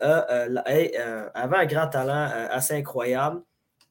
un 1.58 1.66
grand 1.66 1.88
talent 1.88 2.32
assez 2.50 2.76
incroyable. 2.76 3.44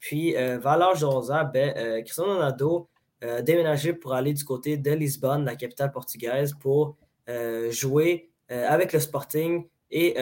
Puis, 0.02 0.36
euh, 0.36 0.58
vers 0.58 0.76
l'âge 0.76 1.00
de 1.00 1.06
11 1.06 1.30
ans, 1.30 1.48
ben, 1.50 1.72
euh, 1.76 2.02
Cristiano 2.02 2.34
Ronaldo 2.34 2.88
a 3.22 3.40
déménagé 3.40 3.92
pour 3.92 4.14
aller 4.14 4.32
du 4.32 4.44
côté 4.44 4.76
de 4.76 4.90
Lisbonne, 4.90 5.44
la 5.44 5.54
capitale 5.54 5.92
portugaise, 5.92 6.54
pour 6.58 6.96
euh, 7.30 7.70
jouer 7.70 8.28
avec 8.48 8.92
le 8.92 8.98
Sporting. 8.98 9.64
Et 9.92 10.16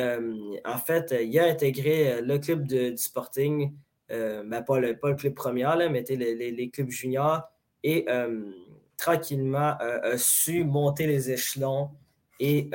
en 0.64 0.78
fait, 0.78 1.14
il 1.20 1.36
a 1.38 1.46
intégré 1.46 2.20
le 2.20 2.38
club 2.38 2.68
du 2.68 2.96
Sporting, 2.98 3.72
ben, 4.10 4.62
pas, 4.62 4.78
le, 4.78 4.94
club 4.94 5.34
premier, 5.34 5.88
mais 5.90 6.04
les, 6.10 6.70
clubs 6.70 6.90
juniors. 6.90 7.42
Et 7.82 8.06
tranquillement 8.98 9.76
a 9.80 10.18
su 10.18 10.62
monter 10.62 11.06
les 11.06 11.30
échelons. 11.30 11.90
Et, 12.38 12.70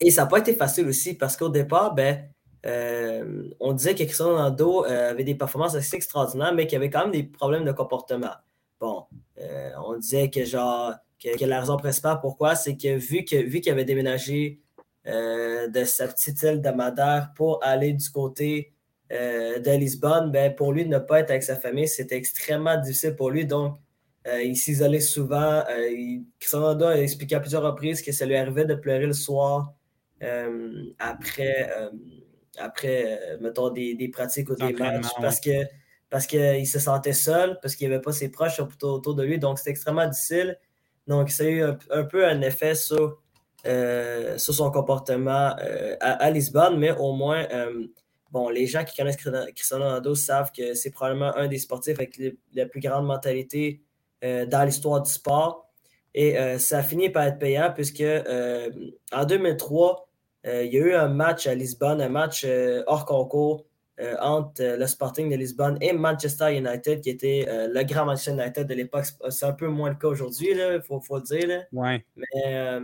et 0.00 0.10
ça 0.10 0.22
n'a 0.22 0.28
pas 0.28 0.38
été 0.38 0.54
facile 0.54 0.86
aussi 0.86 1.14
parce 1.14 1.36
qu'au 1.36 1.50
départ, 1.50 1.94
ben, 1.94 2.28
euh, 2.66 3.50
on 3.60 3.72
disait 3.72 3.94
que 3.94 4.04
Cristiano 4.04 4.32
Ronaldo 4.32 4.84
euh, 4.84 5.10
avait 5.10 5.24
des 5.24 5.34
performances 5.34 5.74
assez 5.74 5.96
extraordinaires, 5.96 6.54
mais 6.54 6.66
qu'il 6.66 6.76
avait 6.76 6.90
quand 6.90 7.02
même 7.02 7.12
des 7.12 7.24
problèmes 7.24 7.64
de 7.64 7.72
comportement. 7.72 8.34
Bon, 8.80 9.04
euh, 9.38 9.70
on 9.86 9.96
disait 9.98 10.30
que 10.30 10.44
genre 10.44 10.94
que, 11.22 11.44
la 11.44 11.60
raison 11.60 11.76
principale 11.76 12.18
pourquoi, 12.20 12.54
c'est 12.54 12.76
que 12.76 12.96
vu 12.96 13.24
que 13.24 13.36
vu 13.36 13.60
qu'il 13.60 13.72
avait 13.72 13.84
déménagé 13.84 14.60
de 15.06 15.84
sa 15.84 16.08
petite 16.08 16.42
île 16.42 16.62
de 16.62 16.70
Madère 16.70 17.32
pour 17.36 17.62
aller 17.62 17.92
du 17.92 18.08
côté 18.08 18.72
de 19.10 19.76
Lisbonne, 19.76 20.30
ben, 20.30 20.54
pour 20.54 20.72
lui 20.72 20.86
ne 20.86 20.98
pas 20.98 21.20
être 21.20 21.28
avec 21.28 21.42
sa 21.42 21.56
famille, 21.56 21.88
c'était 21.88 22.16
extrêmement 22.16 22.80
difficile 22.80 23.14
pour 23.14 23.28
lui. 23.30 23.44
Donc, 23.44 23.76
il 24.26 24.56
s'isolait 24.56 25.00
souvent. 25.00 25.62
Cristiano 26.38 26.68
Ronaldo 26.68 26.86
a 26.86 26.96
expliqué 26.96 27.34
à 27.34 27.40
plusieurs 27.40 27.62
reprises 27.62 28.00
que 28.00 28.12
ça 28.12 28.24
lui 28.24 28.34
arrivait 28.34 28.64
de 28.64 28.74
pleurer 28.74 29.06
le 29.06 29.12
soir 29.12 29.74
après 30.98 31.70
après, 32.58 33.18
euh, 33.20 33.38
mettons, 33.40 33.70
des, 33.70 33.94
des, 33.94 34.08
pratiques 34.08 34.50
ou 34.50 34.54
des 34.54 34.72
matchs 34.72 35.06
parce 35.20 35.40
que 35.40 35.64
parce 36.10 36.26
qu'il 36.26 36.66
se 36.68 36.78
sentait 36.78 37.12
seul, 37.12 37.58
parce 37.60 37.74
qu'il 37.74 37.88
n'y 37.88 37.94
avait 37.94 38.02
pas 38.02 38.12
ses 38.12 38.30
proches 38.30 38.60
autour, 38.60 39.14
de 39.14 39.24
lui. 39.24 39.38
Donc, 39.38 39.58
c'était 39.58 39.70
extrêmement 39.70 40.06
difficile. 40.06 40.58
Donc, 41.08 41.30
ça 41.30 41.42
a 41.42 41.46
eu 41.46 41.62
un, 41.62 42.04
peu 42.04 42.24
un 42.24 42.40
effet 42.40 42.76
sur, 42.76 43.20
euh, 43.66 44.38
sur 44.38 44.54
son 44.54 44.70
comportement 44.70 45.56
euh, 45.58 45.96
à, 46.00 46.30
Lisbonne, 46.30 46.78
mais 46.78 46.92
au 46.92 47.14
moins, 47.14 47.48
bon, 48.30 48.48
les 48.48 48.66
gens 48.66 48.84
qui 48.84 48.96
connaissent 48.96 49.16
Cristiano 49.16 49.86
Ronaldo 49.86 50.14
savent 50.14 50.52
que 50.56 50.74
c'est 50.74 50.90
probablement 50.92 51.36
un 51.36 51.48
des 51.48 51.58
sportifs 51.58 51.98
avec 51.98 52.20
la 52.52 52.66
plus 52.66 52.80
grande 52.80 53.06
mentalité 53.06 53.82
dans 54.22 54.64
l'histoire 54.64 55.02
du 55.02 55.10
sport. 55.10 55.68
Et 56.14 56.36
ça 56.58 56.78
a 56.78 56.82
fini 56.84 57.10
par 57.10 57.24
être 57.24 57.40
payant 57.40 57.72
puisque 57.74 58.04
en 59.12 59.24
2003, 59.24 60.04
euh, 60.04 60.13
il 60.44 60.72
y 60.72 60.76
a 60.76 60.80
eu 60.80 60.94
un 60.94 61.08
match 61.08 61.46
à 61.46 61.54
Lisbonne, 61.54 62.00
un 62.00 62.08
match 62.08 62.44
euh, 62.44 62.82
hors 62.86 63.06
concours 63.06 63.64
euh, 64.00 64.14
entre 64.20 64.62
le 64.62 64.86
Sporting 64.86 65.30
de 65.30 65.36
Lisbonne 65.36 65.78
et 65.80 65.92
Manchester 65.92 66.54
United, 66.56 67.00
qui 67.00 67.10
était 67.10 67.46
le 67.48 67.82
grand 67.84 68.04
Manchester 68.04 68.32
United 68.32 68.66
de 68.66 68.74
l'époque. 68.74 69.06
C'est 69.30 69.46
un 69.46 69.52
peu 69.52 69.68
moins 69.68 69.90
le 69.90 69.96
cas 69.96 70.08
aujourd'hui, 70.08 70.48
il 70.50 70.82
faut, 70.82 71.00
le 71.16 71.22
dire. 71.22 71.64
Ouais. 71.72 72.04
Mais 72.16 72.78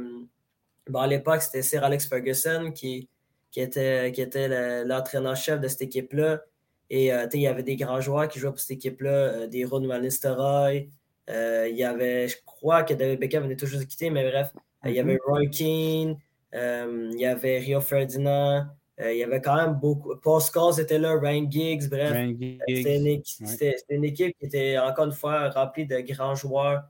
bon, 0.88 1.00
à 1.00 1.06
l'époque, 1.06 1.42
c'était 1.42 1.62
Sir 1.62 1.84
Alex 1.84 2.06
Ferguson 2.06 2.72
qui, 2.72 3.08
qui 3.50 3.60
était, 3.60 4.12
qui 4.12 4.22
était 4.22 4.84
l'entraîneur-chef 4.84 5.60
de 5.60 5.68
cette 5.68 5.82
équipe-là. 5.82 6.42
Et 6.88 7.08
il 7.08 7.40
y 7.40 7.46
avait 7.46 7.62
des 7.62 7.76
grands 7.76 8.00
joueurs 8.00 8.28
qui 8.28 8.38
jouaient 8.38 8.50
pour 8.50 8.60
cette 8.60 8.76
équipe-là, 8.78 9.48
des 9.48 9.64
Ron 9.64 9.86
Van 9.86 9.98
Nistelrooy. 9.98 10.88
il 11.28 11.76
y 11.76 11.84
avait, 11.84 12.28
je 12.28 12.36
crois 12.46 12.84
que 12.84 12.94
David 12.94 13.18
Beckham 13.18 13.42
venait 13.42 13.56
toujours 13.56 13.80
de 13.80 13.84
quitter, 13.84 14.10
mais 14.10 14.30
bref, 14.30 14.52
il 14.86 14.92
y 14.92 15.00
avait 15.00 15.16
mm-hmm. 15.16 15.26
Roy 15.26 15.46
Keane. 15.46 16.16
Euh, 16.54 17.10
il 17.12 17.20
y 17.20 17.26
avait 17.26 17.58
Rio 17.58 17.80
Ferdinand. 17.80 18.66
Euh, 19.00 19.12
il 19.12 19.18
y 19.18 19.24
avait 19.24 19.40
quand 19.40 19.56
même 19.56 19.74
beaucoup. 19.74 20.14
Paul 20.16 20.40
Scholes 20.40 20.80
était 20.80 20.98
là, 20.98 21.18
Ryan 21.18 21.50
Giggs, 21.50 21.88
bref. 21.88 22.12
C'était 22.68 23.76
une, 23.88 24.04
équipe 24.04 24.36
qui 24.38 24.46
était 24.46 24.78
encore 24.78 25.06
une 25.06 25.12
fois 25.12 25.48
remplie 25.50 25.86
de 25.86 26.00
grands 26.00 26.34
joueurs. 26.34 26.82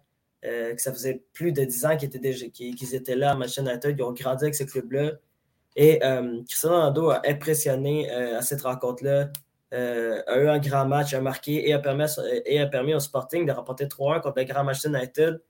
Euh, 0.42 0.74
que 0.74 0.80
ça 0.80 0.90
faisait 0.90 1.22
plus 1.34 1.52
de 1.52 1.62
10 1.64 1.84
ans 1.84 1.96
qu'ils 1.98 2.16
étaient, 2.16 2.96
étaient 2.96 3.14
là 3.14 3.32
à 3.32 3.34
Manchester 3.34 3.61
United. 3.61 3.94
Ils 3.98 4.02
ont 4.02 4.12
grandi 4.12 4.44
avec 4.44 4.54
ce 4.54 4.64
club-là. 4.64 5.12
Et 5.76 6.00
Cristiano 6.48 6.76
Ronaldo 6.76 7.11
a 7.11 7.22
impressionné 7.26 8.11
à 8.11 8.42
cette 8.42 8.62
rencontre-là. 8.62 9.30
a 9.70 10.38
eu 10.38 10.48
un 10.48 10.58
grand 10.58 10.86
match, 10.86 11.14
a 11.14 11.20
marqué 11.20 11.68
et 11.68 11.74
a 11.74 11.78
permis, 11.78 12.06
et 12.44 12.58
a 12.58 12.66
permis 12.66 12.94
au 12.94 13.00
Sporting 13.00 13.46
de 13.46 13.52
remporter 13.52 13.84
3-1 13.84 14.20
contre 14.22 14.38
le 14.38 14.44
Grand 14.44 14.64
Manchester 14.64 14.88
United. 14.88 15.42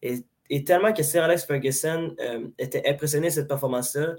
Et 0.00 0.24
et 0.50 0.64
tellement 0.64 0.92
que 0.92 1.02
Sir 1.02 1.22
Alex 1.22 1.44
Ferguson 1.44 2.14
euh, 2.20 2.48
était 2.58 2.88
impressionné 2.88 3.28
de 3.28 3.32
cette 3.32 3.48
performance-là, 3.48 4.14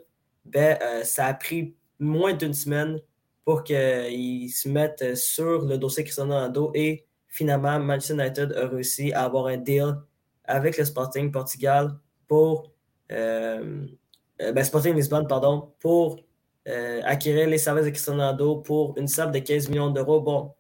ben, 0.46 0.78
euh, 0.82 1.04
ça 1.04 1.26
a 1.28 1.34
pris 1.34 1.76
moins 2.00 2.34
d'une 2.34 2.54
semaine 2.54 3.00
pour 3.46 3.64
qu'il 3.64 4.50
se 4.50 4.70
mette 4.70 5.16
sur 5.16 5.66
le 5.66 5.78
dossier 5.78 6.04
Cristiano 6.04 6.34
Ronaldo 6.34 6.72
et 6.76 7.06
finalement, 7.28 7.80
Manchester 7.80 8.14
United 8.14 8.54
a 8.54 8.68
réussi 8.68 9.14
à 9.14 9.24
avoir 9.24 9.48
un 9.48 9.58
deal 9.58 9.96
avec 10.44 10.78
le 10.78 10.86
Sporting 10.86 11.32
Portugal 11.32 11.92
pour 12.28 12.72
euh, 13.12 13.86
ben, 14.40 14.64
Sporting 14.64 14.96
Lisbonne, 14.96 15.28
pardon, 15.28 15.72
pour 15.80 16.18
acquérir 17.06 17.48
les 17.48 17.58
services 17.58 17.86
de 17.86 17.92
Cristiano 17.92 18.20
Ronaldo 18.20 18.58
pour 18.58 18.98
une 18.98 19.08
somme 19.08 19.32
de 19.32 19.40
15 19.40 19.70
millions 19.70 19.90
d'euros. 19.90 20.20
Bon, 20.20 20.52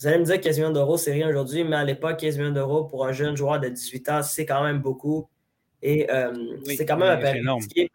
vous 0.00 0.06
allez 0.06 0.18
me 0.18 0.24
dire 0.24 0.36
que 0.36 0.44
15 0.44 0.58
millions 0.58 0.70
d'euros, 0.70 0.96
c'est 0.96 1.12
rien 1.12 1.28
aujourd'hui, 1.28 1.62
mais 1.64 1.76
à 1.76 1.84
l'époque, 1.84 2.18
15 2.18 2.38
millions 2.38 2.52
d'euros 2.52 2.84
pour 2.84 3.06
un 3.06 3.12
jeune 3.12 3.36
joueur 3.36 3.60
de 3.60 3.68
18 3.68 4.08
ans, 4.08 4.22
c'est 4.22 4.46
quand 4.46 4.62
même 4.62 4.80
beaucoup. 4.80 5.28
Et 5.82 6.06
c'est 6.64 6.86
quand 6.86 6.96
même 6.96 7.18
un 7.18 7.20
pari 7.20 7.40
risqué. 7.40 7.90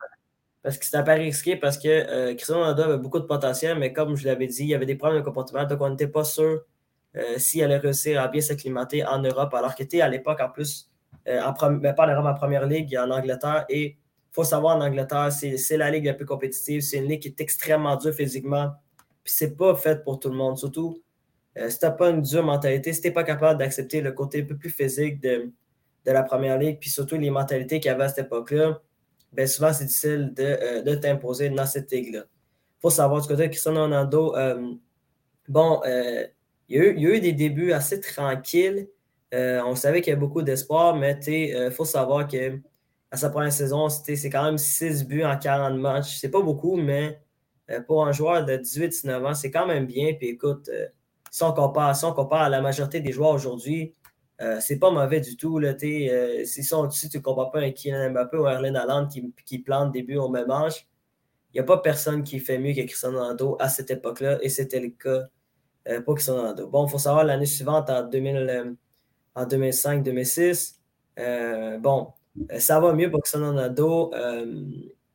Parce 0.62 0.78
que 0.78 0.86
c'est 0.86 0.98
un 0.98 1.04
pari 1.04 1.26
risqué 1.26 1.56
parce 1.56 1.78
que 1.78 2.34
Cristiano 2.34 2.62
Ronaldo 2.62 2.84
avait 2.84 2.98
beaucoup 2.98 3.20
de 3.20 3.26
potentiel, 3.26 3.78
mais 3.78 3.94
comme 3.94 4.16
je 4.16 4.26
l'avais 4.26 4.48
dit, 4.48 4.64
il 4.64 4.70
y 4.70 4.76
avait 4.76 4.86
des 4.86 4.96
problèmes 4.96 5.20
de 5.20 5.26
comportement, 5.26 5.64
donc 5.66 5.82
on 5.82 5.90
n'était 5.90 6.08
pas 6.08 6.24
sûr 6.24 6.64
s'il 7.38 7.64
allait 7.64 7.78
réussir 7.78 8.22
à 8.22 8.28
bien 8.28 8.42
s'acclimater 8.42 9.06
en 9.06 9.22
Europe, 9.22 9.54
alors 9.54 9.76
qu'il 9.76 9.86
était 9.86 10.02
à 10.02 10.10
l'époque 10.10 10.40
en 10.42 10.50
plus 10.50 10.90
euh, 11.28 11.42
en 11.42 11.72
ben, 11.72 11.94
pas 11.94 12.06
en 12.06 12.12
Europe, 12.12 12.26
en 12.26 12.34
première 12.34 12.66
ligue, 12.66 12.96
en 12.98 13.10
Angleterre. 13.10 13.66
Et 13.70 13.86
il 13.86 13.98
faut 14.32 14.44
savoir, 14.44 14.78
en 14.78 14.82
Angleterre, 14.82 15.32
c'est 15.32 15.78
la 15.78 15.90
ligue 15.90 16.06
la 16.06 16.14
plus 16.14 16.26
compétitive. 16.26 16.82
C'est 16.82 16.98
une 16.98 17.08
ligue 17.08 17.22
qui 17.22 17.30
est 17.30 17.42
extrêmement 17.42 17.96
dure 17.96 18.14
physiquement. 18.14 18.72
Puis 19.24 19.34
c'est 19.36 19.56
pas 19.56 19.76
fait 19.76 20.04
pour 20.04 20.20
tout 20.20 20.30
le 20.30 20.36
monde. 20.36 20.58
Surtout, 20.58 21.02
euh, 21.58 21.70
si 21.70 21.80
tu 21.80 21.86
n'as 21.86 21.92
pas 21.92 22.10
une 22.10 22.22
dure 22.22 22.44
mentalité, 22.44 22.94
si 22.94 23.02
tu 23.02 23.08
n'es 23.08 23.14
pas 23.14 23.24
capable 23.24 23.60
d'accepter 23.60 24.02
le 24.02 24.12
côté 24.12 24.42
un 24.42 24.46
peu 24.46 24.58
plus 24.58 24.70
physique 24.70 25.22
de, 25.22 25.52
la 26.06 26.24
première 26.24 26.60
ligue, 26.60 26.80
puis 26.80 26.90
surtout 26.90 27.18
les 27.18 27.32
mentalités 27.32 27.80
qu'il 27.80 27.90
y 27.90 27.94
avait 27.94 28.04
à 28.04 28.10
cette 28.10 28.28
époque-là, 28.28 28.80
ben 29.34 29.48
souvent 29.48 29.74
c'est 29.74 29.86
difficile 29.86 30.34
de, 30.36 30.44
euh, 30.44 30.96
t'imposer 30.98 31.50
dans 31.50 31.66
cette 31.66 31.92
ligue-là. 31.92 32.26
Il 32.28 32.82
faut 32.82 32.90
savoir 32.92 33.22
du 33.22 33.28
côté 33.28 33.44
de 33.44 33.48
Cristiano 33.48 33.82
Ronaldo, 33.82 34.36
bon, 35.48 35.82
il 36.68 36.78
y, 36.78 36.80
a 36.80 36.84
eu, 36.84 36.96
il 36.96 37.02
y, 37.02 37.08
a 37.08 37.16
eu, 37.16 37.20
des 37.20 37.34
débuts 37.34 37.72
assez 37.72 38.00
tranquilles. 38.00 38.88
Euh, 39.34 39.62
on 39.66 39.76
savait 39.76 40.02
qu'il 40.02 40.12
y 40.12 40.14
avait 40.14 40.20
beaucoup 40.20 40.42
d'espoir, 40.42 40.96
mais 40.96 41.20
il 41.28 41.54
euh, 41.54 41.72
faut 41.72 41.86
savoir 41.86 42.28
que 42.28 42.60
à 43.12 43.18
sa 43.18 43.30
première 43.30 43.52
saison, 43.52 43.90
c'est 43.90 44.30
quand 44.30 44.44
même 44.44 44.58
6 44.58 45.06
buts 45.06 45.24
en 45.24 45.38
40 45.38 45.78
matchs. 45.80 46.18
C'est 46.20 46.30
pas 46.30 46.42
beaucoup, 46.42 46.76
mais 46.76 47.20
euh, 47.70 47.82
pour 47.82 48.06
un 48.06 48.12
joueur 48.12 48.46
de 48.46 48.58
18-19 48.58 49.26
ans, 49.26 49.34
c'est 49.34 49.52
quand 49.52 49.68
même 49.68 49.86
bien. 49.86 50.14
Puis 50.14 50.30
écoute, 50.30 50.70
si 51.36 51.44
on, 52.06 52.14
compare, 52.14 52.42
à 52.42 52.50
la 52.50 52.62
majorité 52.62 53.00
des 53.00 53.12
joueurs 53.12 53.32
aujourd'hui, 53.32 53.94
c'est 54.60 54.80
pas 54.80 54.92
mauvais 54.92 55.22
du 55.22 55.38
tout. 55.38 55.60
Là, 55.60 55.74
si, 55.78 56.10
si, 56.64 57.10
tu 57.10 57.18
ne 57.18 57.22
compares 57.22 57.52
pas 57.52 57.60
avec 57.60 57.76
Kylian 57.76 58.12
Mbappé 58.12 58.38
ou 58.38 58.48
Erling 58.48 58.76
Haaland 58.76 59.08
qui, 59.08 59.34
qui 59.46 59.60
plante 59.60 59.92
des 59.92 60.04
buts 60.04 60.18
au 60.18 60.30
même 60.30 60.50
âge, 60.52 60.88
il 61.54 61.58
n'y 61.58 61.60
a 61.62 61.64
pas 61.64 61.78
personne 61.78 62.24
qui 62.24 62.40
fait 62.40 62.58
mieux 62.58 62.74
que 62.74 62.82
Cristiano 62.82 63.20
Ronaldo 63.20 63.58
à 63.60 63.70
cette 63.70 63.92
époque-là, 63.92 64.40
et 64.42 64.50
c'était 64.50 64.80
le 64.80 64.90
cas 64.90 65.28
pour 66.06 66.16
Cristiano 66.16 66.42
Ronaldo. 66.42 66.68
Bon, 66.68 66.86
il 66.86 66.90
faut 66.92 66.98
savoir, 66.98 67.24
l'année 67.24 67.46
suivante, 67.46 67.90
en 67.90 68.04
2000 68.04 68.76
en 69.36 69.46
2005-2006. 69.46 70.76
Euh, 71.20 71.78
bon, 71.78 72.08
euh, 72.52 72.60
ça 72.60 72.80
va 72.80 72.94
mieux 72.94 73.12
pour 73.12 73.22
que 73.22 73.38
Ronaldo 73.38 74.12
euh, 74.14 74.64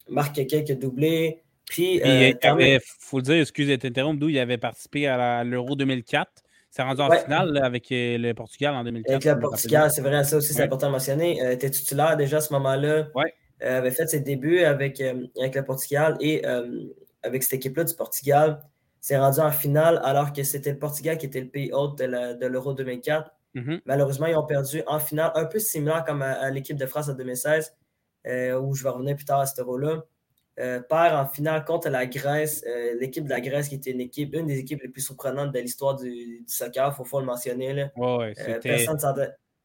marque 0.09 0.47
quelques 0.47 0.79
doublés. 0.79 1.43
Puis, 1.71 2.01
il 2.05 2.81
faut 2.99 3.18
le 3.18 3.23
dire, 3.23 3.37
excusez 3.37 3.79
moi 3.97 4.14
d'où 4.14 4.29
il 4.29 4.39
avait 4.41 4.59
participé 4.59 5.07
à 5.07 5.45
l'Euro 5.45 5.77
2004. 5.77 6.29
C'est 6.68 6.83
rendu 6.83 7.01
en 7.01 7.11
finale 7.11 7.59
avec 7.59 7.87
le 7.91 8.33
Portugal 8.33 8.75
en 8.75 8.85
2004. 8.85 9.11
Avec 9.11 9.25
le 9.25 9.41
Portugal, 9.41 9.91
c'est 9.91 10.03
vrai, 10.03 10.25
ça 10.25 10.37
aussi, 10.37 10.53
c'est 10.53 10.64
important 10.64 10.89
de 10.89 10.93
mentionner. 10.93 11.39
Il 11.39 11.51
était 11.53 11.71
titulaire 11.71 12.16
déjà 12.16 12.39
à 12.39 12.41
ce 12.41 12.53
moment-là. 12.55 13.09
Ouais. 13.14 13.33
avait 13.61 13.93
fait 13.93 14.09
ses 14.09 14.21
débuts 14.21 14.64
avec, 14.64 15.01
avec 15.01 15.55
le 15.55 15.64
Portugal 15.64 16.16
et 16.21 16.45
avec 17.23 17.43
cette 17.45 17.55
équipe-là 17.55 17.85
du 17.85 17.95
Portugal. 17.95 18.61
C'est 19.01 19.16
rendu 19.16 19.39
en 19.39 19.53
finale 19.53 20.01
alors 20.05 20.33
que 20.33 20.43
c'était 20.43 20.73
le 20.73 20.79
Portugal 20.79 21.16
qui 21.18 21.27
était 21.27 21.41
le 21.41 21.49
pays 21.49 21.71
hôte 21.73 21.99
de 21.99 22.47
l'Euro 22.47 22.75
2004. 22.75 23.31
Mm-hmm. 23.55 23.81
Malheureusement, 23.85 24.27
ils 24.27 24.37
ont 24.37 24.47
perdu 24.47 24.83
en 24.89 24.99
finale, 24.99 25.31
un 25.37 25.45
peu 25.45 25.61
similaire 25.61 26.05
comme 26.05 26.23
à, 26.23 26.51
l'équipe 26.51 26.77
de 26.77 26.87
France 26.87 27.09
en 27.09 27.14
2016, 27.14 27.77
euh, 28.27 28.61
où 28.61 28.75
je 28.75 28.83
vais 28.83 28.91
revenir 28.91 29.14
plus 29.16 29.25
tard 29.25 29.41
à 29.41 29.47
ce 29.47 29.61
euro-là. 29.61 30.03
Euh, 30.61 30.81
perd 30.81 31.15
en 31.15 31.27
finale 31.27 31.65
contre 31.65 31.89
la 31.89 32.07
Grèce, 32.07 32.63
euh, 32.67 32.95
l'équipe 33.01 33.25
de 33.25 33.31
la 33.31 33.41
Grèce 33.41 33.69
qui 33.69 33.77
était 33.77 33.93
une 33.93 34.01
équipe, 34.01 34.35
une 34.35 34.47
des 34.47 34.59
équipes 34.59 34.83
les 34.83 34.89
plus 34.89 35.01
surprenantes 35.01 35.53
de 35.53 35.59
l'histoire 35.59 35.97
du, 35.97 36.45
soccer, 36.47 36.95
il 36.99 37.05
faut, 37.07 37.21
le 37.21 37.27
mentionner. 37.27 37.73
Là. 37.73 37.91
Ouais, 37.97 38.35
c'était 38.37 38.87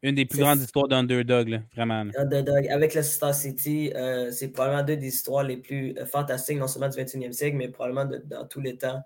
une 0.02 0.16
des 0.16 0.26
plus 0.26 0.39
grandes 0.39 0.60
histoires 0.60 0.88
d'underdog, 0.88 1.62
vraiment. 1.76 2.06
Underdog. 2.16 2.68
Avec 2.68 2.93
le 2.93 3.02
Star 3.02 3.34
City, 3.34 3.91
c'est 4.32 4.50
probablement 4.50 4.84
deux 4.84 4.98
des 4.98 5.08
histoires 5.08 5.43
les 5.43 5.58
plus 5.58 5.96
fantastiques, 6.06 6.60
non 6.60 6.68
seulement 6.68 6.89
du 6.89 6.98
21e 6.98 7.32
siècle, 7.32 7.58
mais 7.58 7.70
probablement 7.70 8.06
dans 8.26 8.46
tous 8.46 8.62
les 8.62 8.78
temps 8.78 9.02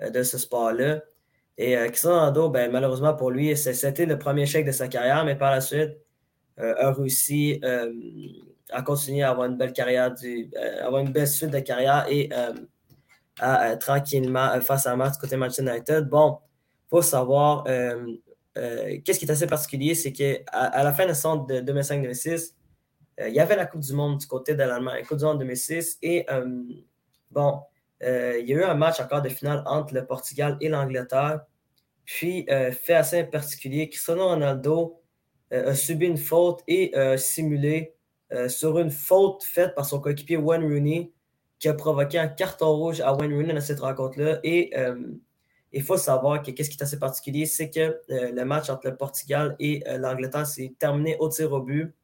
de 0.00 0.22
ce 0.22 0.38
sport-là. 0.38 1.00
Et 1.58 1.76
euh, 1.76 1.88
Cristiano 1.88 2.50
ben, 2.50 2.70
malheureusement 2.70 3.14
pour 3.14 3.30
lui, 3.30 3.56
c'était 3.56 4.06
le 4.06 4.18
premier 4.18 4.46
chèque 4.46 4.66
de 4.66 4.72
sa 4.72 4.88
carrière, 4.88 5.24
mais 5.24 5.36
par 5.36 5.50
la 5.50 5.60
suite, 5.60 5.96
euh, 6.58 6.74
a 6.78 6.92
réussi 6.92 7.60
euh, 7.64 7.92
à 8.70 8.82
continuer 8.82 9.22
à 9.22 9.30
avoir 9.30 9.46
une 9.48 9.56
belle 9.56 9.72
carrière, 9.72 10.12
du, 10.14 10.50
avoir 10.82 11.02
une 11.02 11.12
belle 11.12 11.28
suite 11.28 11.50
de 11.50 11.60
carrière 11.60 12.06
et 12.08 12.30
à 13.38 13.76
tranquillement 13.76 14.60
face 14.60 14.86
à 14.86 14.96
Mars 14.96 15.18
côté 15.18 15.36
Manchester 15.36 15.62
United. 15.62 16.08
Bon, 16.08 16.38
il 16.86 16.88
faut 16.90 17.02
savoir, 17.02 17.64
qu'est-ce 17.64 19.18
qui 19.18 19.24
est 19.24 19.30
assez 19.30 19.46
particulier, 19.46 19.94
c'est 19.94 20.12
qu'à 20.12 20.38
à 20.52 20.82
la 20.82 20.92
fin 20.92 21.04
de 21.04 21.08
la 21.08 21.14
saison 21.14 21.36
de 21.36 21.60
2005-2006, 21.60 22.54
il 23.28 23.34
y 23.34 23.40
avait 23.40 23.56
la 23.56 23.66
Coupe 23.66 23.82
du 23.82 23.92
Monde 23.92 24.18
du 24.18 24.26
côté 24.26 24.54
de 24.54 24.58
l'Allemagne, 24.58 25.00
la 25.00 25.06
Coupe 25.06 25.18
du 25.18 25.24
Monde 25.24 25.38
2006, 25.38 25.98
et 26.02 26.26
bon, 27.30 27.60
euh, 28.02 28.38
il 28.40 28.48
y 28.48 28.52
a 28.52 28.56
eu 28.56 28.64
un 28.64 28.74
match 28.74 29.00
encore 29.00 29.22
de 29.22 29.28
finale 29.28 29.62
entre 29.66 29.94
le 29.94 30.06
Portugal 30.06 30.56
et 30.60 30.68
l'Angleterre. 30.68 31.40
Puis, 32.04 32.46
euh, 32.50 32.70
fait 32.72 32.94
assez 32.94 33.24
particulier, 33.24 33.88
Cristiano 33.88 34.28
Ronaldo 34.28 35.00
euh, 35.52 35.70
a 35.70 35.74
subi 35.74 36.06
une 36.06 36.18
faute 36.18 36.62
et 36.68 36.92
simulé 37.16 37.95
sur 38.48 38.78
une 38.78 38.90
faute 38.90 39.44
faite 39.44 39.74
par 39.74 39.84
son 39.86 40.00
coéquipier 40.00 40.36
Wayne 40.36 40.64
Rooney 40.64 41.12
qui 41.58 41.68
a 41.68 41.74
provoqué 41.74 42.18
un 42.18 42.28
carton 42.28 42.74
rouge 42.74 43.00
à 43.00 43.14
Wayne 43.14 43.32
Rooney 43.32 43.54
dans 43.54 43.60
cette 43.60 43.80
rencontre-là. 43.80 44.40
Et 44.42 44.72
il 45.72 45.82
faut 45.82 45.96
savoir 45.96 46.42
que 46.42 46.50
qu'est-ce 46.50 46.70
qui 46.70 46.76
est 46.76 46.82
assez 46.82 46.98
particulier, 46.98 47.46
c'est 47.46 47.70
que 47.70 48.00
le 48.08 48.44
match 48.44 48.68
entre 48.68 48.88
le 48.88 48.96
Portugal 48.96 49.54
et 49.60 49.82
l'Angleterre 49.98 50.46
s'est 50.46 50.74
terminé 50.78 51.16
au 51.20 51.28
tir 51.28 51.52
au 51.52 51.60
but. 51.60 51.94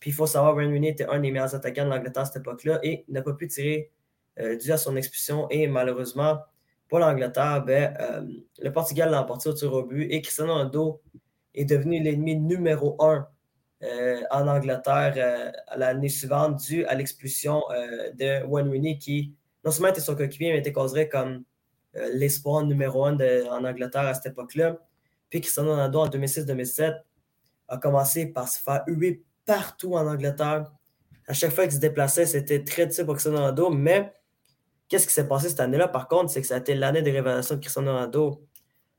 Puis 0.00 0.10
il 0.10 0.14
faut 0.14 0.26
savoir 0.26 0.54
que 0.54 0.58
Wayne 0.58 0.72
Rooney 0.72 0.88
était 0.88 1.06
un 1.06 1.20
des 1.20 1.30
meilleurs 1.30 1.54
attaquants 1.54 1.84
de 1.84 1.90
l'Angleterre 1.90 2.22
à 2.22 2.26
cette 2.26 2.38
époque-là 2.38 2.80
et 2.82 3.04
n'a 3.08 3.22
pas 3.22 3.34
pu 3.34 3.46
tirer 3.46 3.92
euh, 4.40 4.56
dû 4.56 4.72
à 4.72 4.78
son 4.78 4.96
expulsion. 4.96 5.48
Et 5.50 5.66
malheureusement, 5.66 6.38
pour 6.88 6.98
l'Angleterre, 6.98 7.62
ben, 7.64 7.94
euh, 8.00 8.22
le 8.58 8.72
Portugal 8.72 9.10
l'a 9.10 9.22
emporté 9.22 9.48
au 9.48 9.52
tir 9.52 9.72
au 9.72 9.82
but 9.84 10.08
et 10.10 10.22
Cristiano 10.22 10.52
Ronaldo 10.54 11.02
est 11.54 11.66
devenu 11.66 12.02
l'ennemi 12.02 12.36
numéro 12.36 12.96
un 13.02 13.14
euh, 13.16 13.20
en 13.82 14.46
Angleterre 14.48 15.52
l'année 15.76 16.08
suivante 16.08 16.60
dû 16.60 16.84
à 16.86 16.94
l'expulsion 16.94 17.62
de 18.14 18.44
Wayne 18.46 18.68
Rooney 18.68 18.98
qui 18.98 19.34
non 19.64 19.70
seulement 19.70 19.88
était 19.88 20.00
son 20.00 20.14
coéquipier, 20.14 20.52
mais 20.52 20.58
était 20.58 20.72
considéré 20.72 21.08
comme 21.08 21.44
l'espoir 22.12 22.64
numéro 22.64 23.04
un 23.04 23.14
en 23.14 23.64
Angleterre 23.64 24.06
à 24.06 24.14
cette 24.14 24.26
époque-là. 24.32 24.76
Puis 25.28 25.40
Cristiano 25.40 25.70
Ronaldo 25.70 26.00
en 26.00 26.08
2006-2007 26.08 27.00
a 27.68 27.78
commencé 27.78 28.26
par 28.26 28.48
se 28.48 28.60
faire 28.60 28.82
huer 28.86 29.22
partout 29.46 29.94
en 29.94 30.06
Angleterre. 30.06 30.70
À 31.26 31.32
chaque 31.32 31.52
fois 31.52 31.64
qu'il 31.64 31.74
se 31.74 31.78
déplaçait, 31.78 32.26
c'était 32.26 32.64
très 32.64 32.86
difficile 32.86 33.04
pour 33.04 33.14
Cristiano 33.14 33.38
Ronaldo, 33.38 33.70
mais 33.70 34.12
Qu'est-ce 34.90 35.06
qui 35.06 35.14
s'est 35.14 35.28
passé 35.28 35.48
cette 35.48 35.60
année-là, 35.60 35.86
par 35.86 36.08
contre, 36.08 36.32
c'est 36.32 36.40
que 36.40 36.46
ça 36.48 36.56
a 36.56 36.58
été 36.58 36.74
l'année 36.74 37.00
des 37.00 37.12
révélations 37.12 37.54
de 37.54 37.60
Cristiano 37.60 37.92
Ronaldo. 37.92 38.44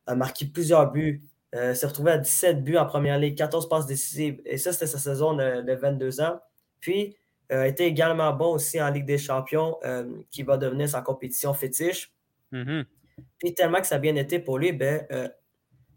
A 0.07 0.15
marqué 0.15 0.45
plusieurs 0.45 0.89
buts. 0.89 1.21
Euh, 1.53 1.73
s'est 1.73 1.87
retrouvé 1.87 2.11
à 2.11 2.17
17 2.17 2.63
buts 2.63 2.77
en 2.77 2.85
première 2.85 3.19
ligue, 3.19 3.37
14 3.37 3.67
passes 3.67 3.85
décisives. 3.85 4.41
Et 4.45 4.57
ça, 4.57 4.71
c'était 4.71 4.87
sa 4.87 4.99
saison 4.99 5.33
de, 5.33 5.73
22 5.73 6.21
ans. 6.21 6.39
Puis, 6.79 7.17
euh, 7.51 7.63
a 7.63 7.67
été 7.67 7.85
également 7.85 8.31
bon 8.31 8.53
aussi 8.53 8.81
en 8.81 8.89
Ligue 8.89 9.05
des 9.05 9.17
Champions, 9.17 9.77
euh, 9.83 10.05
qui 10.31 10.43
va 10.43 10.57
devenir 10.57 10.87
sa 10.87 11.01
compétition 11.01 11.53
fétiche. 11.53 12.13
Mm-hmm. 12.53 12.85
Puis, 13.37 13.53
tellement 13.53 13.81
que 13.81 13.87
ça 13.87 13.95
a 13.95 13.99
bien 13.99 14.15
été 14.15 14.39
pour 14.39 14.59
lui, 14.59 14.71
ben, 14.71 15.05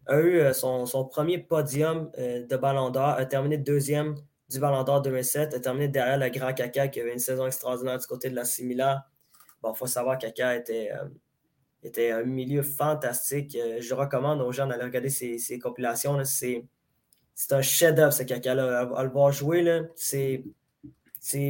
a 0.06 0.20
eu 0.20 0.52
son, 0.52 0.86
son, 0.86 1.04
premier 1.04 1.38
podium 1.38 2.10
de 2.18 2.56
Ballon 2.56 2.90
d'Or, 2.90 3.10
a 3.10 3.24
terminé 3.24 3.56
deuxième 3.56 4.16
du 4.50 4.58
Ballon 4.58 4.82
d'Or 4.82 5.00
2007, 5.00 5.54
a 5.54 5.60
terminé 5.60 5.88
derrière 5.88 6.18
le 6.18 6.28
Grand 6.28 6.52
Caca 6.52 6.88
qui 6.88 7.00
avait 7.00 7.12
une 7.12 7.18
saison 7.18 7.46
extraordinaire 7.46 7.98
du 7.98 8.06
côté 8.06 8.28
de 8.28 8.34
la 8.34 8.44
Similar. 8.44 9.08
Bon, 9.62 9.72
il 9.72 9.78
faut 9.78 9.86
savoir 9.86 10.18
que 10.18 10.26
Kaka 10.26 10.56
était, 10.56 10.90
euh, 11.84 11.88
était 11.88 12.10
un 12.10 12.24
milieu 12.24 12.62
fantastique. 12.62 13.56
Euh, 13.56 13.78
je 13.80 13.94
recommande 13.94 14.40
aux 14.40 14.52
gens 14.52 14.66
d'aller 14.66 14.84
regarder 14.84 15.10
ses, 15.10 15.58
compilations. 15.58 16.22
C'est 16.24 16.62
un 17.50 17.62
chef-d'œuvre, 17.62 18.12
ce 18.12 18.22
Kaka-là. 18.22 18.90
À, 18.94 19.02
le 19.02 19.10
voir 19.10 19.32
jouer, 19.32 19.82
c'est 19.96 20.44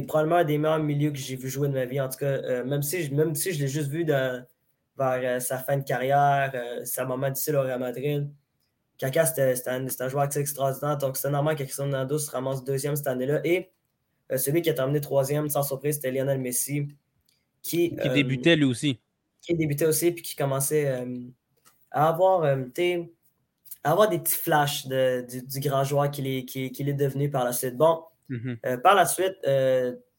probablement 0.07 0.37
un 0.37 0.43
des 0.43 0.57
meilleurs 0.57 0.79
milieux 0.79 1.11
que 1.11 1.17
j'ai 1.17 1.35
vu 1.35 1.49
jouer 1.49 1.67
de 1.67 1.73
ma 1.73 1.85
vie. 1.85 1.99
En 1.99 2.09
tout 2.09 2.17
cas, 2.17 2.25
euh, 2.25 2.63
même, 2.63 2.81
si 2.81 3.03
je, 3.03 3.13
même 3.13 3.35
si 3.35 3.51
je 3.51 3.59
l'ai 3.59 3.67
juste 3.67 3.89
vu 3.89 4.05
vers 4.05 5.41
sa 5.41 5.57
fin 5.57 5.77
de 5.77 5.83
carrière, 5.83 6.53
sa 6.83 7.05
moment 7.05 7.29
difficile 7.29 7.55
au 7.55 7.61
Real 7.61 7.79
Madrid. 7.79 8.29
Kaka, 8.97 9.25
c'était 9.25 9.69
un, 9.69 9.85
un, 9.99 10.07
joueur 10.07 10.29
extraordinaire. 10.37 10.97
Donc, 10.97 11.17
c'est 11.17 11.29
normal 11.29 11.57
que 11.57 11.63
Cristiano 11.63 11.91
Ronaldo 11.91 12.17
se 12.17 12.31
ramasse 12.31 12.63
deuxième 12.63 12.95
cette 12.95 13.07
année-là. 13.07 13.41
Et 13.43 13.69
celui 14.37 14.61
qui 14.61 14.69
a 14.69 14.73
terminé 14.73 15.01
troisième, 15.01 15.49
sans 15.49 15.63
surprise, 15.63 15.95
c'était 15.95 16.11
Lionel 16.11 16.39
Messi 16.39 16.87
qui, 17.65 17.97
euh, 17.99 18.13
débutait 18.13 18.55
lui 18.55 18.65
aussi. 18.65 18.99
Qui 19.45 19.55
débutait 19.55 19.85
aussi, 19.85 20.11
puis 20.11 20.23
qui 20.23 20.35
commençait 20.35 20.87
euh, 20.87 21.19
à 21.91 22.09
avoir, 22.09 22.43
euh, 22.43 22.65
avoir 23.83 24.09
des 24.09 24.19
petits 24.19 24.37
flashs 24.37 24.87
de, 24.87 25.25
du, 25.27 25.59
grand 25.59 25.83
joueur 25.83 26.09
qu'il 26.09 26.27
est, 26.27 26.55
est, 26.55 26.93
devenu 26.93 27.29
par 27.29 27.45
la 27.45 27.53
suite. 27.53 27.75
Bon, 27.77 28.03
mm-hmm. 28.29 28.81
par 28.81 28.95
la 28.95 29.05
suite, 29.05 29.35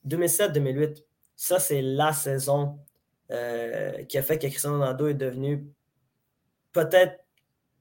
2007-2008, 0.06 1.02
ça, 1.34 1.58
c'est 1.58 1.82
la 1.82 2.12
saison 2.12 2.78
qui 3.28 4.18
a 4.18 4.22
fait 4.22 4.38
que 4.38 4.46
Cristiano 4.46 4.78
Ronaldo 4.78 5.08
est 5.08 5.14
devenu 5.14 5.66
peut-être 6.72 7.24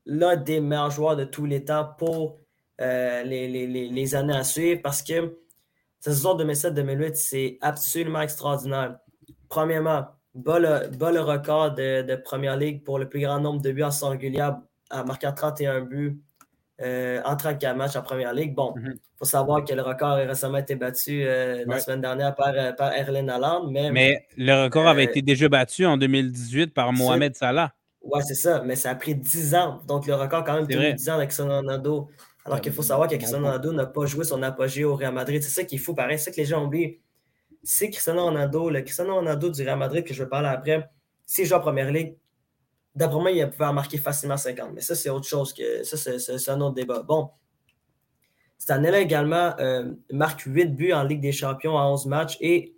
l'un 0.07 0.35
des 0.35 0.59
meilleurs 0.59 0.89
joueurs 0.89 1.15
de 1.15 1.25
tous 1.25 1.45
les 1.45 1.63
temps 1.63 1.93
pour 1.97 2.39
les, 2.79 3.47
les, 3.47 3.67
les, 3.67 4.15
années 4.15 4.35
à 4.35 4.43
suivre 4.43 4.81
parce 4.81 5.03
que 5.03 5.37
cette 6.05 6.13
saison 6.13 6.37
2007-2008, 6.37 7.15
c'est 7.15 7.57
absolument 7.61 8.21
extraordinaire. 8.21 8.99
Premièrement, 9.49 10.05
bat 10.35 10.59
le, 10.59 11.21
record 11.21 11.73
de, 11.73 12.01
de, 12.03 12.15
Première 12.15 12.57
Ligue 12.57 12.83
pour 12.83 12.99
le 12.99 13.09
plus 13.09 13.21
grand 13.21 13.39
nombre 13.39 13.61
de 13.61 13.71
buts 13.71 13.83
en 13.83 13.91
saison 13.91 14.09
régulière, 14.09 14.57
en 14.91 15.05
marquant 15.05 15.31
31 15.33 15.81
buts 15.81 16.19
euh, 16.81 17.21
en 17.23 17.37
34 17.37 17.77
matchs 17.77 17.95
en 17.95 18.01
Première 18.01 18.33
Ligue. 18.33 18.53
Bon, 18.53 18.73
il 18.75 18.81
mhm. 18.81 18.95
faut 19.17 19.25
savoir 19.25 19.63
que 19.63 19.73
le 19.73 19.81
record 19.81 20.09
a 20.09 20.15
récemment 20.15 20.57
été 20.57 20.75
battu 20.75 21.23
euh, 21.23 21.63
la 21.65 21.79
semaine 21.79 22.01
dernière 22.01 22.35
par, 22.35 22.49
euh, 22.53 22.73
par 22.73 22.91
Erlen 22.93 23.29
Haaland. 23.29 23.69
Mais, 23.71 23.91
mais 23.91 24.27
le 24.35 24.63
record 24.63 24.85
avait 24.87 25.05
été 25.05 25.21
déjà 25.21 25.47
battu 25.47 25.85
en 25.85 25.95
2018 25.95 26.73
par 26.73 26.91
Mohamed 26.91 27.33
Salah. 27.35 27.73
Oui, 28.01 28.21
c'est 28.27 28.35
ça, 28.35 28.61
mais 28.63 28.75
ça 28.75 28.91
a 28.91 28.95
pris 28.95 29.15
10 29.15 29.55
ans. 29.55 29.81
Donc, 29.87 30.05
le 30.05 30.15
record, 30.15 30.43
quand 30.43 30.53
même, 30.53 30.67
tenu 30.67 30.93
10 30.93 31.09
ans 31.09 31.15
avec 31.15 31.31
Ronaldo. 31.33 32.09
Alors 32.43 32.61
qu'il 32.61 32.73
faut 32.73 32.83
savoir 32.83 33.07
que 33.07 33.15
Cristiano 33.15 33.43
Ronaldo 33.43 33.71
n'a 33.71 33.87
pas 33.87 34.05
joué 34.05 34.23
son 34.23 34.43
apogée 34.43 34.83
au 34.83 34.95
Real 34.95 35.13
Madrid. 35.13 35.41
C'est 35.41 35.49
ça 35.49 35.63
qu'il 35.63 35.79
faut, 35.79 35.95
pareil. 35.95 36.19
C'est 36.19 36.25
ça 36.25 36.31
que 36.31 36.37
les 36.37 36.45
gens 36.45 36.63
oublient 36.63 36.99
c'est 37.65 37.89
Cristiano 37.89 38.25
Ronaldo, 38.25 38.69
le 38.69 38.81
Cristiano 38.81 39.15
Ronaldo 39.15 39.49
du 39.49 39.63
Real 39.63 39.77
Madrid 39.77 40.03
que 40.03 40.13
je 40.13 40.23
vais 40.23 40.29
parler 40.29 40.49
après, 40.49 40.87
s'il 41.25 41.45
joue 41.45 41.55
en 41.55 41.59
première 41.59 41.91
ligue, 41.91 42.15
d'après 42.93 43.19
moi, 43.19 43.31
il 43.31 43.49
pouvait 43.49 43.65
en 43.65 43.73
marquer 43.73 43.97
facilement 43.97 44.37
50. 44.37 44.71
Mais 44.73 44.81
ça, 44.81 44.95
c'est 44.95 45.09
autre 45.09 45.27
chose 45.27 45.51
que 45.51 45.83
ça, 45.83 45.97
c'est 45.97 46.49
un 46.49 46.61
autre 46.61 46.75
débat. 46.75 47.01
Bon. 47.01 47.31
Cette 48.57 48.69
année-là 48.71 48.99
également, 48.99 49.53
euh, 49.59 49.91
marque 50.11 50.41
8 50.41 50.75
buts 50.75 50.93
en 50.93 51.03
Ligue 51.03 51.21
des 51.21 51.31
Champions 51.31 51.75
en 51.75 51.91
11 51.93 52.05
matchs 52.05 52.37
et 52.39 52.75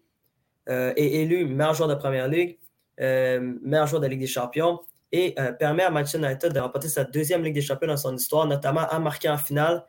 euh, 0.69 0.93
est 0.95 1.11
élu 1.21 1.45
meilleur 1.45 1.73
joueur 1.73 1.89
de 1.89 1.95
première 1.95 2.27
ligue, 2.27 2.57
euh, 2.99 3.55
meilleur 3.61 3.87
joueur 3.87 4.01
de 4.01 4.07
Ligue 4.07 4.21
des 4.21 4.27
Champions 4.27 4.79
et 5.11 5.35
permet 5.57 5.83
à 5.83 5.89
Manchester 5.89 6.17
United 6.17 6.51
de 6.51 6.59
remporter 6.59 6.89
sa 6.89 7.05
deuxième 7.05 7.41
Ligue 7.41 7.53
des 7.53 7.61
Champions 7.61 7.87
dans 7.87 7.95
son 7.95 8.13
histoire, 8.13 8.45
notamment 8.45 8.81
à 8.81 8.99
marquer 8.99 9.29
en 9.29 9.37
finale 9.37 9.85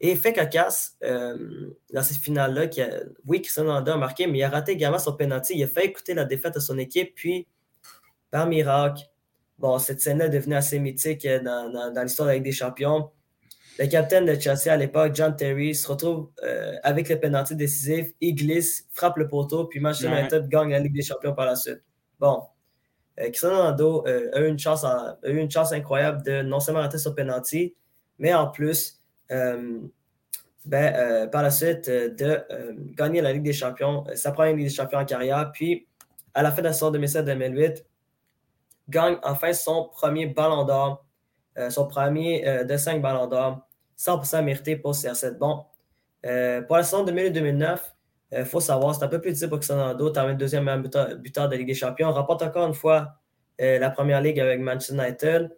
et 0.00 0.16
fait 0.16 0.32
cocasse 0.32 0.96
euh, 1.04 1.70
dans 1.92 2.02
cette 2.02 2.16
finale-là, 2.16 2.68
qui 2.68 2.80
oui, 3.26 3.42
Cristiano 3.42 3.68
Ronaldo 3.68 3.92
a 3.92 3.96
marqué, 3.98 4.26
mais 4.26 4.38
il 4.38 4.42
a 4.42 4.48
raté 4.48 4.72
également 4.72 4.98
son 4.98 5.14
penalty. 5.14 5.54
Il 5.56 5.62
a 5.62 5.66
fait 5.66 5.84
écouter 5.84 6.14
la 6.14 6.24
défaite 6.24 6.54
de 6.54 6.60
son 6.60 6.78
équipe, 6.78 7.14
puis 7.14 7.46
par 8.30 8.46
miracle, 8.46 9.02
bon, 9.58 9.78
cette 9.78 10.00
scène-là 10.00 10.26
est 10.26 10.30
devenue 10.30 10.54
assez 10.54 10.78
mythique 10.78 11.26
euh, 11.26 11.40
dans, 11.42 12.02
l'histoire 12.02 12.30
avec 12.30 12.42
des 12.42 12.52
champions. 12.52 13.10
Le 13.78 13.86
capitaine 13.86 14.24
de 14.24 14.38
Chelsea 14.38 14.72
à 14.72 14.76
l'époque, 14.76 15.14
John 15.14 15.36
Terry, 15.36 15.74
se 15.74 15.86
retrouve 15.86 16.30
euh, 16.42 16.76
avec 16.82 17.08
le 17.08 17.20
penalty 17.20 17.54
décisif, 17.54 18.08
il 18.20 18.34
glisse, 18.34 18.86
frappe 18.92 19.18
le 19.18 19.28
poteau, 19.28 19.66
puis 19.66 19.80
Manchester 19.80 20.18
United 20.18 20.48
gagne 20.48 20.70
la 20.70 20.78
Ligue 20.78 20.94
des 20.94 21.02
champions 21.02 21.34
par 21.34 21.44
la 21.44 21.56
suite. 21.56 21.82
Bon, 22.18 22.42
Cristiano 23.16 23.56
Ronaldo 23.56 24.04
a, 24.06 24.40
eu 24.40 24.48
une 24.48 24.58
chance 24.58 24.84
a 24.84 25.18
eu 25.24 25.36
une 25.36 25.50
chance 25.50 25.72
incroyable 25.72 26.22
de 26.22 26.42
non 26.42 26.60
seulement 26.60 26.80
rater 26.80 26.98
son 26.98 27.14
penalty, 27.14 27.74
mais 28.18 28.32
en 28.32 28.48
plus 28.48 28.99
euh, 28.99 28.99
ben, 29.30 30.94
euh, 30.94 31.26
par 31.26 31.42
la 31.42 31.50
suite 31.50 31.88
euh, 31.88 32.10
de 32.10 32.94
gagner 32.94 33.22
la 33.22 33.32
Ligue 33.32 33.42
des 33.42 33.52
Champions, 33.52 34.04
sa 34.14 34.32
première 34.32 34.54
Ligue 34.54 34.66
des 34.66 34.74
Champions 34.74 34.98
en 34.98 35.04
carrière, 35.04 35.50
puis 35.52 35.86
à 36.34 36.42
la 36.42 36.50
fin 36.50 36.58
de 36.58 36.66
la 36.66 36.72
saison 36.72 36.92
2007-2008, 36.92 37.84
gagne 38.88 39.16
enfin 39.22 39.52
son 39.52 39.88
premier 39.88 40.26
ballon 40.26 40.64
d'or, 40.64 41.04
son 41.70 41.86
premier 41.86 42.64
de 42.64 42.76
cinq 42.76 43.02
ballons 43.02 43.26
d'or, 43.26 43.66
100% 43.98 44.42
mérité 44.44 44.76
pour 44.76 44.92
CR7. 44.92 45.38
Bon, 45.38 45.64
pour 46.66 46.76
la 46.76 46.82
saison 46.82 47.04
2008-2009, 47.04 47.78
il 48.32 48.44
faut 48.44 48.60
savoir, 48.60 48.94
c'est 48.94 49.04
un 49.04 49.08
peu 49.08 49.20
plus 49.20 49.30
difficile 49.30 49.48
pour 49.48 49.58
Cristiano 49.58 49.82
Ronaldo, 49.82 50.10
termine 50.10 50.36
deuxième 50.36 50.82
buteur, 50.82 51.16
buteur, 51.16 51.48
de 51.48 51.56
Ligue 51.56 51.66
des 51.66 51.74
Champions, 51.74 52.12
remporte 52.12 52.42
encore 52.42 52.66
une 52.66 52.74
fois 52.74 53.14
la 53.58 53.90
première 53.90 54.20
ligue 54.20 54.38
avec 54.38 54.60
Manchester 54.60 54.94
United, 54.94 55.56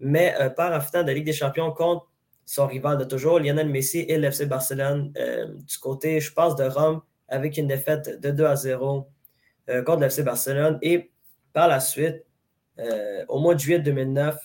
mais 0.00 0.34
par 0.56 0.70
la 0.70 0.80
finale 0.80 1.04
de 1.04 1.12
Ligue 1.12 1.26
des 1.26 1.34
Champions 1.34 1.72
contre 1.72 2.06
son 2.46 2.66
rival 2.68 2.96
de 2.96 3.04
toujours, 3.04 3.40
Lionel 3.40 3.68
Messi 3.68 4.06
et 4.08 4.18
l'FC 4.18 4.46
Barcelone 4.46 5.12
euh, 5.18 5.46
du 5.46 5.78
côté, 5.78 6.20
je 6.20 6.32
pense, 6.32 6.54
de 6.54 6.64
Rome 6.64 7.02
avec 7.28 7.58
une 7.58 7.66
défaite 7.66 8.20
de 8.20 8.30
2 8.30 8.44
à 8.44 8.54
0 8.54 9.08
euh, 9.68 9.82
contre 9.82 10.02
l'FC 10.02 10.22
Barcelone. 10.22 10.78
Et 10.80 11.10
par 11.52 11.66
la 11.66 11.80
suite, 11.80 12.24
euh, 12.78 13.24
au 13.28 13.40
mois 13.40 13.54
de 13.54 13.60
juillet 13.60 13.80
2009, 13.80 14.38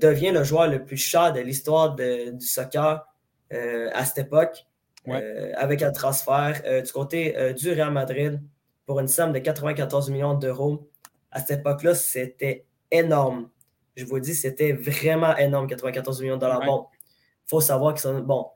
devient 0.00 0.30
le 0.30 0.44
joueur 0.44 0.66
le 0.66 0.82
plus 0.82 0.96
cher 0.96 1.34
de 1.34 1.40
l'histoire 1.40 1.94
du 1.94 2.40
soccer 2.40 3.06
à 3.50 4.04
cette 4.06 4.24
époque, 4.24 4.64
avec 5.56 5.82
un 5.82 5.92
transfert 5.92 6.62
du 6.82 6.90
côté 6.90 7.52
du 7.52 7.70
Real 7.70 7.92
Madrid 7.92 8.40
pour 8.86 8.98
une 8.98 9.08
somme 9.08 9.30
de 9.30 9.38
94 9.40 10.08
millions 10.08 10.32
d'euros. 10.32 10.88
À 11.30 11.40
cette 11.40 11.60
époque-là, 11.60 11.94
c'était 11.94 12.64
énorme. 12.90 13.50
Je 13.96 14.04
vous 14.04 14.20
dis, 14.20 14.34
c'était 14.34 14.72
vraiment 14.72 15.36
énorme, 15.36 15.66
94 15.66 16.22
millions 16.22 16.36
de 16.36 16.40
dollars. 16.40 16.64
Bon, 16.64 16.86
il 16.92 17.48
faut 17.48 17.60
savoir 17.60 17.94
que 17.94 18.20
bon, 18.20 18.46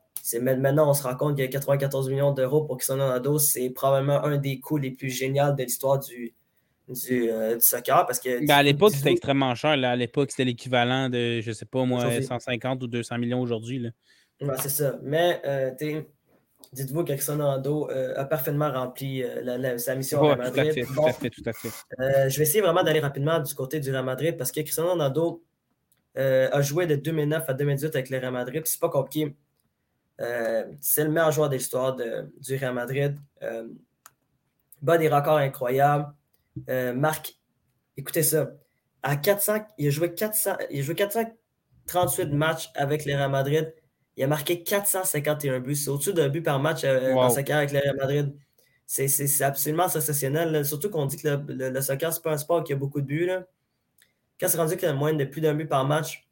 maintenant 0.41 0.89
on 0.89 0.93
se 0.93 1.03
rend 1.03 1.15
compte 1.15 1.35
qu'il 1.35 1.45
y 1.45 1.47
a 1.47 1.51
94 1.51 2.09
millions 2.09 2.31
d'euros 2.31 2.63
pour 2.63 2.77
Cristiano 2.77 3.03
Ronaldo. 3.03 3.37
C'est 3.37 3.69
probablement 3.69 4.23
un 4.23 4.37
des 4.37 4.59
coups 4.59 4.81
les 4.81 4.91
plus 4.91 5.09
géniaux 5.09 5.53
de 5.53 5.63
l'histoire 5.63 5.99
du, 5.99 6.33
du, 6.87 7.29
euh, 7.29 7.59
soccer. 7.59 8.05
Parce 8.05 8.19
que, 8.19 8.45
ben, 8.45 8.55
à 8.55 8.63
l'époque, 8.63 8.93
c'était 8.93 9.11
extrêmement 9.11 9.53
cher. 9.55 9.71
À 9.71 9.95
l'époque, 9.95 10.31
c'était 10.31 10.45
l'équivalent 10.45 11.09
de, 11.09 11.41
je 11.41 11.49
ne 11.49 11.53
sais 11.53 11.65
pas, 11.65 11.85
moi, 11.85 12.21
150 12.21 12.83
ou 12.83 12.87
200 12.87 13.17
millions 13.17 13.41
aujourd'hui. 13.41 13.87
c'est 14.39 14.69
ça. 14.69 14.97
Mais 15.03 15.41
euh, 15.45 15.71
dites-vous 16.73 17.03
Ronaldo 17.03 17.89
euh, 17.89 18.13
a 18.15 18.25
parfaitement 18.25 18.71
rempli 18.71 19.23
sa 19.77 19.95
mission 19.95 20.19
au 20.21 20.27
Real 20.27 20.37
Madrid. 20.37 20.85
Tout 20.85 21.05
à 21.05 21.13
fait, 21.13 21.29
tout 21.29 21.43
à 21.45 21.53
fait. 21.53 21.69
je 22.29 22.37
vais 22.37 22.43
essayer 22.43 22.61
vraiment 22.61 22.83
d'aller 22.83 22.99
rapidement 22.99 23.39
du 23.39 23.53
côté 23.53 23.79
du 23.79 23.91
Real 23.91 24.05
Madrid 24.05 24.37
parce 24.37 24.51
que 24.51 24.61
Cristiano 24.61 24.91
Ronaldo 24.91 25.43
a 26.15 26.61
joué 26.61 26.87
de 26.87 26.95
2009 26.95 27.49
à 27.49 27.53
2018 27.53 27.95
avec 27.95 28.09
le 28.09 28.17
Real 28.17 28.33
Madrid. 28.33 28.61
C'est 28.65 28.79
pas 28.79 28.89
compliqué. 28.89 29.35
c'est 30.17 31.03
le 31.03 31.09
meilleur 31.09 31.31
joueur 31.31 31.49
de 31.49 31.55
l'histoire 31.55 31.95
du 31.95 32.55
Real 32.55 32.73
Madrid. 32.73 33.17
bat 34.81 34.97
des 34.97 35.09
records 35.09 35.37
incroyables. 35.37 36.13
marque, 36.95 37.39
écoutez 37.95 38.23
ça, 38.23 38.51
à 39.03 39.15
400, 39.15 39.67
il 39.77 39.87
a 39.87 39.89
joué 39.89 40.13
400, 40.13 40.57
il 40.69 40.79
a 40.79 40.83
joué 40.83 40.95
438 40.95 42.33
matchs 42.33 42.69
avec 42.75 43.05
le 43.05 43.15
Real 43.15 43.31
Madrid. 43.31 43.73
Il 44.17 44.23
a 44.23 44.27
marqué 44.27 44.63
451 44.63 45.59
buts. 45.59 45.75
C'est 45.75 45.89
au-dessus 45.89 46.13
d'un 46.13 46.29
but 46.29 46.41
par 46.41 46.59
match 46.59 46.83
euh, 46.83 47.13
dans 47.13 47.29
sa 47.29 47.43
carrière 47.43 47.69
avec 47.69 47.71
le 47.71 47.79
Real 47.79 47.95
Madrid. 47.95 48.35
C'est 48.85 49.41
absolument 49.43 49.87
sensationnel. 49.87 50.65
Surtout 50.65 50.89
qu'on 50.89 51.05
dit 51.05 51.17
que 51.17 51.27
le, 51.47 51.81
soccer, 51.81 52.11
c'est 52.11 52.23
pas 52.23 52.33
un 52.33 52.37
sport 52.37 52.63
qui 52.63 52.73
a 52.73 52.75
beaucoup 52.75 53.01
de 53.01 53.05
buts. 53.05 53.25
Là. 53.25 53.45
Quand 54.39 54.47
c'est 54.47 54.57
rendu 54.57 54.75
qu'il 54.75 54.87
y 54.87 54.91
a 54.91 54.93
moins 54.93 55.13
de 55.13 55.25
plus 55.25 55.41
d'un 55.41 55.53
but 55.53 55.67
par 55.67 55.85
match 55.85 56.27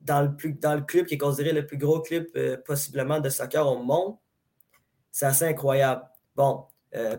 dans 0.00 0.22
le, 0.22 0.34
plus, 0.34 0.52
dans 0.54 0.74
le 0.74 0.82
club 0.82 1.06
qui 1.06 1.14
est 1.14 1.18
considéré 1.18 1.52
le 1.52 1.66
plus 1.66 1.76
gros 1.76 2.00
club 2.00 2.26
euh, 2.36 2.56
possiblement 2.64 3.20
de 3.20 3.28
soccer 3.28 3.66
au 3.66 3.82
monde, 3.82 4.16
c'est 5.10 5.26
assez 5.26 5.44
incroyable. 5.44 6.02
Bon, 6.36 6.66
euh, 6.94 7.16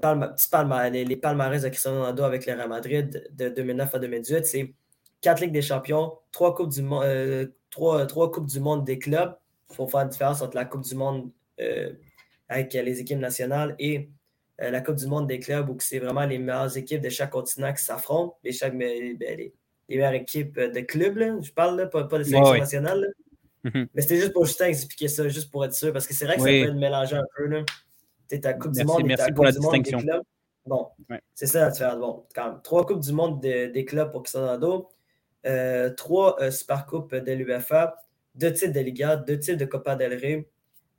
les, 0.90 1.16
palmarès 1.18 1.62
de 1.62 1.70
Cristiano 1.70 2.00
Ronaldo 2.00 2.24
avec 2.24 2.46
le 2.46 2.54
Real 2.54 2.70
Madrid 2.70 3.30
de 3.32 3.50
2009 3.50 3.96
à 3.96 4.00
2018, 4.00 4.46
c'est 4.46 4.74
4 5.22 5.42
Ligues 5.42 5.52
des 5.52 5.62
Champions, 5.62 6.18
3 6.32 6.56
Coupes 6.56 6.70
du, 6.70 6.86
euh, 6.90 7.46
coupes 7.76 8.48
du 8.48 8.60
Monde 8.60 8.86
des 8.86 8.98
clubs, 8.98 9.36
il 9.70 9.76
faut 9.76 9.88
faire 9.88 10.02
la 10.02 10.08
différence 10.08 10.42
entre 10.42 10.56
la 10.56 10.66
Coupe 10.66 10.84
du 10.84 10.96
Monde 10.96 11.30
euh, 11.60 11.94
avec 12.48 12.74
les 12.74 13.00
équipes 13.00 13.20
nationales 13.20 13.76
et 13.80 14.10
euh, 14.62 14.72
la 14.72 14.82
Coupe 14.82 14.96
du 14.96 15.08
Monde 15.08 15.28
des 15.28 15.40
clubs 15.40 15.70
où 15.70 15.78
c'est 15.80 16.00
vraiment 16.00 16.26
les 16.26 16.40
meilleures 16.40 16.76
équipes 16.78 17.02
de 17.02 17.10
chaque 17.10 17.32
continent 17.32 17.74
qui 17.74 17.84
s'affrontent, 17.84 18.38
les, 18.44 18.52
ben, 18.62 18.80
les, 18.80 19.54
meilleures 19.90 20.14
équipes 20.14 20.60
de 20.60 20.80
clubs, 20.82 21.44
je 21.44 21.52
parle, 21.52 21.90
pas, 21.90 22.04
de 22.04 22.24
sélection 22.24 22.58
nationale. 22.58 23.14
Mhm. 23.64 23.88
Mais 23.94 24.02
c'était 24.02 24.18
juste 24.18 24.34
pour 24.34 24.46
Justin 24.46 24.68
expliquer 24.68 25.08
ça, 25.08 25.28
juste 25.28 25.52
pour 25.52 25.66
être 25.66 25.74
sûr, 25.74 25.92
parce 25.92 26.08
que 26.08 26.14
c'est 26.14 26.26
vrai 26.26 26.36
que 26.36 26.42
ça 26.42 26.48
peut 26.48 26.70
être 26.70 26.74
mélangé 26.74 27.16
un 27.16 27.26
peu. 27.36 27.50
Tu 28.30 28.36
es 28.36 28.40
ta 28.40 28.54
Coupe 28.54 28.72
du 28.72 28.84
Monde 28.84 29.12
et 29.12 29.16
ta 29.16 29.32
Coupe 29.32 29.50
du 29.50 29.60
Monde 29.60 29.84
des 29.84 29.92
clubs. 29.92 30.24
Bon, 30.66 30.88
c'est 31.34 31.48
ça 31.48 31.62
la 31.62 31.72
différence. 31.72 32.00
Bon, 32.00 32.26
quand 32.34 32.52
même, 32.52 32.62
trois 32.64 32.86
Coupes 32.86 33.02
du 33.02 33.12
Monde 33.12 33.42
des 33.42 33.86
clubs 33.86 34.12
pour 34.12 34.24
Cristiano 34.24 34.90
euh, 35.46 35.90
trois 35.92 36.42
euh, 36.42 36.52
Super 36.52 36.86
Coupes 36.86 37.16
de 37.16 37.32
l'UFA, 37.32 37.96
deux 38.40 38.54
titres 38.54 38.74
de 38.74 38.80
Liga, 38.80 39.18
deux 39.18 39.38
titres 39.38 39.60
de 39.60 39.66
Copa 39.66 39.96
del 39.96 40.14
Rey 40.14 40.48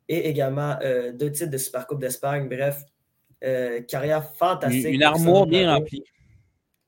et 0.09 0.29
également 0.29 0.77
euh, 0.83 1.13
deux 1.13 1.33
titres 1.33 1.51
de 1.51 1.57
Supercoupe 1.57 2.01
d'Espagne. 2.01 2.49
Bref, 2.49 2.85
euh, 3.43 3.81
carrière 3.83 4.25
fantastique. 4.35 4.95
Une, 4.95 5.03
armoire 5.03 5.47
bien 5.47 5.73
remplie. 5.75 6.05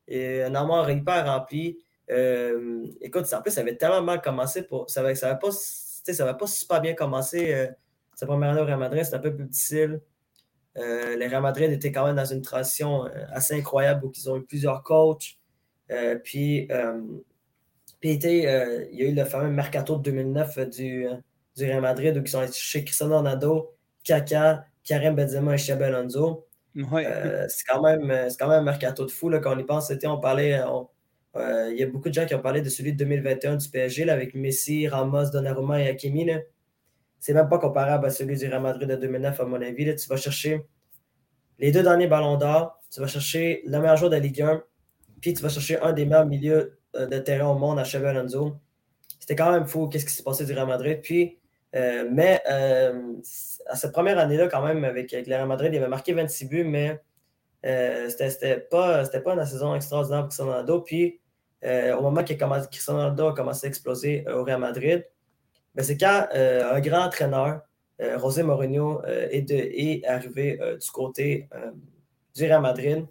Et 0.06 0.42
une 0.42 0.56
armoire 0.56 0.90
hyper 0.90 1.26
remplie. 1.26 1.78
Euh, 2.10 2.86
écoute, 3.00 3.32
en 3.32 3.40
plus, 3.40 3.52
ça 3.52 3.62
avait 3.62 3.76
tellement 3.76 4.02
mal 4.02 4.20
commencé. 4.20 4.62
Pour, 4.62 4.90
ça 4.90 5.02
n'avait 5.02 5.14
ça 5.14 5.34
pas, 5.34 5.48
pas 6.34 6.46
super 6.46 6.80
bien 6.80 6.94
commencé. 6.94 7.68
sa 8.14 8.26
première 8.26 8.50
année 8.50 8.60
au 8.60 8.64
Real 8.64 8.78
Madrid, 8.78 9.04
c'était 9.04 9.16
un 9.16 9.20
peu 9.20 9.34
plus 9.34 9.46
difficile. 9.46 10.00
les 10.76 11.26
Real 11.28 11.42
Madrid 11.42 11.70
étaient 11.70 11.92
quand 11.92 12.04
même 12.04 12.16
dans 12.16 12.24
une 12.24 12.42
transition 12.42 13.04
assez 13.30 13.54
incroyable 13.54 14.04
où 14.04 14.12
ils 14.14 14.28
ont 14.28 14.36
eu 14.36 14.44
plusieurs 14.44 14.82
coachs. 14.82 15.38
puis 16.24 16.68
puis 18.02 18.18
euh, 18.24 18.84
il 18.90 18.98
y 18.98 19.02
a 19.04 19.08
eu 19.08 19.14
le 19.14 19.24
fameux 19.24 19.48
Mercato 19.48 19.96
de 19.96 20.02
2009 20.02 20.58
euh, 20.58 20.64
du, 20.66 21.06
euh, 21.06 21.14
du 21.56 21.64
Real 21.64 21.80
Madrid 21.80 22.16
où 22.16 22.20
ils 22.20 22.28
sont 22.28 22.44
chez 22.52 22.84
Cristiano 22.84 23.16
Ronaldo, 23.16 23.72
Kaka, 24.02 24.66
Karim 24.82 25.14
Benzema 25.14 25.54
et 25.54 25.56
Xabi 25.56 25.84
Alonso. 25.84 26.48
c'est 26.74 27.64
quand, 27.68 27.80
même, 27.80 28.28
quand 28.36 28.48
même 28.48 28.58
un 28.58 28.62
mercato 28.62 29.06
de 29.06 29.10
fou 29.10 29.28
là, 29.28 29.38
quand 29.38 29.54
on 29.54 29.58
y 29.58 29.62
pense. 29.62 29.92
on 30.04 30.18
parlait, 30.18 30.60
il 31.36 31.76
y 31.78 31.82
a 31.84 31.86
beaucoup 31.86 32.08
de 32.08 32.14
gens 32.14 32.26
qui 32.26 32.34
ont 32.34 32.40
parlé 32.40 32.60
de 32.60 32.68
celui 32.68 32.92
de 32.92 32.98
2021 32.98 33.56
du 33.56 33.68
PSG 33.68 34.10
avec 34.10 34.34
Messi, 34.34 34.88
Ramos, 34.88 35.30
Donnarumma 35.30 35.80
et 35.80 35.88
Hakimi. 35.88 36.28
C'est 37.20 37.34
même 37.34 37.48
pas 37.48 37.58
comparable 37.58 38.06
à 38.06 38.10
celui 38.10 38.36
du 38.36 38.48
Real 38.48 38.62
Madrid 38.62 38.88
de 38.88 38.96
2009, 38.96 39.38
à 39.38 39.44
mon 39.44 39.62
avis. 39.62 39.94
Tu 39.94 40.08
vas 40.08 40.16
chercher 40.16 40.66
les 41.60 41.70
deux 41.70 41.84
derniers 41.84 42.08
ballons 42.08 42.36
d'or, 42.36 42.80
tu 42.90 43.00
vas 43.00 43.06
chercher 43.06 43.62
le 43.64 43.78
meilleur 43.78 43.96
joueur 43.96 44.10
de 44.10 44.16
la 44.16 44.20
Ligue 44.20 44.42
1, 44.42 44.60
puis 45.20 45.34
tu 45.34 45.42
vas 45.42 45.50
chercher 45.50 45.78
un 45.80 45.92
des 45.92 46.04
meilleurs 46.04 46.26
milieux 46.26 46.78
de 46.94 47.18
terrain 47.18 47.48
au 47.48 47.58
monde 47.58 47.78
à 47.78 47.82
Xabi 47.82 48.06
Alonso. 48.06 48.56
C'était 49.18 49.36
quand 49.36 49.52
même 49.52 49.66
fou 49.66 49.88
qu'est-ce 49.88 50.04
qui 50.04 50.12
s'est 50.12 50.22
passé 50.22 50.44
du 50.44 50.52
Real 50.52 50.66
Madrid. 50.66 51.00
Puis 51.02 51.38
euh, 51.74 52.06
mais 52.10 52.42
euh, 52.50 53.14
à 53.66 53.76
cette 53.76 53.92
première 53.92 54.18
année-là, 54.18 54.48
quand 54.48 54.64
même, 54.64 54.84
avec, 54.84 55.12
avec, 55.14 55.26
le 55.26 55.34
Real 55.34 55.48
Madrid, 55.48 55.72
il 55.72 55.78
avait 55.78 55.88
marqué 55.88 56.12
26 56.12 56.46
buts, 56.46 56.64
mais 56.64 57.00
euh, 57.64 58.08
c'était 58.10 58.58
pas, 58.58 59.04
pas 59.06 59.34
une 59.34 59.46
saison 59.46 59.74
extraordinaire 59.74 60.20
pour 60.20 60.28
Cristiano 60.28 60.50
Ronaldo. 60.50 60.80
Puis, 60.80 61.20
au 61.64 62.02
moment 62.02 62.24
que 62.24 62.34
Cristiano 62.66 63.00
Ronaldo 63.00 63.28
a 63.28 63.34
commencé 63.34 63.66
à 63.66 63.68
exploser 63.68 64.24
au 64.28 64.44
Real 64.44 64.60
Madrid, 64.60 65.06
ben, 65.74 65.82
c'est 65.82 65.96
quand 65.96 66.26
un 66.34 66.80
grand 66.80 67.06
entraîneur, 67.06 67.62
José 68.18 68.42
Mourinho, 68.42 69.02
est, 69.04 69.50
est, 69.50 70.04
arrivé 70.06 70.58
du 70.80 70.90
côté 70.90 71.48
du 72.34 72.44
Real 72.44 72.60
Madrid, 72.60 73.06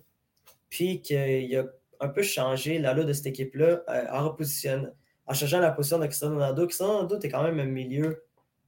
puis 0.69 1.01
qu'il 1.01 1.57
a 1.57 1.63
un 2.01 2.09
peu 2.09 2.21
changé 2.21 2.77
l'allure 2.79 3.05
de 3.05 3.13
cette 3.13 3.27
équipe-là 3.27 3.83
en 4.11 4.25
reposition, 4.25 4.91
en 5.25 5.33
changeant 5.33 5.59
la 5.59 5.71
position 5.71 5.99
de 5.99 6.07
Cristiano 6.07 6.33
Ronaldo. 6.35 6.65
Cristiano 6.65 6.93
Ronaldo 6.93 7.15
était 7.15 7.29
quand 7.29 7.43
même 7.43 7.59
un 7.59 7.65
milieu 7.65 8.21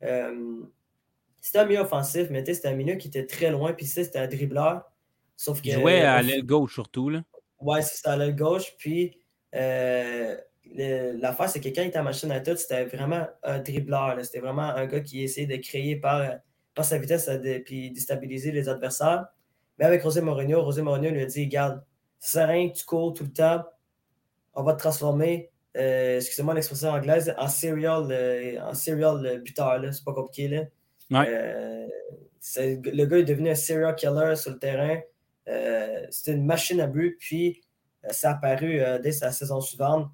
euh, 0.03 0.63
c'était 1.41 1.59
un 1.59 1.65
milieu 1.65 1.81
offensif, 1.81 2.27
mais 2.29 2.45
c'était 2.45 2.69
un 2.69 2.75
milieu 2.75 2.95
qui 2.95 3.09
était 3.09 3.25
très 3.25 3.51
loin, 3.51 3.73
puis 3.73 3.85
c'était 3.85 4.19
un 4.19 4.27
dribbleur. 4.27 4.83
Sauf 5.35 5.59
il 5.63 5.73
jouait 5.73 6.01
à 6.01 6.21
l'aile 6.21 6.45
gauche 6.45 6.73
surtout. 6.73 7.09
Là. 7.09 7.23
Ouais, 7.59 7.81
c'était 7.81 8.09
à 8.09 8.17
l'aile 8.17 8.35
gauche. 8.35 8.75
Puis 8.77 9.19
euh, 9.55 10.37
l'affaire, 10.75 11.49
c'est 11.49 11.59
que 11.59 11.67
quand 11.69 11.81
il 11.81 11.87
était 11.87 11.97
à 11.97 12.03
Manchester 12.03 12.27
United, 12.27 12.57
c'était 12.57 12.85
vraiment 12.85 13.27
un 13.43 13.59
dribbleur. 13.59 14.17
C'était 14.23 14.39
vraiment 14.39 14.69
un 14.69 14.85
gars 14.85 15.01
qui 15.01 15.23
essayait 15.23 15.47
de 15.47 15.61
créer 15.61 15.97
par, 15.97 16.35
par 16.75 16.85
sa 16.85 16.97
vitesse 16.97 17.27
et 17.27 17.59
puis 17.59 17.91
déstabiliser 17.91 18.51
les 18.51 18.69
adversaires. 18.69 19.25
Mais 19.77 19.85
avec 19.85 20.01
José 20.01 20.21
Mourinho, 20.21 20.63
José 20.63 20.81
Mourinho 20.81 21.09
lui 21.09 21.23
a 21.23 21.25
dit 21.25 21.47
Garde, 21.47 21.83
serein, 22.27 22.69
tu 22.69 22.85
cours 22.85 23.13
tout 23.13 23.23
le 23.23 23.33
temps, 23.33 23.63
on 24.53 24.63
va 24.63 24.73
te 24.73 24.79
transformer 24.79 25.53
euh, 25.75 26.17
excusez-moi 26.17 26.53
l'expression 26.53 26.89
anglaise, 26.89 27.33
en 27.37 27.47
serial, 27.47 28.07
euh, 28.11 28.61
en 28.61 28.73
serial 28.73 29.41
buteur. 29.43 29.81
C'est 29.91 30.03
pas 30.03 30.13
compliqué. 30.13 30.47
Là. 31.11 31.25
Euh, 31.25 31.87
le 32.57 33.05
gars 33.05 33.17
est 33.17 33.23
devenu 33.23 33.49
un 33.49 33.55
serial 33.55 33.95
killer 33.95 34.35
sur 34.35 34.51
le 34.51 34.59
terrain. 34.59 34.99
C'était 36.11 36.33
une 36.33 36.45
machine 36.45 36.79
à 36.79 36.87
but. 36.87 37.17
Puis, 37.19 37.61
ça 38.09 38.31
a 38.31 38.33
apparu 38.33 38.81
dès 39.01 39.11
sa 39.11 39.31
saison 39.31 39.61
suivante. 39.61 40.09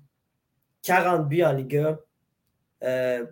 40 0.84 1.27
buts 1.27 1.44
en 1.44 1.52
Liga. 1.52 1.99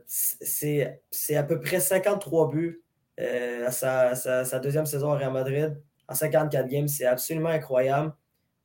c'est 0.07 1.35
à 1.35 1.43
peu 1.43 1.59
près 1.59 1.79
53 1.79 2.49
buts 2.49 2.83
à 3.17 3.71
sa, 3.71 4.15
sa, 4.15 4.59
deuxième 4.59 4.85
saison 4.85 5.13
au 5.13 5.15
Real 5.15 5.31
Madrid 5.31 5.81
en 6.07 6.13
54 6.13 6.67
games. 6.67 6.87
C'est 6.87 7.05
absolument 7.05 7.49
incroyable. 7.49 8.13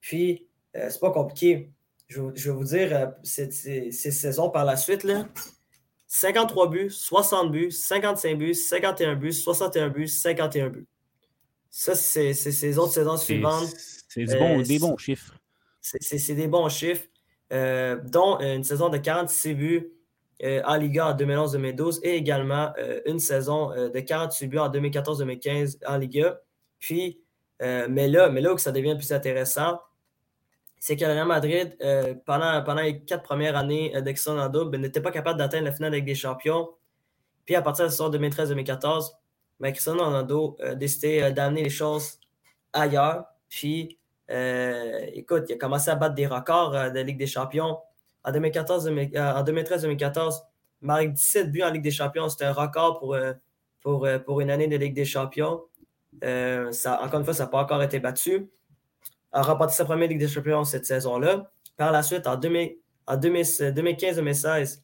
Puis, 0.03 0.47
c'est 0.74 1.01
pas 1.01 1.11
compliqué 1.11 1.73
je, 2.12 2.51
vais 2.51 2.57
vous 2.57 2.65
dire, 2.65 2.97
euh, 2.97 3.07
ces, 3.23 3.91
saisons 3.91 4.51
par 4.51 4.65
la 4.65 4.77
suite, 4.77 5.05
là, 5.05 5.27
53 6.07 6.70
buts, 6.70 6.91
60 6.91 7.51
buts, 7.51 7.70
55 7.70 8.39
buts, 8.39 8.55
51 8.55 9.16
buts, 9.16 9.33
61 9.33 9.89
buts, 9.89 10.09
51 10.09 10.69
buts. 10.69 10.87
Ça, 11.70 11.95
c'est 11.95 12.35
ces 12.35 12.79
autres 12.79 12.93
saisons 12.93 13.16
suivantes. 13.16 13.74
C'est 14.09 14.29
euh, 14.31 14.62
des 14.62 14.79
bons 14.79 14.97
chiffres. 14.99 15.35
C'est 15.81 16.35
des 16.35 16.49
bons 16.49 16.69
chiffres, 16.69 17.07
euh, 17.53 17.99
dont 18.05 18.39
une 18.41 18.62
saison 18.62 18.91
de 18.91 18.99
46 18.99 19.55
buts 19.55 19.93
en 20.65 20.74
Liga 20.74 21.07
en 21.07 21.16
2011-2012 21.16 22.01
et 22.03 22.16
également 22.16 22.73
une 23.07 23.20
saison 23.20 23.69
de 23.70 24.01
48 24.01 24.49
buts 24.49 24.59
en 24.59 24.69
2014-2015 24.70 25.79
en 25.87 25.97
Liga. 25.97 26.41
Puis, 26.81 27.20
mais, 27.61 28.09
là, 28.09 28.29
mais 28.29 28.41
là 28.41 28.53
où 28.53 28.59
ça 28.59 28.73
devient 28.73 28.97
plus 28.97 29.12
intéressant, 29.12 29.79
c'est 30.85 30.97
que 30.97 31.05
le 31.05 31.13
Real 31.13 31.29
Madrid, 31.29 31.77
euh, 31.81 32.17
pendant, 32.27 32.61
pendant 32.65 32.83
les 32.83 33.05
quatre 33.05 33.23
premières 33.23 33.57
années 33.57 33.95
euh, 33.95 34.01
en 34.27 34.49
ben, 34.65 34.81
n'était 34.81 35.01
pas 35.01 35.13
capable 35.13 35.39
d'atteindre 35.39 35.67
la 35.67 35.73
finale 35.73 35.93
avec 35.93 36.05
des 36.05 36.17
champions. 36.17 36.71
Puis 37.47 37.55
à 37.55 37.63
partir 37.63 37.85
de 37.85 37.87
la 37.87 37.93
saison 37.93 38.11
2013-2014, 38.11 39.13
ben, 39.61 39.71
Cristiano 39.71 40.03
Ronaldo 40.03 40.57
a 40.61 40.75
décidé 40.75 41.23
euh, 41.23 41.31
d'amener 41.31 41.63
les 41.63 41.71
choses 41.71 42.19
ailleurs. 42.73 43.27
Puis, 43.49 43.97
écoute, 45.15 45.45
il 45.51 45.53
a 45.53 45.57
commencé 45.57 45.89
à 45.89 45.95
battre 45.95 46.17
des 46.17 46.27
records 46.27 46.73
de 46.73 46.99
Ligue 46.99 47.19
des 47.19 47.29
Champions. 47.29 47.79
En 48.25 48.33
2013-2014, 48.33 50.41
marque 50.81 51.13
17 51.13 51.53
buts 51.53 51.63
en 51.63 51.71
Ligue 51.71 51.83
des 51.83 51.93
Champions. 51.93 52.29
C'était 52.29 52.47
un 52.47 52.53
record 52.53 52.99
pour, 52.99 53.17
pour, 53.83 54.09
pour 54.27 54.41
une 54.41 54.51
année 54.51 54.67
de 54.67 54.77
Ligue 54.77 54.95
des 54.95 55.05
Champions. 55.05 55.63
encore 56.21 57.21
une 57.21 57.25
fois, 57.25 57.35
ça 57.35 57.45
n'a 57.45 57.51
pas 57.51 57.63
encore 57.63 57.85
été 57.85 58.01
battu 58.01 58.51
a 59.33 59.43
remporté 59.43 59.75
sa 59.75 59.85
première 59.85 60.09
Ligue 60.09 60.19
des 60.19 60.29
Champions 60.29 60.65
cette 60.65 60.87
saison-là. 60.87 61.51
Par 61.77 61.93
la 61.93 62.03
suite, 62.03 62.27
en, 62.27 62.37
2015-2016, 62.37 64.81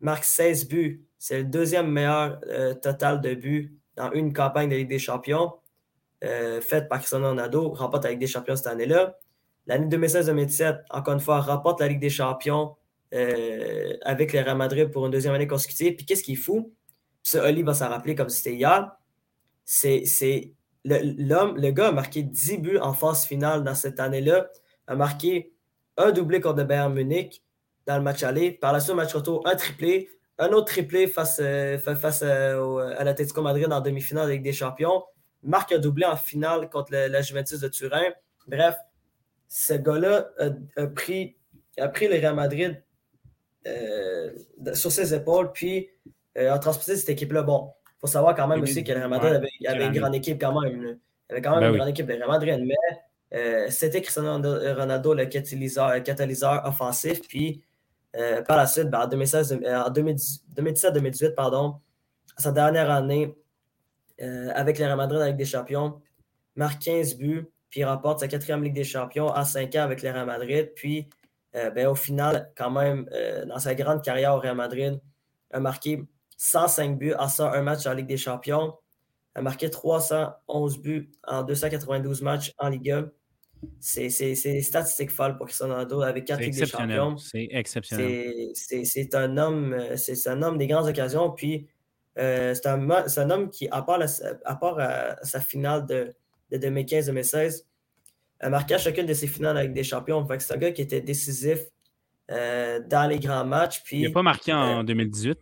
marque 0.00 0.24
16 0.24 0.68
buts. 0.68 1.06
C'est 1.18 1.38
le 1.38 1.44
deuxième 1.44 1.90
meilleur 1.90 2.40
euh, 2.48 2.74
total 2.74 3.20
de 3.20 3.34
buts 3.34 3.76
dans 3.96 4.10
une 4.12 4.32
campagne 4.32 4.70
de 4.70 4.76
Ligue 4.76 4.88
des 4.88 4.98
Champions 4.98 5.52
euh, 6.24 6.60
faite 6.60 6.88
par 6.88 6.98
Cristiano 6.98 7.28
Ronaldo. 7.28 7.70
Remporte 7.70 8.04
la 8.04 8.10
Ligue 8.10 8.20
des 8.20 8.26
Champions 8.26 8.56
cette 8.56 8.68
année-là. 8.68 9.18
L'année 9.66 9.94
2016-2017, 9.94 10.84
encore 10.90 11.14
une 11.14 11.20
fois, 11.20 11.40
remporte 11.40 11.80
la 11.80 11.88
Ligue 11.88 12.00
des 12.00 12.10
Champions 12.10 12.76
euh, 13.12 13.96
avec 14.02 14.32
le 14.32 14.40
Real 14.40 14.56
Madrid 14.56 14.90
pour 14.90 15.04
une 15.04 15.12
deuxième 15.12 15.34
année 15.34 15.46
consécutive. 15.46 15.96
Puis 15.96 16.06
qu'est-ce 16.06 16.22
qui 16.22 16.32
est 16.32 16.36
fou? 16.36 16.72
Ce 17.22 17.36
Oli 17.36 17.62
va 17.62 17.74
s'en 17.74 17.90
rappeler 17.90 18.14
comme 18.14 18.30
c'était 18.30 18.54
hier. 18.54 18.90
C'est 19.64 20.54
l'homme, 20.84 21.56
le, 21.56 21.70
gars 21.70 21.88
a 21.88 21.92
marqué 21.92 22.22
10 22.22 22.58
buts 22.58 22.78
en 22.78 22.92
phase 22.92 23.24
finale 23.24 23.64
dans 23.64 23.74
cette 23.74 24.00
année-là, 24.00 24.48
a 24.86 24.96
marqué 24.96 25.52
un 25.96 26.12
doublé 26.12 26.40
contre 26.40 26.58
le 26.58 26.64
Bayern 26.64 26.92
Munich 26.92 27.42
dans 27.86 27.96
le 27.96 28.02
match 28.02 28.22
aller. 28.22 28.52
Par 28.52 28.72
la 28.72 28.80
suite, 28.80 28.94
match 28.94 29.14
retour, 29.14 29.46
un 29.46 29.56
triplé, 29.56 30.08
un 30.38 30.48
autre 30.50 30.66
triplé 30.66 31.06
face, 31.06 31.38
euh, 31.42 31.78
face 31.78 32.22
euh, 32.22 32.94
à 32.96 33.04
l'Atletico 33.04 33.42
Madrid 33.42 33.70
en 33.70 33.80
demi-finale 33.80 34.24
avec 34.24 34.42
des 34.42 34.52
champions. 34.52 35.04
Marque 35.42 35.72
un 35.72 35.78
doublé 35.78 36.06
en 36.06 36.16
finale 36.16 36.68
contre 36.68 36.92
la 36.92 37.22
Juventus 37.22 37.60
de 37.60 37.68
Turin. 37.68 38.12
Bref, 38.46 38.76
ce 39.48 39.74
gars-là 39.74 40.30
a, 40.76 40.86
pris, 40.86 41.36
a 41.78 41.88
pris 41.88 42.08
le 42.08 42.14
Real 42.14 42.34
Madrid 42.34 42.82
euh, 43.66 44.32
sur 44.74 44.92
ses 44.92 45.14
épaules, 45.14 45.50
puis 45.52 45.88
a 46.36 46.58
transposé 46.58 46.96
cette 46.96 47.08
équipe-là. 47.08 47.42
Bon, 47.42 47.72
faut 48.00 48.06
savoir 48.06 48.34
quand 48.34 48.48
même 48.48 48.62
aussi 48.62 48.82
que 48.82 48.92
le 48.92 48.98
Real 48.98 49.10
Madrid 49.10 49.42
avait, 49.66 49.86
une 49.86 49.92
grande 49.92 50.14
équipe 50.14 50.40
quand 50.40 50.58
même. 50.60 50.98
Il 51.28 51.32
avait 51.32 51.42
quand 51.42 51.52
même 51.52 51.60
ben 51.60 51.70
une 51.70 51.76
grande 51.76 51.90
équipe 51.90 52.06
de 52.06 52.14
Real 52.14 52.28
Madrid, 52.28 52.64
mais 52.64 52.74
euh, 53.34 53.66
c'était 53.68 54.00
Cristiano 54.00 54.32
Ronaldo 54.32 55.14
le 55.14 55.26
catalyseur, 55.26 56.62
offensif. 56.64 57.20
Puis 57.28 57.62
euh, 58.16 58.42
par 58.42 58.56
la 58.56 58.66
suite, 58.66 58.88
ben, 58.88 59.02
en 59.02 59.08
2017-2018, 59.08 61.34
pardon, 61.34 61.76
sa 62.36 62.52
dernière 62.52 62.90
année 62.90 63.36
euh, 64.22 64.50
avec 64.54 64.78
le 64.78 64.86
Real 64.86 64.96
Madrid 64.96 65.20
avec 65.20 65.36
des 65.36 65.44
champions, 65.44 66.00
marque 66.56 66.80
15 66.82 67.18
buts, 67.18 67.50
puis 67.68 67.84
remporte 67.84 68.20
sa 68.20 68.28
quatrième 68.28 68.64
Ligue 68.64 68.74
des 68.74 68.84
Champions 68.84 69.28
en 69.28 69.44
5 69.44 69.74
ans 69.76 69.82
avec 69.82 70.02
le 70.02 70.10
Real 70.10 70.26
Madrid. 70.26 70.72
Puis 70.74 71.08
ben, 71.52 71.88
au 71.88 71.96
final, 71.96 72.50
quand 72.56 72.70
même, 72.70 73.08
dans 73.46 73.58
sa 73.58 73.74
grande 73.74 74.02
carrière 74.02 74.34
au 74.34 74.38
Real 74.38 74.56
Madrid, 74.56 75.00
a 75.52 75.60
marqué 75.60 76.02
105 76.40 76.98
buts 76.98 77.12
en 77.18 77.28
ça, 77.28 77.52
un 77.52 77.60
match 77.60 77.86
en 77.86 77.92
Ligue 77.92 78.06
des 78.06 78.16
Champions. 78.16 78.72
Il 79.36 79.40
a 79.40 79.42
marqué 79.42 79.68
311 79.68 80.78
buts 80.80 81.10
en 81.26 81.42
292 81.42 82.22
matchs 82.22 82.54
en 82.56 82.70
Ligue 82.70 82.90
1. 82.90 83.10
C'est 83.78 84.08
statistique 84.62 85.10
folle 85.10 85.36
pour 85.36 85.46
Cristiano 85.46 85.74
Ronaldo 85.74 86.00
avec 86.00 86.24
4 86.24 86.40
Ligues 86.40 86.58
des 86.58 86.64
Champions. 86.64 87.18
C'est 87.18 87.46
exceptionnel. 87.50 88.52
C'est 88.54 89.14
un 89.14 89.36
homme, 89.36 89.76
c'est 89.96 90.28
un 90.28 90.40
homme 90.40 90.56
des 90.56 90.66
grandes 90.66 90.88
occasions. 90.88 91.30
Puis 91.30 91.68
euh, 92.18 92.54
c'est 92.54 92.66
un, 92.66 92.88
un, 92.88 93.30
homme 93.30 93.50
qui, 93.50 93.68
à 93.68 93.82
part, 93.82 94.00
à, 94.46 94.56
part 94.56 94.78
à 94.78 95.22
sa 95.22 95.40
finale 95.40 95.84
de, 95.84 96.14
de 96.50 96.56
2015-2016, 96.56 97.64
a 98.40 98.48
marqué 98.48 98.74
à 98.74 98.78
chacune 98.78 99.04
de 99.04 99.12
ses 99.12 99.26
finales 99.26 99.58
avec 99.58 99.74
des 99.74 99.84
champions. 99.84 100.26
C'est 100.38 100.54
un 100.54 100.56
gars 100.56 100.72
qui 100.72 100.80
était 100.80 101.02
décisif 101.02 101.58
euh, 102.30 102.80
dans 102.88 103.06
les 103.06 103.18
grands 103.18 103.44
matchs. 103.44 103.82
Puis, 103.84 103.98
il 103.98 104.04
n'a 104.04 104.10
pas 104.10 104.22
marqué 104.22 104.54
en 104.54 104.82
2018. 104.84 105.38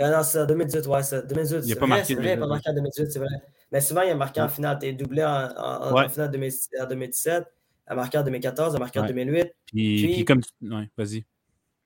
Euh, 0.00 0.04
ah 0.04 0.16
non, 0.16 0.22
c'est 0.22 0.40
en 0.40 0.46
2018, 0.46 0.86
ouais, 0.86 1.02
c'est 1.02 1.26
2018. 1.26 1.62
Il 1.64 1.74
n'a 1.74 1.80
pas 1.80 1.86
marqué. 1.86 2.14
Vrai, 2.14 2.24
il 2.24 2.28
n'a 2.30 2.36
pas 2.38 2.46
marqué 2.46 2.70
en 2.70 2.74
2018, 2.74 3.10
c'est 3.10 3.18
vrai. 3.18 3.28
Mais 3.70 3.80
souvent, 3.80 4.02
il 4.02 4.10
a 4.10 4.14
marqué 4.14 4.40
en 4.40 4.48
finale. 4.48 4.78
Il 4.82 4.88
a 4.88 4.92
doublé 4.92 5.24
en, 5.24 5.48
en, 5.56 6.08
finale 6.08 6.28
en 6.28 6.86
2017, 6.86 7.46
il 7.86 7.92
a 7.92 7.94
marqué 7.94 8.18
en 8.18 8.22
2014, 8.22 8.72
il 8.72 8.76
a 8.76 8.78
marqué 8.78 8.98
en 8.98 9.06
2008. 9.06 9.54
Puis, 9.66 10.02
puis, 10.02 10.24
comme. 10.24 10.40
Ouais, 10.62 10.88
vas-y. 10.96 11.24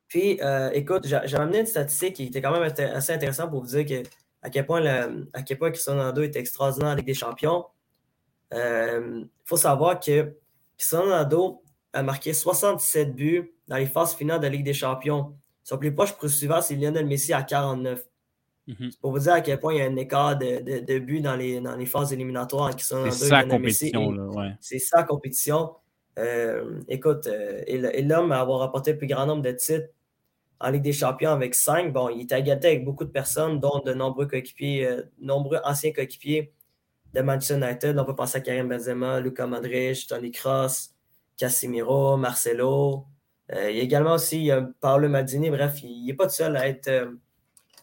Puis, 0.09 0.39
euh, 0.43 0.71
écoute, 0.73 1.07
j'avais 1.07 1.35
amené 1.35 1.61
une 1.61 1.67
statistique 1.67 2.15
qui 2.15 2.25
était 2.25 2.41
quand 2.41 2.53
même 2.53 2.63
assez 2.63 3.13
intéressante 3.13 3.51
pour 3.51 3.63
vous 3.63 3.67
dire 3.67 3.85
que, 3.85 4.09
à 4.43 4.51
quel 4.51 4.67
point, 4.67 4.81
le, 4.81 5.29
à 5.33 5.43
quel 5.43 5.59
point 5.59 5.71
Cristiano 5.71 5.99
Ronaldo 5.99 6.23
était 6.23 6.39
extraordinaire 6.39 6.91
avec 6.91 7.05
des 7.05 7.15
champions. 7.15 7.67
Il 8.53 9.29
faut 9.45 9.57
savoir 9.57 9.99
que 9.99 10.37
Cristiano 10.77 11.05
Ronaldo 11.05 11.63
a 11.93 12.03
marqué 12.03 12.33
67 12.33 13.15
buts 13.15 13.55
dans 13.69 13.77
les 13.77 13.87
phases 13.87 14.15
finales 14.15 14.39
de 14.39 14.45
la 14.45 14.51
Ligue 14.51 14.65
des 14.65 14.75
Champions. 14.75 15.35
Son 15.65 15.79
plus 15.79 15.95
proche 15.95 16.13
poursuivant, 16.13 16.61
c'est 16.61 16.77
Lionel 16.77 17.07
Messi 17.07 17.33
à 17.33 17.43
49. 17.43 18.07
Mhm. 18.67 18.91
C'est 18.91 19.01
pour 19.01 19.13
vous 19.13 19.19
dire 19.19 19.33
à 19.33 19.41
quel 19.41 19.59
point 19.59 19.75
il 19.75 19.79
y 19.79 19.83
a 19.83 19.87
un 19.87 19.97
écart 19.97 20.39
de, 20.39 20.99
buts 20.99 21.21
dans 21.21 21.37
les, 21.37 21.61
dans 21.61 21.75
les 21.75 21.87
phases 21.87 22.13
éliminatoires 22.13 22.71
C'est 22.79 23.11
sa 23.11 23.45
compétition. 23.45 24.15
C'est 24.61 24.79
sa 24.79 25.03
compétition. 25.03 25.73
écoute, 26.89 27.27
euh, 27.27 27.63
et 27.67 28.03
l'homme 28.03 28.33
à 28.33 28.41
avoir 28.41 28.61
rapporté 28.61 28.93
le 28.93 28.99
plus 28.99 29.07
grand 29.07 29.27
nombre 29.27 29.43
de 29.43 29.53
titres 29.53 29.89
en 30.61 30.71
Ligue 30.71 30.83
des 30.83 30.93
Champions 30.93 31.31
avec 31.31 31.55
5, 31.55 31.93
bon, 31.93 32.09
il 32.09 32.23
était 32.23 32.43
gâté 32.43 32.69
avec 32.69 32.85
beaucoup 32.85 33.05
de 33.05 33.11
personnes, 33.11 33.61
dont 33.61 33.81
de 33.85 33.93
nombreux 33.93 34.27
coéquipiers, 34.27 34.87
euh, 34.87 35.03
nombreux 35.19 35.59
anciens 35.65 35.93
coéquipiers 35.93 36.53
de 37.13 37.21
Manchester 37.21 37.57
United. 37.57 37.99
On 37.99 38.05
peut 38.05 38.15
penser 38.15 38.39
à 38.39 38.41
Karim 38.41 38.69
Benzema, 38.69 39.21
Luka 39.21 39.47
Modric, 39.47 40.07
Tony 40.07 40.31
Kroos, 40.31 40.91
Casemiro, 41.37 42.17
Marcelo. 42.17 43.07
Euh, 43.53 43.71
il 43.71 43.77
y 43.77 43.81
a 43.81 43.83
également 43.83 44.15
aussi 44.15 44.51
Paolo 44.81 45.09
Maldini. 45.09 45.51
Bref, 45.51 45.83
il 45.83 46.07
n'est 46.07 46.15
pas 46.15 46.27
tout 46.27 46.35
seul 46.35 46.57
à 46.57 46.67
être 46.67 46.89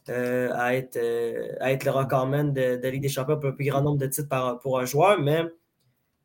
euh, 0.09 0.49
à, 0.53 0.75
être, 0.75 0.97
euh, 0.97 1.55
à 1.59 1.71
être 1.71 1.85
le 1.85 1.91
recordman 1.91 2.51
de, 2.53 2.77
de 2.77 2.87
Ligue 2.87 3.03
des 3.03 3.09
Champions 3.09 3.37
pour 3.37 3.49
le 3.49 3.55
plus 3.55 3.65
grand 3.65 3.83
nombre 3.83 3.99
de 3.99 4.07
titres 4.07 4.27
par, 4.27 4.59
pour 4.59 4.79
un 4.79 4.85
joueur, 4.85 5.19
mais 5.19 5.43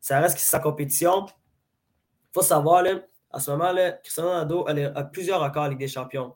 ça 0.00 0.18
reste 0.18 0.38
sa 0.38 0.60
compétition. 0.60 1.26
Il 1.26 2.32
faut 2.32 2.42
savoir, 2.42 2.82
là, 2.82 3.02
à 3.30 3.38
ce 3.38 3.50
moment-là, 3.50 3.92
Cristiano 3.92 4.30
Ronaldo 4.30 4.66
a, 4.66 5.04
plusieurs 5.04 5.42
records 5.42 5.64
en 5.64 5.68
Ligue 5.68 5.78
des 5.78 5.88
Champions. 5.88 6.34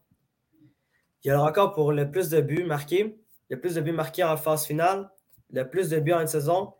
Il 1.24 1.28
y 1.28 1.30
a 1.30 1.34
le 1.34 1.40
record 1.40 1.72
pour 1.72 1.92
le 1.92 2.10
plus 2.10 2.28
de 2.28 2.42
buts 2.42 2.64
marqués, 2.64 3.18
le 3.48 3.58
plus 3.58 3.74
de 3.74 3.80
buts 3.80 3.92
marqués 3.92 4.22
en 4.22 4.36
phase 4.36 4.66
finale, 4.66 5.10
le 5.50 5.68
plus 5.68 5.88
de 5.88 5.98
buts 5.98 6.12
en 6.12 6.20
une 6.20 6.26
saison, 6.26 6.74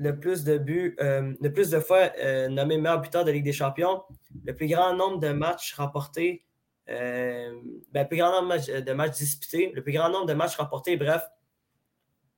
le 0.00 0.18
plus 0.18 0.42
de 0.42 0.58
buts, 0.58 0.96
euh, 1.00 1.32
le 1.40 1.52
plus 1.52 1.70
de 1.70 1.78
fois 1.78 2.10
nommé 2.48 2.78
meilleur 2.78 3.00
buteur 3.00 3.24
de 3.24 3.30
Ligue 3.30 3.44
des 3.44 3.52
Champions, 3.52 4.02
le 4.44 4.54
plus 4.56 4.66
grand 4.66 4.94
nombre 4.94 5.18
de 5.18 5.28
matchs 5.28 5.74
remportés 5.74 6.44
euh, 6.90 7.52
ben, 7.92 8.02
le 8.02 8.08
plus 8.08 8.16
grand 8.16 8.42
nombre 8.42 8.56
de 8.56 8.92
matchs 8.92 9.18
disputés, 9.18 9.72
le 9.74 9.82
plus 9.82 9.92
grand 9.92 10.08
nombre 10.08 10.26
de 10.26 10.34
matchs 10.34 10.56
rapportés, 10.56 10.96
bref. 10.96 11.22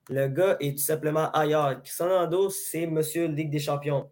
Le 0.09 0.27
gars 0.27 0.57
est 0.59 0.77
tout 0.77 0.83
simplement 0.83 1.31
ailleurs. 1.31 1.81
Cristiano 1.81 2.13
Ronaldo, 2.13 2.49
c'est 2.49 2.85
Monsieur 2.85 3.27
Ligue 3.27 3.49
des 3.49 3.59
Champions. 3.59 4.11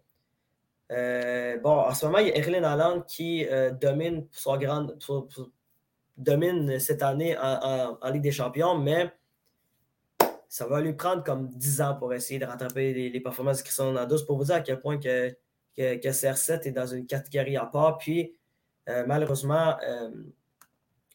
Euh, 0.90 1.58
bon, 1.58 1.80
en 1.80 1.94
ce 1.94 2.06
moment, 2.06 2.18
il 2.18 2.28
y 2.28 2.30
a 2.32 2.36
Erling 2.36 2.64
Haaland 2.64 3.02
qui 3.02 3.46
euh, 3.46 3.70
domine, 3.70 4.26
grand, 4.46 4.86
domine 6.16 6.80
cette 6.80 7.02
année 7.02 7.36
en, 7.38 8.10
Ligue 8.10 8.22
des 8.22 8.32
Champions, 8.32 8.78
mais 8.78 9.12
ça 10.52 10.66
va 10.66 10.82
lui 10.82 10.92
prendre 10.92 11.24
comme 11.24 11.48
10 11.48 11.80
ans 11.80 11.94
pour 11.94 12.12
essayer 12.12 12.38
de 12.38 12.44
rattraper 12.44 12.92
les, 12.92 13.20
performances 13.20 13.60
de 13.60 13.62
Cristiano 13.62 13.88
Ronaldo. 13.88 14.18
C'est 14.18 14.26
pour 14.26 14.36
vous 14.36 14.44
dire 14.44 14.56
à 14.56 14.60
quel 14.60 14.78
point 14.78 14.98
que, 14.98 15.30
que, 15.74 15.94
que 15.96 16.08
CR7 16.08 16.68
est 16.68 16.72
dans 16.72 16.86
une 16.86 17.06
catégorie 17.06 17.56
à 17.56 17.64
part. 17.64 17.96
Puis, 17.96 18.34
euh, 18.90 19.02
malheureusement, 19.06 19.78
euh, 19.82 20.10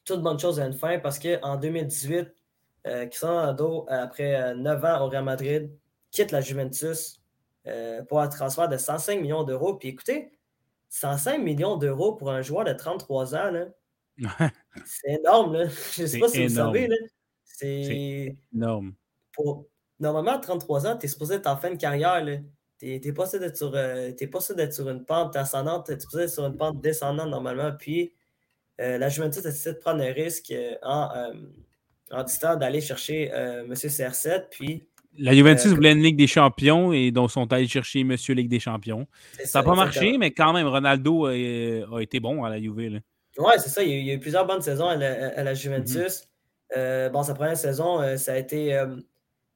toute 0.05 0.23
bonne 0.23 0.39
chose 0.39 0.59
a 0.59 0.65
une 0.65 0.73
fin 0.73 0.97
parce 0.97 1.19
qu'en 1.19 1.55
2018, 1.55 2.33
euh, 2.87 3.05
Cristiano 3.05 3.35
Ronaldo, 3.35 3.85
après 3.89 4.55
9 4.55 4.85
ans 4.85 5.05
au 5.05 5.09
Real 5.09 5.23
Madrid, 5.23 5.69
quitte 6.09 6.31
la 6.31 6.41
Juventus 6.41 7.21
pour 8.09 8.21
un 8.21 8.29
transfert 8.29 8.67
de 8.69 8.77
105 8.77 9.21
millions 9.21 9.43
d'euros. 9.43 9.75
Puis 9.75 9.89
écoutez, 9.89 10.31
105 10.89 11.37
millions 11.37 11.77
d'euros 11.77 12.15
pour 12.15 12.31
un 12.31 12.41
joueur 12.41 12.65
de 12.65 12.73
33 12.73 13.35
ans, 13.35 13.51
c'est 14.83 15.11
énorme. 15.11 15.65
Je 15.93 16.01
ne 16.01 16.07
sais 16.07 16.17
pas 16.17 16.27
si 16.27 16.47
vous 16.47 16.55
savez. 16.55 16.89
C'est 17.43 18.35
énorme. 18.51 18.95
Normalement, 19.99 20.33
à 20.33 20.37
33 20.37 20.87
ans, 20.87 20.97
tu 20.97 21.05
es 21.05 21.09
supposé 21.09 21.35
être 21.35 21.47
en 21.47 21.57
fin 21.57 21.71
de 21.71 21.77
carrière. 21.77 22.23
Tu 22.79 22.85
n'es 22.85 23.13
pas 23.13 23.25
sûr 23.25 23.39
d'être 23.39 23.57
sur, 23.57 23.71
euh, 23.73 24.11
sur, 24.71 24.89
une 24.89 25.03
pente 25.03 25.35
ascendante, 25.35 25.87
tu 25.87 25.93
es 25.93 25.99
supposé 25.99 26.23
être 26.23 26.29
sur 26.29 26.45
une 26.45 26.55
pente 26.55 26.79
descendante 26.81 27.29
normalement. 27.29 27.71
Puis 27.77 28.13
euh, 28.79 28.99
la 28.99 29.09
Juventus 29.09 29.43
a 29.45 29.49
décidé 29.49 29.73
de 29.73 29.79
prendre 29.79 30.03
un 30.03 30.13
risque 30.13 30.51
euh, 30.51 30.75
en, 30.83 31.09
en 32.11 32.23
décidant 32.23 32.55
d'aller 32.55 32.81
chercher 32.81 33.29
M. 33.29 33.73
CR7. 33.73 34.45
Puis, 34.51 34.87
la 35.17 35.33
Juventus 35.33 35.71
voulait 35.71 35.93
une 35.93 36.03
Ligue 36.03 36.17
des 36.17 36.27
Champions 36.27 36.93
et 36.93 37.09
donc 37.09 37.31
sont 37.31 37.51
allés 37.51 37.67
chercher 37.67 38.01
M. 38.01 38.15
Ligue 38.29 38.49
des 38.49 38.59
Champions. 38.59 39.07
Ça 39.43 39.59
n'a 39.59 39.63
pas 39.63 39.73
marché, 39.73 40.19
mais 40.19 40.29
quand 40.29 40.53
même, 40.53 40.67
Ronaldo 40.67 41.25
a, 41.25 42.01
été 42.01 42.19
bon 42.19 42.43
à 42.43 42.51
la 42.51 42.59
Juve. 42.59 43.01
Oui, 43.39 43.51
c'est 43.57 43.69
ça. 43.69 43.81
Il 43.81 44.05
y, 44.05 44.11
a 44.11 44.13
eu, 44.13 44.19
plusieurs 44.19 44.45
bonnes 44.45 44.61
saisons 44.61 44.87
à 44.87 44.95
la, 44.95 45.53
Juventus. 45.55 46.27
Mm-hmm. 46.75 47.09
bon, 47.09 47.23
sa 47.23 47.33
première 47.33 47.57
saison, 47.57 48.15
ça 48.15 48.33
a 48.33 48.37
été 48.37 48.79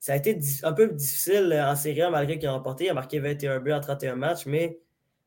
ça 0.01 0.13
a 0.13 0.15
été 0.15 0.37
un 0.63 0.73
peu 0.73 0.87
difficile 0.87 1.53
en 1.63 1.75
Série 1.75 2.01
A 2.01 2.09
malgré 2.09 2.39
qu'il 2.39 2.49
a 2.49 2.53
remporté. 2.53 2.85
Il 2.85 2.89
a 2.89 2.95
marqué 2.95 3.19
21 3.19 3.59
buts 3.59 3.71
en 3.71 3.79
31 3.79 4.15
matchs, 4.15 4.47
mais 4.47 4.79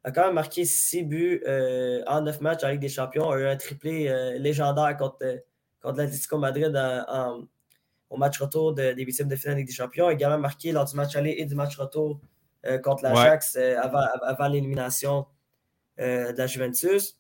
a 0.03 0.11
quand 0.11 0.27
même 0.27 0.35
marqué 0.35 0.65
6 0.65 1.05
buts 1.05 1.43
euh, 1.47 2.03
en 2.09 2.23
9 2.23 2.41
matchs 2.41 2.65
avec 2.65 2.81
des 2.81 2.89
champions. 2.89 3.33
Il 3.33 3.37
a 3.37 3.41
eu 3.45 3.47
un 3.47 3.57
triplé 3.57 4.09
euh, 4.09 4.37
légendaire 4.37 4.97
contre, 4.97 5.19
euh, 5.23 5.37
contre 5.81 5.99
l'Atlético 5.99 6.39
Madrid 6.39 6.77
au 8.11 8.17
match 8.17 8.41
retour 8.41 8.75
des 8.75 8.95
huitièmes 8.97 9.29
de 9.29 9.37
finale 9.37 9.55
avec 9.55 9.67
des 9.67 9.73
champions. 9.73 10.07
Il 10.07 10.11
a 10.11 10.15
également 10.15 10.39
marqué 10.39 10.73
lors 10.73 10.87
du 10.87 10.97
match 10.97 11.15
aller 11.15 11.37
et 11.39 11.47
du 11.47 11.55
match 11.55 11.77
retour 11.77 12.21
contre 12.83 13.03
l'Ajax 13.05 13.57
avant, 13.57 14.01
avant 14.23 14.49
l'élimination 14.49 15.27
de 15.99 16.37
la 16.37 16.47
Juventus. 16.47 17.19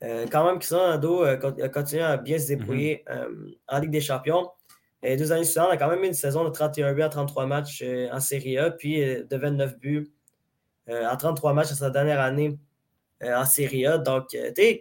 quand 0.00 0.44
même, 0.44 0.58
Cristiano 0.58 0.82
Ronaldo 0.84 1.22
a 1.22 1.68
continué 1.68 2.02
à 2.02 2.16
bien 2.16 2.38
se 2.38 2.48
débrouiller 2.48 3.04
mm-hmm. 3.06 3.58
en 3.68 3.78
Ligue 3.80 3.90
des 3.90 4.00
champions. 4.00 4.50
Et 5.02 5.16
deux 5.16 5.32
années 5.32 5.44
suivantes, 5.44 5.68
on 5.70 5.72
a 5.72 5.76
quand 5.76 5.88
même 5.88 6.04
eu 6.04 6.08
une 6.08 6.14
saison 6.14 6.44
de 6.44 6.50
31 6.50 6.92
buts 6.92 7.02
à 7.02 7.08
33 7.08 7.46
matchs 7.46 7.82
euh, 7.82 8.08
en 8.12 8.20
Série 8.20 8.58
A, 8.58 8.70
puis 8.70 9.02
euh, 9.02 9.24
de 9.24 9.36
29 9.36 9.78
buts 9.78 10.12
euh, 10.88 11.08
en 11.08 11.16
33 11.16 11.54
matchs 11.54 11.72
à 11.72 11.74
sa 11.74 11.90
dernière 11.90 12.20
année 12.20 12.58
en 13.22 13.44
Série 13.44 13.86
A. 13.86 13.98
Donc, 13.98 14.28
tu 14.28 14.80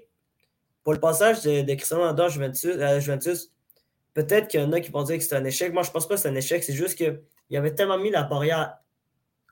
pour 0.84 0.94
le 0.94 1.00
passage 1.00 1.44
de, 1.44 1.62
Cristiano 1.74 2.04
Ronaldo 2.04 2.24
à 2.82 3.00
Juventus, 3.00 3.52
peut-être 4.14 4.48
qu'il 4.48 4.62
y 4.62 4.64
en 4.64 4.72
a 4.72 4.80
qui 4.80 4.92
vont 4.92 5.04
dire 5.04 5.18
que 5.18 5.24
c'est 5.24 5.36
un 5.36 5.44
échec. 5.44 5.74
Moi, 5.74 5.84
je 5.84 5.92
pense 5.92 6.08
pas 6.08 6.16
que 6.16 6.22
c'est 6.22 6.30
un 6.30 6.36
échec. 6.36 6.64
C'est 6.64 6.74
juste 6.74 6.96
qu'il 6.96 7.58
avait 7.58 7.76
tellement 7.76 7.98
mis 7.98 8.10
la 8.10 8.24
barrière 8.24 8.78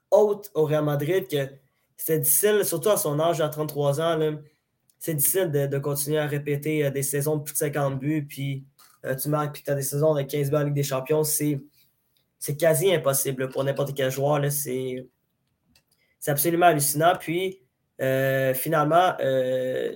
haute 0.09 0.49
au 0.53 0.65
Real 0.65 0.85
Madrid 0.85 1.27
que 1.27 1.49
c'était 1.97 2.19
difficile, 2.19 2.63
surtout 2.63 2.89
à 2.89 2.97
son 2.97 3.19
âge, 3.19 3.41
à 3.41 3.49
33 3.49 3.99
ans, 3.99 4.37
c'est 4.99 5.13
difficile 5.13 5.51
de, 5.51 5.67
de, 5.67 5.77
continuer 5.77 6.17
à 6.17 6.25
répéter 6.25 6.89
des 6.91 7.03
saisons 7.03 7.35
de 7.35 7.43
plus 7.43 7.53
de 7.53 7.57
50 7.57 7.99
buts, 7.99 8.25
puis 8.27 8.65
tu 9.19 9.29
marques 9.29 9.59
et 9.59 9.63
tu 9.63 9.71
as 9.71 9.75
des 9.75 9.81
saisons 9.81 10.15
de 10.15 10.21
15 10.21 10.49
buts 10.49 10.55
en 10.57 10.63
Ligue 10.63 10.73
des 10.73 10.83
Champions, 10.83 11.23
c'est, 11.23 11.59
quasi 12.57 12.93
impossible 12.93 13.49
pour 13.49 13.63
n'importe 13.63 13.95
quel 13.95 14.11
joueur. 14.11 14.41
C'est, 14.51 15.07
absolument 16.27 16.67
hallucinant. 16.67 17.13
Puis, 17.19 17.61
euh, 18.01 18.53
finalement, 18.53 19.13
euh, 19.21 19.95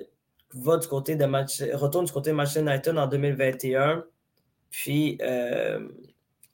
va 0.54 0.78
du 0.78 0.88
côté 0.88 1.16
de 1.16 1.26
match, 1.26 1.62
retourne 1.74 2.06
du 2.06 2.12
côté 2.12 2.32
de 2.32 2.36
Manchester 2.36 2.62
United 2.62 2.98
en 2.98 3.08
2021. 3.08 4.06
Puis, 4.70 5.20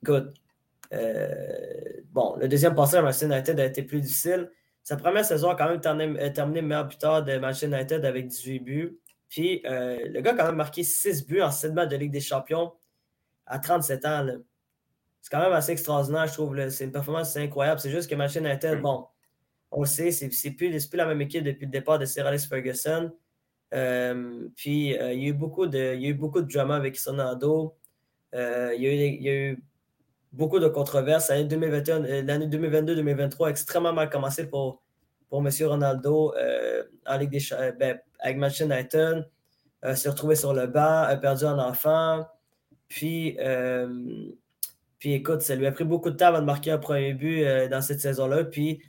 good. 0.03 0.33
bon, 2.11 2.35
le 2.37 2.47
deuxième 2.47 2.75
passage 2.75 2.99
à 2.99 3.01
Manchester 3.03 3.25
United 3.27 3.59
a 3.59 3.65
été 3.65 3.83
plus 3.83 4.01
difficile. 4.01 4.49
Sa 4.83 4.95
première 4.95 5.25
saison 5.25 5.49
a 5.49 5.55
quand 5.55 5.67
même 5.67 6.31
terminé 6.31 6.61
meilleur 6.61 6.87
buteur 6.87 7.21
de 7.21 7.37
Manchester 7.37 7.67
United 7.67 8.05
avec 8.05 8.27
18 8.27 8.59
buts. 8.59 8.97
Puis 9.29 9.61
euh, 9.65 9.99
le 10.09 10.21
gars 10.21 10.31
a 10.31 10.35
quand 10.35 10.45
même 10.45 10.55
marqué 10.55 10.83
6 10.83 11.25
buts 11.25 11.41
en 11.41 11.51
7 11.51 11.73
matchs 11.73 11.89
de 11.89 11.97
Ligue 11.97 12.11
des 12.11 12.21
Champions 12.21 12.73
à 13.45 13.59
37 13.59 14.05
ans. 14.05 14.27
C'est 15.21 15.29
quand 15.29 15.41
même 15.41 15.53
assez 15.53 15.71
extraordinaire, 15.71 16.27
je 16.27 16.33
trouve. 16.33 16.69
C'est 16.69 16.85
une 16.85 16.91
performance 16.91 17.35
incroyable. 17.35 17.79
C'est 17.79 17.91
juste 17.91 18.09
que 18.09 18.15
Machine 18.15 18.45
United, 18.45 18.81
bon, 18.81 19.05
on 19.71 19.81
le 19.81 19.87
sait, 19.87 20.11
c'est 20.11 20.51
plus, 20.51 20.87
plus 20.87 20.97
la 20.97 21.05
même 21.05 21.21
équipe 21.21 21.43
depuis 21.43 21.65
le 21.65 21.71
départ 21.71 21.99
de 21.99 22.05
Sir 22.05 22.25
Alex 22.25 22.45
Ferguson. 22.45 23.11
Euh, 23.73 24.47
puis 24.55 24.97
euh, 24.97 25.11
il, 25.13 25.23
y 25.23 25.25
a 25.25 25.29
eu 25.29 25.33
beaucoup 25.33 25.67
de, 25.67 25.95
il 25.95 26.01
y 26.01 26.05
a 26.05 26.09
eu 26.09 26.13
beaucoup 26.13 26.41
de 26.41 26.49
drama 26.49 26.75
avec 26.77 26.95
Sonado. 26.95 27.75
il, 28.33 28.75
il, 28.79 29.21
y 29.21 29.29
a 29.29 29.33
eu 29.33 29.63
beaucoup 30.31 30.59
de 30.59 30.69
controverses. 30.69 31.29
L'année 31.29 31.47
2022-2023 32.47 33.47
a 33.47 33.49
extrêmement 33.49 33.91
mal 33.91 34.09
commencé 34.09 34.47
pour, 34.47 34.81
pour 35.29 35.45
M. 35.45 35.51
Ronaldo 35.61 36.33
en 37.05 37.17
Ligue 37.17 37.31
des 37.31 37.39
Champions. 37.39 37.73
Ben, 37.79 37.99
avec 38.19 38.37
Manchester 38.37 38.65
United, 38.65 39.25
euh, 39.85 39.95
s'est 39.95 40.09
retrouvé 40.09 40.35
sur 40.35 40.53
le 40.53 40.67
banc, 40.67 41.03
a 41.03 41.15
perdu 41.17 41.45
un 41.45 41.59
enfant. 41.59 42.25
Puis, 42.87 43.37
euh, 43.39 44.31
puis 44.99 45.13
écoute, 45.13 45.41
ça 45.41 45.55
lui 45.55 45.67
a 45.67 45.71
pris 45.71 45.83
beaucoup 45.83 46.09
de 46.09 46.15
temps 46.15 46.27
avant 46.27 46.39
de 46.39 46.45
marquer 46.45 46.71
un 46.71 46.77
premier 46.77 47.13
but 47.13 47.43
euh, 47.43 47.67
dans 47.67 47.81
cette 47.81 47.99
saison-là. 47.99 48.43
Puis 48.43 48.81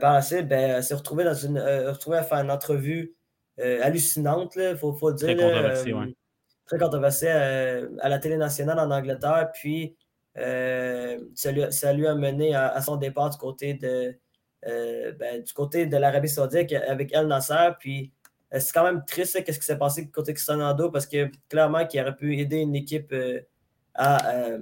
par 0.00 0.12
la 0.12 0.22
suite, 0.22 0.48
ben, 0.48 0.82
s'est 0.82 0.94
retrouvé, 0.94 1.22
dans 1.22 1.34
une, 1.34 1.58
retrouvé 1.58 2.18
à 2.18 2.24
faire 2.24 2.38
une 2.38 2.50
entrevue 2.50 3.14
hallucinante, 3.58 4.56
il 4.56 4.76
faut, 4.76 4.92
faut, 4.92 5.10
le 5.10 5.14
dire. 5.14 5.36
Très 5.36 5.36
controversée, 5.36 5.92
oui. 5.92 6.16
Très 6.66 6.78
controversée 6.78 7.28
à 7.28 8.08
la 8.08 8.18
télé 8.18 8.36
nationale 8.36 8.78
en 8.80 8.90
Angleterre. 8.90 9.50
Puis 9.54 9.96
ça 10.34 11.52
lui, 11.52 11.62
ça, 11.70 11.92
lui, 11.92 12.08
a 12.08 12.14
mené 12.16 12.56
à, 12.56 12.80
son 12.82 12.96
départ 12.96 13.30
du 13.30 13.38
côté 13.38 13.74
de, 13.74 14.16
ben, 14.64 15.42
du 15.42 15.52
côté 15.52 15.86
de 15.86 15.96
l'Arabie 15.96 16.28
Saoudite 16.28 16.72
avec 16.72 17.14
El 17.14 17.26
Nasser. 17.26 17.70
Puis 17.78 18.12
euh, 18.54 18.60
c'est 18.60 18.72
quand 18.72 18.84
même 18.84 19.04
triste 19.04 19.42
qu'est-ce 19.44 19.58
qui 19.58 19.66
s'est 19.66 19.78
passé 19.78 20.08
côté 20.08 20.32
Cristiano 20.32 20.60
Ronaldo 20.62 20.90
parce 20.90 21.06
que 21.06 21.30
clairement 21.48 21.86
qu'il 21.86 22.00
aurait 22.00 22.16
pu 22.16 22.38
aider 22.38 22.58
une 22.58 22.74
équipe 22.74 23.12
euh, 23.12 23.40
à, 23.94 24.30
euh, 24.30 24.58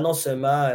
non 0.00 0.12
seulement 0.12 0.70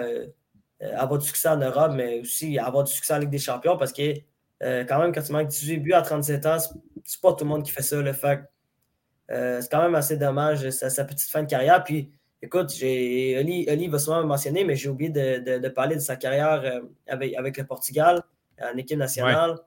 avoir 0.95 1.19
du 1.19 1.27
succès 1.27 1.49
en 1.49 1.57
Europe, 1.57 1.91
mais 1.95 2.21
aussi 2.21 2.57
avoir 2.57 2.83
du 2.83 2.91
succès 2.91 3.13
en 3.13 3.19
Ligue 3.19 3.29
des 3.29 3.39
Champions 3.39 3.77
parce 3.77 3.93
que 3.93 4.13
quand 4.61 4.99
même, 4.99 5.13
quand 5.13 5.21
tu 5.21 5.33
manques 5.33 5.49
18 5.49 5.77
buts 5.79 5.93
à 5.93 6.01
37 6.01 6.45
ans, 6.45 6.57
c'est 6.59 7.21
pas 7.21 7.33
tout 7.33 7.43
le 7.43 7.49
monde 7.49 7.63
qui 7.63 7.71
fait 7.71 7.81
ça. 7.81 8.01
Le 8.01 8.13
fait 8.13 8.41
c'est 9.27 9.69
quand 9.69 9.81
même 9.81 9.95
assez 9.95 10.15
dommage, 10.15 10.69
sa, 10.69 10.89
sa, 10.89 11.03
petite 11.03 11.29
fin 11.29 11.43
de 11.43 11.47
carrière. 11.47 11.83
Puis, 11.83 12.11
écoute, 12.41 12.71
Oli, 12.81 13.87
va 13.89 13.99
souvent 13.99 14.21
me 14.21 14.27
mentionner, 14.27 14.63
mais 14.63 14.75
j'ai 14.75 14.89
oublié 14.89 15.09
de, 15.09 15.67
parler 15.69 15.95
de 15.95 16.01
sa 16.01 16.15
carrière 16.15 16.81
avec 17.07 17.57
le 17.57 17.65
Portugal 17.65 18.23
en 18.71 18.77
équipe 18.77 18.97
nationale. 18.97 19.57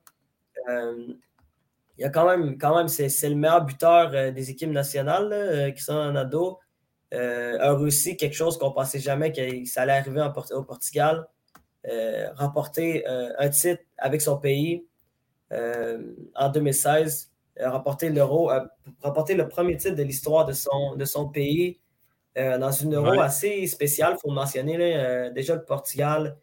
il 0.69 2.03
y 2.03 2.05
a 2.05 2.11
quand 2.11 2.27
même, 2.27 2.59
quand 2.59 2.77
même 2.77 2.89
c'est 2.89 3.29
le 3.29 3.35
meilleur 3.37 3.65
buteur 3.65 4.11
des 4.33 4.51
équipes 4.51 4.71
nationales 4.71 5.73
qui 5.75 5.83
sont 5.83 5.95
en 5.95 6.17
ado 6.17 6.59
euh, 7.15 7.59
a 7.61 7.75
réussi 7.77 8.17
quelque 8.17 8.35
chose 8.35 8.59
qu'on 8.59 8.71
ne 8.71 8.75
pensait 8.75 8.99
jamais 8.99 9.33
que 9.33 9.65
ça 9.67 9.83
allait 9.83 9.93
arriver 9.93 10.29
au 10.53 10.63
Portugal. 10.63 11.27
Euh, 11.89 12.33
remporter 12.35 13.09
euh, 13.09 13.33
un 13.39 13.49
titre 13.49 13.83
avec 13.97 14.21
son 14.21 14.39
pays 14.39 14.85
en 16.35 16.49
2016, 16.49 17.31
remporter 17.61 18.11
l'euro, 18.11 18.51
remporter 19.01 19.35
le 19.35 19.47
premier 19.47 19.77
titre 19.77 19.95
de 19.95 20.03
l'histoire 20.03 20.45
de 20.45 20.53
son, 20.53 20.97
de 20.97 21.05
son 21.05 21.29
pays 21.29 21.79
dans 22.35 22.73
une 22.73 22.97
euro 22.97 23.21
assez 23.21 23.65
spéciale, 23.69 24.17
il 24.17 24.21
faut 24.21 24.35
mentionner. 24.35 25.31
déjà, 25.33 25.55
le 25.55 25.65
Portugal 25.65 26.37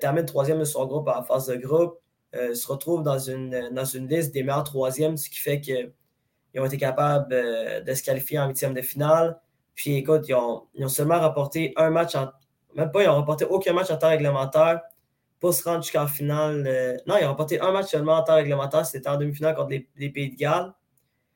termine 0.00 0.24
troisième 0.26 0.58
de 0.58 0.64
son 0.64 0.86
groupe 0.86 1.08
en 1.08 1.22
phase 1.22 1.46
de 1.46 1.56
groupe, 1.56 1.98
se 2.32 2.66
retrouve 2.66 3.02
dans 3.02 3.18
une, 3.18 3.70
dans 3.72 3.84
une 3.84 4.08
liste 4.08 4.32
des 4.32 4.42
meilleurs 4.42 4.64
troisièmes, 4.64 5.16
ce 5.16 5.30
qui 5.30 5.38
fait 5.38 5.60
qu'ils 5.60 5.92
ont 6.56 6.64
été 6.64 6.76
capables 6.76 7.28
de 7.30 7.94
se 7.94 8.02
qualifier 8.02 8.38
en 8.38 8.48
huitième 8.48 8.74
de 8.74 8.82
finale. 8.82 9.40
Puis 9.74 9.96
écoute, 9.96 10.28
ils 10.28 10.34
ont, 10.34 10.88
seulement 10.88 11.20
rapporté 11.20 11.72
un 11.76 11.90
match 11.90 12.14
en. 12.14 12.30
Même 12.74 12.90
pas, 12.90 13.02
ils 13.02 13.06
n'ont 13.06 13.16
remporté 13.16 13.44
aucun 13.44 13.72
match 13.72 13.90
en 13.90 13.98
temps 13.98 14.08
réglementaire 14.08 14.80
pour 15.40 15.52
se 15.52 15.62
rendre 15.64 15.82
jusqu'en 15.82 16.06
finale. 16.06 16.64
Euh, 16.66 16.96
non, 17.06 17.16
ils 17.18 17.24
ont 17.24 17.28
remporté 17.28 17.60
un 17.60 17.72
match 17.72 17.88
seulement 17.88 18.14
en 18.14 18.22
temps 18.22 18.36
réglementaire, 18.36 18.86
c'était 18.86 19.08
en 19.08 19.16
demi-finale 19.16 19.54
contre 19.54 19.70
les, 19.70 20.10
Pays 20.10 20.30
de 20.30 20.36
Galles. 20.36 20.72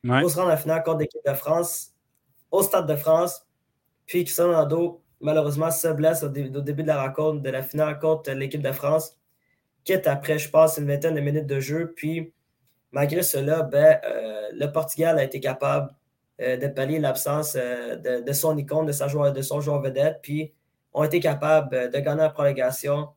Pour 0.03 0.31
se 0.31 0.39
rendre 0.39 0.51
en 0.51 0.57
finale 0.57 0.83
contre 0.83 0.99
l'équipe 0.99 1.21
de 1.25 1.33
France, 1.33 1.93
au 2.51 2.63
Stade 2.63 2.87
de 2.87 2.95
France. 2.95 3.45
Puis 4.05 4.23
Cristiano 4.23 4.51
Ronaldo, 4.51 5.03
malheureusement, 5.21 5.71
se 5.71 5.87
blesse 5.87 6.23
au, 6.23 6.29
début 6.29 6.83
de 6.83 6.87
la 6.87 7.01
rencontre 7.01 7.41
de 7.41 7.49
la 7.49 7.63
finale 7.63 7.99
contre 7.99 8.31
l'équipe 8.31 8.61
de 8.61 8.71
France. 8.71 9.17
Quitte 9.83 10.07
après, 10.07 10.37
je 10.37 10.49
pense, 10.49 10.77
une 10.77 10.87
vingtaine 10.87 11.15
de 11.15 11.21
minutes 11.21 11.47
de 11.47 11.59
jeu. 11.59 11.93
Puis, 11.95 12.33
malgré 12.91 13.23
cela, 13.23 13.63
ben, 13.63 13.99
euh, 14.05 14.49
le 14.53 14.67
Portugal 14.67 15.17
a 15.17 15.23
été 15.23 15.39
capable 15.39 15.93
euh, 16.41 16.57
de 16.57 16.67
pallier 16.67 16.99
l'absence 16.99 17.55
euh, 17.55 17.95
de, 18.21 18.33
son 18.33 18.57
icône, 18.57 18.85
de, 18.85 18.91
sa 18.91 19.07
de 19.07 19.41
son 19.41 19.61
joueur 19.61 19.81
vedette, 19.81 20.19
puis 20.21 20.53
ont 20.93 21.03
été 21.03 21.19
capables 21.19 21.91
de 21.91 21.99
gagner 21.99 22.21
la 22.21 22.29
prolongation 22.29 23.09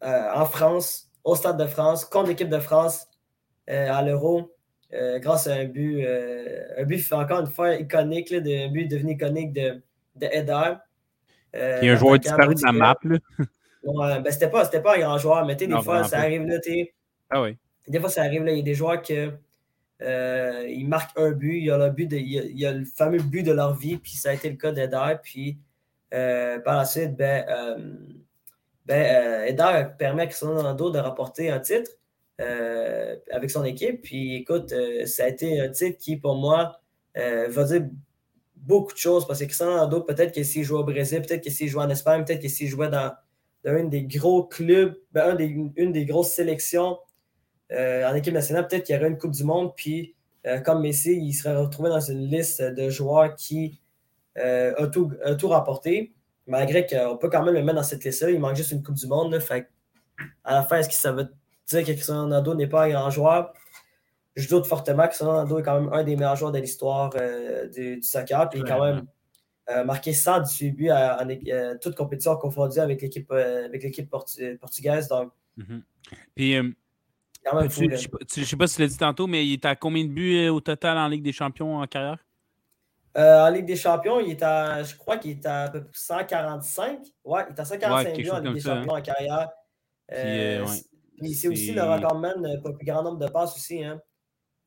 en 0.00 0.46
France, 0.46 1.10
au 1.24 1.34
Stade 1.34 1.58
de 1.58 1.66
France, 1.66 2.04
contre 2.04 2.28
l'équipe 2.28 2.48
de 2.48 2.58
France 2.58 3.08
à 3.66 4.02
l'Euro, 4.02 4.54
grâce 4.92 5.46
à 5.46 5.54
un 5.54 5.64
but, 5.64 6.06
un 6.06 6.84
but 6.84 7.12
encore 7.12 7.40
une 7.40 7.46
fois 7.46 7.74
iconique, 7.74 8.32
un 8.32 8.68
but 8.68 8.86
devenu 8.86 9.12
iconique 9.12 9.52
de, 9.52 9.82
de 10.16 10.26
Eder. 10.26 10.74
Qui 11.52 11.86
est 11.86 11.90
un 11.90 11.96
joueur 11.96 12.18
disparu 12.18 12.54
de 12.54 12.62
la 12.62 12.72
map. 12.72 12.98
Ouais, 13.84 14.18
ben 14.20 14.32
c'était 14.32 14.48
pas, 14.48 14.66
pas 14.66 14.96
un 14.96 14.98
grand 14.98 15.18
joueur, 15.18 15.44
mais 15.44 15.56
des 15.56 15.68
fois, 15.82 16.04
ça 16.04 16.20
arrive 16.20 16.46
là, 16.46 16.56
Ah 17.28 17.42
oui. 17.42 17.56
Des 17.86 18.00
fois, 18.00 18.08
ça 18.08 18.22
arrive 18.22 18.42
là, 18.42 18.52
il 18.52 18.56
y 18.56 18.60
a 18.60 18.64
des 18.64 18.74
joueurs 18.74 19.02
que 19.02 19.30
euh, 20.02 20.66
ils 20.68 20.88
marquent 20.88 21.18
un 21.18 21.32
but. 21.32 21.58
Il 21.58 21.64
y, 21.64 21.70
a 21.70 21.78
le 21.78 21.90
but 21.90 22.10
il, 22.12 22.58
y 22.58 22.66
a, 22.66 22.72
le 22.72 22.84
fameux 22.84 23.18
but 23.18 23.42
de 23.42 23.52
leur 23.52 23.74
vie, 23.74 23.96
puis 23.96 24.12
ça 24.12 24.30
a 24.30 24.32
été 24.34 24.50
le 24.50 24.56
cas 24.56 24.72
d'Eder. 24.72 25.16
Puis 25.22 25.58
euh, 26.12 26.58
par 26.60 26.78
la 26.78 26.84
suite, 26.84 27.14
ben, 27.16 27.44
euh, 27.48 27.94
ben 28.86 29.44
Eder 29.46 29.88
permet 29.98 30.22
à 30.22 30.26
Cristiano 30.26 30.56
Ronaldo 30.56 30.90
de 30.90 30.98
rapporter 30.98 31.50
un 31.50 31.60
titre 31.60 31.90
avec 32.38 33.50
son 33.50 33.64
équipe. 33.64 34.02
Puis 34.02 34.36
écoute, 34.36 34.74
ça 35.06 35.24
a 35.24 35.28
été 35.28 35.60
un 35.60 35.68
titre 35.68 35.98
qui, 35.98 36.16
pour 36.16 36.36
moi, 36.36 36.80
va 37.14 37.64
dire 37.64 37.82
beaucoup 38.66 38.92
de 38.92 38.98
choses 38.98 39.26
parce 39.26 39.40
que 39.40 39.44
Cristiano 39.44 39.72
Ronaldo, 39.72 40.00
peut-être 40.02 40.34
que 40.34 40.42
s'il 40.42 40.64
jouait 40.64 40.80
au 40.80 40.84
Brésil, 40.84 41.22
peut-être 41.22 41.44
que 41.44 41.50
s'il 41.50 41.68
jouait 41.68 41.84
en 41.84 41.90
Espagne, 41.90 42.24
peut-être 42.24 42.42
que 42.42 42.48
s'il 42.48 42.68
jouait 42.68 42.88
dans, 42.88 43.12
un 43.66 43.84
des 43.84 44.04
gros 44.04 44.44
clubs, 44.44 44.94
ben, 45.12 45.36
une 45.76 45.92
des 45.92 46.04
grosses 46.04 46.32
sélections 46.32 46.98
euh, 47.72 48.08
en 48.08 48.14
équipe 48.14 48.34
nationale, 48.34 48.66
peut-être 48.66 48.84
qu'il 48.84 48.94
y 48.94 48.98
aurait 48.98 49.08
une 49.08 49.18
Coupe 49.18 49.32
du 49.32 49.44
Monde, 49.44 49.72
puis 49.74 50.14
euh, 50.46 50.60
comme 50.60 50.82
Messi, 50.82 51.16
il 51.16 51.32
serait 51.32 51.56
retrouvé 51.56 51.88
dans 51.88 52.00
une 52.00 52.28
liste 52.28 52.62
de 52.62 52.90
joueurs 52.90 53.34
qui 53.34 53.80
euh, 54.38 54.74
a, 54.76 54.86
tout, 54.88 55.10
tout 55.38 55.48
remporté. 55.48 56.14
Malgré 56.46 56.86
qu'on 56.86 57.16
peut 57.16 57.30
quand 57.30 57.42
même 57.42 57.54
le 57.54 57.62
mettre 57.62 57.76
dans 57.76 57.82
cette 57.82 58.04
liste-là, 58.04 58.30
il 58.30 58.38
manque 58.38 58.56
juste 58.56 58.72
une 58.72 58.82
Coupe 58.82 58.96
du 58.96 59.06
Monde. 59.06 59.38
fait, 59.40 59.70
à 60.44 60.54
la 60.54 60.62
fin, 60.62 60.78
est-ce 60.78 60.88
que 60.88 60.94
ça 60.94 61.12
veut 61.12 61.28
dire 61.68 61.80
que 61.80 61.92
Cristiano 61.92 62.22
Ronaldo 62.22 62.54
n'est 62.54 62.66
pas 62.66 62.84
un 62.84 62.90
grand 62.90 63.10
joueur? 63.10 63.54
Je 64.36 64.48
doute 64.48 64.66
fortement 64.66 65.06
que 65.06 65.24
Ronaldo 65.24 65.58
est 65.58 65.62
quand 65.62 65.80
même 65.80 65.92
un 65.92 66.02
des 66.02 66.16
meilleurs 66.16 66.36
joueurs 66.36 66.52
de 66.52 66.58
l'histoire 66.58 67.10
du, 67.72 68.02
soccer. 68.02 68.48
Puis 68.48 68.60
il 68.60 68.66
a 68.66 68.68
quand 68.68 68.84
même 68.84 69.86
marqué 69.86 70.12
118 70.12 70.70
buts 70.72 70.90
à, 70.90 71.24
toute 71.80 71.94
compétition 71.94 72.36
confondue 72.36 72.80
avec 72.80 73.00
l'équipe 73.00 73.30
avec 73.30 73.82
l'équipe 73.82 74.10
portugaise. 74.10 75.08
Donc, 75.08 75.30
mm-hmm. 75.58 75.82
Puis 76.34 76.56
je 77.44 78.40
ne 78.40 78.44
sais 78.44 78.56
pas 78.56 78.66
si 78.66 78.76
tu 78.76 78.80
l'as 78.82 78.88
dit 78.88 78.96
tantôt, 78.96 79.26
mais 79.26 79.46
il 79.46 79.52
est 79.54 79.64
à 79.64 79.76
combien 79.76 80.04
de 80.04 80.08
buts 80.08 80.36
euh, 80.36 80.52
au 80.52 80.60
total 80.60 80.96
en 80.98 81.08
Ligue 81.08 81.22
des 81.22 81.32
Champions 81.32 81.78
en 81.78 81.86
carrière? 81.86 82.18
Euh, 83.16 83.46
en 83.46 83.50
Ligue 83.50 83.66
des 83.66 83.76
Champions, 83.76 84.20
il 84.20 84.30
est 84.30 84.42
à, 84.42 84.82
je 84.82 84.96
crois 84.96 85.18
qu'il 85.18 85.32
est 85.32 85.46
à, 85.46 85.68
peu 85.68 85.82
près 85.82 85.92
145. 85.92 86.98
Ouais, 87.24 87.42
il 87.48 87.54
est 87.54 87.60
à 87.60 87.64
145 87.64 88.16
buts 88.16 88.30
en 88.30 88.38
Ligue 88.40 88.54
des 88.54 88.60
Champions 88.60 88.94
hein. 88.94 88.98
en 88.98 89.02
carrière. 89.02 89.48
Euh, 90.12 90.66
c'est 91.32 91.48
aussi 91.48 91.72
le 91.72 91.82
recordman 91.82 92.60
pour 92.60 92.70
le 92.70 92.76
plus 92.76 92.86
grand 92.86 93.02
nombre 93.02 93.18
de 93.18 93.28
passes 93.28 93.54
aussi. 93.54 93.78
Il 93.78 94.00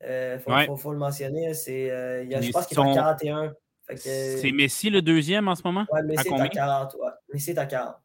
hein. 0.04 0.78
faut, 0.78 0.92
le 0.92 0.98
mentionner. 0.98 1.54
je 1.54 2.52
pense 2.52 2.68
qu'il 2.68 2.78
est 2.78 2.82
à 2.82 2.94
41. 2.94 3.54
C'est 3.96 4.52
Messi 4.52 4.90
le 4.90 5.02
deuxième 5.02 5.48
en 5.48 5.56
ce 5.56 5.62
moment? 5.64 5.86
Oui, 5.92 6.02
Messi 6.04 6.28
est 6.28 6.40
à 6.40 6.48
40. 6.48 6.96
Ouais. 6.96 7.10
Messi 7.34 7.52
est 7.52 7.58
à 7.58 7.66
40. 7.66 7.96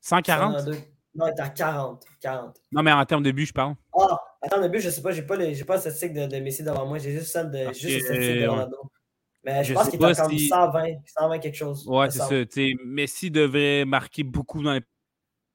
140? 0.00 0.68
Non, 1.14 1.26
il 1.26 1.30
est 1.30 1.40
à 1.40 1.48
40. 1.48 2.04
40. 2.20 2.60
Non, 2.72 2.82
mais 2.82 2.92
en 2.92 3.04
termes 3.04 3.22
de 3.22 3.30
but, 3.30 3.46
je 3.46 3.52
parle. 3.52 3.74
Ah, 3.98 4.18
en 4.40 4.48
termes 4.48 4.62
de 4.62 4.68
but, 4.68 4.80
je 4.80 4.86
ne 4.86 4.90
sais 4.90 5.02
pas, 5.02 5.12
je 5.12 5.20
n'ai 5.20 5.26
pas, 5.26 5.36
les, 5.36 5.64
pas 5.64 5.74
la 5.74 5.80
statistique 5.80 6.14
de, 6.14 6.26
de, 6.26 6.38
Messi 6.38 6.62
devant 6.62 6.86
moi. 6.86 6.98
J'ai 6.98 7.12
juste 7.12 7.26
celle 7.26 7.50
de, 7.50 7.72
juste 7.72 7.84
la 7.84 8.00
statistique 8.00 8.40
de 8.40 8.48
Ronaldo. 8.48 8.78
Mais 9.44 9.64
je, 9.64 9.70
je 9.70 9.74
pense 9.74 9.88
qu'il 9.88 10.00
est 10.00 10.04
à 10.04 10.14
comme 10.14 10.38
120, 10.38 10.86
120 11.06 11.38
quelque 11.38 11.56
chose. 11.56 11.86
Ouais, 11.86 12.10
c'est 12.10 12.46
ça. 12.46 12.74
Messi 12.84 13.30
devrait 13.30 13.84
marquer 13.84 14.22
beaucoup 14.22 14.62
dans 14.62 14.72
les 14.72 14.82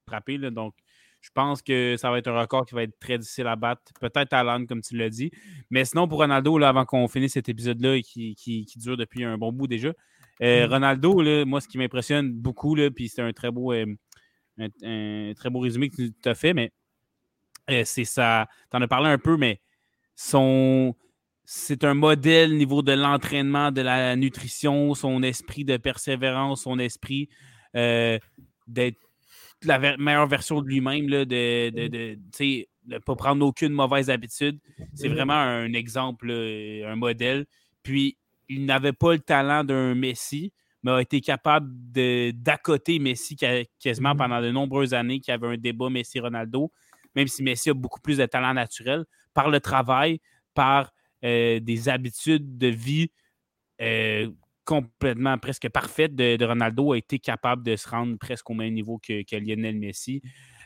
frappés. 0.08 0.38
Là, 0.38 0.52
donc, 0.52 0.74
je 1.22 1.30
pense 1.34 1.62
que 1.62 1.96
ça 1.98 2.12
va 2.12 2.20
être 2.20 2.28
un 2.28 2.40
record 2.40 2.66
qui 2.66 2.76
va 2.76 2.84
être 2.84 2.98
très 3.00 3.18
difficile 3.18 3.48
à 3.48 3.56
battre. 3.56 3.82
Peut-être 4.00 4.34
à 4.34 4.44
l'âne, 4.44 4.68
comme 4.68 4.82
tu 4.82 4.96
l'as 4.96 5.10
dit. 5.10 5.32
Mais 5.70 5.84
sinon, 5.86 6.08
pour 6.08 6.20
Ronaldo, 6.20 6.58
là, 6.58 6.70
avant 6.70 6.86
qu'on 6.86 7.08
finisse 7.08 7.34
cet 7.34 7.50
épisode-là 7.50 8.02
qui, 8.02 8.36
qui, 8.36 8.66
qui, 8.66 8.80
dure 8.80 8.98
depuis 8.98 9.24
un 9.24 9.38
bon 9.38 9.52
bout 9.52 9.68
déjà, 9.68 9.94
euh, 10.42 10.68
mm. 10.68 10.72
Ronaldo, 10.72 11.22
là, 11.22 11.46
moi, 11.46 11.62
ce 11.62 11.68
qui 11.68 11.78
m'impressionne 11.78 12.32
beaucoup, 12.32 12.76
puis 12.96 13.10
c'est 13.10 13.22
un 13.22 13.34
très 13.34 13.52
beau. 13.52 13.74
Euh, 13.74 13.86
un, 14.60 15.34
très 15.36 15.50
beau 15.50 15.60
résumé 15.60 15.90
que 15.90 15.96
tu 15.96 16.30
as 16.30 16.36
fait, 16.36 16.54
mais 16.54 16.72
euh, 17.70 17.84
c'est 17.86 18.06
ça. 18.06 18.48
Tu 18.72 18.78
en 18.78 18.82
as 18.82 18.88
parlé 18.88 19.10
un 19.10 19.18
peu, 19.18 19.38
mais 19.38 19.62
son. 20.16 20.96
C'est 21.50 21.86
un 21.86 21.94
modèle 21.94 22.58
niveau 22.58 22.82
de 22.82 22.92
l'entraînement, 22.92 23.72
de 23.72 23.82
la 23.82 24.18
nutrition, 24.18 24.94
son 24.96 25.24
esprit 25.24 25.64
de 25.64 25.78
persévérance, 25.78 26.64
son 26.64 26.78
esprit 26.78 27.30
euh, 27.76 28.20
d'être 28.68 29.00
la 29.64 29.98
meilleure 29.98 30.28
version 30.28 30.62
de 30.62 30.68
lui-même, 30.68 31.08
de, 31.08 31.24
de, 31.24 33.00
pas 33.00 33.16
prendre 33.16 33.46
aucune 33.46 33.74
mauvaise 33.74 34.10
habitude. 34.10 34.60
C'est 34.94 35.08
vraiment 35.08 35.34
un 35.34 35.74
exemple, 35.74 36.32
un 36.32 36.96
modèle. 36.96 37.46
Puis, 37.84 38.18
il 38.50 38.66
n'avait 38.66 38.94
pas 38.94 39.14
le 39.14 39.20
talent 39.20 39.64
d'un 39.64 39.96
Messi, 39.96 40.54
mais 40.84 40.92
a 40.92 41.02
été 41.02 41.22
capable 41.22 41.70
d'accoter 42.34 43.00
Messi 43.00 43.36
quasiment 43.36 44.14
mm-hmm. 44.14 44.18
pendant 44.18 44.42
de 44.42 44.52
nombreuses 44.52 44.94
années, 44.94 45.20
qui 45.20 45.32
avait 45.32 45.48
un 45.48 45.58
débat 45.58 45.90
Messi-Ronaldo, 45.90 46.72
même 47.16 47.28
si 47.28 47.44
Messi 47.44 47.70
a 47.70 47.74
beaucoup 47.74 48.00
plus 48.00 48.18
de 48.18 48.26
talent 48.26 48.54
naturel, 48.54 49.06
par 49.34 49.50
le 49.50 49.60
travail, 49.60 50.20
par 50.54 50.92
euh, 51.24 51.60
des 51.60 51.90
habitudes 51.90 52.58
de 52.58 52.68
vie 52.68 53.12
euh, 53.82 54.30
complètement 54.68 55.38
presque 55.38 55.70
parfaites 55.70 56.14
de, 56.14 56.44
Ronaldo, 56.46 56.92
a 56.92 56.98
été 56.98 57.20
capable 57.20 57.64
de 57.64 57.76
se 57.78 57.88
rendre 57.88 58.18
presque 58.20 58.50
au 58.50 58.54
même 58.54 58.74
niveau 58.74 59.00
que, 59.00 59.24
Lionel 59.38 59.78
Messi. 59.78 60.22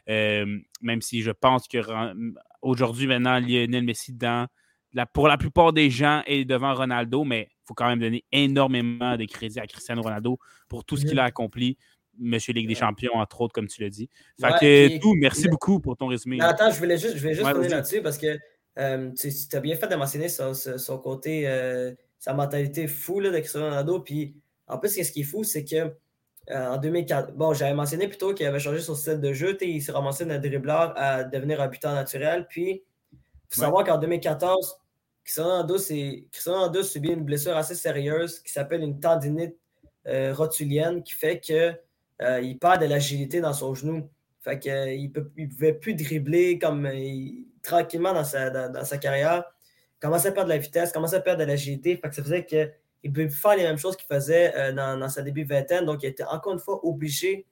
Euh, 0.09 0.57
même 0.81 1.01
si 1.03 1.21
je 1.21 1.29
pense 1.29 1.67
que 1.67 1.77
aujourd'hui, 2.63 3.05
maintenant, 3.05 3.39
Lionel 3.39 3.83
Messi, 3.83 4.11
dans 4.11 4.47
pour 5.13 5.27
la 5.27 5.37
plupart 5.37 5.71
des 5.71 5.89
gens, 5.89 6.23
est 6.25 6.43
devant 6.43 6.73
Ronaldo, 6.73 7.23
mais 7.23 7.47
il 7.49 7.67
faut 7.67 7.73
quand 7.75 7.87
même 7.87 7.99
donner 7.99 8.25
énormément 8.31 9.15
de 9.15 9.25
crédit 9.25 9.59
à 9.59 9.67
Cristiano 9.67 10.01
Ronaldo 10.01 10.37
pour 10.67 10.83
tout 10.83 10.97
ce 10.97 11.05
qu'il 11.05 11.19
a 11.19 11.23
accompli. 11.23 11.77
Monsieur 12.19 12.53
Ligue 12.53 12.67
des 12.67 12.75
Champions, 12.75 13.13
entre 13.15 13.39
autres, 13.39 13.53
comme 13.53 13.67
tu 13.67 13.81
l'as 13.81 13.89
dit. 13.89 14.09
Fait 14.41 14.51
que 14.59 14.99
tout, 14.99 15.13
merci 15.13 15.47
beaucoup 15.47 15.79
pour 15.79 15.95
ton 15.95 16.07
résumé. 16.07 16.41
attends, 16.41 16.71
je 16.71 16.77
voulais 16.77 16.97
juste, 16.97 17.15
je 17.15 17.21
voulais 17.21 17.35
juste 17.35 17.69
là-dessus 17.69 18.01
parce 18.01 18.17
que 18.17 18.37
euh, 18.79 19.11
tu, 19.11 19.29
as 19.53 19.59
bien 19.59 19.75
fait 19.75 19.87
de 19.87 19.95
mentionner 19.95 20.27
son, 20.27 20.97
côté, 20.97 21.47
euh, 21.47 21.93
sa 22.21 22.33
mentalité 22.33 22.87
fou 22.87 23.19
de 23.19 23.31
Cristiano 23.31 23.65
Ronaldo. 23.65 23.99
Puis 23.99 24.35
en 24.67 24.77
plus, 24.77 24.89
ce 24.89 25.11
qui 25.11 25.21
est 25.21 25.23
fou, 25.23 25.43
c'est 25.43 25.65
que 25.65 25.91
en 26.49 26.77
2004. 26.77 27.33
Bon, 27.33 27.53
j'avais 27.53 27.73
mentionné 27.73 28.07
plutôt 28.07 28.33
qu'il 28.33 28.45
avait 28.45 28.59
changé 28.59 28.79
son 28.79 28.93
style 28.95 29.19
de 29.19 29.33
jeu. 29.33 29.57
Il 29.61 29.81
s'est 29.81 29.91
ramassé 29.91 30.25
d'un 30.25 30.37
dribbleur 30.37 30.93
à 30.95 31.23
devenir 31.23 31.61
un 31.61 31.67
buteur 31.67 31.93
naturel. 31.93 32.45
Puis, 32.47 32.83
il 33.11 33.17
faut 33.49 33.61
savoir 33.61 33.83
qu'en 33.83 33.97
2014, 33.97 34.77
Cristiano 35.23 35.63
Ronaldo 36.45 36.83
subit 36.83 37.09
une 37.09 37.23
blessure 37.23 37.57
assez 37.57 37.75
sérieuse 37.75 38.39
qui 38.39 38.51
s'appelle 38.51 38.81
une 38.81 38.99
tendinite 38.99 39.57
rotulienne 40.05 41.03
qui 41.03 41.13
fait 41.13 41.39
qu'il 41.39 41.79
il 42.21 42.57
perd 42.59 42.81
de 42.81 42.85
l'agilité 42.85 43.41
dans 43.41 43.53
son 43.53 43.73
genou. 43.73 44.09
Fait 44.41 44.59
qu'il 44.59 45.11
ne 45.15 45.47
pouvait 45.47 45.73
plus 45.73 45.95
dribbler 45.95 46.59
comme 46.59 46.87
tranquillement 47.63 48.13
dans 48.13 48.23
sa, 48.23 48.69
dans, 48.69 48.85
sa 48.85 48.97
carrière. 48.99 49.43
Commençait 50.01 50.29
à 50.29 50.31
perdre 50.31 50.49
de 50.49 50.53
la 50.53 50.59
vitesse, 50.59 50.91
commençait 50.91 51.15
à 51.15 51.21
perdre 51.21 51.41
de 51.41 51.45
l'agilité. 51.45 51.99
Ça 52.03 52.23
faisait 52.23 52.45
qu'il 52.45 52.71
ne 53.03 53.09
pouvait 53.09 53.27
plus 53.27 53.35
faire 53.35 53.55
les 53.55 53.63
mêmes 53.63 53.77
choses 53.77 53.95
qu'il 53.95 54.07
faisait 54.07 54.53
euh, 54.55 54.71
dans, 54.73 54.99
dans, 54.99 55.09
sa 55.09 55.21
début 55.21 55.43
vingtaine. 55.43 55.85
Donc, 55.85 56.03
il 56.03 56.07
était 56.07 56.23
encore 56.23 56.53
une 56.53 56.59
fois 56.59 56.83
obligé 56.85 57.45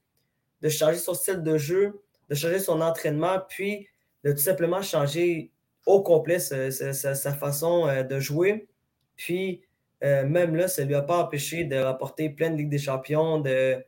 de 0.62 0.70
changer 0.70 0.98
son 0.98 1.14
style 1.14 1.44
de 1.44 1.58
jeu, 1.58 2.02
de 2.30 2.36
changer 2.36 2.60
son 2.60 2.82
entraînement, 2.82 3.40
puis 3.48 3.88
de 4.24 4.32
tout 4.32 4.40
simplement 4.40 4.82
changer 4.82 5.52
au 5.86 6.02
complet 6.02 6.40
sa, 6.40 7.34
façon 7.34 7.88
euh, 7.88 8.04
de 8.04 8.20
jouer. 8.20 8.68
Puis, 9.16 9.62
euh, 10.04 10.26
même 10.26 10.56
là, 10.56 10.68
ça 10.68 10.84
ne 10.84 10.88
lui 10.88 10.96
a 10.96 11.02
pas 11.02 11.24
empêché 11.24 11.64
de 11.64 11.78
rapporter 11.78 12.30
plein 12.30 12.50
de 12.50 12.56
Ligue 12.56 12.70
des 12.70 12.80
Champions, 12.80 13.40
de, 13.40 13.84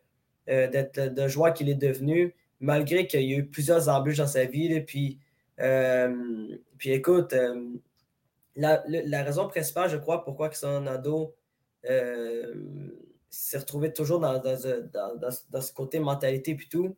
d'être 0.47 0.99
le 1.15 1.27
joueur 1.27 1.53
qu'il 1.53 1.69
est 1.69 1.75
devenu 1.75 2.33
malgré 2.61 3.07
qu'il 3.07 3.23
y 3.23 3.33
a 3.33 3.37
eu 3.37 3.45
plusieurs 3.45 3.89
embûches 3.89 4.17
dans 4.17 4.27
sa 4.27 4.45
vie. 4.45 4.79
puis, 4.81 5.19
euh, 5.59 6.55
puis 6.77 6.91
écoute, 6.91 7.35
euh, 8.57 8.77
la, 8.87 9.23
raison 9.23 9.47
principale, 9.47 9.89
je 9.89 9.97
crois, 9.97 10.23
pourquoi 10.23 10.49
Cristiano 10.49 10.79
Ronaldo 10.79 11.35
euh, 11.89 12.53
s'est 13.29 13.57
retrouvé 13.57 13.93
toujours 13.93 14.19
dans, 14.19 14.39
dans, 14.39 15.61
ce 15.61 15.73
côté 15.73 15.99
mentalité 15.99 16.51
et 16.51 16.69
tout, 16.69 16.95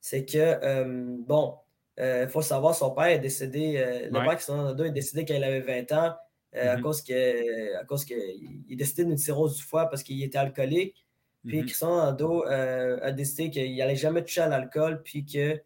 c'est 0.00 0.24
que, 0.24 1.16
bon, 1.24 1.56
il 1.98 2.28
faut 2.28 2.42
savoir, 2.42 2.74
son 2.74 2.90
père 2.92 3.06
est 3.06 3.18
décédé, 3.18 4.08
le 4.10 4.10
père 4.10 4.34
Cristiano 4.34 4.62
Ronaldo 4.62 4.84
est 4.84 4.92
décédé 4.92 5.24
quand 5.24 5.34
il 5.34 5.44
avait 5.44 5.60
20 5.60 5.92
ans. 5.92 6.14
à 6.54 6.76
mm-hmm. 6.76 6.82
cause 6.82 7.02
que, 7.02 7.76
à 7.80 7.84
cause 7.84 8.04
qu'il 8.04 8.64
est 8.70 8.76
décédé 8.76 9.04
d'une 9.04 9.18
cirrhose 9.18 9.56
du 9.56 9.62
foie 9.62 9.86
parce 9.86 10.02
qu'il 10.02 10.22
était 10.22 10.38
alcoolique. 10.38 11.04
Puis 11.46 11.60
mm 11.60 11.66
Cristiano 11.66 11.94
Ronaldo 11.94 12.46
euh, 12.46 12.98
a 13.02 13.12
décidé 13.12 13.50
qu'il 13.50 13.76
n'allait 13.76 13.96
jamais 13.96 14.22
toucher 14.22 14.42
à 14.42 14.48
l'alcool, 14.48 15.02
puis 15.02 15.24
que 15.24 15.60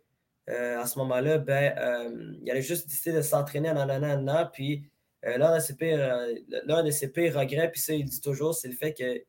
euh, 0.48 0.80
à 0.80 0.86
ce 0.86 0.98
moment-là, 1.00 1.38
ben, 1.38 1.74
euh, 1.76 2.34
il 2.42 2.50
allait 2.50 2.62
juste 2.62 2.88
décider 2.88 3.14
de 3.16 3.22
s'entraîner 3.22 3.70
en 3.70 3.76
en 3.76 4.46
Puis 4.46 4.88
l'un 5.36 5.56
de, 5.56 5.60
ses 5.60 5.76
pires, 5.76 6.18
de 6.50 6.90
ses 6.90 7.12
pires 7.12 7.38
regrets, 7.38 7.70
puis 7.70 7.80
ça, 7.80 7.94
il 7.94 8.04
dit 8.04 8.20
toujours, 8.20 8.54
c'est 8.54 8.68
le 8.68 8.74
fait 8.74 8.94
que 8.94 9.22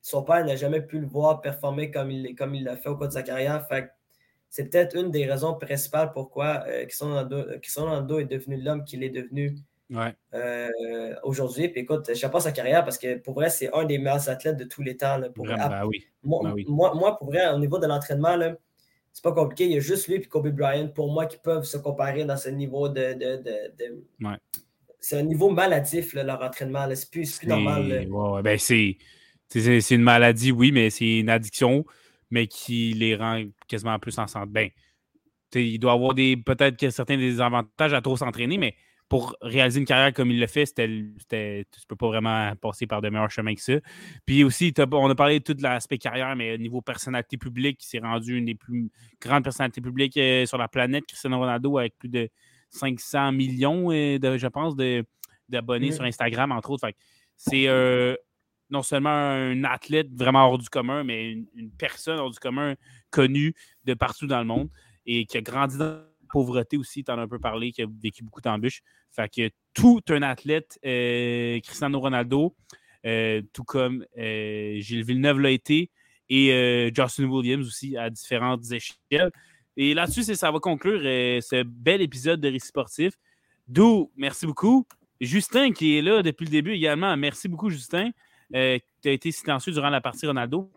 son 0.00 0.22
père 0.22 0.44
n'a 0.44 0.56
jamais 0.56 0.80
pu 0.80 0.98
le 0.98 1.06
voir 1.06 1.40
performer 1.40 1.90
comme 1.90 2.10
il 2.10 2.34
comme 2.34 2.54
il 2.54 2.64
l'a 2.64 2.76
fait 2.76 2.88
au 2.88 2.96
cours 2.96 3.08
de 3.08 3.12
sa 3.12 3.22
carrière. 3.22 3.66
Fait 3.68 3.90
c'est 4.50 4.68
peut-être 4.68 4.96
une 4.96 5.10
des 5.10 5.24
raisons 5.26 5.54
principales 5.54 6.12
pourquoi 6.12 6.64
Cristiano 6.82 7.14
Ronaldo 7.90 8.18
est 8.18 8.24
devenu 8.24 8.60
l'homme 8.60 8.84
qu'il 8.84 9.02
est 9.04 9.10
devenu 9.10 9.56
euh, 10.34 11.14
aujourd'hui. 11.22 11.68
Puis 11.68 11.82
écoute, 11.82 12.06
je 12.08 12.14
sais 12.14 12.30
pas 12.30 12.40
sa 12.40 12.52
carrière 12.52 12.84
parce 12.84 12.98
que 12.98 13.18
pour 13.18 13.34
vrai, 13.34 13.50
c'est 13.50 13.72
un 13.74 13.84
des 13.84 13.98
meilleurs 13.98 14.28
athlètes 14.28 14.56
de 14.56 14.64
tous 14.64 14.82
les 14.82 14.96
temps. 14.96 15.20
pour 15.34 15.46
ben 15.46 15.56
ben 15.56 15.88
moi, 16.22 16.94
moi, 16.94 17.18
pour 17.18 17.28
vrai, 17.28 17.48
au 17.50 17.58
niveau 17.58 17.78
de 17.78 17.86
l'entraînement, 17.86 18.36
c'est 19.12 19.22
pas 19.22 19.32
compliqué. 19.32 19.64
Il 19.66 19.72
y 19.72 19.76
a 19.76 19.80
juste 19.80 20.08
lui 20.08 20.14
et 20.14 20.22
Kobe 20.22 20.48
Bryant, 20.48 20.88
pour 20.88 21.12
moi, 21.12 21.26
qui 21.26 21.36
peuvent 21.36 21.64
se 21.64 21.76
comparer 21.76 22.24
dans 22.24 22.36
ce 22.36 22.48
niveau 22.48 22.88
de. 22.88 23.14
C'est 25.02 25.18
un 25.18 25.24
niveau 25.24 25.50
maladif, 25.50 26.14
leur 26.14 26.40
entraînement. 26.40 26.86
C'est 26.94 27.10
plus, 27.10 27.38
plus 27.38 27.48
normal. 27.48 28.08
Ben, 28.44 28.56
c'est 28.56 28.96
une 29.90 30.02
maladie, 30.02 30.52
oui, 30.52 30.70
mais 30.70 30.90
c'est 30.90 31.18
une 31.18 31.28
addiction, 31.28 31.84
mais 32.30 32.46
qui 32.46 32.92
les 32.92 33.16
rend 33.16 33.42
quasiment 33.66 33.98
plus 33.98 34.16
en 34.18 34.28
santé. 34.28 34.50
Ben, 34.52 34.70
il 35.60 35.78
doit 35.80 35.92
avoir 35.92 36.14
peut-être 36.14 36.88
certains 36.90 37.16
des 37.18 37.40
avantages 37.40 37.92
à 37.92 38.00
trop 38.00 38.16
s'entraîner, 38.16 38.58
mais 38.58 38.76
pour 39.08 39.36
réaliser 39.42 39.80
une 39.80 39.86
carrière 39.86 40.14
comme 40.14 40.30
il 40.30 40.38
l'a 40.38 40.46
fait, 40.46 40.66
c'était, 40.66 40.86
tu 40.88 41.36
ne 41.36 41.64
peux 41.88 41.96
pas 41.96 42.06
vraiment 42.06 42.54
passer 42.56 42.86
par 42.86 43.02
de 43.02 43.10
meilleurs 43.10 43.30
chemins 43.30 43.54
que 43.56 43.60
ça. 43.60 43.74
Puis 44.24 44.44
aussi, 44.44 44.72
on 44.78 45.10
a 45.10 45.14
parlé 45.16 45.40
de 45.40 45.44
tout 45.44 45.56
l'aspect 45.60 45.98
carrière, 45.98 46.34
mais 46.36 46.54
au 46.54 46.58
niveau 46.58 46.80
personnalité 46.80 47.36
publique, 47.36 47.82
il 47.84 47.86
s'est 47.88 47.98
rendu 47.98 48.38
une 48.38 48.44
des 48.44 48.54
plus 48.54 48.88
grandes 49.20 49.42
personnalités 49.42 49.80
publiques 49.80 50.16
euh, 50.16 50.46
sur 50.46 50.58
la 50.58 50.68
planète, 50.68 51.04
Cristiano 51.06 51.38
Ronaldo, 51.40 51.76
avec 51.76 51.98
plus 51.98 52.08
de 52.08 52.30
500 52.72 53.32
millions, 53.32 53.92
euh, 53.92 54.18
de, 54.18 54.36
je 54.36 54.46
pense, 54.46 54.74
d'abonnés 55.48 55.92
sur 55.92 56.04
Instagram, 56.04 56.52
entre 56.52 56.70
autres. 56.70 56.88
c'est 57.36 57.68
euh, 57.68 58.16
non 58.70 58.82
seulement 58.82 59.10
un 59.10 59.64
athlète 59.64 60.08
vraiment 60.14 60.48
hors 60.48 60.58
du 60.58 60.68
commun, 60.68 61.04
mais 61.04 61.32
une, 61.32 61.46
une, 61.54 61.70
personne 61.70 62.18
hors 62.18 62.30
du 62.30 62.38
commun 62.38 62.74
connue 63.10 63.54
de 63.84 63.94
partout 63.94 64.26
dans 64.26 64.38
le 64.38 64.46
monde 64.46 64.70
et 65.04 65.26
qui 65.26 65.36
a 65.36 65.42
grandi 65.42 65.76
dans 65.76 66.02
pauvreté 66.30 66.78
aussi, 66.78 67.04
tu 67.04 67.12
en 67.12 67.18
as 67.18 67.22
un 67.22 67.28
peu 67.28 67.38
parlé, 67.38 67.72
qui 67.72 67.82
a 67.82 67.86
vécu 68.02 68.24
beaucoup 68.24 68.40
d'embûches. 68.40 68.80
Fait 69.10 69.28
que 69.28 69.50
tout 69.74 70.00
un 70.08 70.22
athlète, 70.22 70.78
euh, 70.86 71.60
Cristiano 71.60 72.00
Ronaldo, 72.00 72.56
euh, 73.04 73.42
tout 73.52 73.64
comme 73.64 74.06
Gilles 74.16 75.04
Villeneuve 75.04 75.40
l'a 75.40 75.50
été, 75.50 75.90
et 76.30 76.90
Justin 76.96 77.24
Williams 77.24 77.66
aussi 77.66 77.98
à 77.98 78.08
différentes 78.08 78.64
échelles. 78.72 79.30
Et 79.76 79.94
là-dessus, 79.94 80.22
ça 80.22 80.50
va 80.50 80.58
conclure 80.58 81.00
ce 81.00 81.62
bel 81.62 82.02
épisode 82.02 82.40
de 82.40 82.48
Récit 82.48 82.68
sportif. 82.68 83.14
D'où, 83.68 84.10
merci 84.16 84.46
beaucoup. 84.46 84.86
Justin, 85.20 85.72
qui 85.72 85.98
est 85.98 86.02
là 86.02 86.22
depuis 86.22 86.44
le 86.44 86.50
début 86.50 86.72
également, 86.72 87.16
merci 87.16 87.48
beaucoup, 87.48 87.70
Justin. 87.70 88.10
tu 88.52 88.58
as 88.58 89.10
été 89.10 89.30
silencieux 89.32 89.72
durant 89.72 89.90
la 89.90 90.00
partie 90.00 90.26
Ronaldo. 90.26 90.70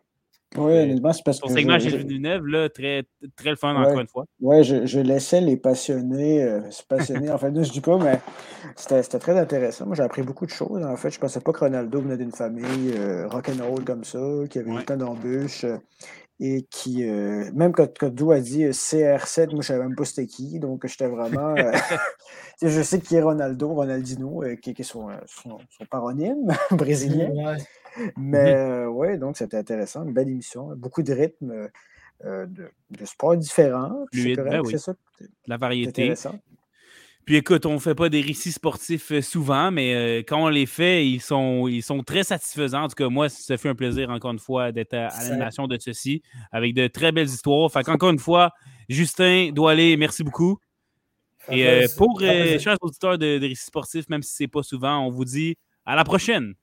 Oui, 0.57 0.71
euh, 0.71 0.83
honnêtement, 0.83 1.13
c'est 1.13 1.23
parce 1.23 1.39
que. 1.39 1.47
Ton 1.47 1.53
segment 1.53 1.79
chez 1.79 1.97
Villeneuve, 1.97 2.45
là, 2.45 2.69
très, 2.69 3.03
très 3.35 3.49
le 3.49 3.55
fun, 3.55 3.75
encore 3.75 3.99
une 3.99 4.07
fois. 4.07 4.25
Oui, 4.41 4.63
je, 4.63 4.85
je, 4.85 4.99
laissais 4.99 5.41
les 5.41 5.57
passionnés 5.57 6.43
euh, 6.43 6.69
se 6.71 6.83
passionner. 6.83 7.29
en 7.31 7.37
fait, 7.37 7.51
je 7.63 7.71
dis 7.71 7.81
pas, 7.81 7.97
mais 7.97 8.19
c'était 8.75 9.01
très 9.19 9.37
intéressant. 9.37 9.85
Moi, 9.85 9.95
j'ai 9.95 10.03
appris 10.03 10.21
beaucoup 10.21 10.45
de 10.45 10.51
choses. 10.51 10.83
En 10.83 10.95
fait, 10.95 11.11
je 11.11 11.19
pensais 11.19 11.41
pas 11.41 11.51
que 11.51 11.59
Ronaldo 11.59 12.01
venait 12.01 12.17
d'une 12.17 12.31
famille 12.31 12.93
euh, 12.97 13.27
rock'n'roll 13.27 13.83
comme 13.83 14.03
ça, 14.03 14.19
qui 14.49 14.59
avait 14.59 14.71
eu 14.71 14.85
tant 14.85 14.97
d'embûches. 14.97 15.65
Et 16.39 16.63
qui, 16.63 17.05
même 17.05 17.71
quand, 17.71 17.97
quand 17.97 18.13
Dou 18.13 18.31
a 18.31 18.39
dit 18.39 18.65
CR7, 18.65 19.51
moi 19.51 19.61
je 19.61 19.67
savais 19.67 19.83
même 19.83 19.95
pas 19.95 20.05
c'était 20.05 20.27
qui, 20.27 20.59
donc 20.59 20.85
j'étais 20.85 21.07
vraiment. 21.07 21.55
je 22.61 22.81
sais 22.81 22.99
qui 22.99 23.15
est 23.15 23.21
Ronaldo, 23.21 23.69
Ronaldino, 23.69 24.43
qui, 24.61 24.73
qui, 24.73 24.81
est 24.81 24.85
son, 24.85 25.07
son, 25.27 25.57
son 25.69 25.85
paronyme 25.85 26.53
brésilien. 26.71 27.29
Mais 28.17 28.55
mmh 28.55 28.87
oui, 28.87 29.17
donc 29.17 29.37
c'était 29.37 29.57
intéressant, 29.57 30.03
une 30.03 30.13
belle 30.13 30.27
émission, 30.27 30.75
beaucoup 30.75 31.03
de 31.03 31.13
rythmes, 31.13 31.69
de, 32.23 32.45
de, 32.45 33.05
sports 33.05 33.37
différents. 33.37 34.05
Ben 34.13 34.61
oui. 34.61 34.75
La 35.47 35.57
variété. 35.57 36.13
Puis 37.25 37.37
écoute, 37.37 37.65
on 37.65 37.73
ne 37.73 37.79
fait 37.79 37.95
pas 37.95 38.07
des 38.07 38.21
récits 38.21 38.51
sportifs 38.51 39.19
souvent, 39.21 39.71
mais 39.71 40.19
quand 40.19 40.43
on 40.43 40.49
les 40.49 40.67
fait, 40.67 41.07
ils 41.07 41.21
sont, 41.21 41.67
ils 41.67 41.81
sont 41.81 42.03
très 42.03 42.23
satisfaisants. 42.23 42.83
En 42.83 42.87
tout 42.87 42.95
cas, 42.95 43.09
moi, 43.09 43.29
ça 43.29 43.57
fait 43.57 43.69
un 43.69 43.75
plaisir, 43.75 44.11
encore 44.11 44.31
une 44.31 44.39
fois, 44.39 44.71
d'être 44.71 44.93
à, 44.93 45.09
l'animation 45.23 45.67
de 45.67 45.77
ceci, 45.79 46.21
avec 46.51 46.75
de 46.75 46.85
très 46.85 47.11
belles 47.11 47.27
histoires. 47.27 47.71
Fait 47.71 47.83
qu'encore 47.83 48.11
une 48.11 48.19
fois, 48.19 48.51
Justin 48.89 49.51
aller. 49.67 49.97
merci 49.97 50.23
beaucoup. 50.23 50.59
Et 51.49 51.85
pour 51.97 52.19
les 52.21 52.59
chers 52.59 52.77
auditeurs 52.81 53.17
de, 53.17 53.39
de 53.39 53.47
récits 53.47 53.65
sportifs, 53.65 54.07
même 54.07 54.21
si 54.21 54.35
ce 54.35 54.43
n'est 54.43 54.47
pas 54.47 54.61
souvent, 54.61 54.99
on 54.99 55.09
vous 55.09 55.25
dit 55.25 55.57
à 55.85 55.95
la 55.95 56.03
prochaine. 56.03 56.53